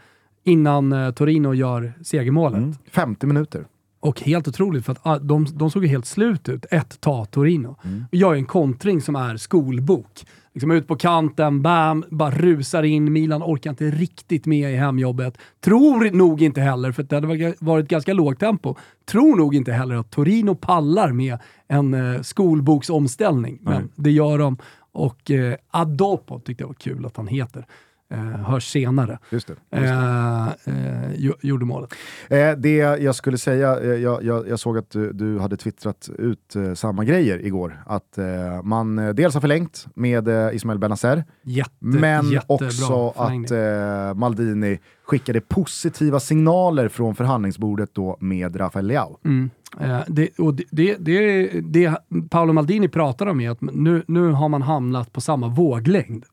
innan 0.44 0.92
eh, 0.92 1.10
Torino 1.10 1.54
gör 1.54 1.92
segermålet. 2.02 2.78
50 2.90 3.26
minuter. 3.26 3.66
Och 4.00 4.20
helt 4.20 4.48
otroligt, 4.48 4.84
för 4.84 4.92
att 4.92 5.00
ah, 5.02 5.18
de, 5.18 5.46
de 5.54 5.70
såg 5.70 5.82
ju 5.82 5.88
helt 5.88 6.06
slut 6.06 6.48
ut. 6.48 6.66
Ett 6.70 7.00
ta 7.00 7.24
Torino. 7.24 7.76
Gör 8.12 8.32
ju 8.32 8.38
en 8.38 8.44
kontring 8.44 9.00
som 9.00 9.16
är 9.16 9.36
skolbok. 9.36 10.24
Liksom 10.54 10.70
ut 10.70 10.86
på 10.88 10.96
kanten, 10.96 11.62
bam, 11.62 12.04
bara 12.10 12.30
rusar 12.30 12.82
in. 12.82 13.12
Milan 13.12 13.42
orkar 13.42 13.70
inte 13.70 13.84
riktigt 13.84 14.46
med 14.46 14.72
i 14.72 14.76
hemjobbet. 14.76 15.38
Tror 15.60 16.10
nog 16.10 16.42
inte 16.42 16.60
heller, 16.60 16.92
för 16.92 17.02
det 17.02 17.14
hade 17.16 17.54
varit- 17.60 17.88
ganska 17.88 18.12
lågt 18.12 18.40
tempo, 18.40 18.74
tror 19.04 19.36
nog 19.36 19.54
inte 19.54 19.72
heller 19.72 19.94
att 19.94 20.10
Torino 20.10 20.54
pallar 20.54 21.12
med 21.12 21.38
en 21.68 21.94
eh, 21.94 22.20
skolboksomställning. 22.22 23.58
Men 23.62 23.88
det 23.96 24.10
gör 24.10 24.38
de. 24.38 24.56
Och 24.92 25.30
eh, 25.30 25.54
Adopo 25.70 26.40
tyckte 26.40 26.62
jag 26.62 26.68
var 26.68 26.74
kul 26.74 27.06
att 27.06 27.16
han 27.16 27.26
heter. 27.26 27.66
Eh, 28.12 28.18
hörs 28.18 28.66
senare. 28.70 29.18
Just 29.30 29.46
det. 29.48 29.54
Eh, 29.76 30.46
eh, 30.46 31.10
gjo- 31.16 31.38
gjorde 31.40 31.64
målet. 31.64 31.90
Eh, 32.28 32.52
det 32.58 32.76
jag 32.76 33.14
skulle 33.14 33.38
säga, 33.38 33.80
eh, 33.80 33.86
jag, 33.90 34.22
jag, 34.24 34.48
jag 34.48 34.58
såg 34.60 34.78
att 34.78 34.90
du, 34.90 35.12
du 35.12 35.38
hade 35.38 35.56
twittrat 35.56 36.08
ut 36.18 36.56
eh, 36.56 36.74
samma 36.74 37.04
grejer 37.04 37.46
igår. 37.46 37.82
Att 37.86 38.18
eh, 38.18 38.62
man 38.62 38.98
eh, 38.98 39.08
dels 39.14 39.34
har 39.34 39.40
förlängt 39.40 39.86
med 39.94 40.28
eh, 40.28 40.54
Ismael 40.56 40.78
Benazer, 40.78 41.24
Jätte, 41.42 41.70
men 41.80 42.40
också 42.46 43.12
förlängning. 43.16 43.44
att 43.44 43.50
eh, 43.50 44.14
Maldini 44.14 44.78
skickade 45.04 45.40
positiva 45.40 46.20
signaler 46.20 46.88
från 46.88 47.14
förhandlingsbordet 47.14 47.90
då 47.94 48.16
med 48.20 48.60
Rafael 48.60 48.86
Leao. 48.86 49.18
Mm. 49.24 49.50
Eh, 49.80 50.00
det, 50.06 50.38
och 50.38 50.54
det, 50.54 50.64
det, 50.70 50.96
det, 50.98 51.50
det 51.60 51.94
Paolo 52.30 52.52
Maldini 52.52 52.88
pratar 52.88 53.26
om 53.26 53.40
är 53.40 53.50
att 53.50 53.60
nu, 53.60 54.02
nu 54.08 54.30
har 54.30 54.48
man 54.48 54.62
hamnat 54.62 55.12
på 55.12 55.20
samma 55.20 55.48
våglängd. 55.48 56.24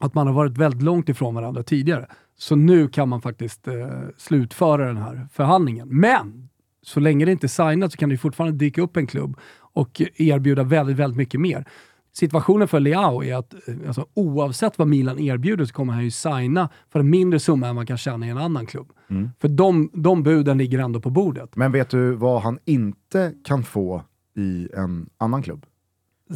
Att 0.00 0.14
man 0.14 0.26
har 0.26 0.34
varit 0.34 0.58
väldigt 0.58 0.82
långt 0.82 1.08
ifrån 1.08 1.34
varandra 1.34 1.62
tidigare. 1.62 2.06
Så 2.38 2.56
nu 2.56 2.88
kan 2.88 3.08
man 3.08 3.20
faktiskt 3.20 3.68
eh, 3.68 3.74
slutföra 4.16 4.86
den 4.86 4.96
här 4.96 5.28
förhandlingen. 5.32 5.88
Men 5.88 6.48
så 6.82 7.00
länge 7.00 7.24
det 7.24 7.32
inte 7.32 7.46
är 7.46 7.70
signat 7.72 7.92
så 7.92 7.98
kan 7.98 8.08
det 8.08 8.16
fortfarande 8.16 8.56
dyka 8.56 8.82
upp 8.82 8.96
en 8.96 9.06
klubb 9.06 9.36
och 9.58 10.02
erbjuda 10.16 10.62
väldigt, 10.62 10.96
väldigt 10.96 11.16
mycket 11.16 11.40
mer. 11.40 11.64
Situationen 12.12 12.68
för 12.68 12.80
Leao 12.80 13.24
är 13.24 13.34
att 13.34 13.54
eh, 13.68 13.74
alltså, 13.86 14.06
oavsett 14.14 14.78
vad 14.78 14.88
Milan 14.88 15.18
erbjuder 15.18 15.64
så 15.64 15.72
kommer 15.74 15.92
han 15.92 16.04
ju 16.04 16.10
signa 16.10 16.68
för 16.90 17.00
en 17.00 17.10
mindre 17.10 17.40
summa 17.40 17.68
än 17.68 17.74
man 17.74 17.86
kan 17.86 17.98
tjäna 17.98 18.26
i 18.26 18.30
en 18.30 18.38
annan 18.38 18.66
klubb. 18.66 18.92
För 19.40 19.48
de, 19.48 19.90
de 19.92 20.22
buden 20.22 20.58
ligger 20.58 20.78
ändå 20.78 21.00
på 21.00 21.10
bordet. 21.10 21.56
Men 21.56 21.72
vet 21.72 21.90
du 21.90 22.12
vad 22.12 22.42
han 22.42 22.58
inte 22.64 23.34
kan 23.44 23.62
få 23.62 24.02
i 24.36 24.68
en 24.74 25.08
annan 25.18 25.42
klubb? 25.42 25.66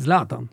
Zlatan. 0.05 0.49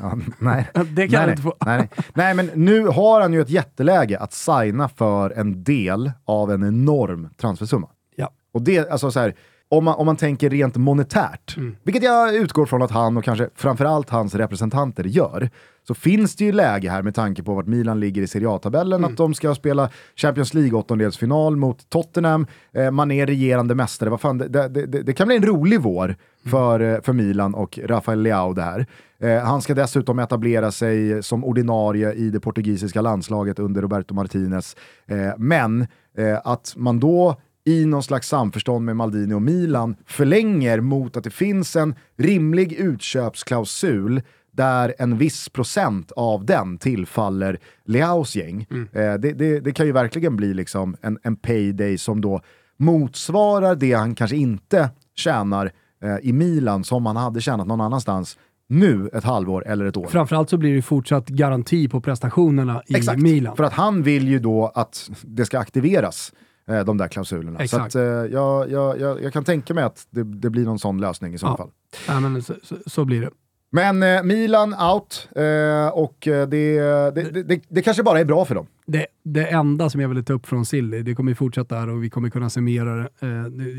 Ja, 0.00 0.18
nej. 0.38 0.70
Det 0.92 1.08
kan 1.08 1.20
nej, 1.22 1.30
inte 1.30 1.42
få. 1.42 1.54
nej, 1.66 1.78
nej. 1.78 1.88
nej, 2.14 2.34
men 2.34 2.50
nu 2.54 2.86
har 2.86 3.20
han 3.20 3.32
ju 3.32 3.40
ett 3.40 3.50
jätteläge 3.50 4.18
att 4.18 4.32
signa 4.32 4.88
för 4.88 5.30
en 5.30 5.64
del 5.64 6.12
av 6.24 6.50
en 6.52 6.62
enorm 6.68 7.28
transfersumma. 7.40 7.88
Ja. 8.16 8.30
Och 8.54 8.62
det, 8.62 8.90
alltså 8.90 9.10
så 9.10 9.20
här, 9.20 9.34
om 9.70 9.84
man, 9.84 9.94
om 9.94 10.06
man 10.06 10.16
tänker 10.16 10.50
rent 10.50 10.76
monetärt, 10.76 11.56
Mm. 11.56 11.76
vilket 11.82 12.02
jag 12.02 12.34
utgår 12.34 12.66
från 12.66 12.82
att 12.82 12.90
han 12.90 13.16
och 13.16 13.24
kanske 13.24 13.48
framförallt 13.54 14.10
hans 14.10 14.34
representanter 14.34 15.04
gör, 15.04 15.50
så 15.86 15.94
finns 15.94 16.36
det 16.36 16.44
ju 16.44 16.52
läge 16.52 16.90
här 16.90 17.02
med 17.02 17.14
tanke 17.14 17.42
på 17.42 17.54
vart 17.54 17.66
Milan 17.66 18.00
ligger 18.00 18.22
i 18.22 18.26
Serie 18.26 18.48
A-tabellen, 18.50 19.00
Mm. 19.00 19.10
att 19.10 19.16
de 19.16 19.34
ska 19.34 19.54
spela 19.54 19.90
Champions 20.16 20.54
League 20.54 20.78
åttondelsfinal 20.78 21.56
mot 21.56 21.90
Tottenham, 21.90 22.46
eh, 22.74 22.90
man 22.90 23.10
är 23.10 23.26
regerande 23.26 23.74
mästare, 23.74 24.10
vad 24.10 24.20
fan, 24.20 24.38
det, 24.38 24.48
det, 24.48 24.68
det, 24.68 24.86
det 24.86 25.12
kan 25.12 25.26
bli 25.26 25.36
en 25.36 25.46
rolig 25.46 25.80
vår 25.80 26.04
Mm. 26.44 26.50
för, 26.50 26.80
eh, 26.80 27.00
för 27.00 27.12
Milan 27.12 27.54
och 27.54 27.78
Rafael 27.84 28.22
Leao 28.22 28.52
det 28.52 28.62
här. 28.62 28.86
Eh, 29.20 29.38
han 29.44 29.62
ska 29.62 29.74
dessutom 29.74 30.18
etablera 30.18 30.70
sig 30.72 31.22
som 31.22 31.44
ordinarie 31.44 32.12
i 32.12 32.30
det 32.30 32.40
portugisiska 32.40 33.00
landslaget 33.00 33.58
under 33.58 33.82
Roberto 33.82 34.14
Martinez. 34.14 34.76
Eh, 35.06 35.16
men 35.38 35.80
eh, 36.18 36.38
att 36.44 36.74
man 36.76 37.00
då 37.00 37.36
i 37.64 37.86
någon 37.86 38.02
slags 38.02 38.28
samförstånd 38.28 38.84
med 38.84 38.96
Maldini 38.96 39.34
och 39.34 39.42
Milan 39.42 39.96
förlänger 40.06 40.80
mot 40.80 41.16
att 41.16 41.24
det 41.24 41.30
finns 41.30 41.76
en 41.76 41.94
rimlig 42.18 42.72
utköpsklausul 42.72 44.22
där 44.52 44.94
en 44.98 45.18
viss 45.18 45.48
procent 45.48 46.12
av 46.12 46.44
den 46.44 46.78
tillfaller 46.78 47.58
Leaos 47.84 48.36
gäng. 48.36 48.66
Eh, 48.92 49.14
det, 49.14 49.16
det, 49.32 49.60
det 49.60 49.72
kan 49.72 49.86
ju 49.86 49.92
verkligen 49.92 50.36
bli 50.36 50.54
liksom 50.54 50.96
en, 51.02 51.18
en 51.22 51.36
payday 51.36 51.98
som 51.98 52.20
då 52.20 52.40
motsvarar 52.76 53.74
det 53.76 53.92
han 53.92 54.14
kanske 54.14 54.36
inte 54.36 54.90
tjänar 55.14 55.72
eh, 56.02 56.16
i 56.22 56.32
Milan 56.32 56.84
som 56.84 57.06
han 57.06 57.16
hade 57.16 57.40
tjänat 57.40 57.66
någon 57.66 57.80
annanstans 57.80 58.38
nu 58.68 59.10
ett 59.12 59.24
halvår 59.24 59.66
eller 59.66 59.84
ett 59.84 59.96
år. 59.96 60.06
Framförallt 60.06 60.50
så 60.50 60.56
blir 60.56 60.74
det 60.74 60.82
fortsatt 60.82 61.28
garanti 61.28 61.88
på 61.88 62.00
prestationerna 62.00 62.82
i 62.86 62.96
Exakt, 62.96 63.22
Milan. 63.22 63.56
för 63.56 63.64
att 63.64 63.72
han 63.72 64.02
vill 64.02 64.28
ju 64.28 64.38
då 64.38 64.72
att 64.74 65.10
det 65.22 65.44
ska 65.46 65.58
aktiveras, 65.58 66.32
eh, 66.68 66.80
de 66.84 66.96
där 66.98 67.08
klausulerna. 67.08 67.58
Så 67.58 67.62
Exakt. 67.64 67.86
att, 67.86 67.94
eh, 67.94 68.02
jag, 68.02 68.70
jag, 68.70 69.00
jag, 69.00 69.22
jag 69.22 69.32
kan 69.32 69.44
tänka 69.44 69.74
mig 69.74 69.84
att 69.84 70.06
det, 70.10 70.24
det 70.24 70.50
blir 70.50 70.64
någon 70.64 70.78
sån 70.78 71.00
lösning 71.00 71.34
i 71.34 71.38
så 71.38 71.46
Ja. 71.46 71.56
fall. 71.56 71.70
Ja, 72.08 72.20
men 72.20 72.42
så, 72.42 72.54
så, 72.62 72.76
så 72.86 73.04
blir 73.04 73.20
det. 73.20 73.30
Men 73.74 74.02
eh, 74.02 74.22
Milan 74.22 74.74
out 74.74 75.28
eh, 75.36 75.98
och 75.98 76.28
eh, 76.28 76.48
det, 76.48 76.80
det, 77.14 77.42
det, 77.42 77.60
det 77.68 77.82
kanske 77.82 78.02
bara 78.02 78.20
är 78.20 78.24
bra 78.24 78.44
för 78.44 78.54
dem. 78.54 78.66
Det, 78.86 79.06
det 79.24 79.46
enda 79.46 79.90
som 79.90 80.00
jag 80.00 80.08
ville 80.08 80.22
ta 80.22 80.32
upp 80.32 80.46
från 80.46 80.66
Silly, 80.66 81.02
det 81.02 81.14
kommer 81.14 81.30
ju 81.30 81.34
fortsätta 81.34 81.76
här 81.76 81.88
och 81.88 82.04
vi 82.04 82.10
kommer 82.10 82.30
kunna 82.30 82.50
se 82.50 82.60
mer. 82.60 83.08
Eh, 83.20 83.28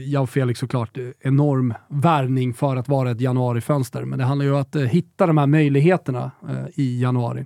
jag 0.05 0.23
och 0.23 0.29
Felix 0.29 0.59
såklart, 0.59 0.97
eh, 0.97 1.03
enorm 1.21 1.73
värvning 1.89 2.53
för 2.53 2.75
att 2.75 2.87
vara 2.87 3.11
ett 3.11 3.21
januarifönster, 3.21 4.05
men 4.05 4.19
det 4.19 4.25
handlar 4.25 4.45
ju 4.45 4.51
om 4.51 4.61
att 4.61 4.75
eh, 4.75 4.81
hitta 4.81 5.27
de 5.27 5.37
här 5.37 5.47
möjligheterna 5.47 6.31
eh, 6.49 6.65
i 6.75 7.01
januari. 7.01 7.45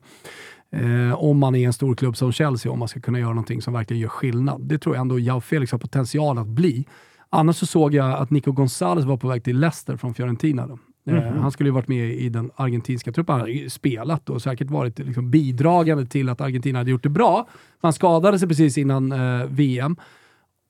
Eh, 0.71 1.23
om 1.23 1.37
man 1.39 1.55
är 1.55 1.65
en 1.65 1.73
stor 1.73 1.95
klubb 1.95 2.17
som 2.17 2.31
Chelsea, 2.31 2.71
om 2.71 2.79
man 2.79 2.87
ska 2.87 2.99
kunna 2.99 3.19
göra 3.19 3.29
någonting 3.29 3.61
som 3.61 3.73
verkligen 3.73 4.01
gör 4.01 4.09
skillnad. 4.09 4.61
Det 4.61 4.77
tror 4.77 4.95
jag 4.95 5.01
ändå 5.01 5.19
Jao 5.19 5.41
Felix 5.41 5.71
har 5.71 5.79
potential 5.79 6.37
att 6.37 6.47
bli. 6.47 6.85
Annars 7.29 7.55
så 7.55 7.65
såg 7.65 7.93
jag 7.93 8.13
att 8.13 8.29
Nico 8.29 8.51
Gonzales 8.51 9.05
var 9.05 9.17
på 9.17 9.27
väg 9.27 9.43
till 9.43 9.59
Leicester 9.59 9.97
från 9.97 10.13
Fiorentina. 10.13 10.67
Då. 10.67 10.77
Mm. 11.07 11.37
Han 11.37 11.51
skulle 11.51 11.69
ju 11.69 11.73
varit 11.73 11.87
med 11.87 12.13
i 12.13 12.29
den 12.29 12.51
argentinska 12.55 13.11
truppen. 13.11 13.33
Han 13.33 13.41
hade 13.41 13.69
spelat 13.69 14.29
och 14.29 14.41
säkert 14.41 14.69
varit 14.69 14.99
liksom 14.99 15.31
bidragande 15.31 16.05
till 16.05 16.29
att 16.29 16.41
Argentina 16.41 16.79
hade 16.79 16.91
gjort 16.91 17.03
det 17.03 17.09
bra. 17.09 17.47
Han 17.81 17.93
skadade 17.93 18.39
sig 18.39 18.47
precis 18.47 18.77
innan 18.77 19.11
eh, 19.11 19.45
VM. 19.47 19.95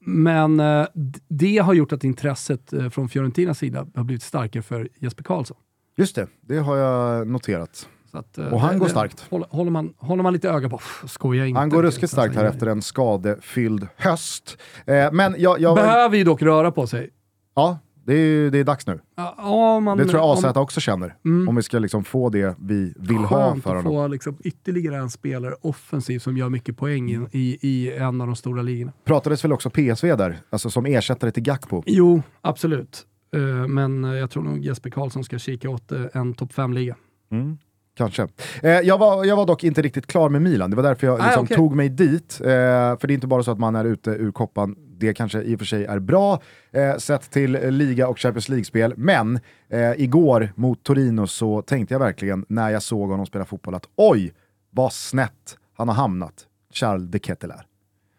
Men 0.05 0.59
eh, 0.59 0.85
det 1.27 1.57
har 1.57 1.73
gjort 1.73 1.93
att 1.93 2.03
intresset 2.03 2.73
eh, 2.73 2.89
från 2.89 3.09
Fiorentinas 3.09 3.57
sida 3.57 3.87
har 3.95 4.03
blivit 4.03 4.23
starkare 4.23 4.63
för 4.63 4.89
Jesper 4.99 5.23
Karlsson. 5.23 5.57
Just 5.97 6.15
det, 6.15 6.27
det 6.41 6.57
har 6.57 6.77
jag 6.77 7.27
noterat. 7.27 7.89
Att, 8.11 8.37
och 8.37 8.61
han 8.61 8.73
det, 8.73 8.79
går 8.79 8.87
starkt. 8.87 9.25
Håller, 9.29 9.47
håller, 9.49 9.71
man, 9.71 9.93
håller 9.97 10.23
man 10.23 10.33
lite 10.33 10.49
öga 10.49 10.69
på, 10.69 10.81
skoja 11.07 11.45
inte. 11.45 11.59
Han 11.59 11.69
går 11.69 11.83
ruskigt 11.83 12.11
starkt 12.11 12.35
här 12.35 12.45
efter 12.45 12.67
en 12.67 12.81
skadefylld 12.81 13.87
höst. 13.95 14.57
Eh, 14.85 15.11
men 15.11 15.35
jag, 15.37 15.59
jag 15.59 15.75
Behöver 15.75 16.17
ju 16.17 16.23
dock 16.23 16.41
röra 16.41 16.71
på 16.71 16.87
sig. 16.87 17.09
Ja, 17.55 17.79
det 18.07 18.13
är, 18.13 18.51
det 18.51 18.57
är 18.57 18.63
dags 18.63 18.87
nu. 18.87 18.99
Ja, 19.15 19.79
man, 19.79 19.97
det 19.97 20.05
tror 20.05 20.21
jag 20.21 20.45
AZ 20.45 20.57
också 20.57 20.79
känner. 20.79 21.15
Mm. 21.25 21.49
Om 21.49 21.55
vi 21.55 21.63
ska 21.63 21.79
liksom 21.79 22.03
få 22.03 22.29
det 22.29 22.55
vi 22.59 22.93
vill 22.95 23.17
Skönt 23.17 23.29
ha 23.29 23.55
för 23.55 23.69
honom. 23.69 23.77
att 23.77 23.83
få 23.83 24.07
liksom 24.07 24.37
ytterligare 24.43 24.97
en 24.97 25.09
spelare 25.09 25.55
offensiv 25.61 26.19
som 26.19 26.37
gör 26.37 26.49
mycket 26.49 26.77
poäng 26.77 27.11
i, 27.11 27.27
i, 27.31 27.57
i 27.61 27.91
en 27.97 28.21
av 28.21 28.27
de 28.27 28.35
stora 28.35 28.61
ligorna. 28.61 28.91
Pratades 29.05 29.43
väl 29.43 29.53
också 29.53 29.69
PSV 29.69 30.15
där, 30.15 30.39
alltså 30.49 30.69
som 30.69 30.85
ersättare 30.85 31.31
till 31.31 31.43
Gakpo? 31.43 31.83
Jo, 31.85 32.21
absolut. 32.41 33.05
Uh, 33.35 33.67
men 33.67 34.03
jag 34.03 34.31
tror 34.31 34.43
nog 34.43 34.65
Jesper 34.65 34.89
Karlsson 34.89 35.23
ska 35.23 35.39
kika 35.39 35.69
åt 35.69 35.91
uh, 35.91 36.05
en 36.13 36.33
topp 36.33 36.51
5-liga. 36.53 36.95
Mm. 37.31 37.57
Kanske. 37.97 38.27
Eh, 38.61 38.71
jag, 38.71 38.97
var, 38.97 39.25
jag 39.25 39.35
var 39.35 39.45
dock 39.45 39.63
inte 39.63 39.81
riktigt 39.81 40.07
klar 40.07 40.29
med 40.29 40.41
Milan, 40.41 40.69
det 40.69 40.75
var 40.75 40.83
därför 40.83 41.07
jag 41.07 41.19
liksom, 41.19 41.39
ah, 41.39 41.43
okay. 41.43 41.57
tog 41.57 41.75
mig 41.75 41.89
dit. 41.89 42.41
Eh, 42.41 42.47
för 42.47 43.07
det 43.07 43.11
är 43.11 43.15
inte 43.15 43.27
bara 43.27 43.43
så 43.43 43.51
att 43.51 43.59
man 43.59 43.75
är 43.75 43.85
ute 43.85 44.09
ur 44.09 44.31
koppan, 44.31 44.75
det 44.97 45.13
kanske 45.13 45.41
i 45.41 45.55
och 45.55 45.59
för 45.59 45.65
sig 45.65 45.85
är 45.85 45.99
bra 45.99 46.41
eh, 46.71 46.95
sett 46.97 47.31
till 47.31 47.51
liga 47.51 48.07
och 48.07 48.19
Champions 48.19 48.49
League-spel, 48.49 48.93
men 48.97 49.39
eh, 49.69 49.91
igår 49.91 50.51
mot 50.55 50.83
Torino 50.83 51.27
så 51.27 51.61
tänkte 51.61 51.93
jag 51.93 51.99
verkligen 51.99 52.45
när 52.49 52.69
jag 52.69 52.83
såg 52.83 53.09
honom 53.09 53.25
spela 53.25 53.45
fotboll 53.45 53.75
att 53.75 53.85
oj, 53.95 54.33
vad 54.71 54.93
snett 54.93 55.57
han 55.77 55.87
har 55.87 55.95
hamnat, 55.95 56.45
Charles 56.73 57.09
de 57.09 57.19
Ketelaere. 57.19 57.63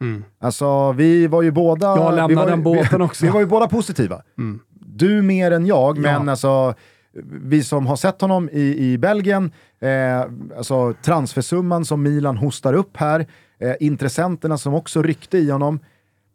Mm. 0.01 0.25
Alltså 0.39 0.93
vi 0.93 1.27
var 1.27 1.43
ju 1.43 1.51
båda... 1.51 1.87
Jag 1.87 2.15
lämnade 2.15 2.29
vi 2.29 2.35
var, 2.35 2.47
den 2.47 2.63
båten 2.63 3.03
också. 3.03 3.25
Vi, 3.25 3.29
vi 3.29 3.33
var 3.33 3.41
ju 3.41 3.47
båda 3.47 3.69
positiva. 3.69 4.23
Mm. 4.39 4.61
Du 4.71 5.23
mer 5.23 5.51
än 5.51 5.67
jag, 5.67 5.97
ja. 5.97 6.01
men 6.01 6.29
alltså 6.29 6.75
vi 7.25 7.63
som 7.63 7.87
har 7.87 7.97
sett 7.97 8.21
honom 8.21 8.49
i, 8.53 8.93
i 8.93 8.99
Belgien, 8.99 9.53
eh, 9.81 10.21
alltså 10.57 10.95
transfersumman 11.03 11.85
som 11.85 12.03
Milan 12.03 12.37
hostar 12.37 12.75
upp 12.75 12.97
här, 12.97 13.27
eh, 13.59 13.75
intressenterna 13.81 14.59
som 14.59 14.75
också 14.75 15.03
ryckte 15.03 15.39
i 15.39 15.51
honom. 15.51 15.81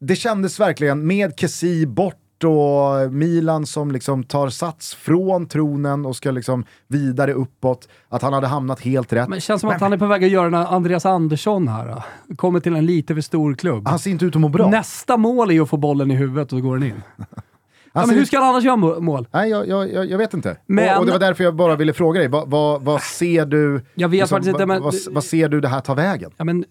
Det 0.06 0.16
kändes 0.16 0.60
verkligen, 0.60 1.08
med 1.08 1.40
Kessi 1.40 1.86
bort 1.86 2.44
och 2.44 3.14
Milan 3.14 3.66
som 3.66 3.92
liksom 3.92 4.24
tar 4.24 4.50
sats 4.50 4.96
från 4.96 5.46
tronen 5.46 6.06
och 6.06 6.16
ska 6.16 6.32
liksom 6.32 6.66
vidare 6.88 7.34
uppåt, 7.34 7.88
att 8.10 8.22
han 8.22 8.34
hade 8.34 8.48
hamnat 8.48 8.80
helt 8.80 9.14
rätt. 9.14 9.30
Men 9.30 9.38
det 9.38 9.42
känns 9.42 9.62
som 9.62 9.70
att 9.70 9.82
han 9.82 9.94
är 9.94 9.98
på 9.98 10.06
väg 10.06 10.24
att 10.24 10.30
göra 10.30 10.48
en 10.48 10.56
Andreas 10.56 11.06
Andersson 11.06 11.68
här. 11.68 12.04
Kommer 12.36 12.60
till 12.60 12.76
en 12.76 12.86
lite 12.86 13.14
för 13.14 13.22
stor 13.22 13.56
klubb. 13.56 13.88
Han 13.88 14.00
ser 14.00 14.12
inte 14.12 14.26
ut 14.26 14.36
att 14.36 14.42
må 14.42 14.50
bra. 14.50 14.70
Nästa 14.70 15.18
mål 15.18 15.52
är 15.52 15.62
att 15.62 15.70
få 15.70 15.78
bollen 15.78 16.12
i 16.12 16.16
huvudet 16.16 16.54
och 16.54 16.60
så 16.60 16.64
går 16.64 16.78
den 16.78 16.88
in. 16.88 17.02
Alltså, 17.96 18.12
ja, 18.12 18.14
men 18.14 18.20
hur 18.20 18.26
ska 18.26 18.40
han 18.40 18.50
annars 18.50 18.64
göra 18.64 19.00
mål? 19.00 19.28
Nej, 19.32 19.50
jag, 19.50 19.68
jag, 19.68 20.06
jag 20.10 20.18
vet 20.18 20.34
inte. 20.34 20.58
Men, 20.66 20.94
och, 20.94 21.00
och, 21.00 21.06
det 21.06 21.12
var 21.12 21.20
därför 21.20 21.44
jag 21.44 21.56
bara 21.56 21.76
ville 21.76 21.94
fråga 21.94 22.20
dig, 22.20 22.28
vad, 22.28 22.50
vad, 22.50 22.82
vad 22.82 23.02
ser 23.02 23.46
du 23.46 23.82
jag 23.96 24.10
vet 24.10 24.20
liksom, 24.20 24.50
inte, 24.50 24.66
men, 24.66 24.82
vad, 24.82 24.94
vad, 25.12 25.24
ser 25.24 25.50
du 25.50 25.62
det 25.62 25.68
här 25.68 25.82
ta 25.82 25.94
vägen? 25.94 26.32
Ja, 26.38 26.44
men, 26.44 26.66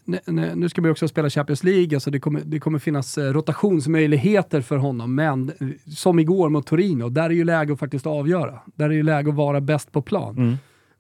nu 0.54 0.68
ska 0.68 0.80
vi 0.80 0.90
också 0.90 1.08
spela 1.08 1.30
Champions 1.30 1.64
League, 1.64 1.96
alltså 1.96 2.10
det, 2.10 2.20
kommer, 2.20 2.40
det 2.44 2.60
kommer 2.60 2.78
finnas 2.78 3.18
eh, 3.18 3.32
rotationsmöjligheter 3.32 4.60
för 4.60 4.76
honom, 4.76 5.14
men 5.14 5.52
eh, 5.60 5.66
som 5.96 6.18
igår 6.18 6.48
mot 6.48 6.66
Torino, 6.66 7.08
där 7.08 7.24
är 7.24 7.30
ju 7.30 7.44
läge 7.44 7.72
att 7.72 7.78
faktiskt 7.78 8.06
avgöra. 8.06 8.58
Där 8.64 8.84
är 8.84 8.94
ju 8.94 9.02
läge 9.02 9.30
att 9.30 9.36
vara 9.36 9.60
bäst 9.60 9.92
på 9.92 10.02
plan. 10.02 10.36
Mm. 10.36 10.56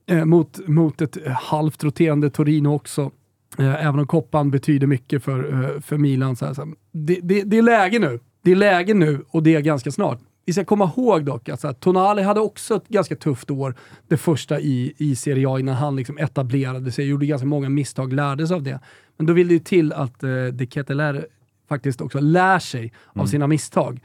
Eh, 0.06 0.24
mot, 0.24 0.68
mot 0.68 1.00
ett 1.00 1.16
halvt 1.26 1.84
roterande 1.84 2.30
Torino 2.30 2.68
också. 2.68 3.10
Eh, 3.58 3.86
även 3.86 3.98
om 4.00 4.06
koppan 4.06 4.50
betyder 4.50 4.86
mycket 4.86 5.24
för, 5.24 5.64
eh, 5.64 5.80
för 5.80 5.98
Milan. 5.98 6.36
Så 6.36 6.46
här, 6.46 6.54
så 6.54 6.64
här. 6.64 6.74
Det, 6.92 7.18
det, 7.22 7.42
det 7.42 7.58
är 7.58 7.62
läge 7.62 7.98
nu 7.98 8.20
det 8.42 8.50
är 8.52 8.56
läge 8.56 8.94
nu 8.94 9.24
och 9.28 9.42
det 9.42 9.54
är 9.54 9.60
ganska 9.60 9.90
snart. 9.90 10.18
Vi 10.44 10.52
ska 10.52 10.64
komma 10.64 10.92
ihåg 10.96 11.24
dock 11.24 11.48
att 11.48 11.64
alltså, 11.64 11.80
Tonali 11.80 12.22
hade 12.22 12.40
också 12.40 12.76
ett 12.76 12.88
ganska 12.88 13.16
tufft 13.16 13.50
år, 13.50 13.74
det 14.08 14.16
första 14.16 14.60
i, 14.60 14.94
i 14.98 15.16
Serie 15.16 15.48
A, 15.48 15.58
innan 15.58 15.74
han 15.74 15.96
liksom 15.96 16.18
etablerade 16.18 16.92
sig, 16.92 17.06
gjorde 17.06 17.26
ganska 17.26 17.46
många 17.46 17.68
misstag, 17.68 18.12
lärde 18.12 18.46
sig 18.46 18.54
av 18.54 18.62
det. 18.62 18.80
Men 19.16 19.26
då 19.26 19.32
vill 19.32 19.48
det 19.48 19.54
ju 19.54 19.60
till 19.60 19.92
att 19.92 20.22
eh, 20.22 20.46
De 20.52 20.66
Keteler 20.66 21.26
faktiskt 21.68 22.00
också 22.00 22.20
lär 22.20 22.58
sig 22.58 22.80
mm. 22.80 23.22
av 23.22 23.26
sina 23.26 23.46
misstag. 23.46 24.00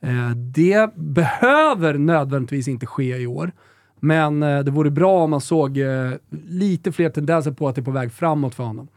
Eh, 0.00 0.30
det 0.30 0.94
behöver 0.94 1.98
nödvändigtvis 1.98 2.68
inte 2.68 2.86
ske 2.86 3.16
i 3.16 3.26
år, 3.26 3.52
men 4.00 4.42
eh, 4.42 4.60
det 4.60 4.70
vore 4.70 4.90
bra 4.90 5.24
om 5.24 5.30
man 5.30 5.40
såg 5.40 5.78
eh, 5.78 6.12
lite 6.48 6.92
fler 6.92 7.10
tendenser 7.10 7.52
på 7.52 7.68
att 7.68 7.74
det 7.74 7.80
är 7.80 7.84
på 7.84 7.90
väg 7.90 8.12
framåt 8.12 8.54
för 8.54 8.64
honom. 8.64 8.88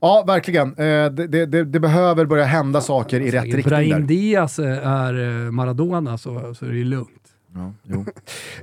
Ja, 0.00 0.24
verkligen. 0.26 0.68
Eh, 0.68 1.10
det, 1.10 1.26
det, 1.26 1.64
det, 1.64 1.80
behöver 1.80 2.24
börja 2.24 2.44
hända 2.44 2.80
saker 2.80 3.20
i 3.20 3.30
rätt 3.30 3.44
riktning. 3.44 3.62
Brahim 3.62 4.06
Diaz 4.06 4.58
är 4.58 5.44
eh, 5.46 5.50
Maradona 5.50 6.18
så, 6.18 6.54
så 6.54 6.64
är 6.64 6.70
det 6.70 6.76
ju 6.76 6.84
lugnt. 6.84 7.28
Ja, 7.54 7.72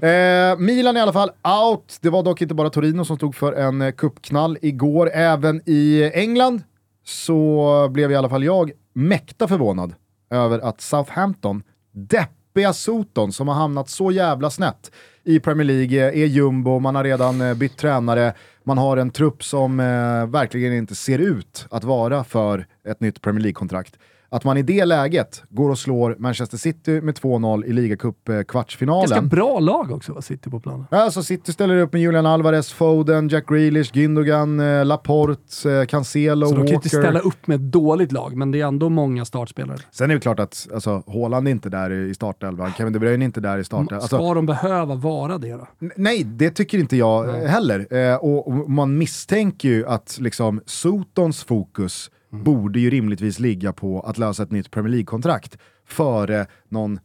eh, 0.07 0.57
Milan 0.57 0.98
i 0.98 0.99
alla 0.99 1.14
fall 1.14 1.32
out. 1.70 1.98
Det 2.02 2.10
var 2.10 2.24
dock 2.24 2.41
inte 2.41 2.53
bara 2.53 2.70
Torino 2.70 3.06
som 3.06 3.18
stod 3.18 3.36
för 3.36 3.53
en 3.53 3.82
eh, 3.82 3.91
kuppknall 3.91 4.57
igår. 4.62 5.10
Även 5.14 5.62
i 5.66 6.12
England 6.14 6.64
så 7.03 7.90
blev 7.91 8.12
i 8.12 8.16
alla 8.16 8.30
fall 8.30 8.44
jag 8.44 8.72
mäkta 8.94 9.48
förvånad 9.48 9.94
över 10.30 10.60
att 10.60 10.82
Southampton, 10.82 11.64
deppiga 11.91 12.74
Soton 12.74 13.32
som 13.32 13.48
har 13.48 13.56
hamnat 13.56 13.90
så 13.90 14.12
jävla 14.12 14.49
snett 14.49 14.91
i 15.24 15.40
Premier 15.40 15.66
League, 15.66 16.12
är 16.12 16.26
jumbo, 16.26 16.80
man 16.80 16.95
har 16.95 17.03
redan 17.03 17.57
bytt 17.57 17.78
tränare, 17.78 18.34
man 18.65 18.77
har 18.77 18.97
en 18.97 19.11
trupp 19.11 19.43
som 19.43 19.79
eh, 19.79 20.27
verkligen 20.27 20.73
inte 20.73 20.95
ser 20.95 21.19
ut 21.19 21.67
att 21.71 21.83
vara 21.83 22.23
för 22.23 22.67
ett 22.87 22.99
nytt 22.99 23.21
Premier 23.21 23.41
League-kontrakt. 23.41 23.97
Att 24.36 24.44
man 24.44 24.57
i 24.57 24.62
det 24.62 24.86
läget 24.86 25.44
går 25.49 25.70
och 25.70 25.80
slår 25.80 26.16
Manchester 26.20 26.57
City 26.57 27.02
med 27.02 27.16
2-0 27.16 27.66
i 27.66 27.74
ligacup-kvartsfinalen. 27.74 29.10
Ganska 29.10 29.22
bra 29.22 29.60
lag 29.60 29.91
också 29.91 30.14
va, 30.14 30.22
City 30.22 30.49
på 30.49 30.60
planen. 30.60 30.86
Alltså 30.90 31.24
City 31.24 31.53
ställer 31.53 31.78
upp 31.78 31.94
med 31.94 32.02
Julian 32.02 32.26
Alvarez, 32.26 32.72
Foden, 32.72 33.30
Jack 33.30 33.48
Grealish, 33.48 33.94
Gündogan, 33.94 34.80
eh, 34.80 34.86
Laporte, 34.86 35.72
eh, 35.72 35.86
Cancelo, 35.86 36.48
Så 36.48 36.52
Walker. 36.52 36.64
de 36.64 36.68
kan 36.68 36.76
inte 36.76 36.90
ställa 36.90 37.20
upp 37.20 37.48
med 37.48 37.56
ett 37.56 37.72
dåligt 37.72 38.12
lag, 38.12 38.36
men 38.38 38.52
det 38.52 38.62
är 38.62 38.68
ändå 38.68 38.90
många 38.90 39.26
startspelare. 39.26 39.78
Sen 39.91 40.10
är 40.10 40.16
det 40.16 40.22
klart 40.22 40.40
att 40.40 40.68
alltså, 40.74 41.03
Haaland 41.07 41.48
är 41.48 41.52
inte 41.52 41.70
där 41.70 41.91
i 41.91 42.14
startelvan, 42.14 42.74
Kevin 42.78 42.94
De 42.94 42.99
Bruyne 42.99 43.24
är 43.24 43.26
inte 43.26 43.41
där 43.41 43.57
i 43.57 43.64
startelvan. 43.64 44.02
Alltså, 44.02 44.18
Ska 44.18 44.34
de 44.34 44.45
behöva 44.45 44.95
vara 44.95 45.38
det 45.38 45.52
då? 45.52 45.68
Nej, 45.95 46.24
det 46.24 46.49
tycker 46.49 46.78
inte 46.78 46.98
jag 46.98 47.30
mm. 47.30 47.48
heller. 47.48 47.94
Eh, 47.94 48.16
och, 48.16 48.48
och, 48.48 48.70
man 48.70 48.98
misstänker 48.98 49.70
ju 49.70 49.88
att 49.88 50.18
liksom, 50.22 50.62
Sotons 50.66 51.44
fokus 51.44 52.12
mm. 52.36 52.44
borde 52.44 52.80
ju 52.80 52.90
rimligtvis 52.90 53.40
ligga 53.40 53.74
på 53.74 53.99
att 53.99 54.18
lösa 54.18 54.44
ett 54.44 54.52
nytt 54.52 54.72
Premier 54.72 54.91
League-kontrakt 54.91 55.57
före 55.86 56.48
någon 56.70 56.99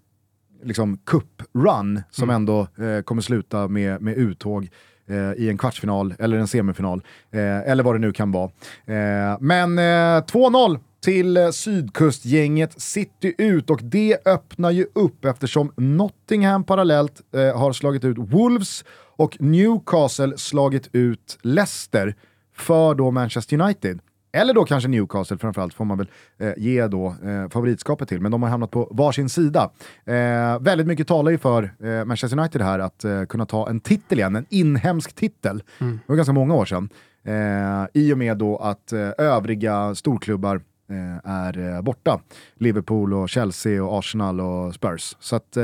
liksom, 0.63 0.99
cup-run 0.99 2.03
som 2.11 2.25
mm. 2.25 2.37
ändå 2.37 2.61
eh, 2.61 3.03
kommer 3.03 3.23
sluta 3.23 3.69
med, 3.69 4.03
med 4.03 4.17
uttåg 4.17 4.69
eh, 5.09 5.33
i 5.33 5.49
en 5.49 5.59
kvartsfinal 5.59 6.15
eller 6.19 6.39
en 6.39 6.49
semifinal, 6.49 7.03
eh, 7.31 7.71
eller 7.71 7.83
vad 7.83 7.95
det 7.95 7.99
nu 7.99 8.13
kan 8.13 8.33
vara. 8.33 8.51
Eh, 8.87 9.37
men 9.41 9.79
2-0 9.79 10.75
eh, 10.75 10.81
till 11.05 11.53
sydkustgänget 11.53 12.81
City 12.81 13.35
ut 13.39 13.71
och 13.71 13.81
det 13.83 14.27
öppnar 14.27 14.71
ju 14.71 14.87
upp 14.95 15.25
eftersom 15.25 15.73
Nottingham 15.77 16.65
parallellt 16.65 17.21
har 17.55 17.73
slagit 17.73 18.05
ut 18.05 18.19
Wolves 18.19 18.85
och 19.17 19.37
Newcastle 19.41 20.39
slagit 20.39 20.89
ut 20.93 21.39
Leicester 21.43 22.15
för 22.57 22.95
då 22.95 23.11
Manchester 23.11 23.61
United 23.61 24.01
eller 24.33 24.55
då 24.55 24.65
kanske 24.65 24.89
Newcastle 24.89 25.39
framförallt 25.39 25.75
får 25.75 25.85
man 25.85 25.99
väl 25.99 26.09
eh, 26.39 26.53
ge 26.57 26.87
då 26.87 27.07
eh, 27.07 27.49
favoritskapet 27.49 28.09
till, 28.09 28.21
men 28.21 28.33
de 28.33 28.43
har 28.43 28.51
hamnat 28.51 28.71
på 28.71 28.89
varsin 28.91 29.29
sida. 29.29 29.71
Eh, 30.05 30.61
väldigt 30.61 30.87
mycket 30.87 31.09
talar 31.09 31.31
ju 31.31 31.39
för 31.39 31.75
eh, 31.83 32.05
Manchester 32.05 32.39
United 32.39 32.63
här 32.63 32.79
att 32.79 33.05
eh, 33.05 33.25
kunna 33.25 33.47
ta 33.47 33.69
en 33.69 33.81
titel 33.81 34.19
igen, 34.19 34.37
en 34.37 34.47
inhemsk 34.49 35.13
titel. 35.13 35.63
Mm. 35.79 35.93
Det 35.93 36.13
var 36.13 36.17
ganska 36.17 36.33
många 36.33 36.55
år 36.55 36.65
sedan. 36.65 36.89
Eh, 37.25 37.87
I 38.03 38.13
och 38.13 38.19
med 38.19 38.37
då 38.37 38.57
att 38.57 38.93
övriga 39.19 39.95
storklubbar 39.95 40.61
är 41.25 41.83
borta. 41.83 42.21
Liverpool, 42.55 43.15
och 43.15 43.29
Chelsea, 43.29 43.85
och 43.85 43.99
Arsenal 43.99 44.41
och 44.41 44.75
Spurs. 44.75 45.17
Så 45.21 45.37
att, 45.37 45.57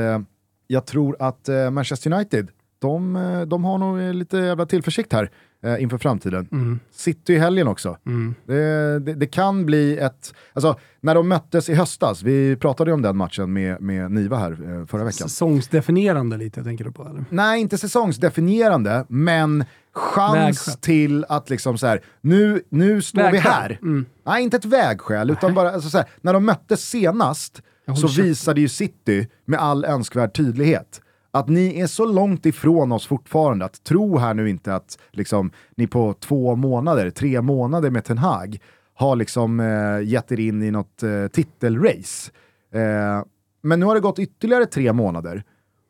jag 0.67 0.85
tror 0.85 1.15
att 1.19 1.49
Manchester 1.71 2.13
United 2.13 2.47
de, 2.79 3.13
de 3.47 3.63
har 3.65 3.77
nog 3.77 4.15
lite 4.15 4.37
jävla 4.37 4.65
tillförsikt 4.65 5.13
här 5.13 5.31
eh, 5.63 5.81
inför 5.83 5.97
framtiden. 5.97 6.47
Mm. 6.51 6.79
City 6.91 7.33
i 7.33 7.37
helgen 7.37 7.67
också. 7.67 7.97
Mm. 8.05 8.35
Det, 8.45 8.99
det, 8.99 9.13
det 9.13 9.27
kan 9.27 9.65
bli 9.65 9.97
ett... 9.97 10.33
Alltså, 10.53 10.79
när 11.01 11.15
de 11.15 11.27
möttes 11.27 11.69
i 11.69 11.73
höstas, 11.73 12.23
vi 12.23 12.55
pratade 12.55 12.89
ju 12.89 12.93
om 12.93 13.01
den 13.01 13.17
matchen 13.17 13.53
med, 13.53 13.81
med 13.81 14.11
Niva 14.11 14.37
här 14.37 14.51
eh, 14.51 14.85
förra 14.85 15.03
veckan. 15.03 15.29
Säsongsdefinierande 15.29 16.37
lite, 16.37 16.63
tänker 16.63 16.83
du 16.85 16.91
på 16.91 17.03
eller? 17.03 17.25
Nej, 17.29 17.61
inte 17.61 17.77
säsongsdefinierande, 17.77 19.05
men 19.09 19.65
chans 19.93 20.67
Vägskäl. 20.67 20.73
till 20.81 21.25
att 21.29 21.49
liksom 21.49 21.77
så 21.77 21.87
här, 21.87 22.01
nu, 22.21 22.61
nu 22.69 23.01
står 23.01 23.23
vi 23.23 23.31
Vägskäl. 23.31 23.51
här. 23.51 23.79
Mm. 23.81 24.05
Nej, 24.25 24.43
inte 24.43 24.57
ett 24.57 24.65
vägskäl, 24.65 25.29
utan 25.31 25.53
bara 25.53 25.71
alltså 25.71 25.89
så 25.89 25.97
här, 25.97 26.07
när 26.21 26.33
de 26.33 26.45
möttes 26.45 26.89
senast 26.89 27.61
så 28.01 28.21
visade 28.21 28.61
ju 28.61 28.69
City 28.69 29.27
med 29.45 29.59
all 29.59 29.85
önskvärd 29.85 30.33
tydlighet 30.33 31.01
att 31.39 31.49
ni 31.49 31.79
är 31.79 31.87
så 31.87 32.05
långt 32.05 32.45
ifrån 32.45 32.91
oss 32.91 33.07
fortfarande, 33.07 33.65
att 33.65 33.83
tro 33.83 34.17
här 34.17 34.33
nu 34.33 34.49
inte 34.49 34.75
att 34.75 34.99
liksom, 35.11 35.51
ni 35.75 35.87
på 35.87 36.13
två 36.13 36.55
månader, 36.55 37.09
tre 37.09 37.41
månader 37.41 37.89
med 37.89 38.03
Ten 38.03 38.17
Hag 38.17 38.59
har 38.93 39.15
liksom 39.15 39.59
eh, 39.59 40.09
gett 40.09 40.31
er 40.31 40.39
in 40.39 40.63
i 40.63 40.71
något 40.71 41.03
eh, 41.03 41.27
titelrace. 41.27 42.31
Eh, 42.73 43.23
men 43.61 43.79
nu 43.79 43.85
har 43.85 43.95
det 43.95 44.01
gått 44.01 44.19
ytterligare 44.19 44.65
tre 44.65 44.93
månader 44.93 45.43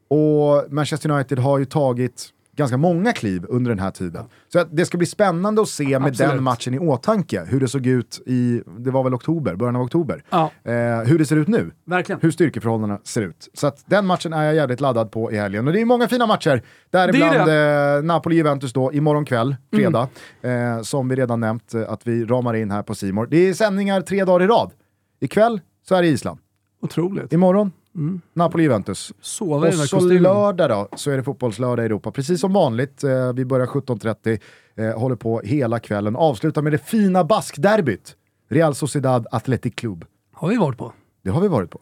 och 0.08 0.74
Manchester 0.74 1.12
United 1.12 1.40
har 1.40 1.60
ju 1.60 1.66
tagit 1.66 2.30
ganska 2.58 2.78
många 2.78 3.14
kliv 3.14 3.46
under 3.50 3.70
den 3.72 3.80
här 3.80 3.92
tiden. 3.92 4.26
Så 4.54 4.64
det 4.72 4.86
ska 4.86 4.98
bli 4.98 5.08
spännande 5.08 5.62
att 5.62 5.68
se 5.70 6.00
med 6.00 6.10
Absolut. 6.10 6.32
den 6.32 6.44
matchen 6.44 6.74
i 6.74 6.80
åtanke 6.80 7.46
hur 7.48 7.60
det 7.60 7.68
såg 7.68 7.86
ut 7.88 8.22
i, 8.26 8.62
det 8.78 8.92
var 8.92 9.04
väl 9.04 9.14
oktober, 9.14 9.56
början 9.56 9.76
av 9.76 9.82
oktober. 9.82 10.24
Ja, 10.30 10.52
Eh, 10.64 10.74
hur 11.04 11.18
det 11.20 11.26
ser 11.26 11.36
ut 11.36 11.48
nu, 11.48 11.72
verkligen. 11.86 12.22
hur 12.22 12.32
styrkeförhållandena 12.32 13.00
ser 13.04 13.22
ut. 13.22 13.50
Så 13.54 13.68
att 13.68 13.84
den 13.86 14.06
matchen 14.06 14.34
är 14.34 14.44
jag 14.44 14.56
jävligt 14.56 14.82
laddad 14.82 15.12
på 15.12 15.32
i 15.32 15.38
helgen. 15.38 15.68
Och 15.68 15.74
det 15.74 15.82
är 15.82 15.86
många 15.86 16.08
fina 16.08 16.26
matcher, 16.28 16.62
däribland 16.90 17.36
eh, 17.36 18.14
Napoli-Juventus 18.14 18.74
då 18.74 18.94
imorgon 18.94 19.26
kväll, 19.26 19.56
fredag, 19.74 20.08
Mm. 20.42 20.78
eh, 20.78 20.82
som 20.82 21.10
vi 21.10 21.16
redan 21.16 21.40
nämnt 21.40 21.74
eh, 21.74 21.82
att 21.90 22.08
vi 22.08 22.26
ramar 22.26 22.54
in 22.54 22.72
här 22.72 22.84
på 22.84 22.96
Simor. 22.96 23.28
Det 23.32 23.38
är 23.50 23.54
sändningar 23.54 24.02
tre 24.02 24.26
dagar 24.26 24.46
i 24.46 24.48
rad. 24.48 24.72
Ikväll 25.20 25.62
så 25.88 25.96
är 25.96 26.02
det 26.02 26.08
Island, 26.08 26.40
Otroligt. 26.82 27.34
imorgon 27.34 27.72
Mm. 27.98 28.22
Napoli-Juventus. 28.34 29.12
Och 29.12 29.74
så 29.90 30.00
lördag 30.00 30.70
då, 30.70 30.98
så 30.98 31.12
är 31.12 31.18
det 31.18 31.24
fotbollslördag 31.24 31.84
i 31.84 31.86
Europa. 31.86 32.12
Precis 32.12 32.42
som 32.42 32.54
vanligt, 32.54 33.04
eh, 33.04 33.34
vi 33.34 33.46
börjar 33.46 33.68
17.30, 33.68 34.40
eh, 34.76 35.00
håller 35.00 35.16
på 35.16 35.42
hela 35.42 35.80
kvällen. 35.80 36.16
Avslutar 36.16 36.62
med 36.62 36.72
det 36.72 36.78
fina 36.78 37.24
baskderbyt. 37.24 38.16
Real 38.50 38.76
Sociedad 38.76 39.28
Athletic 39.32 39.76
Club. 39.76 40.06
Har 40.34 40.50
vi 40.50 40.58
varit 40.58 40.78
på. 40.78 40.94
Det 41.24 41.30
har 41.30 41.42
vi 41.42 41.48
varit 41.48 41.72
på. 41.72 41.82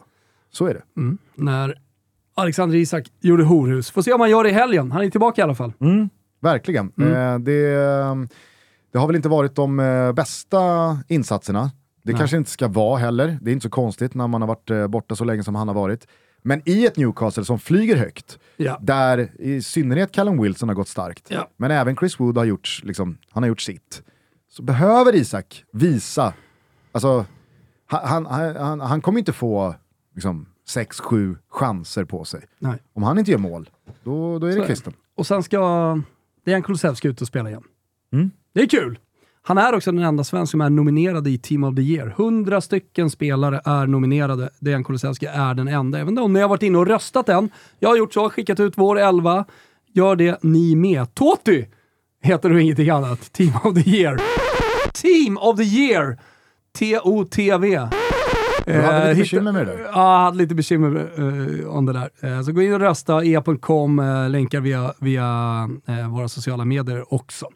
Så 0.50 0.66
är 0.66 0.74
det. 0.74 0.82
Mm. 0.96 1.18
När 1.34 1.78
Alexander 2.34 2.76
Isak 2.76 3.06
gjorde 3.20 3.44
horhus. 3.44 3.90
Får 3.90 4.02
se 4.02 4.12
om 4.12 4.20
han 4.20 4.30
gör 4.30 4.44
det 4.44 4.50
i 4.50 4.52
helgen. 4.52 4.92
Han 4.92 5.04
är 5.04 5.10
tillbaka 5.10 5.40
i 5.40 5.44
alla 5.44 5.54
fall. 5.54 5.72
Verkligen. 6.40 6.92
Mm. 6.98 7.12
Eh, 7.12 7.38
det, 7.38 7.70
det 8.92 8.98
har 8.98 9.06
väl 9.06 9.16
inte 9.16 9.28
varit 9.28 9.54
de 9.54 9.80
eh, 9.80 10.12
bästa 10.12 10.98
insatserna. 11.08 11.70
Det 12.06 12.12
Nej. 12.12 12.18
kanske 12.18 12.36
inte 12.36 12.50
ska 12.50 12.68
vara 12.68 12.98
heller. 12.98 13.38
Det 13.42 13.50
är 13.50 13.52
inte 13.52 13.62
så 13.62 13.70
konstigt 13.70 14.14
när 14.14 14.26
man 14.26 14.42
har 14.42 14.48
varit 14.48 14.70
eh, 14.70 14.86
borta 14.86 15.16
så 15.16 15.24
länge 15.24 15.44
som 15.44 15.54
han 15.54 15.68
har 15.68 15.74
varit. 15.74 16.06
Men 16.42 16.62
i 16.64 16.86
ett 16.86 16.96
Newcastle 16.96 17.44
som 17.44 17.58
flyger 17.58 17.96
högt, 17.96 18.38
Ja. 18.56 18.78
där 18.82 19.30
i 19.40 19.62
synnerhet 19.62 20.12
Callum 20.12 20.42
Wilson 20.42 20.68
har 20.68 20.76
gått 20.76 20.88
starkt, 20.88 21.26
Ja. 21.30 21.48
men 21.56 21.70
även 21.70 21.96
Chris 21.96 22.20
Wood 22.20 22.38
har 22.38 22.44
gjort, 22.44 22.80
liksom, 22.84 23.18
han 23.30 23.42
har 23.42 23.48
gjort 23.48 23.60
sitt, 23.60 24.02
så 24.50 24.62
behöver 24.62 25.14
Isak 25.14 25.64
visa, 25.72 26.34
alltså, 26.92 27.24
han, 27.86 28.26
han, 28.26 28.56
han, 28.56 28.80
han 28.80 29.00
kommer 29.00 29.18
inte 29.18 29.32
få 29.32 29.74
liksom, 30.14 30.46
sex, 30.68 31.00
sju 31.00 31.36
chanser 31.50 32.04
på 32.04 32.24
sig. 32.24 32.44
Nej. 32.58 32.78
Om 32.92 33.02
han 33.02 33.18
inte 33.18 33.30
gör 33.30 33.38
mål, 33.38 33.70
då, 34.04 34.38
då 34.38 34.46
är 34.46 34.52
Så 34.52 34.58
det 34.60 34.66
kvisten. 34.66 34.92
Och 35.16 35.26
sen 35.26 35.42
ska 35.42 36.00
Dejan 36.44 36.62
Kulusevski 36.62 37.08
ut 37.08 37.20
och 37.20 37.26
spela 37.26 37.48
igen. 37.48 37.62
Mm. 38.12 38.30
Det 38.52 38.60
är 38.62 38.66
kul! 38.66 38.98
Han 39.48 39.58
är 39.58 39.74
också 39.74 39.92
den 39.92 40.02
enda 40.04 40.24
svensk 40.24 40.50
som 40.50 40.60
är 40.60 40.70
nominerad 40.70 41.28
i 41.28 41.38
Team 41.38 41.64
of 41.64 41.74
the 41.74 41.82
Year. 41.82 42.06
100 42.18 42.60
stycken 42.60 43.10
spelare 43.10 43.60
är 43.64 43.86
nominerade. 43.86 44.50
Dejan 44.60 44.84
Kulusevski 44.84 45.26
är 45.26 45.54
den 45.54 45.68
enda. 45.68 45.98
Även 45.98 46.18
om 46.18 46.32
ni 46.32 46.40
har 46.40 46.48
varit 46.48 46.62
inne 46.62 46.78
och 46.78 46.86
röstat 46.86 47.28
än. 47.28 47.50
Jag 47.78 47.88
har 47.88 47.96
gjort 47.96 48.14
så, 48.14 48.30
skickat 48.30 48.60
ut 48.60 48.72
vår 48.76 48.98
elva. 48.98 49.44
Gör 49.92 50.16
det 50.16 50.38
ni 50.42 50.74
med. 50.76 51.14
Toti 51.14 51.66
heter 52.22 52.48
du 52.48 52.62
ingenting 52.62 52.90
annat. 52.90 53.32
Team 53.32 53.52
of 53.64 53.74
the 53.84 53.90
Year. 53.90 54.20
Team 54.92 55.38
of 55.38 55.56
the 55.56 55.62
Year! 55.64 56.18
T-O-T-V. 56.78 57.88
Du 58.66 58.72
hade 58.72 58.96
Eh, 58.96 59.08
lite 59.08 59.08
hitta- 59.08 59.14
bekymmer 59.22 59.52
med 59.52 59.66
det 59.66 59.72
där. 59.72 59.80
Ja, 59.82 59.88
jag 60.18 60.24
hade 60.24 60.36
lite 60.38 60.54
bekymmer 60.54 61.20
uh, 61.20 61.68
om 61.68 61.86
det 61.86 61.92
där. 61.92 62.10
Eh, 62.36 62.42
så 62.42 62.52
gå 62.52 62.62
in 62.62 62.72
och 62.74 62.80
rösta, 62.80 63.24
e.com, 63.24 64.02
länkar 64.30 64.60
via, 64.60 64.92
via 64.98 65.24
eh, 65.88 66.10
våra 66.10 66.28
sociala 66.28 66.64
medier 66.64 67.14
också. 67.14 67.46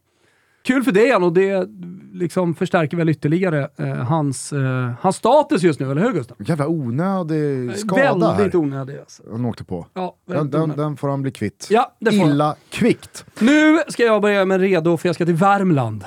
Kul 0.62 0.82
för 0.84 0.92
Dejan 0.92 1.22
och 1.24 1.32
det 1.32 1.68
liksom 2.12 2.54
förstärker 2.54 2.96
väl 2.96 3.08
ytterligare 3.08 3.68
eh, 3.76 3.86
hans, 3.94 4.52
eh, 4.52 4.90
hans 5.00 5.16
status 5.16 5.62
just 5.62 5.80
nu, 5.80 5.90
eller 5.90 6.02
hur 6.02 6.12
Gustav? 6.12 6.36
Jävla 6.40 6.68
onödig 6.68 7.76
skada 7.78 8.02
Väldigt 8.36 8.52
här. 8.52 8.60
onödig 8.60 8.98
alltså. 8.98 9.22
Han 9.30 9.44
åkte 9.44 9.64
på. 9.64 9.86
Ja, 9.94 10.16
Den, 10.26 10.50
den, 10.50 10.68
den 10.76 10.96
får 10.96 11.08
han 11.08 11.22
bli 11.22 11.30
kvitt. 11.30 11.66
Ja, 11.70 11.96
det 12.00 12.12
får 12.12 12.18
han. 12.18 12.30
Illa 12.30 12.56
kvickt. 12.70 13.24
Nu 13.38 13.78
ska 13.88 14.02
jag 14.04 14.22
börja 14.22 14.44
med 14.44 14.60
redo 14.60 14.96
för 14.96 15.08
jag 15.08 15.14
ska 15.14 15.24
till 15.24 15.34
Värmland 15.34 16.04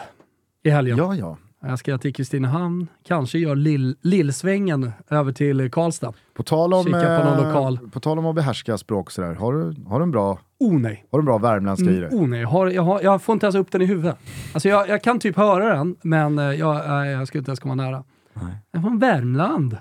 i 0.63 0.69
helgen. 0.69 0.97
Ja, 0.97 1.15
ja. 1.15 1.37
Jag 1.65 1.79
ska 1.79 1.97
till 1.97 2.13
Kristinehamn, 2.13 2.87
kanske 3.07 3.37
gör 3.39 3.55
lill, 3.55 3.95
lillsvängen 4.01 4.91
över 5.09 5.31
till 5.31 5.71
Karlstad. 5.71 6.13
På 6.33 6.43
tal 6.43 6.73
om, 6.73 6.83
Kika 6.85 6.99
på 7.19 7.23
någon 7.29 7.39
eh, 7.39 7.47
lokal. 7.47 7.79
på 7.93 7.99
tal 7.99 8.19
om 8.19 8.25
att 8.25 8.35
behärska 8.35 8.77
språk 8.77 9.11
sådär, 9.11 9.33
har 9.33 9.53
du, 9.53 9.75
har 9.87 9.99
du 9.99 10.03
en 10.03 10.11
bra, 10.11 10.39
Oh 10.59 10.73
nej. 10.79 11.05
har 11.11 11.19
du 11.19 11.21
en 11.21 11.25
bra 11.25 11.37
värmländska 11.37 11.85
i 11.89 11.97
Mm, 11.97 12.09
dig? 12.09 12.19
oh 12.19 12.27
nej, 12.27 12.43
har, 12.43 12.67
jag, 12.67 12.83
har, 12.83 13.01
jag 13.01 13.21
får 13.21 13.33
inte 13.33 13.45
ens 13.45 13.55
upp 13.55 13.71
den 13.71 13.81
i 13.81 13.85
huvudet. 13.85 14.17
Alltså 14.53 14.69
jag, 14.69 14.89
jag 14.89 15.03
kan 15.03 15.19
typ 15.19 15.37
höra 15.37 15.77
den, 15.77 15.95
men 16.01 16.39
eh, 16.39 16.45
jag, 16.45 16.75
jag, 16.85 17.07
jag 17.07 17.27
ska 17.27 17.37
inte 17.37 17.49
ens 17.51 17.59
komma 17.59 17.75
nära. 17.75 18.03
Nej. 18.33 18.53
Jag 18.71 18.79
är 18.79 18.83
från 18.83 18.99
Värmland. 18.99 19.77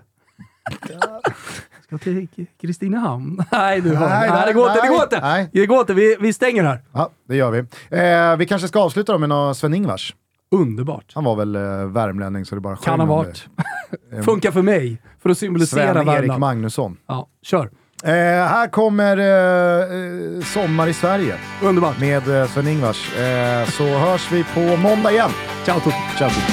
ska 1.87 1.99
till 1.99 2.29
Kristinehamn. 2.61 3.45
Nej, 3.53 3.81
du 3.81 3.95
hör. 3.97 4.09
Nej, 4.09 4.31
Nej, 4.31 4.43
det 4.47 4.53
går 4.53 4.69
inte. 4.71 4.81
Det 4.83 4.89
går 4.89 5.03
inte. 5.03 5.21
nej. 5.21 5.49
Det 5.53 5.67
går 5.67 5.81
inte. 5.81 5.95
Vi, 5.95 6.17
vi 6.21 6.33
stänger 6.33 6.65
här. 6.65 6.81
Ja, 6.93 7.11
det 7.29 7.37
gör 7.37 7.51
vi. 7.51 7.59
Eh, 7.99 8.37
vi 8.37 8.47
kanske 8.47 8.69
ska 8.69 8.81
avsluta 8.81 9.13
då 9.13 9.19
med 9.19 9.29
någon 9.29 9.55
Sven-Ingvars. 9.55 10.15
Underbart. 10.53 11.13
Han 11.15 11.25
var 11.25 11.37
väl 11.37 11.57
eh, 11.57 11.63
värmlänning 11.87 12.45
så 12.45 12.55
det 12.55 12.61
bara 12.61 12.77
Kan 12.77 13.01
ha 13.01 13.07
varit. 13.07 13.45
Funkar 14.25 14.51
för 14.51 14.63
mig. 14.63 15.03
För 15.23 15.31
att 15.31 15.39
symbolisera 15.39 15.93
Sven-Erik 15.93 16.09
Värmland. 16.21 16.41
Magnusson. 16.41 16.97
Ja, 17.09 17.29
kör. 17.43 17.71
Eh, 18.05 18.11
här 18.13 18.69
kommer 18.69 19.17
eh, 19.17 20.37
eh, 20.39 20.45
Sommar 20.45 20.87
i 20.87 20.93
Sverige 20.93 21.35
Underbart. 21.63 22.01
med 22.01 22.41
eh, 22.43 22.49
Sven-Ingvars. 22.49 23.17
Eh, 23.19 23.69
så 23.69 23.85
hörs 23.85 24.33
vi 24.33 24.45
på 24.55 24.77
måndag 24.77 25.11
igen. 25.13 25.31
Ciao 25.65 25.81
Tutti. 25.81 25.97
Ciao! 26.19 26.29
Tutti. 26.29 26.53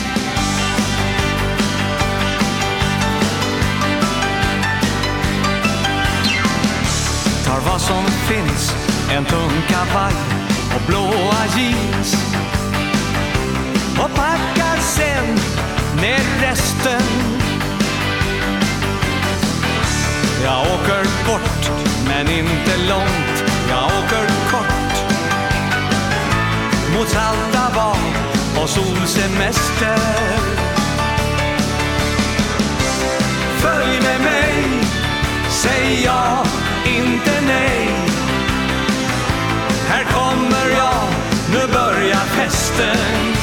Tar 7.45 7.59
vad 7.71 7.81
som 7.81 8.03
finns, 8.05 8.73
en 9.11 9.25
tung 9.25 9.51
kavaj 9.67 10.13
och 10.75 10.81
blåa 10.87 11.39
jeans. 11.57 12.28
Och 14.03 14.15
packar 14.15 14.77
sen 14.81 15.25
ner 16.01 16.47
resten. 16.47 17.01
Jag 20.43 20.61
åker 20.61 21.03
bort, 21.27 21.71
men 22.07 22.29
inte 22.29 22.77
långt. 22.89 23.43
Jag 23.69 23.85
åker 23.85 24.27
kort. 24.51 24.95
Mot 26.97 27.09
salta 27.09 27.71
bad 27.75 27.97
och 28.63 28.69
solsemester. 28.69 29.99
Följ 33.61 34.01
med 34.01 34.21
mig 34.21 34.63
Säg 35.49 36.03
ja, 36.05 36.45
inte 36.85 37.41
nej 37.47 37.89
Här 39.87 40.03
kommer 40.03 40.69
jag, 40.69 41.03
nu 41.51 41.73
börjar 41.73 42.25
festen 42.25 43.38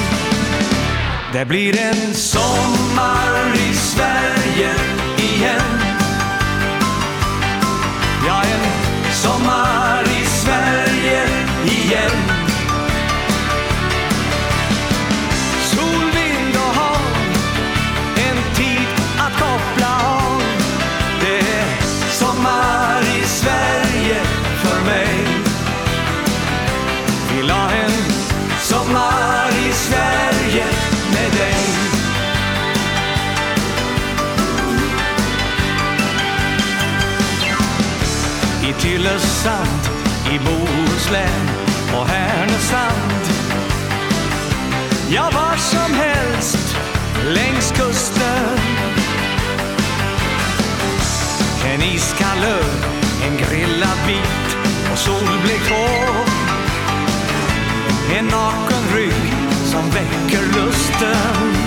det 1.36 1.44
blir 1.44 1.80
en 1.80 2.14
sommar 2.14 3.54
i 3.70 3.74
Sverige 3.74 4.70
igen. 5.18 5.85
I 39.47 39.48
i 40.35 40.39
Bohuslän 40.39 40.39
Bohuslän 40.39 41.48
och 41.98 42.06
Härnösand. 42.09 43.23
Ja, 45.10 45.31
var 45.35 45.56
som 45.56 45.94
helst 45.94 46.77
längs 47.24 47.73
kusten. 47.73 48.59
En 51.64 51.82
iskall 51.82 52.44
öl, 52.44 52.85
en 53.27 53.36
grillad 53.36 53.98
bit 54.06 54.56
och 54.93 54.98
solblekt 54.98 55.70
hår. 55.70 56.27
En 58.18 58.24
naken 58.24 58.97
rygg 58.97 59.35
som 59.64 59.90
väcker 59.90 60.43
lusten. 60.43 61.65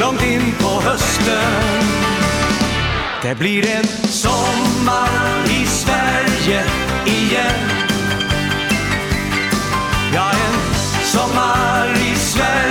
Långt 0.00 0.22
in 0.22 0.52
på 0.60 0.80
hösten. 0.80 1.82
Det 3.22 3.34
blir 3.38 3.66
en 3.66 3.84
sommar 4.08 5.08
i 5.50 5.66
Sverige 5.66 6.64
igen. 7.06 7.70
Ja, 10.14 10.30
en 10.30 10.74
sommar 11.04 11.88
i 12.12 12.16
Sverige 12.16 12.65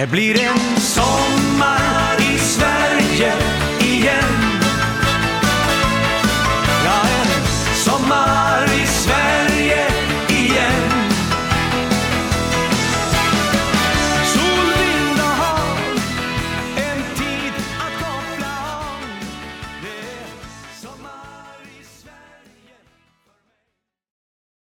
Det 0.00 0.06
blir 0.06 0.40
en 0.40 0.79